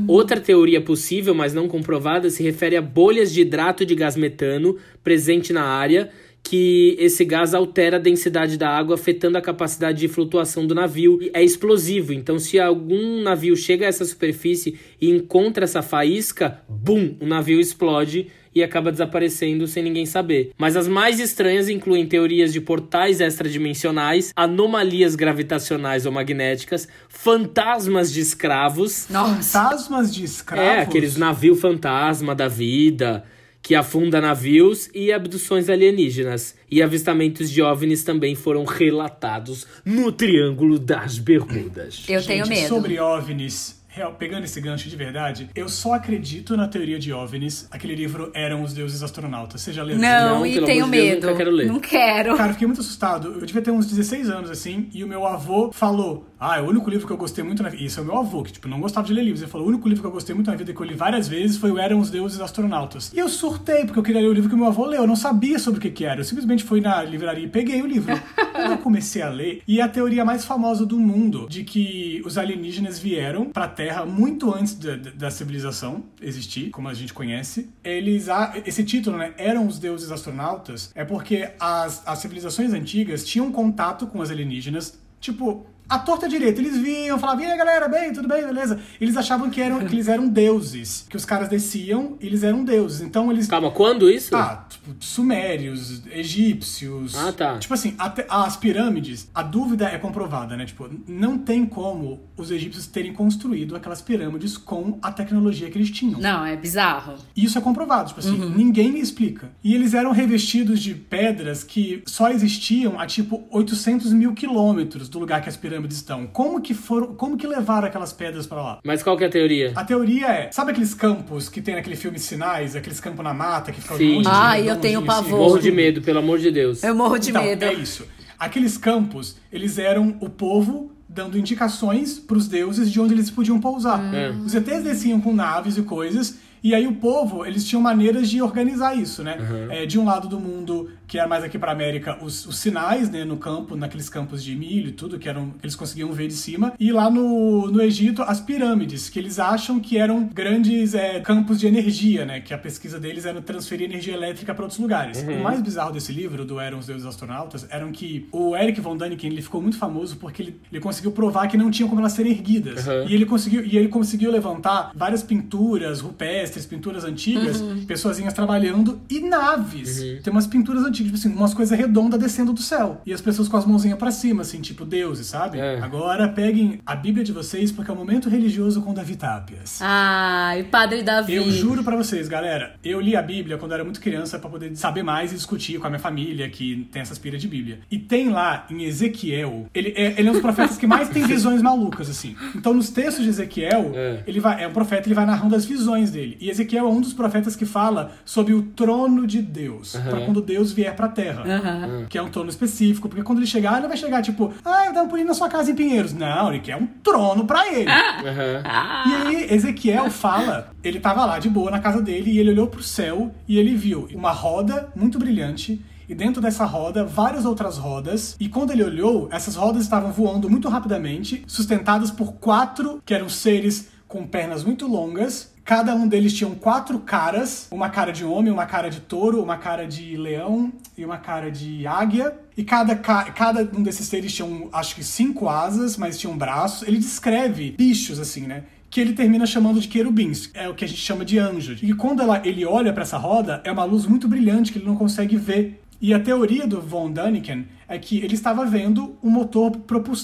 Outra 0.08 0.40
teoria 0.40 0.82
possível, 0.82 1.34
mas 1.34 1.54
não 1.54 1.68
comprovada, 1.68 2.30
se 2.30 2.44
refere 2.44 2.76
a 2.76 2.82
bolhas 2.82 3.32
de 3.32 3.42
hidrato 3.42 3.86
de 3.86 3.96
gás 3.96 4.18
metano 4.18 4.78
presente 5.02 5.54
na 5.54 5.64
área, 5.64 6.10
que 6.44 6.98
esse 7.00 7.24
gás 7.24 7.54
altera 7.54 7.98
a 7.98 8.00
densidade 8.00 8.58
da 8.58 8.68
água, 8.68 8.96
afetando 8.96 9.38
a 9.38 9.42
capacidade 9.42 10.00
de 10.00 10.08
flutuação 10.08 10.68
do 10.68 10.76
navio. 10.76 11.20
E 11.22 11.32
É 11.34 11.42
explosivo, 11.42 12.12
então 12.12 12.38
se 12.38 12.60
algum 12.60 13.22
navio 13.22 13.56
chega 13.56 13.86
a 13.86 13.90
essa 13.90 14.04
superfície 14.04 14.78
e 15.00 15.10
encontra 15.10 15.64
essa 15.64 15.82
faísca, 15.82 16.62
bum, 16.68 17.16
o 17.22 17.26
navio 17.26 17.60
explode 17.60 18.28
e 18.54 18.62
acaba 18.64 18.92
desaparecendo 18.92 19.68
sem 19.68 19.84
ninguém 19.84 20.06
saber. 20.06 20.52
Mas 20.58 20.76
as 20.76 20.88
mais 20.88 21.20
estranhas 21.20 21.70
incluem 21.70 22.06
teorias 22.06 22.52
de 22.52 22.60
portais 22.62 23.22
extradimensionais, 23.22 24.32
anomalias 24.36 25.16
gravitacionais 25.16 26.06
ou 26.06 26.12
magnéticas, 26.12 26.88
fantasmas 27.08 28.12
de 28.12 28.20
escravos, 28.20 29.08
Nossa. 29.10 29.62
Fantasmas 29.64 30.14
de 30.14 30.24
escravos. 30.24 30.66
é, 30.66 30.80
aqueles 30.82 31.16
navio 31.16 31.56
fantasma 31.56 32.34
da 32.36 32.48
vida 32.48 33.24
que 33.62 33.76
afunda 33.76 34.20
navios 34.20 34.90
e 34.94 35.12
abduções 35.12 35.70
alienígenas. 35.70 36.56
E 36.70 36.82
avistamentos 36.82 37.50
de 37.50 37.62
OVNIs 37.62 38.04
também 38.04 38.34
foram 38.34 38.66
relatados 38.66 39.68
no 39.86 40.12
Triângulo 40.12 40.80
das 40.80 41.20
Bermudas. 41.20 42.04
Eu 42.10 42.20
Gente, 42.20 42.28
tenho 42.28 42.48
medo. 42.48 42.68
Sobre 42.68 43.00
OVNIs, 43.00 43.80
real, 43.94 44.14
pegando 44.14 44.46
esse 44.46 44.60
gancho 44.62 44.90
de 44.90 44.96
verdade, 44.96 45.50
eu 45.54 45.68
só 45.68 45.94
acredito 45.94 46.56
na 46.56 46.66
teoria 46.68 46.98
de 46.98 47.12
OVNIs. 47.12 47.68
Aquele 47.70 47.94
livro 47.94 48.32
Eram 48.34 48.64
os 48.64 48.74
Deuses 48.74 49.04
Astronautas. 49.04 49.62
Você 49.62 49.74
já 49.74 49.84
leu? 49.84 49.98
Não, 49.98 50.40
Não, 50.40 50.46
e 50.46 50.54
tenho 50.54 50.66
de 50.66 50.74
Deus, 50.76 50.90
medo. 50.90 51.28
nunca 51.28 51.38
quero 51.38 51.52
ler. 51.52 51.68
Não 51.68 51.80
quero. 51.80 52.36
Cara, 52.38 52.50
eu 52.50 52.54
fiquei 52.54 52.68
muito 52.68 52.80
assustado. 52.80 53.34
Eu 53.34 53.46
devia 53.46 53.62
ter 53.62 53.72
uns 53.72 53.86
16 53.86 54.30
anos, 54.30 54.50
assim, 54.50 54.90
e 54.94 55.04
o 55.04 55.08
meu 55.08 55.28
avô 55.28 55.72
falou: 55.74 56.26
Ah, 56.40 56.58
é 56.58 56.62
o 56.62 56.70
único 56.70 56.90
livro 56.90 57.06
que 57.06 57.12
eu 57.12 57.18
gostei 57.18 57.44
muito 57.44 57.62
na 57.62 57.68
vida. 57.70 57.84
Isso 57.84 58.00
é 58.00 58.04
o 58.04 58.06
meu 58.06 58.18
avô, 58.18 58.44
que, 58.44 58.54
tipo, 58.54 58.68
não 58.70 58.80
gostava 58.80 59.06
de 59.06 59.14
ler 59.14 59.24
livros. 59.24 59.42
Ele 59.42 59.52
falou: 59.52 59.68
O 59.68 59.70
único 59.70 59.88
livro 59.90 60.02
que 60.02 60.08
eu 60.08 60.12
gostei 60.14 60.34
muito 60.34 60.50
na 60.50 60.56
vida, 60.56 60.74
que 60.74 60.80
eu 60.80 60.86
li 60.86 60.96
várias 60.96 61.28
vezes, 61.28 61.58
foi 61.58 61.70
o 61.70 61.78
Eram 61.78 62.00
os 62.00 62.10
Deuses 62.10 62.40
Astronautas. 62.40 63.12
E 63.14 63.20
eu 63.20 63.28
surtei, 63.28 63.84
porque 63.86 64.00
eu 64.00 64.04
queria 64.04 64.22
ler 64.22 64.28
o 64.28 64.34
livro 64.34 64.50
que 64.50 64.56
o 64.56 64.58
meu 64.58 64.68
avô 64.68 64.86
leu. 64.86 65.02
Eu 65.02 65.08
não 65.08 65.18
sabia 65.18 65.60
sobre 65.60 65.80
o 65.80 65.82
que, 65.82 65.90
que 65.92 66.06
era. 66.06 66.22
Eu 66.22 66.24
simplesmente 66.24 66.64
fui 66.64 66.80
na 66.80 67.04
livraria 67.04 67.44
e 67.44 67.50
peguei 67.50 67.82
o 67.82 67.86
livro. 67.86 68.14
eu 68.56 68.78
comecei 68.80 69.22
a 69.22 69.30
ler, 69.30 69.62
e 69.68 69.80
é 69.80 69.84
a 69.84 69.90
teoria 69.90 70.24
mais 70.24 70.46
famosa 70.46 70.86
do 70.86 70.98
mundo 70.98 71.46
de 71.50 71.64
que 71.66 72.22
os 72.26 72.38
alienígenas 72.38 72.98
vieram 72.98 73.46
pra 73.50 73.68
Terra 73.68 73.81
muito 74.06 74.54
antes 74.54 74.76
da, 74.76 74.96
da- 74.96 75.32
civilização 75.32 76.04
existir, 76.22 76.70
como 76.70 76.88
a 76.88 76.94
gente 76.94 77.14
conhece. 77.14 77.70
Eles. 77.84 78.30
ah, 78.30 78.54
Esse 78.66 78.84
título, 78.84 79.18
né? 79.18 79.34
Eram 79.38 79.66
os 79.68 79.80
deuses 79.80 80.12
astronautas, 80.12 80.92
é 80.94 81.04
porque 81.06 81.50
as, 81.60 82.02
as 82.08 82.20
civilizações 82.20 82.74
antigas 82.74 83.24
tinham 83.26 83.52
contato 83.52 84.06
com 84.08 84.20
os 84.20 84.30
alienígenas, 84.30 85.00
tipo. 85.20 85.66
A 85.92 86.00
torta 86.00 86.28
direita, 86.30 86.62
eles 86.62 86.78
vinham, 86.78 87.20
falavam, 87.20 87.44
e 87.44 87.48
aí 87.52 87.58
galera, 87.58 87.88
bem, 87.90 88.14
tudo 88.14 88.28
bem, 88.28 88.46
beleza? 88.46 88.80
Eles 89.00 89.18
achavam 89.18 89.50
que, 89.50 89.60
eram, 89.62 89.80
que 89.86 89.94
eles 89.94 90.08
eram 90.08 90.28
deuses, 90.28 91.06
que 91.10 91.18
os 91.18 91.26
caras 91.26 91.50
desciam 91.50 92.18
e 92.22 92.26
eles 92.28 92.44
eram 92.44 92.64
deuses. 92.64 93.02
Então 93.02 93.30
eles. 93.30 93.48
Calma, 93.48 93.70
quando 93.72 94.10
isso? 94.10 94.34
Ah, 94.36 94.66
tipo, 94.70 94.96
sumérios, 95.02 96.02
egípcios. 96.12 97.16
Ah, 97.16 97.32
tá. 97.34 97.58
Tipo 97.60 97.74
assim, 97.74 97.94
até- 97.98 98.26
as 98.30 98.56
pirâmides, 98.56 99.30
a 99.36 99.44
dúvida 99.44 99.86
é 99.90 99.98
comprovada, 99.98 100.56
né? 100.56 100.66
Tipo, 100.66 100.90
não 101.08 101.38
tem 101.38 101.66
como 101.66 102.22
os 102.38 102.52
egípcios 102.52 102.88
terem 102.88 103.14
construído 103.14 103.76
aquelas 103.76 104.02
pirâmides 104.02 104.58
com 104.58 104.98
a 105.02 105.12
tecnologia 105.12 105.70
que 105.70 105.78
eles 105.78 105.92
tinham. 105.92 106.20
Não, 106.20 106.46
é 106.46 106.56
bizarro. 106.56 107.16
Isso 107.36 107.58
é 107.58 107.62
comprovado, 107.62 108.08
tipo 108.10 108.20
assim, 108.22 108.40
Uhum. 108.40 108.50
ninguém 108.50 108.98
explica. 108.98 109.52
E 109.64 109.76
eles 109.76 109.94
eram 109.94 110.12
revestidos 110.12 110.80
de 110.82 110.94
pedras 110.96 111.64
que 111.64 112.02
só 112.06 112.30
existiam 112.30 113.00
a 113.00 113.06
tipo 113.06 113.44
800 113.52 114.14
mil 114.14 114.34
quilômetros 114.34 115.10
do 115.10 115.20
lugar 115.20 115.42
que 115.42 115.50
as 115.50 115.58
pirâmides 115.58 115.81
estão. 115.90 116.28
Como 116.28 116.62
que 116.62 116.74
foram, 116.74 117.16
como 117.16 117.38
que 117.38 117.48
levaram 117.48 117.88
aquelas 117.88 118.14
pedras 118.14 118.46
pra 118.46 118.62
lá? 118.62 118.80
Mas 118.84 119.02
qual 119.02 119.18
que 119.18 119.24
é 119.24 119.28
a 119.28 119.30
teoria? 119.30 119.74
A 119.76 119.84
teoria 119.84 120.28
é, 120.28 120.52
sabe 120.52 120.72
aqueles 120.72 120.94
campos 120.94 121.50
que 121.50 121.62
tem 121.62 121.76
naquele 121.76 121.96
filme 121.96 122.20
Sinais, 122.20 122.76
aqueles 122.76 123.00
campos 123.00 123.24
na 123.24 123.34
mata 123.34 123.72
que 123.72 123.82
ficam 123.82 123.98
Sim. 123.98 124.12
um 124.12 124.16
monte 124.16 124.26
de 124.26 124.32
Ai, 124.32 124.70
eu 124.70 124.76
tenho 124.78 125.00
assim? 125.00 125.08
pavor. 125.08 125.40
Morro 125.40 125.60
de 125.60 125.72
medo, 125.72 126.02
pelo 126.02 126.20
amor 126.20 126.40
de 126.40 126.52
Deus. 126.52 126.84
Eu 126.84 126.96
morro 126.96 127.18
de 127.18 127.30
então, 127.30 127.44
medo. 127.44 127.64
É 127.66 127.74
isso. 127.74 128.08
Aqueles 128.38 128.78
campos, 128.78 129.38
eles 129.52 129.78
eram 129.78 130.18
o 130.20 130.30
povo 130.30 130.92
dando 131.08 131.38
indicações 131.38 132.18
pros 132.18 132.48
deuses 132.48 132.92
de 132.92 133.00
onde 133.00 133.14
eles 133.14 133.30
podiam 133.30 133.60
pousar. 133.60 134.14
É. 134.14 134.30
Os 134.30 134.56
ETs 134.56 134.84
desciam 134.84 135.20
com 135.20 135.34
naves 135.34 135.78
e 135.78 135.82
coisas, 135.82 136.40
e 136.64 136.74
aí 136.74 136.88
o 136.88 136.94
povo, 136.94 137.46
eles 137.46 137.66
tinham 137.66 137.82
maneiras 137.82 138.30
de 138.30 138.42
organizar 138.42 138.96
isso, 138.96 139.24
né? 139.24 139.38
É, 139.70 139.86
de 139.86 140.00
um 140.00 140.06
lado 140.06 140.28
do 140.28 140.40
mundo 140.40 140.90
que 141.12 141.20
era 141.20 141.28
mais 141.28 141.44
aqui 141.44 141.60
pra 141.60 141.74
América, 141.74 142.18
os, 142.24 142.46
os 142.46 142.58
sinais, 142.58 143.10
né, 143.10 143.26
no 143.26 143.36
campo, 143.36 143.76
naqueles 143.76 144.08
campos 144.08 144.42
de 144.42 144.56
milho 144.56 144.88
e 144.88 144.92
tudo, 144.94 145.20
que 145.20 145.28
eram 145.28 145.50
que 145.50 145.66
eles 145.66 145.76
conseguiam 145.76 146.10
ver 146.14 146.30
de 146.30 146.34
cima. 146.34 146.72
E 146.80 146.90
lá 146.90 147.10
no, 147.10 147.70
no 147.70 147.82
Egito, 147.82 148.22
as 148.22 148.40
pirâmides, 148.40 149.10
que 149.10 149.20
eles 149.20 149.38
acham 149.38 149.78
que 149.78 149.98
eram 149.98 150.24
grandes 150.34 150.94
é, 150.94 151.20
campos 151.20 151.60
de 151.60 151.68
energia, 151.68 152.26
né? 152.26 152.40
Que 152.40 152.54
a 152.54 152.58
pesquisa 152.58 152.98
deles 152.98 153.26
era 153.26 153.42
transferir 153.42 153.90
energia 153.90 154.14
elétrica 154.14 154.56
para 154.56 154.64
outros 154.64 154.80
lugares. 154.80 155.22
O 155.22 155.44
mais 155.44 155.62
bizarro 155.62 155.92
desse 155.92 156.14
livro, 156.14 156.46
do 156.46 156.58
Eram 156.62 156.80
os 156.80 156.88
Deuses 156.88 157.06
Astronautas, 157.06 157.68
eram 157.70 157.92
que 157.92 158.30
o 158.32 158.56
Eric 158.56 158.80
von 158.80 158.96
Däniken, 158.96 159.32
ele 159.32 159.42
ficou 159.42 159.62
muito 159.62 159.78
famoso 159.78 160.16
porque 160.16 160.42
ele, 160.42 160.62
ele 160.72 160.80
conseguiu 160.80 161.12
provar 161.12 161.50
que 161.50 161.58
não 161.58 161.70
tinha 161.70 161.90
como 161.90 162.00
elas 162.00 162.14
serem 162.14 162.32
erguidas. 162.32 162.88
Uhum. 162.88 163.10
E 163.10 163.14
ele 163.14 163.26
conseguiu 163.26 163.66
e 163.66 163.78
ele 163.78 163.90
conseguiu 163.90 164.32
levantar 164.32 164.94
várias 164.96 165.22
pinturas 165.22 166.00
rupestres, 166.00 166.66
pinturas 166.66 167.04
antigas, 167.04 167.62
pessoazinhas 167.86 168.34
trabalhando 168.34 169.02
e 169.10 169.20
naves. 169.20 170.00
Tem 170.24 170.32
umas 170.32 170.48
pinturas 170.48 170.86
antigas, 170.86 171.01
tipo 171.04 171.16
assim, 171.16 171.30
umas 171.34 171.54
coisas 171.54 171.78
redondas 171.78 172.20
descendo 172.20 172.54
do 172.54 172.62
céu. 172.62 173.02
E 173.06 173.14
as 173.14 173.22
pessoas 173.22 173.48
com 173.48 173.58
as 173.58 173.66
mãozinhas 173.66 173.98
pra 173.98 174.12
cima, 174.12 174.42
assim, 174.42 174.62
tipo 174.62 174.86
deuses, 174.86 175.28
sabe? 175.28 175.60
É. 175.60 175.80
Agora 175.80 176.28
peguem 176.28 176.80
a 176.86 176.96
Bíblia 176.96 177.24
de 177.24 177.32
vocês, 177.32 177.72
porque 177.72 177.90
é 177.90 177.94
o 177.94 177.98
momento 177.98 178.30
religioso 178.30 178.82
com 178.82 178.94
Davi 178.94 179.16
Tapias. 179.16 179.80
Ai, 179.82 180.64
Padre 180.64 181.04
Davi. 181.04 181.34
Eu 181.36 181.50
juro 181.52 181.84
pra 181.84 181.96
vocês, 181.96 182.28
galera, 182.28 182.76
eu 182.84 183.00
li 183.00 183.16
a 183.16 183.22
Bíblia 183.22 183.58
quando 183.58 183.72
eu 183.72 183.76
era 183.76 183.84
muito 183.84 184.00
criança 184.00 184.38
pra 184.40 184.50
poder 184.50 184.76
saber 184.76 185.04
mais 185.04 185.32
e 185.32 185.36
discutir 185.36 185.80
com 185.80 185.88
a 185.88 185.90
minha 185.90 186.00
família 186.00 186.48
que 186.50 186.88
tem 186.92 187.02
essas 187.02 187.18
piras 187.18 187.42
de 187.42 187.48
Bíblia. 187.48 187.80
E 187.90 187.98
tem 187.98 188.30
lá 188.30 188.66
em 188.70 188.84
Ezequiel, 188.84 189.68
ele 189.74 189.94
é, 189.96 190.16
ele 190.18 190.28
é 190.28 190.30
um 190.32 190.34
dos 190.34 190.42
profetas 190.42 190.78
que 190.78 190.88
mais 190.88 191.10
tem 191.10 191.24
visões 191.28 191.62
malucas, 191.62 192.10
assim. 192.10 192.36
Então 192.56 192.74
nos 192.74 192.90
textos 192.90 193.24
de 193.24 193.30
Ezequiel, 193.30 193.92
É. 193.96 194.24
ele 194.28 194.40
vai, 194.40 194.64
é 194.64 194.68
um 194.68 194.74
profeta, 194.74 195.08
ele 195.08 195.16
vai 195.16 195.26
narrando 195.26 195.56
as 195.56 195.66
visões 195.66 196.12
dele. 196.12 196.38
E 196.40 196.50
Ezequiel 196.50 196.86
é 196.86 196.90
um 196.90 197.02
dos 197.02 197.14
profetas 197.14 197.56
que 197.56 197.66
fala 197.66 198.12
sobre 198.26 198.54
o 198.54 198.62
trono 198.64 199.26
de 199.28 199.42
Deus, 199.42 199.96
pra 199.96 200.22
quando 200.22 200.42
Deus 200.42 200.72
vier 200.72 200.91
pra 200.94 201.08
terra. 201.08 201.44
Aham. 201.46 202.06
Que 202.10 202.18
é 202.18 202.22
um 202.22 202.30
trono 202.30 202.50
específico, 202.50 203.08
porque 203.10 203.24
quando 203.24 203.40
ele 203.40 203.48
chegar, 203.48 203.74
ele 203.74 203.82
não 203.82 203.90
vai 203.90 203.98
chegar 203.98 204.22
tipo, 204.22 204.54
ah, 204.64 204.86
eu 204.88 204.94
dar 204.94 205.04
um 205.04 205.08
pulinho 205.08 205.28
na 205.28 205.34
sua 205.34 205.50
casa 205.50 205.72
em 205.72 205.76
Pinheiros. 205.76 206.14
Não, 206.14 206.50
ele 206.50 206.60
quer 206.60 206.76
um 206.76 206.86
trono 206.86 207.46
pra 207.46 207.68
ele. 207.68 207.90
Aham. 207.90 208.64
E 209.08 209.14
aí, 209.14 209.54
Ezequiel 209.54 210.10
fala, 210.10 210.72
ele 210.84 211.00
tava 211.00 211.26
lá 211.26 211.40
de 211.40 211.50
boa 211.50 211.72
na 211.72 211.80
casa 211.80 212.02
dele 212.02 212.32
e 212.32 212.40
ele 212.40 212.52
olhou 212.52 212.68
pro 212.68 212.84
céu 212.84 213.32
e 213.48 213.58
ele 213.58 213.76
viu 213.76 214.08
uma 214.14 214.32
roda 214.32 214.90
muito 214.96 215.18
brilhante. 215.18 215.84
E 216.10 216.16
dentro 216.16 216.42
dessa 216.42 216.66
roda, 216.66 217.06
várias 217.06 217.46
outras 217.46 217.78
rodas. 217.78 218.36
E 218.38 218.50
quando 218.50 218.72
ele 218.72 218.84
olhou, 218.84 219.30
essas 219.32 219.56
rodas 219.56 219.84
estavam 219.84 220.12
voando 220.12 220.50
muito 220.50 220.68
rapidamente, 220.68 221.42
sustentadas 221.48 222.12
por 222.12 222.34
quatro, 222.34 223.02
que 223.06 223.14
eram 223.14 223.30
seres 223.30 223.90
com 224.10 224.28
pernas 224.28 224.62
muito 224.62 224.88
longas. 224.88 225.51
Cada 225.72 225.96
um 225.96 226.06
deles 226.06 226.34
tinham 226.34 226.54
quatro 226.54 227.00
caras: 227.00 227.70
uma 227.72 227.90
cara 227.90 228.12
de 228.12 228.26
homem, 228.26 228.52
uma 228.52 228.66
cara 228.66 228.90
de 228.90 229.00
touro, 229.00 229.42
uma 229.42 229.56
cara 229.56 229.88
de 229.88 230.18
leão 230.18 230.70
e 230.98 231.06
uma 231.06 231.16
cara 231.18 231.50
de 231.50 231.88
águia. 231.88 232.34
E 232.58 232.62
cada, 232.66 232.94
ca- 232.94 233.32
cada 233.32 233.62
um 233.74 233.82
desses 233.82 234.06
seres 234.06 234.34
tinham, 234.34 234.68
acho 234.74 234.94
que, 234.94 235.02
cinco 235.02 235.48
asas, 235.48 235.96
mas 235.96 236.20
tinham 236.20 236.38
braços. 236.38 236.86
Ele 236.86 236.98
descreve 236.98 237.74
bichos, 237.78 238.20
assim, 238.20 238.42
né? 238.42 238.64
que 238.90 239.00
ele 239.00 239.14
termina 239.14 239.46
chamando 239.46 239.80
de 239.80 239.88
querubins, 239.88 240.50
é 240.54 240.68
o 240.68 240.76
que 240.76 240.84
a 240.84 240.88
gente 240.90 241.00
chama 241.00 241.24
de 241.24 241.40
anjos. 241.40 241.80
E 241.82 241.94
quando 241.94 242.22
ela- 242.22 242.42
ele 242.44 242.66
olha 242.66 242.92
pra 242.92 243.04
essa 243.04 243.18
roda, 243.18 243.62
é 243.64 243.72
uma 243.72 243.86
luz 243.86 244.06
muito 244.06 244.28
brilhante 244.28 244.74
que 244.74 244.78
ele 244.80 244.86
não 244.86 244.98
consegue 244.98 245.38
ver. 245.38 245.82
E 246.02 246.14
a 246.14 246.20
teoria 246.20 246.68
do 246.68 246.82
von 246.82 247.10
Däniken 247.10 247.66
é 247.88 247.98
que 247.98 248.18
ele 248.18 248.34
estava 248.34 248.66
vendo 248.66 249.16
um 249.24 249.30
motor 249.30 249.72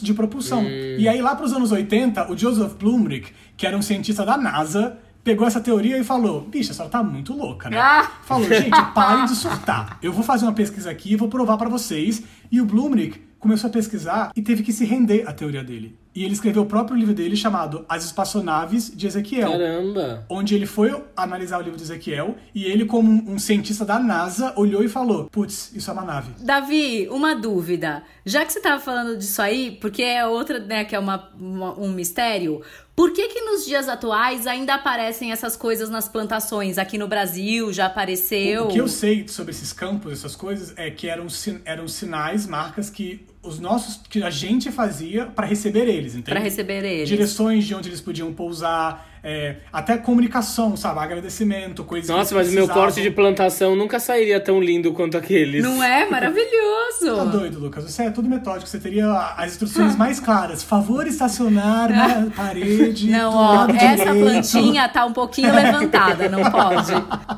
de 0.01 0.13
propulsão. 0.13 0.63
E 0.99 1.07
aí 1.07 1.21
lá 1.21 1.33
pros 1.37 1.53
anos 1.53 1.71
80, 1.71 2.29
o 2.29 2.37
Joseph 2.37 2.73
Blumrich, 2.73 3.31
que 3.55 3.65
era 3.65 3.77
um 3.77 3.81
cientista 3.81 4.25
da 4.25 4.35
NASA, 4.37 4.97
pegou 5.27 5.45
essa 5.45 5.59
teoria 5.59 5.97
e 5.97 6.05
falou: 6.05 6.39
"Bicha, 6.39 6.71
a 6.71 6.73
senhora 6.73 6.89
tá 6.89 7.03
muito 7.03 7.33
louca, 7.33 7.69
né?" 7.69 7.77
Ah! 7.77 8.09
Falou: 8.23 8.47
"Gente, 8.47 8.69
parem 8.95 9.25
de 9.25 9.35
surtar. 9.35 9.99
Eu 10.01 10.13
vou 10.13 10.23
fazer 10.23 10.45
uma 10.45 10.53
pesquisa 10.53 10.89
aqui 10.89 11.11
e 11.11 11.15
vou 11.17 11.27
provar 11.27 11.57
pra 11.57 11.67
vocês". 11.67 12.23
E 12.49 12.61
o 12.61 12.65
Blumrich 12.65 13.21
começou 13.37 13.69
a 13.69 13.73
pesquisar 13.73 14.31
e 14.33 14.41
teve 14.41 14.63
que 14.63 14.71
se 14.71 14.85
render 14.85 15.27
à 15.27 15.33
teoria 15.33 15.65
dele. 15.65 15.99
E 16.17 16.23
ele 16.23 16.33
escreveu 16.33 16.63
o 16.63 16.65
próprio 16.65 16.97
livro 16.97 17.13
dele 17.13 17.35
chamado 17.35 17.85
As 17.87 18.03
Espaçonaves 18.05 18.91
de 18.95 19.05
Ezequiel 19.05 19.51
Caramba. 19.51 20.25
onde 20.27 20.55
ele 20.55 20.65
foi 20.65 20.91
analisar 21.15 21.59
o 21.59 21.61
livro 21.61 21.77
de 21.77 21.83
Ezequiel 21.83 22.35
e 22.55 22.65
ele, 22.65 22.85
como 22.85 23.11
um, 23.31 23.37
cientista 23.37 23.85
da 23.85 23.99
NASA, 23.99 24.51
olhou 24.55 24.83
e 24.83 24.89
falou: 24.89 25.25
Putz, 25.31 25.71
isso 25.75 25.91
é 25.91 25.93
uma 25.93 26.01
nave. 26.03 26.31
Davi, 26.39 27.07
uma 27.11 27.35
dúvida. 27.35 28.01
Já 28.25 28.43
que 28.43 28.51
você 28.51 28.59
tava 28.59 28.81
falando 28.81 29.15
disso 29.15 29.39
aí, 29.43 29.77
porque 29.79 30.01
é 30.01 30.25
outra, 30.25 30.59
né, 30.59 30.83
que 30.85 30.95
é 30.95 30.99
uma, 30.99 31.29
uma- 31.39 31.79
um 31.79 31.91
mistério, 31.91 32.61
por 32.95 33.13
que 33.13 33.27
que 33.27 33.41
nos 33.41 33.63
dias 33.63 33.87
atuais 33.87 34.47
ainda 34.47 34.73
aparecem 34.73 35.31
essas 35.31 35.55
coisas 35.55 35.87
nas 35.87 36.09
plantações? 36.09 36.79
Aqui 36.79 36.97
no 36.97 37.07
Brasil 37.07 37.71
já 37.71 37.85
apareceu? 37.85 38.65
O 38.65 38.67
que 38.69 38.79
eu 38.81 38.87
sei 38.87 39.27
sobre 39.27 39.51
esses 39.51 39.71
campos, 39.71 40.11
essas 40.13 40.35
coisas, 40.35 40.73
é 40.75 40.89
que 40.89 41.07
eram, 41.07 41.27
eram 41.63 41.87
sinais, 41.87 42.47
marcas 42.47 42.89
que 42.89 43.26
os 43.47 43.59
nossos, 43.59 43.99
que 44.09 44.21
a 44.21 44.29
gente 44.29 44.71
fazia 44.71 45.25
para 45.25 45.45
receber 45.45 45.87
eles, 45.87 46.13
entende? 46.13 46.31
Pra 46.31 46.39
receber 46.39 46.83
eles. 46.83 47.07
Direções 47.07 47.65
de 47.65 47.73
onde 47.73 47.89
eles 47.89 48.01
podiam 48.01 48.33
pousar, 48.33 49.16
é, 49.23 49.57
até 49.71 49.97
comunicação, 49.97 50.75
sabe? 50.77 50.99
Agradecimento, 50.99 51.83
coisas 51.83 52.09
Nossa, 52.09 52.29
que 52.29 52.35
mas 52.35 52.51
meu 52.51 52.67
corte 52.67 53.01
de 53.01 53.11
plantação 53.11 53.75
nunca 53.75 53.99
sairia 53.99 54.39
tão 54.39 54.61
lindo 54.61 54.93
quanto 54.93 55.17
aqueles. 55.17 55.63
Não 55.63 55.83
é? 55.83 56.09
Maravilhoso! 56.09 57.15
Tá 57.15 57.25
doido, 57.25 57.59
Lucas. 57.59 57.83
Você 57.83 58.03
é 58.03 58.09
tudo 58.09 58.29
metódico. 58.29 58.67
Você 58.69 58.79
teria 58.79 59.07
as 59.37 59.51
instruções 59.51 59.95
mais 59.97 60.19
claras. 60.19 60.63
Favor 60.63 61.05
estacionar 61.07 61.89
na 61.89 62.29
parede. 62.31 63.09
Não, 63.09 63.33
ó, 63.33 63.67
essa 63.69 64.05
direito. 64.05 64.25
plantinha 64.25 64.89
tá 64.89 65.05
um 65.05 65.13
pouquinho 65.13 65.53
levantada, 65.53 66.29
não 66.29 66.49
pode? 66.49 66.91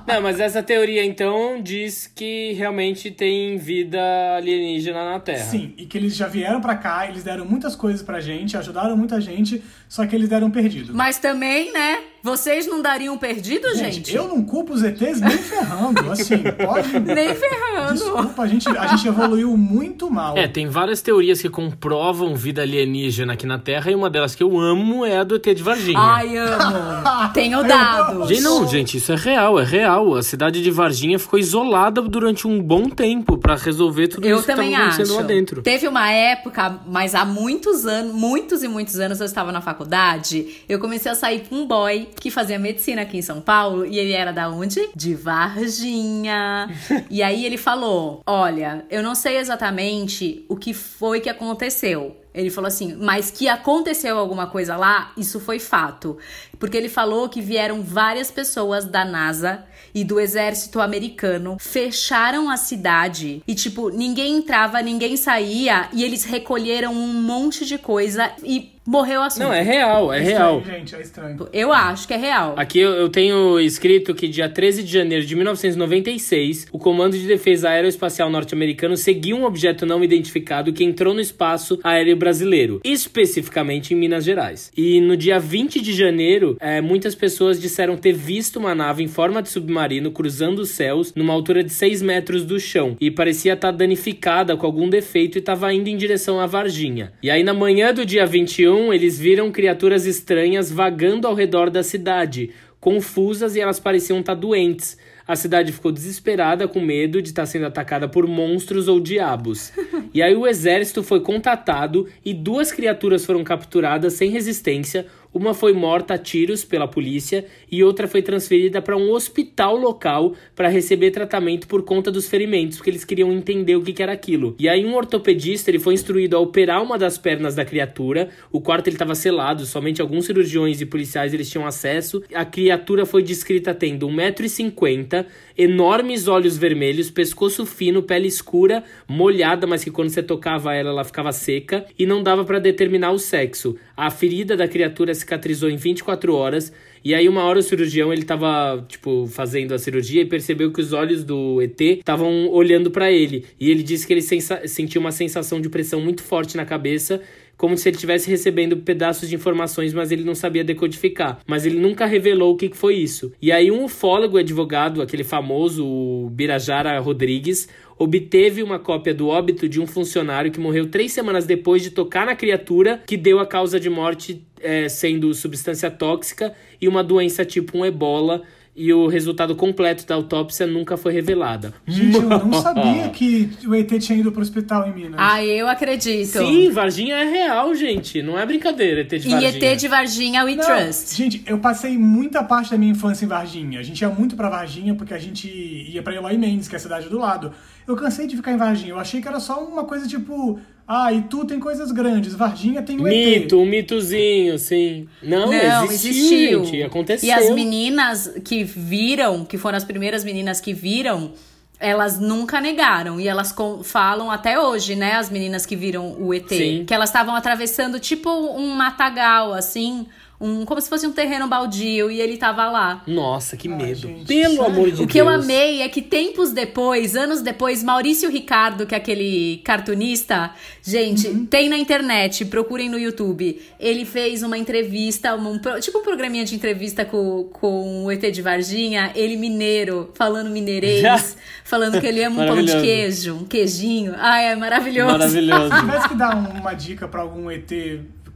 Não, 0.08 0.22
mas 0.22 0.40
essa 0.40 0.62
teoria 0.64 1.04
então 1.06 1.62
diz 1.62 2.08
que 2.08 2.54
realmente 2.54 3.12
tem 3.12 3.58
vida 3.58 4.00
alienígena 4.38 5.12
na 5.12 5.20
Terra. 5.20 5.44
Sim, 5.46 5.74
e 5.78 5.86
que 5.86 5.98
eles 5.98 6.16
já 6.16 6.28
vieram 6.28 6.62
pra 6.62 6.76
cá, 6.76 7.08
eles 7.08 7.24
deram 7.24 7.46
muitas 7.46 7.76
coisas 7.76 8.02
pra 8.02 8.20
gente, 8.20 8.58
ajudaram 8.58 8.96
muita 8.98 9.20
gente, 9.22 9.64
só 9.88 10.06
que 10.06 10.16
eles 10.16 10.30
deram 10.30 10.50
perdido. 10.50 10.94
Mas 10.94 11.18
também, 11.18 11.69
né? 11.72 12.09
Vocês 12.22 12.68
não 12.68 12.82
dariam 12.82 13.18
perdido, 13.18 13.74
gente? 13.76 14.16
eu 14.16 14.28
não 14.28 14.44
culpo 14.44 14.74
os 14.74 14.84
ETs 14.84 15.22
nem 15.22 15.38
ferrando, 15.38 16.12
assim, 16.12 16.38
pode... 16.66 17.00
Nem 17.00 17.34
ferrando. 17.34 17.94
Desculpa, 17.94 18.44
a 18.44 18.48
gente, 18.48 18.68
a 18.70 18.88
gente 18.88 19.08
evoluiu 19.08 19.56
muito 19.56 20.10
mal. 20.10 20.38
É, 20.38 20.48
tem 20.48 20.68
várias 20.68 21.02
teorias 21.02 21.42
que 21.42 21.50
comprovam 21.50 22.36
vida 22.36 22.62
alienígena 22.62 23.34
aqui 23.34 23.46
na 23.46 23.58
Terra 23.58 23.92
e 23.92 23.96
uma 23.96 24.10
delas 24.10 24.36
que 24.36 24.44
eu 24.44 24.60
amo 24.60 25.06
é 25.06 25.18
a 25.18 25.24
do 25.24 25.36
ET 25.36 25.46
de 25.46 25.64
Varginha. 25.64 26.00
Ai, 26.00 26.38
amo. 26.38 27.32
Tenho 27.34 27.64
dado. 27.64 28.28
Gente, 28.28 28.42
não, 28.42 28.68
gente, 28.68 28.98
isso 28.98 29.12
é 29.12 29.16
real, 29.16 29.60
é 29.60 29.64
real. 29.64 30.16
A 30.16 30.24
cidade 30.24 30.62
de 30.62 30.72
Varginha 30.72 31.18
ficou 31.18 31.40
isolada 31.40 32.02
durante 32.02 32.48
um 32.48 32.62
bom 32.62 32.90
tempo 32.90 33.38
pra 33.38 33.56
resolver 33.56 34.08
tudo 34.10 34.28
Eu 34.28 34.38
isso 34.38 34.46
que 34.46 34.54
também 34.54 34.72
tava 34.72 34.84
acontecendo 34.84 35.12
acho. 35.12 35.22
lá 35.22 35.28
dentro. 35.28 35.62
Teve 35.62 35.88
uma 35.88 36.12
época, 36.12 36.80
mas 36.86 37.16
há 37.16 37.24
muitos 37.24 37.86
anos, 37.86 38.14
muitos 38.14 38.64
e 38.64 38.68
muitos 38.68 39.00
anos 39.00 39.20
eu 39.20 39.26
estava 39.26 39.52
na 39.52 39.62
faculdade, 39.62 40.64
eu 40.68 40.80
comecei 40.80 41.12
a 41.12 41.16
sair 41.16 41.44
com 41.48 41.56
um 41.56 41.68
boy 41.68 42.09
que 42.16 42.32
fazia 42.32 42.60
medicina 42.60 43.02
aqui 43.02 43.18
em 43.18 43.22
São 43.22 43.42
Paulo 43.42 43.86
e 43.86 43.98
ele 43.98 44.14
era 44.14 44.32
da 44.32 44.50
onde? 44.50 44.90
De 44.96 45.16
Varginha. 45.16 46.70
e 47.10 47.22
aí 47.22 47.46
ele 47.46 47.58
falou: 47.58 48.22
"Olha, 48.26 48.86
eu 48.90 49.02
não 49.04 49.16
sei 49.16 49.38
exatamente 49.38 50.46
o 50.50 50.56
que 50.56 50.74
foi 50.74 51.20
que 51.20 51.30
aconteceu, 51.30 52.16
ele 52.34 52.50
falou 52.50 52.68
assim, 52.68 52.96
mas 52.96 53.32
que 53.32 53.48
aconteceu 53.48 54.18
alguma 54.18 54.48
coisa 54.48 54.78
lá, 54.78 55.12
isso 55.18 55.40
foi 55.40 55.60
fato. 55.60 56.18
Porque 56.60 56.78
ele 56.78 56.90
falou 56.90 57.28
que 57.28 57.42
vieram 57.42 57.82
várias 57.82 58.30
pessoas 58.30 58.86
da 58.86 59.04
NASA 59.04 59.66
e 59.94 60.04
do 60.04 60.20
exército 60.20 60.80
americano, 60.80 61.58
fecharam 61.60 62.50
a 62.50 62.58
cidade 62.58 63.42
e, 63.48 63.56
tipo, 63.56 63.90
ninguém 63.90 64.38
entrava, 64.38 64.82
ninguém 64.82 65.18
saía 65.18 65.90
e 65.92 66.04
eles 66.04 66.24
recolheram 66.24 66.94
um 66.94 67.14
monte 67.14 67.66
de 67.66 67.78
coisa 67.78 68.32
e 68.44 68.79
morreu 68.86 69.22
o 69.22 69.24
assunto. 69.24 69.44
Não, 69.44 69.54
é 69.54 69.62
real, 69.62 70.12
é 70.12 70.20
estranho, 70.22 70.38
real. 70.38 70.64
gente, 70.64 70.96
é 70.96 71.02
estranho. 71.02 71.50
Eu 71.54 71.72
acho 71.72 72.08
que 72.08 72.14
é 72.14 72.18
real. 72.18 72.56
Aqui 72.58 72.80
eu, 72.80 72.92
eu 72.92 73.10
tenho 73.10 73.60
escrito 73.60 74.14
que 74.14 74.28
dia 74.28 74.50
13 74.50 74.84
de 74.84 74.92
janeiro 74.92 75.26
de 75.26 75.36
1996, 75.36 76.68
o 76.72 76.80
Comando 76.80 77.18
de 77.18 77.28
Defesa 77.28 77.70
Aeroespacial 77.70 78.30
Norte-Americano 78.30 78.98
seguiu 78.98 79.38
um 79.38 79.46
objeto 79.46 79.86
não 79.86 80.04
identificado 80.04 80.74
que 80.74 80.84
entrou 80.84 81.14
no 81.14 81.20
espaço 81.20 81.80
aéreo 81.84 82.16
brasileiro, 82.16 82.82
especificamente 82.84 83.94
em 83.94 83.98
Minas 83.98 84.24
Gerais. 84.24 84.72
E 84.76 85.00
no 85.02 85.16
dia 85.16 85.40
20 85.40 85.82
de 85.82 85.94
janeiro, 85.94 86.58
eh, 86.60 86.82
muitas 86.82 87.16
pessoas 87.16 87.60
disseram 87.60 87.98
ter 87.98 88.14
visto 88.14 88.58
uma 88.58 88.74
nave 88.74 89.04
em 89.04 89.08
forma 89.08 89.42
de 89.42 89.50
submarino 89.50 90.12
cruzando 90.12 90.60
os 90.60 90.70
céus 90.70 91.14
numa 91.16 91.34
altura 91.34 91.64
de 91.64 91.72
6 91.72 92.02
metros 92.02 92.46
do 92.46 92.60
chão 92.60 92.96
e 93.00 93.12
parecia 93.12 93.54
estar 93.54 93.72
danificada 93.72 94.56
com 94.58 94.66
algum 94.66 94.90
defeito 94.90 95.38
e 95.38 95.40
estava 95.40 95.74
indo 95.74 95.88
em 95.88 95.98
direção 95.98 96.40
a 96.40 96.46
Varginha. 96.46 97.14
E 97.22 97.30
aí 97.30 97.44
na 97.44 97.54
manhã 97.54 97.94
do 97.94 98.06
dia 98.06 98.26
21, 98.26 98.79
eles 98.94 99.20
viram 99.20 99.52
criaturas 99.52 100.06
estranhas 100.06 100.72
vagando 100.72 101.28
ao 101.28 101.34
redor 101.34 101.70
da 101.70 101.84
cidade, 101.84 102.52
confusas 102.80 103.56
e 103.56 103.60
elas 103.60 103.80
pareciam 103.80 104.20
estar 104.20 104.34
doentes. 104.34 104.98
A 105.28 105.36
cidade 105.36 105.72
ficou 105.72 105.92
desesperada 105.92 106.68
com 106.68 106.80
medo 106.80 107.22
de 107.22 107.30
estar 107.30 107.46
sendo 107.46 107.68
atacada 107.68 108.08
por 108.08 108.26
monstros 108.26 108.88
ou 108.88 109.00
diabos. 109.00 109.72
E 110.12 110.24
aí 110.24 110.36
o 110.36 110.48
exército 110.48 111.04
foi 111.04 111.20
contatado 111.20 112.08
e 112.26 112.34
duas 112.34 112.72
criaturas 112.72 113.24
foram 113.24 113.44
capturadas 113.44 114.14
sem 114.14 114.32
resistência. 114.32 115.06
Uma 115.32 115.54
foi 115.54 115.74
morta 115.74 116.16
a 116.16 116.18
tiros 116.18 116.64
pela 116.66 116.88
polícia 116.88 117.46
e 117.72 117.84
outra 117.84 118.08
foi 118.08 118.24
transferida 118.24 118.82
para 118.82 118.98
um 118.98 119.12
hospital 119.12 119.78
local 119.78 120.34
para 120.56 120.68
receber 120.68 121.12
tratamento 121.12 121.68
por 121.68 121.84
conta 121.84 122.12
dos 122.12 122.28
ferimentos, 122.28 122.78
porque 122.78 122.90
eles 122.90 123.06
queriam 123.06 123.32
entender 123.32 123.76
o 123.76 123.82
que, 123.84 123.94
que 123.94 124.02
era 124.02 124.12
aquilo. 124.12 124.56
E 124.58 124.68
aí 124.68 124.84
um 124.84 124.96
ortopedista 124.96 125.70
ele 125.70 125.78
foi 125.78 125.94
instruído 125.94 126.36
a 126.36 126.40
operar 126.40 126.82
uma 126.82 126.98
das 126.98 127.20
pernas 127.20 127.54
da 127.54 127.64
criatura. 127.64 128.30
O 128.52 128.60
quarto 128.60 128.88
ele 128.88 128.96
estava 128.96 129.14
selado, 129.14 129.68
somente 129.68 130.02
alguns 130.02 130.26
cirurgiões 130.26 130.82
e 130.82 130.86
policiais 130.86 131.32
eles 131.32 131.50
tinham 131.50 131.68
acesso. 131.68 132.24
A 132.34 132.44
criatura 132.44 133.06
foi 133.06 133.22
descrita 133.22 133.72
tendo 133.74 134.08
1,50m, 134.08 135.28
enormes 135.56 136.28
olhos 136.28 136.58
vermelhos, 136.58 137.12
pescoço 137.12 137.68
fino, 137.68 138.02
pele 138.02 138.28
escura, 138.28 138.84
molhada, 139.08 139.68
mas 139.68 139.84
que 139.84 139.92
quando 139.92 140.10
você 140.10 140.24
tocava 140.24 140.74
ela, 140.74 140.90
ela 140.90 141.04
ficava 141.04 141.32
seca 141.32 141.86
e 141.98 142.06
não 142.06 142.24
dava 142.24 142.44
para 142.44 142.58
determinar 142.58 143.12
o 143.12 143.20
sexo. 143.20 143.76
A 144.02 144.10
ferida 144.10 144.56
da 144.56 144.66
criatura 144.66 145.14
cicatrizou 145.14 145.70
em 145.70 145.76
24 145.76 146.34
horas. 146.34 146.72
E 147.04 147.14
aí, 147.14 147.28
uma 147.28 147.44
hora 147.44 147.60
o 147.60 147.62
cirurgião 147.62 148.14
ele 148.14 148.24
tava, 148.24 148.86
tipo, 148.88 149.28
fazendo 149.28 149.74
a 149.74 149.78
cirurgia 149.78 150.22
e 150.22 150.26
percebeu 150.26 150.72
que 150.72 150.80
os 150.80 150.94
olhos 150.94 151.26
do 151.26 151.62
ET 151.62 151.82
estavam 151.82 152.48
olhando 152.48 152.90
para 152.92 153.12
ele. 153.12 153.44
E 153.60 153.70
ele 153.70 153.84
disse 153.84 154.08
que 154.08 154.14
ele 154.14 154.22
sentiu 154.22 155.02
uma 155.02 155.12
sensação 155.12 155.60
de 155.60 155.68
pressão 155.68 156.00
muito 156.00 156.24
forte 156.24 156.56
na 156.56 156.64
cabeça 156.64 157.22
como 157.60 157.76
se 157.76 157.90
ele 157.90 157.98
estivesse 157.98 158.30
recebendo 158.30 158.78
pedaços 158.78 159.28
de 159.28 159.36
informações, 159.36 159.94
mas 159.94 160.14
ele 160.14 160.24
não 160.24 160.34
sabia 160.34 160.64
decodificar. 160.64 161.42
Mas 161.46 161.66
ele 161.66 161.78
nunca 161.78 162.06
revelou 162.06 162.54
o 162.54 162.56
que 162.56 162.74
foi 162.74 162.96
isso. 162.96 163.34
E 163.42 163.52
aí 163.52 163.70
um 163.70 163.84
ufólogo 163.84 164.38
advogado, 164.38 165.02
aquele 165.02 165.26
famoso 165.26 166.30
Birajara 166.32 166.98
Rodrigues, 167.00 167.68
obteve 168.00 168.64
uma 168.64 168.80
cópia 168.80 169.14
do 169.14 169.28
óbito 169.28 169.68
de 169.68 169.82
um 169.82 169.86
funcionário 169.86 170.52
que 170.52 170.60
morreu 170.60 170.90
três 170.90 171.12
semanas 171.12 171.46
depois 171.46 171.84
de 171.84 171.92
tocar 171.92 172.26
na 172.26 172.34
criatura 172.34 173.04
que 173.06 173.18
deu 173.18 173.40
a 173.40 173.46
causa 173.46 173.78
de 173.78 173.90
morte 173.90 174.42
é, 174.62 174.88
sendo 174.88 175.34
substância 175.34 175.92
tóxica 175.92 176.56
e 176.82 176.88
uma 176.88 177.04
doença 177.04 177.44
tipo 177.44 177.78
um 177.78 177.86
ebola 177.86 178.42
e 178.80 178.94
o 178.94 179.08
resultado 179.08 179.58
completo 179.58 180.08
da 180.08 180.16
autópsia 180.16 180.66
nunca 180.66 180.96
foi 180.96 181.12
revelada. 181.12 181.74
Gente, 181.86 182.16
eu 182.16 182.22
não 182.22 182.54
sabia 182.64 183.10
que 183.10 183.50
o 183.68 183.76
ET 183.76 183.92
tinha 184.00 184.18
ido 184.18 184.32
pro 184.32 184.42
hospital 184.42 184.88
em 184.88 184.94
Minas. 184.94 185.16
Ah, 185.18 185.44
eu 185.44 185.68
acredito. 185.68 186.30
Sim, 186.30 186.72
Varginha 186.72 187.16
é 187.16 187.26
real, 187.26 187.76
gente. 187.76 188.22
Não 188.22 188.40
é 188.40 188.46
brincadeira, 188.46 189.02
ET 189.02 189.10
de 189.10 189.28
Varginha. 189.28 189.52
E 189.52 189.66
ET 189.66 189.78
de 189.78 189.88
Varginha, 189.90 190.46
we 190.46 190.56
não, 190.56 190.64
trust. 190.64 191.14
Gente, 191.14 191.44
eu 191.46 191.60
passei 191.60 191.98
muita 191.98 192.42
parte 192.42 192.72
da 192.72 192.78
minha 192.78 192.94
infância 192.94 193.26
em 193.26 193.28
Varginha. 193.28 193.82
A 193.82 193.84
gente 193.84 194.00
ia 194.00 194.08
muito 194.08 194.38
pra 194.38 194.48
Varginha 194.48 194.96
porque 194.96 195.14
a 195.14 195.20
gente 195.20 195.50
ia 195.50 196.02
pra 196.02 196.16
Eloy 196.16 196.38
Mendes, 196.38 196.70
que 196.70 196.76
é 196.76 196.78
a 196.78 196.82
cidade 196.82 197.10
do 197.10 197.20
lado. 197.20 197.52
Eu 197.86 197.98
cansei 197.98 198.28
de 198.28 198.38
ficar 198.38 198.54
em 198.54 198.58
Varginha. 198.58 198.92
Eu 198.92 199.00
achei 199.00 199.22
que 199.22 199.28
era 199.28 199.42
só 199.42 199.62
uma 199.62 199.84
coisa 199.84 200.08
tipo 200.08 200.58
ah, 200.92 201.14
e 201.14 201.22
tu 201.22 201.46
tem 201.46 201.60
coisas 201.60 201.92
grandes, 201.92 202.34
Varginha 202.34 202.82
tem 202.82 203.00
o 203.00 203.04
Mito, 203.04 203.56
ET. 203.56 203.62
um 203.62 203.66
mitozinho, 203.66 204.58
sim. 204.58 205.08
Não, 205.22 205.46
Não 205.46 205.84
existiu, 205.86 206.10
existiu. 206.12 206.66
Gente, 206.66 206.82
aconteceu. 206.82 207.30
E 207.30 207.32
as 207.32 207.52
meninas 207.52 208.34
que 208.44 208.64
viram, 208.64 209.46
que 209.46 209.56
foram 209.56 209.78
as 209.78 209.84
primeiras 209.84 210.24
meninas 210.24 210.60
que 210.60 210.74
viram, 210.74 211.34
elas 211.80 212.20
nunca 212.20 212.60
negaram. 212.60 213.20
E 213.20 213.28
elas 213.28 213.54
falam 213.84 214.32
até 214.32 214.60
hoje, 214.60 214.96
né, 214.96 215.14
as 215.14 215.30
meninas 215.30 215.64
que 215.64 215.76
viram 215.76 216.16
o 216.20 216.34
ET. 216.34 216.50
Sim. 216.50 216.86
Que 216.88 216.94
elas 216.96 217.10
estavam 217.10 217.36
atravessando 217.36 218.00
tipo 218.00 218.28
um 218.32 218.74
matagal, 218.74 219.54
assim, 219.54 220.08
um 220.40 220.64
como 220.64 220.80
se 220.80 220.88
fosse 220.88 221.06
um 221.06 221.12
terreno 221.12 221.48
baldio 221.48 222.10
e 222.10 222.22
ele 222.22 222.38
tava 222.38 222.70
lá. 222.70 223.04
Nossa, 223.06 223.58
que 223.58 223.68
medo. 223.68 224.08
Ai, 224.08 224.24
Pelo 224.26 224.56
sério? 224.56 224.66
amor 224.66 224.86
de 224.86 224.92
Deus. 224.92 225.00
O 225.02 225.08
que 225.08 225.18
eu 225.18 225.28
amei 225.28 225.82
é 225.82 225.90
que 225.90 226.02
tempos 226.02 226.52
depois, 226.52 227.16
anos 227.16 227.42
depois, 227.42 227.84
Maurício 227.84 228.30
Ricardo, 228.30 228.86
que 228.86 228.96
é 228.96 228.98
aquele 228.98 229.58
cartunista, 229.66 230.52
gente, 230.82 231.28
uhum. 231.28 231.46
tem 231.46 231.68
na 231.68 231.78
internet, 231.78 232.46
procurem 232.46 232.90
no 232.90 232.98
YouTube. 232.98 233.62
Ele 233.78 234.06
fez 234.06 234.42
uma 234.42 234.58
entrevista, 234.58 235.36
um, 235.36 235.60
tipo 235.82 236.00
um 236.00 236.04
programinha 236.04 236.46
de 236.46 236.56
entrevista 236.56 237.04
com, 237.04 237.50
com 237.52 238.06
o 238.06 238.12
ET 238.12 238.22
de 238.32 238.42
Varginha, 238.42 239.12
ele 239.16 239.36
mineiro, 239.36 240.12
falando 240.14 240.50
mineirês, 240.50 241.36
falando 241.66 242.00
que 242.00 242.08
ele 242.08 242.24
ama 242.24 242.44
um 242.44 242.48
pão 242.48 242.64
de 242.64 242.80
queijo, 242.80 243.36
um 243.36 243.46
queijinho. 243.46 244.14
Ai, 244.18 244.54
é 244.54 244.56
maravilhoso. 244.56 245.12
Maravilhoso. 245.12 245.76
Se 245.76 245.82
tivesse 245.82 246.10
que 246.10 246.16
dar 246.16 246.36
uma 246.36 246.74
dica 246.74 247.08
para 247.10 247.22
algum 247.22 247.52
ET 247.52 247.70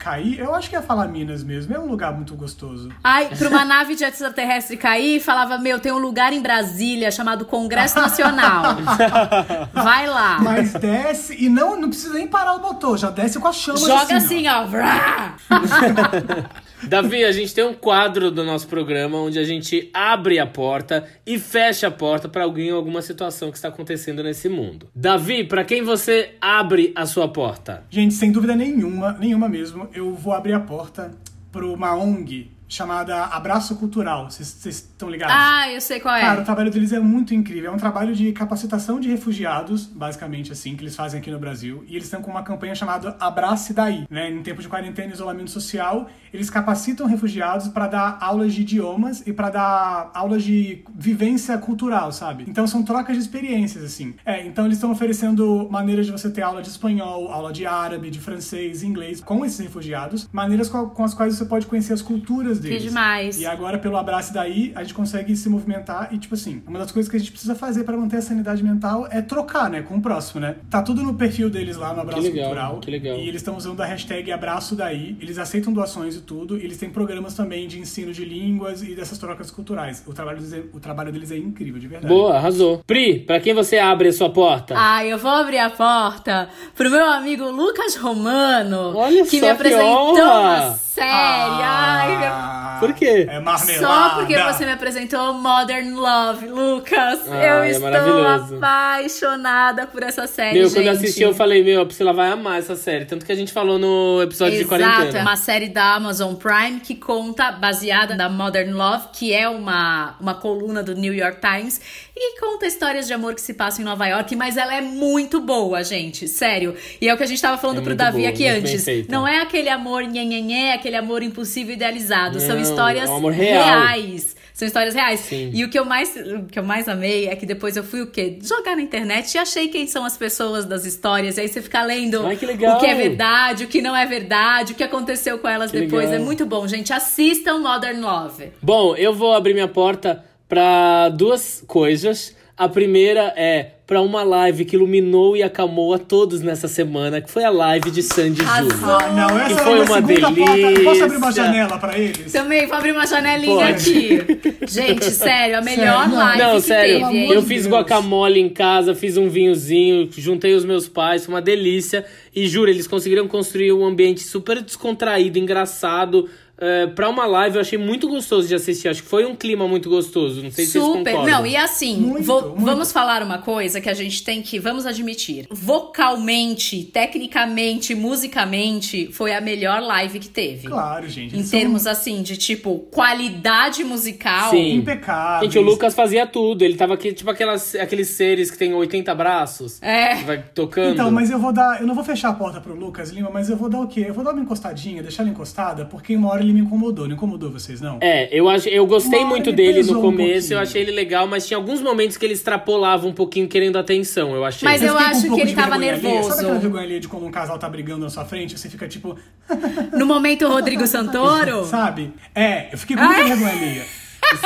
cair, 0.03 0.37
eu 0.37 0.53
acho 0.53 0.69
que 0.69 0.75
ia 0.75 0.81
falar 0.81 1.07
Minas 1.07 1.43
mesmo. 1.43 1.73
É 1.73 1.79
um 1.79 1.85
lugar 1.85 2.13
muito 2.13 2.35
gostoso. 2.35 2.89
Ai, 3.01 3.29
pra 3.37 3.47
uma 3.47 3.63
nave 3.63 3.95
de 3.95 4.03
extraterrestre 4.03 4.75
cair, 4.75 5.21
falava: 5.21 5.57
Meu, 5.57 5.79
tem 5.79 5.93
um 5.93 5.97
lugar 5.97 6.33
em 6.33 6.41
Brasília 6.41 7.09
chamado 7.09 7.45
Congresso 7.45 7.97
Nacional. 7.97 8.75
Vai 9.73 10.07
lá. 10.07 10.39
Mas 10.41 10.73
desce 10.73 11.35
e 11.39 11.47
não, 11.47 11.79
não 11.79 11.89
precisa 11.89 12.13
nem 12.13 12.27
parar 12.27 12.53
o 12.53 12.61
motor, 12.61 12.97
já 12.97 13.09
desce 13.09 13.39
com 13.39 13.47
a 13.47 13.53
chama 13.53 13.79
Joga 13.79 14.17
assim, 14.17 14.45
assim, 14.45 14.47
ó. 14.49 14.67
Davi, 16.87 17.23
a 17.23 17.31
gente 17.31 17.53
tem 17.53 17.63
um 17.63 17.73
quadro 17.73 18.29
do 18.29 18.43
nosso 18.43 18.67
programa 18.67 19.17
onde 19.17 19.39
a 19.39 19.43
gente 19.43 19.89
abre 19.93 20.39
a 20.39 20.45
porta 20.45 21.05
e 21.25 21.39
fecha 21.39 21.87
a 21.87 21.91
porta 21.91 22.27
para 22.27 22.43
alguém 22.43 22.71
ou 22.71 22.77
alguma 22.77 23.01
situação 23.01 23.49
que 23.49 23.57
está 23.57 23.69
acontecendo 23.69 24.23
nesse 24.23 24.49
mundo. 24.49 24.87
Davi, 24.95 25.43
para 25.43 25.63
quem 25.63 25.81
você 25.81 26.35
abre 26.39 26.91
a 26.95 27.05
sua 27.05 27.27
porta? 27.27 27.83
Gente, 27.89 28.13
sem 28.13 28.31
dúvida 28.31 28.55
nenhuma, 28.55 29.13
nenhuma 29.13 29.49
mesmo, 29.49 29.87
eu 29.93 30.13
vou 30.13 30.33
abrir 30.33 30.53
a 30.53 30.59
porta 30.59 31.11
para 31.51 31.65
uma 31.65 31.95
ONG 31.95 32.52
chamada 32.73 33.25
Abraço 33.25 33.75
Cultural. 33.75 34.29
Vocês 34.29 34.65
estão 34.65 35.09
ligados? 35.09 35.35
Ah, 35.37 35.71
eu 35.71 35.79
sei 35.79 35.99
qual 35.99 36.15
é. 36.15 36.21
Cara, 36.21 36.41
o 36.41 36.45
trabalho 36.45 36.71
deles 36.71 36.91
é 36.91 36.99
muito 36.99 37.33
incrível. 37.33 37.71
É 37.71 37.73
um 37.73 37.77
trabalho 37.77 38.15
de 38.15 38.31
capacitação 38.31 38.99
de 38.99 39.09
refugiados, 39.09 39.85
basicamente 39.85 40.51
assim, 40.51 40.75
que 40.75 40.83
eles 40.83 40.95
fazem 40.95 41.19
aqui 41.19 41.29
no 41.29 41.39
Brasil. 41.39 41.83
E 41.87 41.95
eles 41.95 42.05
estão 42.05 42.21
com 42.21 42.31
uma 42.31 42.43
campanha 42.43 42.73
chamada 42.73 43.15
Abrace 43.19 43.73
Daí. 43.73 44.05
Né? 44.09 44.31
Em 44.31 44.41
tempo 44.41 44.61
de 44.61 44.67
quarentena 44.67 45.11
e 45.11 45.13
isolamento 45.13 45.51
social, 45.51 46.09
eles 46.33 46.49
capacitam 46.49 47.05
refugiados 47.05 47.67
para 47.67 47.87
dar 47.87 48.17
aulas 48.19 48.53
de 48.53 48.61
idiomas 48.61 49.21
e 49.25 49.31
para 49.31 49.49
dar 49.49 50.11
aulas 50.13 50.43
de 50.43 50.83
vivência 50.95 51.57
cultural, 51.57 52.11
sabe? 52.11 52.45
Então 52.47 52.65
são 52.65 52.81
trocas 52.81 53.15
de 53.15 53.21
experiências, 53.21 53.83
assim. 53.83 54.15
É, 54.25 54.43
então 54.45 54.65
eles 54.65 54.77
estão 54.77 54.91
oferecendo 54.91 55.67
maneiras 55.69 56.07
de 56.07 56.11
você 56.11 56.29
ter 56.29 56.41
aula 56.41 56.61
de 56.61 56.69
espanhol, 56.69 57.31
aula 57.31 57.53
de 57.53 57.65
árabe, 57.65 58.09
de 58.09 58.19
francês, 58.19 58.81
inglês 58.81 59.21
com 59.21 59.45
esses 59.45 59.59
refugiados. 59.59 60.27
Maneiras 60.31 60.69
com 60.69 61.03
as 61.03 61.13
quais 61.13 61.37
você 61.37 61.45
pode 61.45 61.67
conhecer 61.67 61.93
as 61.93 62.01
culturas 62.01 62.62
deles. 62.63 62.81
Que 62.81 62.87
demais. 62.89 63.39
E 63.39 63.45
agora, 63.45 63.77
pelo 63.77 63.97
Abraço 63.97 64.33
Daí, 64.33 64.71
a 64.75 64.81
gente 64.81 64.93
consegue 64.93 65.35
se 65.35 65.49
movimentar 65.49 66.09
e, 66.11 66.17
tipo 66.17 66.33
assim, 66.33 66.63
uma 66.65 66.79
das 66.79 66.91
coisas 66.91 67.09
que 67.09 67.15
a 67.15 67.19
gente 67.19 67.31
precisa 67.31 67.53
fazer 67.55 67.83
para 67.83 67.95
manter 67.95 68.17
a 68.17 68.21
sanidade 68.21 68.63
mental 68.63 69.07
é 69.11 69.21
trocar, 69.21 69.69
né, 69.69 69.81
com 69.81 69.95
o 69.95 70.01
próximo, 70.01 70.41
né? 70.41 70.55
Tá 70.69 70.81
tudo 70.81 71.03
no 71.03 71.13
perfil 71.13 71.49
deles 71.49 71.77
lá 71.77 71.93
no 71.93 72.01
Abraço 72.01 72.21
que 72.21 72.29
legal, 72.29 72.45
Cultural. 72.45 72.79
Que 72.79 72.91
legal. 72.91 73.17
E 73.17 73.27
eles 73.27 73.41
estão 73.41 73.55
usando 73.55 73.81
a 73.81 73.85
hashtag 73.85 74.31
Abraço 74.31 74.75
Daí. 74.75 75.15
Eles 75.19 75.37
aceitam 75.37 75.71
doações 75.71 76.15
e 76.15 76.21
tudo. 76.21 76.57
E 76.57 76.63
eles 76.63 76.77
têm 76.77 76.89
programas 76.89 77.33
também 77.33 77.67
de 77.67 77.79
ensino 77.79 78.11
de 78.11 78.25
línguas 78.25 78.81
e 78.81 78.95
dessas 78.95 79.17
trocas 79.17 79.51
culturais. 79.51 80.03
O 80.07 80.13
trabalho 80.13 80.37
deles 80.39 80.53
é, 80.53 80.63
o 80.73 80.79
trabalho 80.79 81.11
deles 81.11 81.31
é 81.31 81.37
incrível, 81.37 81.79
de 81.79 81.87
verdade. 81.87 82.13
Boa, 82.13 82.37
arrasou. 82.37 82.83
Pri, 82.85 83.19
pra 83.19 83.39
quem 83.39 83.53
você 83.53 83.77
abre 83.77 84.09
a 84.09 84.13
sua 84.13 84.29
porta? 84.29 84.75
Ah, 84.77 85.05
eu 85.05 85.17
vou 85.17 85.31
abrir 85.31 85.59
a 85.59 85.69
porta 85.69 86.49
pro 86.75 86.89
meu 86.89 87.05
amigo 87.05 87.49
Lucas 87.49 87.95
Romano, 87.95 88.95
Olha 88.95 89.25
que 89.25 89.39
me 89.39 89.49
apresentou 89.49 90.13
que 90.13 90.21
uma 90.21 90.73
série. 90.73 91.09
Ah, 91.09 92.03
Ai, 92.03 92.52
meu... 92.53 92.79
Por 92.79 92.93
quê? 92.93 93.27
É 93.29 93.39
marmelada. 93.39 93.79
Só 93.79 94.15
porque 94.15 94.37
você 94.37 94.65
me 94.65 94.71
apresentou 94.71 95.33
Modern 95.33 95.93
Love, 95.93 96.47
Lucas. 96.47 97.19
Ah, 97.29 97.45
eu 97.45 97.63
é 97.63 97.71
estou 97.71 98.27
apaixonada 98.27 99.87
por 99.87 100.03
essa 100.03 100.27
série, 100.27 100.59
Meu, 100.59 100.67
gente. 100.67 100.75
quando 100.75 100.85
eu 100.87 100.91
assisti, 100.93 101.21
eu 101.21 101.33
falei, 101.33 101.63
meu, 101.63 101.81
a 101.81 101.85
Priscila 101.85 102.13
vai 102.13 102.29
amar 102.29 102.59
essa 102.59 102.75
série. 102.75 103.05
Tanto 103.05 103.25
que 103.25 103.31
a 103.31 103.35
gente 103.35 103.51
falou 103.51 103.77
no 103.79 104.21
episódio 104.21 104.55
Exato, 104.55 104.63
de 104.63 104.69
quarentena. 104.69 105.19
é 105.19 105.21
uma 105.21 105.35
série 105.35 105.69
da 105.69 105.95
Amazon 105.95 106.35
Prime 106.35 106.79
que 106.79 106.95
conta, 106.95 107.51
baseada 107.51 108.15
na 108.15 108.29
Modern 108.29 108.71
Love, 108.71 109.07
que 109.13 109.33
é 109.33 109.47
uma, 109.47 110.15
uma 110.19 110.33
coluna 110.35 110.83
do 110.83 110.95
New 110.95 111.13
York 111.13 111.39
Times, 111.39 111.81
e 112.15 112.39
conta 112.39 112.67
histórias 112.67 113.07
de 113.07 113.13
amor 113.13 113.33
que 113.33 113.41
se 113.41 113.53
passam 113.53 113.81
em 113.81 113.85
Nova 113.85 114.05
York, 114.05 114.35
mas 114.35 114.55
ela 114.55 114.75
é 114.75 114.81
muito 114.81 115.41
boa, 115.41 115.83
gente. 115.83 116.27
Sério. 116.27 116.75
E 117.01 117.09
é 117.09 117.13
o 117.13 117.17
que 117.17 117.23
a 117.23 117.25
gente 117.25 117.41
tava 117.41 117.57
falando 117.57 117.79
É 117.79 117.81
pro 117.81 117.95
Davi 117.95 118.19
boa, 118.19 118.29
aqui 118.29 118.47
antes. 118.47 118.85
Não 119.09 119.27
é 119.27 119.41
aquele 119.41 119.69
amor 119.69 120.03
nhenhenhé, 120.03 120.69
é 120.69 120.73
aquele 120.73 120.95
amor 120.95 121.23
impossível 121.23 121.73
idealizado. 121.73 122.39
São 122.39 122.55
Não, 122.55 122.61
histórias 122.61 123.09
é 123.09 123.13
um 123.13 123.27
real. 123.29 123.63
reais. 123.63 124.35
São 124.53 124.67
histórias 124.67 124.93
reais. 124.93 125.19
Sim. 125.21 125.49
E 125.51 125.63
o 125.63 125.69
que, 125.69 125.79
eu 125.79 125.83
mais, 125.83 126.15
o 126.15 126.43
que 126.45 126.59
eu 126.59 126.63
mais 126.63 126.87
amei 126.87 127.27
é 127.27 127.35
que 127.35 127.43
depois 127.47 127.75
eu 127.75 127.83
fui 127.83 128.01
o 128.03 128.07
quê? 128.07 128.37
Jogar 128.43 128.75
na 128.75 128.83
internet 128.83 129.33
e 129.33 129.37
achei 129.39 129.67
quem 129.67 129.87
são 129.87 130.05
as 130.05 130.15
pessoas 130.15 130.65
das 130.65 130.85
histórias. 130.85 131.37
E 131.37 131.41
aí 131.41 131.47
você 131.47 131.59
fica 131.63 131.81
lendo 131.81 132.23
Ai, 132.27 132.35
que 132.35 132.45
o 132.45 132.79
que 132.79 132.85
é 132.85 132.93
verdade, 132.93 133.63
o 133.63 133.67
que 133.67 133.81
não 133.81 133.95
é 133.95 134.05
verdade, 134.05 134.73
o 134.73 134.75
que 134.75 134.83
aconteceu 134.83 135.39
com 135.39 135.47
elas 135.49 135.71
Que 135.71 135.79
depois. 135.79 136.05
legal. 136.05 136.21
É 136.21 136.23
muito 136.23 136.45
bom, 136.45 136.67
gente. 136.67 136.93
Assistam 136.93 137.57
Modern 137.59 137.99
Love. 137.99 138.51
Bom, 138.61 138.95
eu 138.95 139.11
vou 139.15 139.33
abrir 139.33 139.55
minha 139.55 139.67
porta 139.67 140.23
pra 140.47 141.09
duas 141.09 141.63
coisas. 141.67 142.35
A 142.55 142.69
primeira 142.69 143.33
é 143.35 143.71
pra 143.87 143.99
uma 144.01 144.21
live 144.23 144.63
que 144.63 144.75
iluminou 144.75 145.35
e 145.35 145.41
acalmou 145.41 145.91
a 145.91 145.97
todos 145.97 146.39
nessa 146.41 146.67
semana, 146.67 147.19
que 147.19 147.29
foi 147.29 147.43
a 147.43 147.49
live 147.49 147.89
de 147.89 148.03
Sandy. 148.03 148.43
Júnior. 148.45 148.79
Ah, 149.01 149.11
não, 149.11 149.39
essa 149.39 149.55
Que 149.55 149.61
foi 149.63 149.73
a 149.73 149.81
uma 149.83 149.95
segunda 149.95 150.31
porta. 150.31 150.53
delícia. 150.55 150.83
Posso 150.83 151.03
abrir 151.03 151.17
uma 151.17 151.31
janela 151.31 151.77
pra 151.79 151.97
eles? 151.97 152.31
Também 152.31 152.67
vou 152.67 152.77
abrir 152.77 152.91
uma 152.91 153.07
janelinha 153.07 153.55
Pode. 153.55 153.71
aqui. 153.71 154.67
Gente, 154.67 155.05
sério, 155.09 155.57
a 155.57 155.61
melhor 155.61 156.03
Sério? 156.03 156.15
live 156.15 156.43
Não, 156.43 156.55
que 156.55 156.61
sério, 156.61 157.07
teve, 157.07 157.33
eu 157.33 157.41
fiz 157.41 157.67
guacamole 157.67 158.39
em 158.39 158.49
casa, 158.49 158.93
fiz 158.93 159.17
um 159.17 159.27
vinhozinho, 159.29 160.07
juntei 160.15 160.53
os 160.53 160.63
meus 160.63 160.87
pais, 160.87 161.25
foi 161.25 161.33
uma 161.33 161.41
delícia. 161.41 162.05
E 162.35 162.47
juro, 162.47 162.69
eles 162.69 162.87
conseguiram 162.87 163.27
construir 163.27 163.73
um 163.73 163.83
ambiente 163.83 164.21
super 164.21 164.61
descontraído, 164.61 165.37
engraçado, 165.39 166.29
é, 166.65 166.87
pra 166.87 167.09
uma 167.09 167.25
live 167.25 167.55
eu 167.57 167.61
achei 167.61 167.77
muito 167.77 168.07
gostoso 168.07 168.47
de 168.47 168.55
assistir. 168.55 168.87
Acho 168.87 169.03
que 169.03 169.09
foi 169.09 169.25
um 169.25 169.35
clima 169.35 169.67
muito 169.67 169.89
gostoso. 169.89 170.41
Não 170.41 170.49
sei 170.51 170.65
se 170.65 170.71
vocês 170.73 170.83
Super. 170.83 171.11
concordam. 171.11 171.39
Não, 171.41 171.45
e 171.45 171.55
assim, 171.57 171.97
Muito, 171.97 172.23
vo- 172.23 172.41
muito. 172.49 172.61
vamos 172.63 172.91
falar 172.91 173.21
uma 173.21 173.39
coisa 173.39 173.81
que 173.81 173.89
a 173.89 173.93
gente 173.93 174.23
tem 174.23 174.41
que, 174.41 174.59
vamos 174.59 174.85
admitir. 174.85 175.47
Vocalmente, 175.51 176.83
tecnicamente, 176.85 177.95
musicamente, 177.95 179.09
foi 179.11 179.33
a 179.33 179.41
melhor 179.41 179.81
live 179.81 180.19
que 180.19 180.29
teve. 180.29 180.67
Claro, 180.67 181.07
gente. 181.09 181.35
Em 181.37 181.43
são 181.43 181.59
termos 181.59 181.85
assim 181.87 182.21
de 182.21 182.37
tipo 182.37 182.79
qualidade 182.91 183.83
musical. 183.83 184.51
Sim. 184.51 184.75
impecáveis. 184.75 185.51
Gente, 185.51 185.59
o 185.59 185.61
Lucas 185.61 185.93
fazia 185.93 186.25
tudo. 186.27 186.61
Ele 186.63 186.75
tava 186.75 186.93
aqui, 186.93 187.13
tipo 187.13 187.29
aquelas, 187.29 187.75
aqueles 187.75 188.09
seres 188.09 188.49
que 188.51 188.57
tem 188.57 188.73
80 188.73 189.13
braços. 189.15 189.81
É. 189.81 190.15
que 190.17 190.23
Vai 190.23 190.43
tocando. 190.53 190.93
Então, 190.93 191.11
mas 191.11 191.29
eu 191.29 191.39
vou 191.39 191.51
dar. 191.51 191.81
Eu 191.81 191.87
não 191.87 191.95
vou 191.95 192.03
fechar 192.03 192.29
a 192.29 192.33
porta 192.33 192.61
pro 192.61 192.73
Lucas 192.75 193.09
Lima, 193.09 193.29
mas 193.31 193.49
eu 193.49 193.57
vou 193.57 193.69
dar 193.69 193.81
o 193.81 193.87
quê? 193.87 194.05
Eu 194.07 194.13
vou 194.13 194.23
dar 194.23 194.31
uma 194.31 194.41
encostadinha, 194.41 195.01
deixar 195.01 195.23
ele 195.23 195.31
encostada, 195.31 195.85
porque 195.85 196.15
uma 196.15 196.29
hora 196.29 196.41
ele 196.41 196.52
me 196.53 196.61
incomodou. 196.61 197.07
Não 197.07 197.15
incomodou 197.15 197.51
vocês, 197.51 197.81
não? 197.81 197.97
É, 198.01 198.29
eu, 198.31 198.47
acho, 198.49 198.69
eu 198.69 198.85
gostei 198.85 199.25
muito 199.25 199.49
ele 199.49 199.57
dele 199.57 199.83
no 199.83 199.99
um 199.99 200.01
começo, 200.01 200.31
pouquinho. 200.49 200.53
eu 200.53 200.59
achei 200.59 200.81
ele 200.81 200.91
legal, 200.91 201.27
mas 201.27 201.47
tinha 201.47 201.57
alguns 201.57 201.81
momentos 201.81 202.17
que 202.17 202.25
ele 202.25 202.33
extrapolava 202.33 203.07
um 203.07 203.13
pouquinho 203.13 203.47
querendo 203.47 203.77
atenção, 203.77 204.33
eu 204.35 204.45
achei. 204.45 204.67
Mas 204.67 204.81
eu 204.81 204.93
com 204.93 204.99
acho 204.99 205.21
que 205.21 205.27
pouco 205.27 205.41
ele 205.41 205.49
de 205.49 205.55
tava 205.55 205.77
nervoso. 205.77 206.29
Sabe 206.29 206.41
aquela 206.41 206.59
vergonha 206.59 206.83
alheia 206.83 206.99
de 206.99 207.07
quando 207.07 207.25
um 207.25 207.31
casal 207.31 207.57
tá 207.59 207.67
brigando 207.69 208.01
na 208.01 208.09
sua 208.09 208.25
frente? 208.25 208.57
Você 208.57 208.69
fica 208.69 208.87
tipo, 208.87 209.17
No 209.97 210.05
momento 210.05 210.47
Rodrigo 210.47 210.85
Santoro. 210.87 211.65
sabe? 211.65 212.13
É, 212.33 212.69
eu 212.73 212.77
fiquei 212.77 212.95
com 212.95 213.03
muita 213.03 213.23
vergonha 213.23 213.51
alheia. 213.51 213.85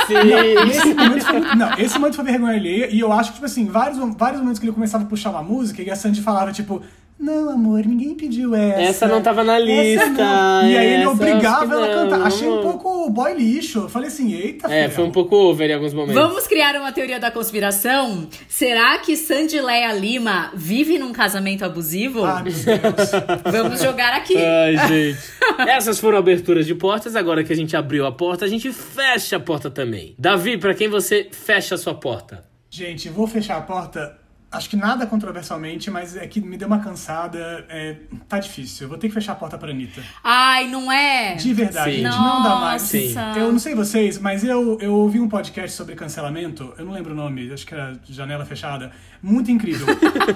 Sim. 0.08 0.70
Esse 0.70 0.93
momento, 0.93 1.26
foi, 1.26 1.39
não, 1.55 1.74
esse 1.78 1.99
momento 1.99 2.16
foi 2.16 2.26
vergonha 2.26 2.53
alheia. 2.53 2.89
E 2.91 2.99
eu 2.99 3.12
acho 3.12 3.30
que, 3.30 3.36
tipo 3.36 3.45
assim, 3.45 3.66
vários, 3.68 3.97
vários 4.18 4.39
momentos 4.41 4.60
que 4.60 4.66
ele 4.66 4.74
começava 4.74 5.03
a 5.03 5.08
puxar 5.08 5.30
uma 5.30 5.43
música 5.43 5.82
e 5.82 5.89
a 5.89 5.95
Sandy 5.95 6.22
falava, 6.22 6.51
tipo, 6.51 6.82
não, 7.20 7.49
amor, 7.49 7.86
ninguém 7.86 8.13
pediu 8.15 8.53
essa. 8.55 8.82
Essa 8.82 9.07
não 9.07 9.22
tava 9.22 9.43
na 9.43 9.57
lista, 9.57 10.05
não." 10.07 10.70
E 10.70 10.78
aí 10.78 10.88
ele 10.93 11.01
essa 11.03 11.11
obrigava 11.11 11.74
ela 11.74 11.86
a 11.86 11.93
cantar. 11.93 12.22
Achei 12.28 12.47
um 12.47 12.61
pouco 12.61 13.09
boy 13.09 13.34
lixo. 13.34 13.80
Eu 13.80 13.89
falei 13.89 14.07
assim, 14.07 14.34
eita, 14.34 14.68
É, 14.68 14.84
fiel. 14.84 14.91
foi 14.91 15.03
um 15.05 15.11
pouco 15.11 15.36
over 15.36 15.70
em 15.70 15.74
alguns 15.74 15.93
momentos. 15.93 16.22
Vamos 16.22 16.45
criar 16.47 16.76
uma 16.76 16.91
teoria 16.91 17.20
da 17.20 17.32
conspiração? 17.32 18.28
Será 18.47 18.97
que 18.99 19.15
Sandy 19.15 19.59
Leia 19.59 19.91
Lima 19.93 20.51
vive 20.53 20.99
num 20.99 21.11
casamento 21.11 21.65
abusivo? 21.65 22.24
Ah, 22.24 22.43
meu 22.43 22.53
Deus. 22.53 23.11
Vamos 23.51 23.82
jogar 23.82 24.13
aqui. 24.13 24.36
Ai, 24.38 24.78
gente. 24.88 25.20
Essas 25.68 25.99
foram 25.99 26.18
aberturas 26.18 26.65
de 26.65 26.76
portas. 26.76 27.15
Agora 27.15 27.43
que 27.43 27.51
a 27.51 27.55
gente 27.55 27.76
abriu 27.76 28.05
a 28.05 28.11
porta, 28.11 28.45
a 28.45 28.47
gente 28.47 28.72
fecha 28.72 29.38
a 29.38 29.39
porta 29.39 29.70
também. 29.70 30.13
Davi, 30.20 30.57
pra 30.57 30.74
quem 30.74 30.88
você 30.88 31.28
fecha 31.32 31.76
a 31.76 31.78
sua 31.78 31.95
porta? 31.95 32.43
Gente, 32.70 33.09
vou 33.09 33.26
fechar 33.26 33.57
a 33.57 33.61
porta. 33.61 34.18
Acho 34.50 34.70
que 34.70 34.78
nada 34.78 35.06
controversialmente, 35.06 35.91
mas 35.91 36.16
é 36.16 36.26
que 36.26 36.39
me 36.39 36.56
deu 36.56 36.70
uma 36.70 36.80
cansada. 36.80 37.66
É, 37.68 37.98
tá 38.30 38.39
difícil. 38.39 38.86
Eu 38.86 38.89
vou 38.89 38.98
ter 38.98 39.10
que 39.10 39.14
fechar 39.14 39.34
a 39.34 39.36
porta 39.36 39.57
pra 39.57 39.72
Anitta. 39.72 40.02
Ai, 40.24 40.69
não 40.69 40.90
é? 40.90 41.36
De 41.36 41.53
verdade, 41.53 41.98
Sim. 41.98 42.03
gente, 42.03 42.15
não 42.15 42.44
dá 42.44 42.56
mais. 42.56 42.82
Sim. 42.84 43.14
Eu 43.36 43.52
não 43.52 43.60
sei 43.60 43.76
vocês, 43.76 44.18
mas 44.18 44.45
eu, 44.45 44.78
eu 44.80 44.94
ouvi 44.94 45.19
um 45.19 45.28
podcast 45.28 45.76
sobre 45.76 45.95
cancelamento, 45.95 46.74
eu 46.78 46.86
não 46.86 46.94
lembro 46.94 47.11
o 47.11 47.15
nome, 47.15 47.52
acho 47.52 47.68
que 47.68 47.74
era 47.74 47.99
Janela 48.07 48.45
Fechada, 48.45 48.91
muito 49.22 49.52
incrível. 49.52 49.86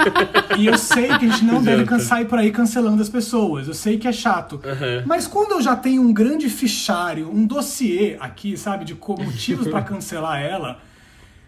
e 0.60 0.66
eu 0.66 0.78
sei 0.78 1.08
que 1.18 1.26
a 1.26 1.30
gente 1.30 1.46
não 1.46 1.64
deve 1.64 2.00
sair 2.02 2.26
por 2.26 2.38
aí 2.38 2.52
cancelando 2.52 3.02
as 3.02 3.10
pessoas, 3.10 3.70
eu 3.70 3.74
sei 3.74 3.98
que 3.98 4.10
é 4.10 4.14
chato. 4.14 4.56
Uhum. 4.56 5.04
Mas 5.06 5.26
quando 5.26 5.54
eu 5.54 5.62
já 5.62 5.74
tenho 5.74 6.02
um 6.02 6.12
grande 6.12 6.50
fichário, 6.50 7.32
um 7.32 7.46
dossiê 7.46 8.18
aqui, 8.20 8.58
sabe, 8.58 8.84
de 8.84 8.94
motivos 8.94 9.70
pra 9.70 9.82
cancelar 9.84 10.42
ela, 10.42 10.80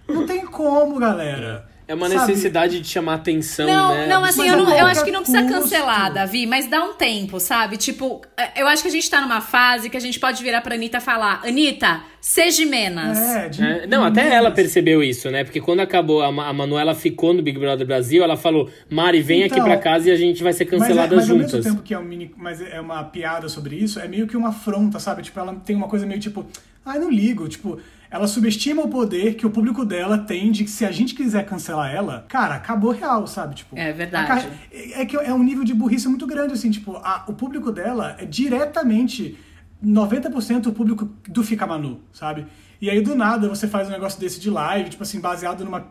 não 0.08 0.26
tem 0.26 0.46
como, 0.46 0.98
galera. 0.98 1.73
É 1.86 1.94
uma 1.94 2.08
Sabe? 2.10 2.28
necessidade 2.28 2.80
de 2.80 2.88
chamar 2.88 3.16
atenção, 3.16 3.68
Não, 3.68 3.94
né? 3.94 4.08
não, 4.08 4.24
assim, 4.24 4.40
Mas 4.40 4.52
eu, 4.54 4.58
não, 4.58 4.78
eu 4.78 4.86
acho 4.86 5.04
que 5.04 5.12
não 5.12 5.22
precisa 5.22 5.44
cancelar, 5.44 6.14
Davi, 6.14 6.46
mas 6.48 6.66
dá 6.68 6.82
um 6.84 6.94
tempo, 6.94 7.40
sabe? 7.42 7.76
Tipo, 7.76 8.22
é, 8.38 8.62
eu 8.62 8.68
acho 8.68 8.82
que 8.82 8.88
a 8.88 8.92
gente 8.92 9.10
tá 9.10 9.20
numa 9.20 9.42
fase 9.42 9.90
que 9.90 9.98
a 9.98 10.00
gente 10.00 10.18
pode 10.20 10.42
virar 10.42 10.62
pra 10.62 10.76
Anitta 10.76 11.00
e 11.00 11.02
falar: 11.02 11.42
Anitta, 11.46 12.02
seja 12.22 12.66
menos. 12.66 13.18
É, 13.18 13.50
de- 13.50 13.62
É, 13.62 13.88
não, 13.88 14.06
até 14.06 14.34
ela 14.34 14.50
percebeu 14.50 15.04
isso, 15.04 15.30
né? 15.30 15.44
Porque 15.44 15.60
quando 15.60 15.82
acabou, 15.82 16.22
a, 16.22 16.32
Ma- 16.32 16.48
a 16.48 16.54
Manuela 16.54 16.96
ficou 16.96 17.34
no 17.34 17.42
Big 17.44 17.60
Brother 17.60 17.86
Brasil, 17.86 18.24
ela 18.24 18.38
falou: 18.38 18.70
Mari, 18.90 19.22
vem 19.22 19.44
aqui 19.44 19.56
Então, 19.56 19.66
pra 19.66 19.76
casa 19.78 20.10
e 20.10 20.12
a 20.12 20.16
gente 20.16 20.42
vai 20.42 20.54
ser 20.54 20.64
Mas, 20.66 20.74
é, 20.74 20.78
cancelada 20.88 21.16
mas 21.18 21.30
ao 21.30 21.36
juntas. 21.38 21.54
mesmo 21.54 21.72
tempo 21.72 21.82
que 21.84 21.94
é, 21.94 22.00
um 22.00 22.04
mini, 22.04 22.34
mas 22.38 22.62
é 22.62 22.80
uma 22.80 23.04
piada 23.04 23.50
sobre 23.50 23.76
isso, 23.76 24.00
é 24.00 24.08
meio 24.08 24.26
que 24.26 24.38
uma 24.38 24.50
afronta, 24.50 25.00
sabe? 25.00 25.22
Tipo, 25.22 25.38
ela 25.40 25.54
tem 25.66 25.76
uma 25.76 25.90
coisa 25.90 26.06
meio 26.06 26.20
tipo, 26.22 26.46
ai, 26.86 26.98
não 26.98 27.12
ligo. 27.12 27.48
Tipo, 27.50 27.78
ela 28.14 28.28
subestima 28.28 28.84
o 28.84 28.88
poder 28.88 29.36
que 29.36 29.46
o 29.46 29.50
público 29.50 29.84
dela 29.84 30.18
tem 30.20 30.52
de 30.52 30.64
que 30.64 30.70
se 30.70 30.86
a 30.86 30.92
gente 30.92 31.16
quiser 31.16 31.46
cancelar 31.46 31.92
ela, 31.92 32.26
cara, 32.30 32.56
acabou 32.56 32.92
real, 32.92 33.26
sabe? 33.26 33.56
Tipo, 33.56 33.76
É 33.78 33.92
verdade. 33.92 34.26
a 34.26 34.28
carre- 34.36 34.50
É 34.94 35.04
que 35.06 35.18
é 35.18 35.34
um 35.34 35.42
nível 35.44 35.64
de 35.64 35.74
burrice 35.74 36.08
muito 36.08 36.28
grande, 36.28 36.54
assim, 36.54 36.70
tipo, 36.70 36.96
a- 36.98 37.26
o 37.28 37.34
público 37.34 37.72
dela 37.72 38.16
é 38.20 38.26
diretamente 38.26 39.38
90% 39.82 40.68
o 40.70 40.74
público 40.74 41.10
do 41.28 41.44
Fica 41.44 41.66
Manu, 41.68 42.00
sabe? 42.14 42.46
E 42.82 42.90
aí, 42.90 43.02
do 43.02 43.16
nada, 43.16 43.50
você 43.50 43.68
faz 43.68 43.88
um 43.88 43.92
negócio 43.92 44.20
desse 44.20 44.40
de 44.40 44.50
live, 44.50 44.90
tipo 44.92 45.04
assim, 45.04 45.20
baseado 45.20 45.64
numa. 45.66 45.86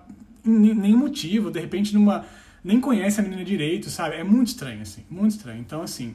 em 0.45 0.75
nenhum 0.75 0.99
motivo, 0.99 1.51
de 1.51 1.61
repente 1.61 1.95
numa. 1.95 2.25
Nem 2.65 2.81
conhece 2.81 3.21
a 3.21 3.23
menina 3.23 3.45
direito, 3.45 3.91
sabe? 3.91 4.15
É 4.17 4.23
muito 4.25 4.49
estranho, 4.49 4.81
assim, 4.83 5.03
muito 5.11 5.33
estranho. 5.33 5.61
Então, 5.61 5.83
assim, 5.83 6.15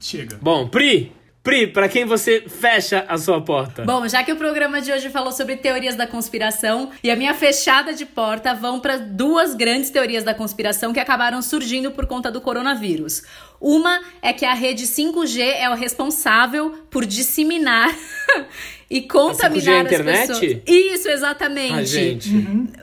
chega. 0.00 0.38
Bom, 0.42 0.68
Pri, 0.68 1.12
Pri, 1.44 1.66
pra 1.66 1.90
quem 1.90 2.06
você 2.06 2.40
fecha 2.48 3.04
a 3.06 3.18
sua 3.18 3.38
porta? 3.38 3.84
Bom, 3.84 4.08
já 4.08 4.24
que 4.24 4.32
o 4.32 4.36
programa 4.36 4.80
de 4.80 4.90
hoje 4.90 5.10
falou 5.10 5.30
sobre 5.30 5.58
teorias 5.58 5.94
da 5.94 6.06
conspiração 6.06 6.90
e 7.02 7.10
a 7.10 7.16
minha 7.16 7.34
fechada 7.34 7.92
de 7.92 8.06
porta 8.06 8.54
vão 8.54 8.80
para 8.80 8.96
duas 8.96 9.54
grandes 9.54 9.90
teorias 9.90 10.24
da 10.24 10.32
conspiração 10.32 10.90
que 10.90 10.98
acabaram 10.98 11.42
surgindo 11.42 11.90
por 11.90 12.06
conta 12.06 12.30
do 12.30 12.40
coronavírus. 12.40 13.24
Uma 13.66 14.02
é 14.20 14.30
que 14.30 14.44
a 14.44 14.52
rede 14.52 14.84
5G 14.84 15.38
é 15.40 15.70
o 15.70 15.74
responsável 15.74 16.74
por 16.90 17.06
disseminar 17.06 17.96
e 18.90 19.00
contaminar 19.00 19.74
é 19.74 19.78
a 19.78 19.80
as 19.80 19.86
internet? 19.86 20.28
pessoas. 20.28 20.62
Isso, 20.66 21.08
exatamente. 21.08 21.72
Ai, 21.72 21.86
gente. 21.86 22.28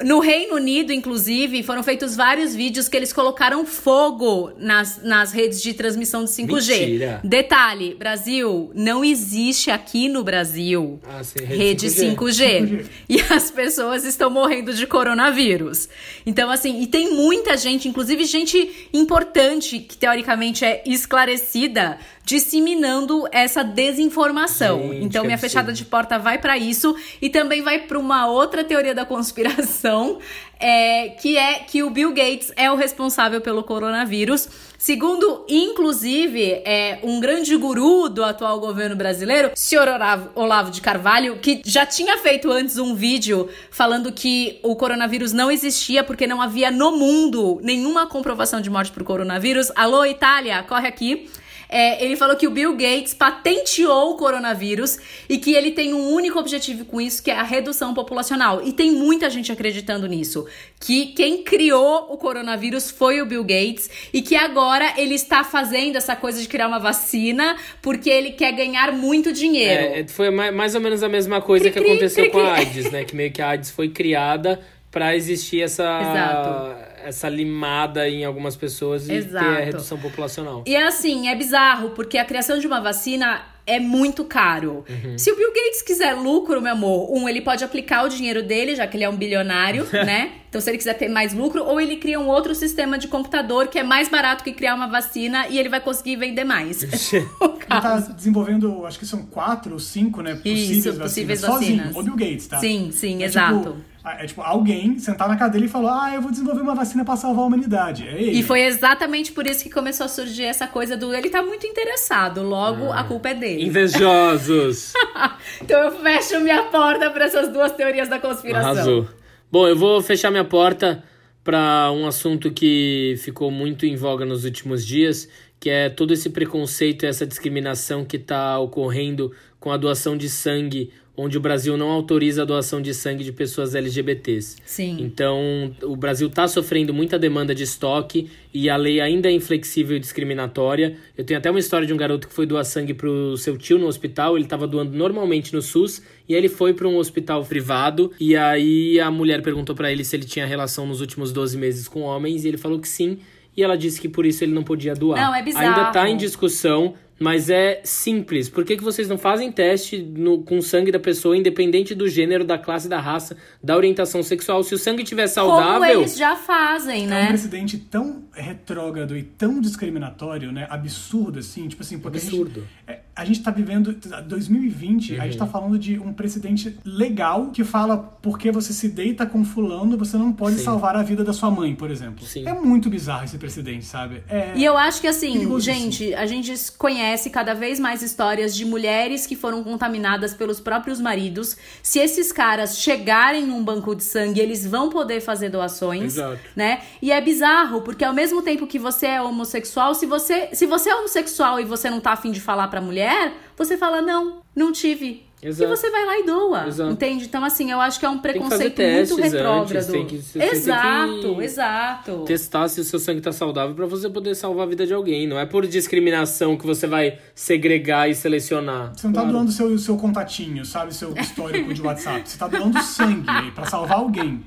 No 0.04 0.20
Reino 0.20 0.56
Unido, 0.56 0.92
inclusive, 0.92 1.62
foram 1.62 1.84
feitos 1.84 2.16
vários 2.16 2.56
vídeos 2.56 2.90
que 2.90 2.98
eles 2.98 3.14
colocaram 3.14 3.64
fogo 3.66 4.52
nas, 4.58 5.02
nas 5.04 5.32
redes 5.32 5.62
de 5.62 5.74
transmissão 5.76 6.24
de 6.26 6.32
5G. 6.32 6.80
Mentira. 6.80 7.22
Detalhe: 7.24 7.94
Brasil, 7.94 8.72
não 8.74 9.06
existe 9.06 9.70
aqui 9.70 10.10
no 10.10 10.24
Brasil 10.24 11.00
Ah, 11.08 11.24
sim, 11.24 11.46
rede 11.46 11.88
5G. 11.88 12.16
5G. 12.16 12.86
E 13.08 13.22
as 13.32 13.52
pessoas 13.52 14.04
estão 14.04 14.30
morrendo 14.32 14.74
de 14.74 14.88
coronavírus. 14.88 15.88
Então, 16.26 16.50
assim, 16.50 16.82
e 16.82 16.88
tem 16.88 17.14
muita 17.14 17.56
gente, 17.56 17.88
inclusive 17.88 18.24
gente 18.26 18.90
importante, 18.92 19.80
que 19.80 19.96
teoricamente 19.96 20.66
é 20.66 20.71
esclarecida, 20.86 22.00
disseminando 22.32 23.28
essa 23.30 23.62
desinformação. 23.62 24.80
Gente, 24.80 25.04
então, 25.04 25.24
minha 25.24 25.34
absurdo. 25.34 25.52
fechada 25.52 25.74
de 25.74 25.84
porta 25.84 26.18
vai 26.18 26.38
para 26.38 26.58
isso 26.58 26.96
e 27.22 27.30
também 27.30 27.62
vai 27.62 27.80
para 27.80 28.00
uma 28.00 28.26
outra 28.26 28.64
teoria 28.64 28.96
da 28.96 29.06
conspiração, 29.06 30.18
é, 30.58 31.10
que 31.10 31.38
é 31.38 31.56
que 31.56 31.84
o 31.84 31.90
Bill 31.90 32.14
Gates 32.14 32.54
é 32.56 32.72
o 32.72 32.76
responsável 32.76 33.42
pelo 33.42 33.64
coronavírus. 33.64 34.48
Segundo, 34.78 35.46
inclusive, 35.50 36.62
é, 36.64 37.00
um 37.04 37.20
grande 37.20 37.54
guru 37.58 38.08
do 38.08 38.24
atual 38.24 38.62
governo 38.62 38.96
brasileiro, 38.96 39.52
senhor 39.54 39.90
Olavo, 39.90 40.30
Olavo 40.34 40.72
de 40.72 40.80
Carvalho, 40.80 41.38
que 41.40 41.62
já 41.66 41.86
tinha 41.86 42.18
feito 42.18 42.50
antes 42.50 42.78
um 42.78 42.96
vídeo 42.96 43.50
falando 43.70 44.10
que 44.10 44.58
o 44.64 44.74
coronavírus 44.74 45.34
não 45.34 45.52
existia 45.52 46.02
porque 46.02 46.26
não 46.26 46.42
havia 46.42 46.72
no 46.72 46.98
mundo 46.98 47.60
nenhuma 47.62 48.08
comprovação 48.08 48.62
de 48.62 48.70
morte 48.70 48.90
por 48.90 49.04
coronavírus. 49.04 49.70
Alô, 49.76 50.06
Itália, 50.06 50.64
corre 50.64 50.88
aqui. 50.88 51.30
É, 51.72 52.04
ele 52.04 52.18
falou 52.18 52.36
que 52.36 52.46
o 52.46 52.52
Bill 52.52 52.74
Gates 52.74 53.14
patenteou 53.14 54.12
o 54.12 54.16
coronavírus 54.18 55.00
e 55.30 55.38
que 55.38 55.54
ele 55.54 55.72
tem 55.72 55.94
um 55.94 56.10
único 56.12 56.38
objetivo 56.38 56.84
com 56.84 57.00
isso, 57.00 57.24
que 57.24 57.32
é 57.32 57.36
a 57.36 57.44
redução 57.44 57.94
populacional. 57.94 58.62
E 58.64 58.74
tem 58.74 58.92
muita 58.92 59.30
gente 59.30 59.52
acreditando 59.54 60.06
nisso. 60.06 60.46
Que 60.80 61.08
quem 61.08 61.44
criou 61.44 62.08
o 62.12 62.18
coronavírus 62.18 62.92
foi 62.92 63.22
o 63.22 63.26
Bill 63.26 63.44
Gates 63.44 63.90
e 64.14 64.22
que 64.22 64.36
agora 64.36 64.94
ele 64.98 65.16
está 65.16 65.44
fazendo 65.46 65.96
essa 65.96 66.16
coisa 66.16 66.42
de 66.42 66.48
criar 66.50 66.68
uma 66.68 66.80
vacina 66.80 67.56
porque 67.82 68.10
ele 68.10 68.32
quer 68.32 68.52
ganhar 68.52 68.92
muito 68.92 69.32
dinheiro. 69.32 69.82
É, 69.82 70.00
é, 70.02 70.08
foi 70.08 70.30
ma- 70.30 70.52
mais 70.52 70.76
ou 70.76 70.82
menos 70.82 71.02
a 71.04 71.08
mesma 71.10 71.40
coisa 71.42 71.66
Cri, 71.70 71.74
que 71.74 71.80
cri, 71.80 71.90
aconteceu 71.92 72.24
cri, 72.26 72.32
com 72.34 72.40
a 72.40 72.56
cri. 72.56 72.66
AIDS, 72.66 72.92
né? 72.92 73.04
Que 73.06 73.16
meio 73.16 73.32
que 73.32 73.42
a 73.42 73.48
AIDS 73.50 73.70
foi 73.72 73.88
criada 73.88 74.60
pra 74.92 75.16
existir 75.16 75.62
essa 75.62 75.84
Exato. 76.02 76.91
Essa 77.04 77.30
limada 77.30 78.08
em 78.08 78.24
algumas 78.26 78.56
pessoas 78.56 79.08
e 79.08 79.14
Exato. 79.14 79.46
ter 79.46 79.62
a 79.62 79.66
redução 79.66 79.98
populacional. 79.98 80.64
E 80.66 80.76
é 80.76 80.84
assim, 80.88 81.28
é 81.28 81.36
bizarro, 81.36 81.92
porque 81.92 82.18
a 82.18 82.26
criação 82.26 82.60
de 82.60 82.68
uma 82.68 82.80
vacina 82.82 83.42
é 83.66 83.80
muito 83.80 84.26
caro. 84.26 84.84
Uhum. 84.90 85.18
Se 85.18 85.32
o 85.32 85.36
Bill 85.36 85.50
Gates 85.54 85.82
quiser 85.82 86.14
lucro, 86.14 86.62
meu 86.62 86.72
amor, 86.72 87.12
um, 87.12 87.30
ele 87.30 87.42
pode 87.42 87.64
aplicar 87.64 88.04
o 88.04 88.10
dinheiro 88.10 88.44
dele, 88.44 88.76
já 88.76 88.88
que 88.88 88.98
ele 88.98 89.04
é 89.04 89.10
um 89.10 89.16
bilionário, 89.16 89.88
né? 89.94 90.32
Então, 90.50 90.60
se 90.60 90.70
ele 90.70 90.78
quiser 90.78 90.96
ter 90.96 91.08
mais 91.08 91.34
lucro, 91.34 91.64
ou 91.64 91.80
ele 91.80 91.96
cria 91.96 92.20
um 92.20 92.28
outro 92.28 92.54
sistema 92.54 92.98
de 92.98 93.08
computador 93.08 93.68
que 93.68 93.80
é 93.80 93.84
mais 93.84 94.10
barato 94.10 94.44
que 94.44 94.52
criar 94.52 94.76
uma 94.76 94.88
vacina 94.88 95.48
e 95.48 95.58
ele 95.58 95.70
vai 95.70 95.80
conseguir 95.80 96.18
vender 96.18 96.44
mais. 96.44 96.84
Ele 97.72 97.82
tá 97.82 98.00
desenvolvendo, 98.00 98.86
acho 98.86 99.00
que 99.00 99.06
são 99.06 99.24
quatro 99.28 99.74
ou 99.74 99.80
cinco, 99.80 100.22
né? 100.22 100.36
Possíveis 100.36 100.70
Isso, 100.70 100.90
vacinas. 100.90 101.08
possíveis 101.08 101.40
sozinho, 101.40 101.78
vacinas. 101.78 101.96
o 101.96 102.04
Bill 102.04 102.16
Gates, 102.18 102.48
tá? 102.48 102.60
Sim, 102.60 102.90
sim, 102.92 103.24
É 103.24 103.26
exato. 103.26 103.60
Tipo, 103.60 103.78
é 104.04 104.26
tipo 104.26 104.42
alguém 104.42 104.98
sentar 104.98 105.28
na 105.28 105.36
cadeira 105.36 105.66
e 105.66 105.70
falar: 105.70 106.06
Ah, 106.06 106.16
eu 106.16 106.22
vou 106.22 106.32
desenvolver 106.32 106.62
uma 106.62 106.74
vacina 106.74 107.06
pra 107.06 107.16
salvar 107.16 107.44
a 107.44 107.48
humanidade. 107.48 108.08
É 108.08 108.22
ele. 108.22 108.40
E 108.40 108.44
foi 108.44 108.62
exatamente 108.62 109.32
por 109.32 109.46
isso 109.46 109.64
que 109.64 109.70
começou 109.70 110.06
a 110.06 110.10
surgir 110.10 110.46
essa 110.46 110.68
coisa 110.68 110.98
do 110.98 111.14
ele 111.14 111.30
tá 111.30 111.44
muito 111.44 111.68
interessado, 111.68 112.42
logo 112.42 112.92
a 112.92 113.04
culpa 113.04 113.30
é 113.30 113.34
dele. 113.36 113.56
dele. 113.58 113.68
Invejosos. 113.68 114.94
então 115.62 115.80
eu 115.84 115.92
fecho 116.00 116.40
minha 116.40 116.64
porta 116.64 117.10
para 117.12 117.26
essas 117.26 117.50
duas 117.50 117.72
teorias 117.74 118.10
da 118.10 118.20
conspiração. 118.20 118.72
Arrasou. 118.72 119.08
Bom, 119.52 119.68
eu 119.68 119.76
vou 119.76 120.02
fechar 120.02 120.32
minha 120.32 120.46
porta 120.46 121.04
para 121.44 121.92
um 121.92 122.08
assunto 122.08 122.52
que 122.52 123.16
ficou 123.20 123.52
muito 123.52 123.86
em 123.86 123.96
voga 123.96 124.26
nos 124.26 124.46
últimos 124.46 124.86
dias, 124.86 125.28
que 125.60 125.70
é 125.70 125.90
todo 125.90 126.14
esse 126.14 126.30
preconceito 126.30 127.04
e 127.04 127.08
essa 127.08 127.26
discriminação 127.26 128.06
que 128.06 128.18
está 128.18 128.58
ocorrendo 128.60 129.32
com 129.60 129.72
a 129.72 129.78
doação 129.78 130.16
de 130.16 130.30
sangue 130.30 130.92
onde 131.16 131.38
o 131.38 131.42
Brasil 131.42 131.76
não 131.78 131.90
autoriza 131.90 132.42
a 132.42 132.46
doação 132.46 132.82
de 132.82 132.94
sangue 132.94 133.24
de 133.24 133.32
pessoas 133.32 133.76
LGBTs. 133.76 134.58
Sim. 134.66 134.98
Então, 135.02 135.76
o 135.84 135.96
Brasil 135.96 136.28
está 136.28 136.48
sofrendo 136.48 136.94
muita 136.94 137.20
demanda 137.20 137.54
de 137.54 137.64
estoque 137.64 138.30
e 138.54 138.70
a 138.70 138.78
lei 138.78 139.02
ainda 139.02 139.30
é 139.30 139.32
inflexível 139.32 139.98
e 139.98 140.00
discriminatória. 140.00 140.98
Eu 141.18 141.24
tenho 141.24 141.38
até 141.38 141.50
uma 141.50 141.60
história 141.60 141.86
de 141.86 141.94
um 141.94 141.98
garoto 141.98 142.28
que 142.28 142.34
foi 142.34 142.46
doar 142.46 142.64
sangue 142.64 142.94
para 142.94 143.10
o 143.10 143.38
seu 143.38 143.58
tio 143.58 143.78
no 143.78 143.88
hospital, 143.88 144.36
ele 144.36 144.46
estava 144.46 144.66
doando 144.66 144.98
normalmente 144.98 145.54
no 145.54 145.62
SUS 145.62 146.02
e 146.28 146.34
ele 146.34 146.48
foi 146.48 146.74
para 146.74 146.88
um 146.88 146.98
hospital 146.98 147.44
privado 147.46 148.12
e 148.20 148.36
aí 148.36 149.00
a 149.00 149.12
mulher 149.12 149.42
perguntou 149.42 149.76
para 149.76 149.92
ele 149.92 150.04
se 150.04 150.16
ele 150.16 150.26
tinha 150.26 150.46
relação 150.46 150.86
nos 150.86 151.02
últimos 151.02 151.32
12 151.32 151.58
meses 151.58 151.88
com 151.88 152.02
homens 152.02 152.46
e 152.46 152.48
ele 152.48 152.58
falou 152.58 152.80
que 152.80 152.88
sim. 152.88 153.20
E 153.56 153.62
ela 153.62 153.78
disse 153.78 154.00
que 154.00 154.08
por 154.08 154.26
isso 154.26 154.44
ele 154.44 154.54
não 154.54 154.64
podia 154.64 154.94
doar. 154.94 155.20
Não, 155.20 155.36
é 155.36 155.44
bizarro. 155.44 155.68
Ainda 155.68 155.88
está 155.90 156.10
em 156.10 156.16
discussão, 156.16 156.96
mas 157.22 157.52
é 157.52 157.82
simples. 157.84 158.50
Por 158.50 158.66
que, 158.66 158.76
que 158.76 158.84
vocês 158.84 159.08
não 159.08 159.18
fazem 159.18 159.52
teste 159.52 160.02
no, 160.02 160.42
com 160.42 160.58
o 160.58 160.62
sangue 160.62 160.92
da 160.92 161.00
pessoa, 161.00 161.38
independente 161.38 161.94
do 161.94 162.10
gênero, 162.10 162.44
da 162.44 162.58
classe, 162.58 162.90
da 162.90 163.00
raça, 163.00 163.38
da 163.64 163.78
orientação 163.78 164.24
sexual? 164.24 164.64
Se 164.64 164.74
o 164.74 164.78
sangue 164.78 165.04
estiver 165.04 165.28
saudável. 165.28 165.88
Como 165.88 166.02
eles 166.02 166.18
já 166.18 166.36
fazem, 166.36 167.06
né? 167.06 167.22
É 167.22 167.26
um 167.26 167.28
precedente 167.28 167.78
tão 167.78 168.24
retrógrado 168.34 169.16
e 169.16 169.22
tão 169.22 169.62
discriminatório, 169.62 170.52
né? 170.52 170.66
Absurdo, 170.68 171.38
assim. 171.38 171.68
Tipo 171.68 171.84
assim, 171.84 172.00
porque 172.00 172.18
Absurdo. 172.18 172.68
A 172.88 172.92
gente, 172.92 173.04
a 173.16 173.26
gente 173.26 173.44
tá 173.44 173.52
vivendo. 173.52 173.96
2020, 174.28 175.14
uhum. 175.14 175.22
a 175.22 175.26
gente 175.26 175.38
tá 175.38 175.46
falando 175.46 175.78
de 175.78 176.00
um 176.00 176.12
precedente 176.14 176.76
legal 176.84 177.52
que 177.52 177.64
fala 177.64 177.98
porque 177.98 178.52
você 178.52 178.74
se 178.74 178.90
deita 178.90 179.28
com 179.28 179.46
fulano, 179.46 179.96
você 179.96 180.18
não 180.18 180.34
pode 180.34 180.58
Sim. 180.58 180.64
salvar 180.64 180.96
a 180.96 181.04
vida 181.04 181.24
da 181.24 181.34
sua 181.34 181.52
mãe, 181.52 181.76
por 181.76 181.92
exemplo. 181.92 182.26
Sim. 182.26 182.48
É 182.48 182.54
muito 182.54 182.90
bizarro 182.90 183.26
esse 183.26 183.38
precedente, 183.38 183.86
sabe? 183.86 184.24
É 184.28 184.54
e 184.56 184.66
eu 184.66 184.76
acho 184.76 185.00
que 185.00 185.08
assim, 185.08 185.60
gente, 185.60 186.14
a 186.16 186.26
gente 186.26 186.52
conhece 186.78 187.11
conhece 187.12 187.30
cada 187.30 187.54
vez 187.54 187.78
mais 187.78 188.02
histórias 188.02 188.56
de 188.56 188.64
mulheres 188.64 189.28
que 189.28 189.36
foram 189.36 189.64
contaminadas 189.64 190.34
pelos 190.34 190.62
próprios 190.62 191.02
maridos. 191.02 191.58
Se 191.84 192.00
esses 192.00 192.32
caras 192.32 192.78
chegarem 192.78 193.46
num 193.46 193.62
banco 193.62 193.94
de 193.94 194.04
sangue, 194.04 194.40
eles 194.40 194.66
vão 194.66 194.90
poder 194.90 195.20
fazer 195.20 195.50
doações, 195.50 196.16
Exato. 196.16 196.40
né? 196.56 196.82
E 197.02 197.12
é 197.12 197.20
bizarro, 197.20 197.82
porque 197.82 198.06
ao 198.06 198.14
mesmo 198.14 198.42
tempo 198.42 198.66
que 198.66 198.80
você 198.80 199.08
é 199.08 199.22
homossexual, 199.22 199.94
se 199.94 200.06
você, 200.06 200.50
se 200.54 200.66
você 200.66 200.90
é 200.90 200.96
homossexual 200.96 201.60
e 201.60 201.66
você 201.66 201.90
não 201.90 202.00
tá 202.00 202.14
afim 202.14 202.32
de 202.32 202.40
falar 202.40 202.70
pra 202.70 202.80
mulher, 202.80 203.34
você 203.58 203.76
fala: 203.76 204.02
"Não, 204.02 204.42
não 204.56 204.72
tive". 204.72 205.26
Exato. 205.42 205.72
E 205.72 205.76
você 205.76 205.90
vai 205.90 206.06
lá 206.06 206.20
e 206.20 206.24
doa. 206.24 206.68
Exato. 206.68 206.92
Entende? 206.92 207.26
Então, 207.26 207.44
assim, 207.44 207.72
eu 207.72 207.82
acho 207.82 208.00
que 208.00 208.06
é 208.06 208.10
um 208.10 208.20
preconceito 208.20 208.82
muito 208.82 209.16
retrógrado. 209.16 209.76
Antes, 209.76 209.88
tem 209.88 210.06
que, 210.06 210.16
exato, 210.16 211.22
tem 211.22 211.36
que 211.36 211.44
exato. 211.44 212.24
Testar 212.26 212.68
se 212.68 212.80
o 212.80 212.84
seu 212.84 213.00
sangue 213.00 213.22
tá 213.22 213.32
saudável 213.32 213.74
para 213.74 213.88
você 213.88 214.08
poder 214.08 214.36
salvar 214.36 214.68
a 214.68 214.70
vida 214.70 214.86
de 214.86 214.94
alguém. 214.94 215.28
Não 215.28 215.40
é 215.40 215.46
por 215.46 215.66
discriminação 215.66 216.56
que 216.56 216.66
você 216.66 216.86
vai 216.86 217.18
segregar 217.34 218.08
e 218.08 218.14
selecionar. 218.14 218.94
Você 218.96 219.08
não 219.08 219.14
tá 219.14 219.22
claro. 219.22 219.28
tá 219.28 219.40
doando 219.40 219.52
seu, 219.52 219.78
seu 219.80 219.98
contatinho, 219.98 220.64
sabe? 220.64 220.94
Seu 220.94 221.14
histórico 221.18 221.74
de 221.74 221.82
WhatsApp. 221.82 222.30
Você 222.30 222.38
tá 222.38 222.48
doando 222.48 222.82
sangue 222.84 223.52
para 223.56 223.66
salvar 223.66 223.98
alguém. 223.98 224.44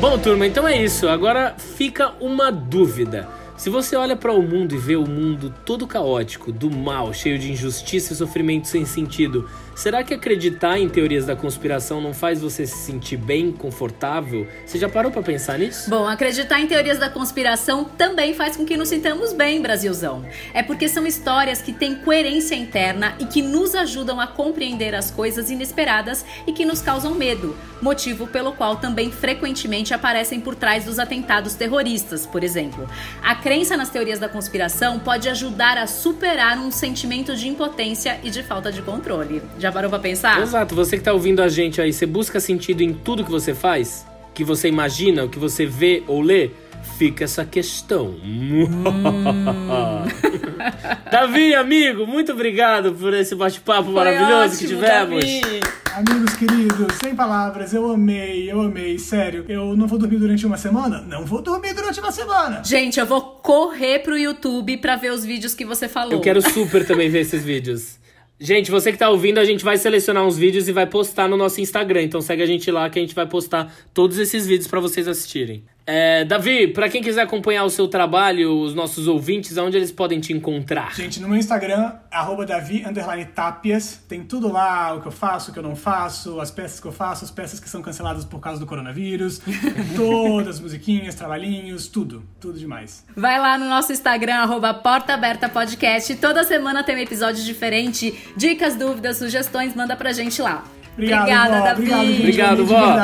Bom, 0.00 0.18
turma, 0.18 0.46
então 0.46 0.68
é 0.68 0.80
isso. 0.80 1.08
Agora 1.08 1.56
fica 1.58 2.14
uma 2.20 2.52
dúvida. 2.52 3.28
Se 3.56 3.70
você 3.70 3.96
olha 3.96 4.14
para 4.14 4.34
o 4.34 4.42
mundo 4.42 4.74
e 4.74 4.78
vê 4.78 4.96
o 4.96 5.06
mundo 5.06 5.52
todo 5.64 5.86
caótico, 5.86 6.52
do 6.52 6.70
mal, 6.70 7.12
cheio 7.14 7.38
de 7.38 7.50
injustiça 7.50 8.12
e 8.12 8.16
sofrimento 8.16 8.68
sem 8.68 8.84
sentido, 8.84 9.48
será 9.76 10.02
que 10.02 10.14
acreditar 10.14 10.78
em 10.78 10.88
teorias 10.88 11.26
da 11.26 11.36
conspiração 11.36 12.00
não 12.00 12.14
faz 12.14 12.40
você 12.40 12.66
se 12.66 12.78
sentir 12.78 13.18
bem, 13.18 13.52
confortável? 13.52 14.48
Você 14.64 14.78
já 14.78 14.88
parou 14.88 15.12
para 15.12 15.22
pensar 15.22 15.58
nisso? 15.58 15.88
Bom, 15.90 16.08
acreditar 16.08 16.58
em 16.58 16.66
teorias 16.66 16.98
da 16.98 17.10
conspiração 17.10 17.84
também 17.84 18.34
faz 18.34 18.56
com 18.56 18.64
que 18.64 18.76
nos 18.76 18.88
sintamos 18.88 19.34
bem, 19.34 19.60
Brasilzão. 19.60 20.24
É 20.54 20.62
porque 20.62 20.88
são 20.88 21.06
histórias 21.06 21.60
que 21.60 21.72
têm 21.72 21.96
coerência 21.96 22.54
interna 22.54 23.14
e 23.20 23.26
que 23.26 23.42
nos 23.42 23.74
ajudam 23.74 24.18
a 24.18 24.26
compreender 24.26 24.94
as 24.94 25.10
coisas 25.10 25.50
inesperadas 25.50 26.24
e 26.46 26.52
que 26.52 26.64
nos 26.64 26.80
causam 26.80 27.14
medo, 27.14 27.54
motivo 27.82 28.26
pelo 28.26 28.52
qual 28.52 28.76
também 28.76 29.12
frequentemente 29.12 29.92
aparecem 29.92 30.40
por 30.40 30.54
trás 30.54 30.86
dos 30.86 30.98
atentados 30.98 31.54
terroristas, 31.54 32.24
por 32.26 32.42
exemplo. 32.42 32.88
A 33.22 33.34
crença 33.34 33.76
nas 33.76 33.90
teorias 33.90 34.18
da 34.18 34.28
conspiração 34.28 34.98
pode 34.98 35.28
ajudar 35.28 35.76
a 35.76 35.86
superar 35.86 36.58
um 36.58 36.70
sentimento 36.70 37.36
de 37.36 37.46
impotência 37.46 38.18
e 38.24 38.30
de 38.30 38.42
falta 38.42 38.72
de 38.72 38.80
controle. 38.80 39.42
Já 39.58 39.65
parou 39.72 39.90
pra 39.90 39.98
pensar? 39.98 40.40
Exato, 40.40 40.74
você 40.74 40.96
que 40.96 41.02
tá 41.02 41.12
ouvindo 41.12 41.42
a 41.42 41.48
gente 41.48 41.80
aí, 41.80 41.92
você 41.92 42.06
busca 42.06 42.40
sentido 42.40 42.82
em 42.82 42.92
tudo 42.92 43.24
que 43.24 43.30
você 43.30 43.54
faz? 43.54 44.06
Que 44.34 44.44
você 44.44 44.68
imagina, 44.68 45.24
o 45.24 45.28
que 45.28 45.38
você 45.38 45.66
vê 45.66 46.02
ou 46.06 46.20
lê? 46.20 46.50
Fica 46.98 47.24
essa 47.24 47.44
questão. 47.44 48.14
Hum. 48.24 48.66
Davi, 51.10 51.54
amigo, 51.54 52.06
muito 52.06 52.32
obrigado 52.32 52.94
por 52.94 53.12
esse 53.12 53.34
bate-papo 53.34 53.90
maravilhoso 53.90 54.54
ótimo, 54.54 54.58
que 54.58 54.66
tivemos. 54.66 55.24
Davi. 55.24 55.60
Amigos 55.96 56.36
queridos, 56.36 56.94
sem 57.02 57.14
palavras, 57.14 57.72
eu 57.72 57.90
amei, 57.90 58.50
eu 58.50 58.60
amei, 58.60 58.98
sério. 58.98 59.46
Eu 59.48 59.74
não 59.74 59.86
vou 59.86 59.98
dormir 59.98 60.18
durante 60.18 60.46
uma 60.46 60.58
semana? 60.58 61.00
Não 61.00 61.24
vou 61.24 61.40
dormir 61.40 61.74
durante 61.74 61.98
uma 62.00 62.12
semana. 62.12 62.62
Gente, 62.62 63.00
eu 63.00 63.06
vou 63.06 63.22
correr 63.42 64.00
pro 64.00 64.16
YouTube 64.16 64.76
pra 64.76 64.96
ver 64.96 65.12
os 65.12 65.24
vídeos 65.24 65.54
que 65.54 65.64
você 65.64 65.88
falou. 65.88 66.12
Eu 66.12 66.20
quero 66.20 66.42
super 66.52 66.86
também 66.86 67.08
ver 67.08 67.20
esses 67.20 67.42
vídeos. 67.42 67.98
Gente, 68.38 68.70
você 68.70 68.92
que 68.92 68.98
tá 68.98 69.08
ouvindo, 69.08 69.38
a 69.38 69.44
gente 69.44 69.64
vai 69.64 69.78
selecionar 69.78 70.26
uns 70.26 70.36
vídeos 70.36 70.68
e 70.68 70.72
vai 70.72 70.86
postar 70.86 71.26
no 71.26 71.38
nosso 71.38 71.60
Instagram. 71.60 72.02
Então 72.02 72.20
segue 72.20 72.42
a 72.42 72.46
gente 72.46 72.70
lá 72.70 72.88
que 72.90 72.98
a 72.98 73.02
gente 73.02 73.14
vai 73.14 73.26
postar 73.26 73.74
todos 73.94 74.18
esses 74.18 74.46
vídeos 74.46 74.68
para 74.68 74.78
vocês 74.78 75.08
assistirem. 75.08 75.64
É, 75.86 76.24
Davi, 76.24 76.66
para 76.66 76.88
quem 76.88 77.00
quiser 77.00 77.22
acompanhar 77.22 77.62
o 77.62 77.70
seu 77.70 77.86
trabalho, 77.86 78.60
os 78.60 78.74
nossos 78.74 79.06
ouvintes, 79.06 79.56
aonde 79.56 79.76
eles 79.76 79.92
podem 79.92 80.18
te 80.18 80.32
encontrar? 80.32 80.92
Gente, 80.96 81.20
no 81.20 81.28
meu 81.28 81.38
Instagram, 81.38 81.92
arroba 82.10 82.44
Davi 82.44 82.84
Tapias, 83.32 84.02
tem 84.08 84.24
tudo 84.24 84.50
lá, 84.50 84.94
o 84.94 85.00
que 85.00 85.06
eu 85.06 85.12
faço, 85.12 85.50
o 85.50 85.54
que 85.54 85.60
eu 85.60 85.62
não 85.62 85.76
faço, 85.76 86.40
as 86.40 86.50
peças 86.50 86.80
que 86.80 86.86
eu 86.88 86.92
faço, 86.92 87.24
as 87.24 87.30
peças 87.30 87.60
que 87.60 87.68
são 87.68 87.80
canceladas 87.80 88.24
por 88.24 88.40
causa 88.40 88.58
do 88.58 88.66
coronavírus, 88.66 89.40
todas 89.94 90.56
as 90.56 90.60
musiquinhas, 90.60 91.14
trabalhinhos, 91.14 91.86
tudo, 91.86 92.24
tudo 92.40 92.58
demais. 92.58 93.04
Vai 93.14 93.38
lá 93.38 93.56
no 93.56 93.68
nosso 93.68 93.92
Instagram, 93.92 94.34
arroba 94.34 94.74
Porta 94.74 95.14
Aberta 95.14 95.48
Podcast, 95.48 96.16
toda 96.16 96.42
semana 96.42 96.82
tem 96.82 96.96
um 96.96 96.98
episódio 96.98 97.44
diferente, 97.44 98.12
dicas, 98.36 98.74
dúvidas, 98.74 99.18
sugestões, 99.18 99.72
manda 99.76 99.94
pra 99.94 100.12
gente 100.12 100.42
lá. 100.42 100.64
Obrigado, 100.96 101.22
Obrigada, 101.22 101.58
vó. 101.58 101.64
Davi. 101.64 102.18
Obrigado, 102.20 102.66
vó. 102.66 102.96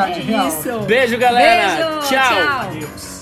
Isso. 0.48 0.78
Beijo, 0.86 1.18
galera. 1.18 1.76
Beijo. 1.76 2.08
Tchau. 2.08 2.08
Tchau. 2.08 2.60
Adeus. 2.60 3.21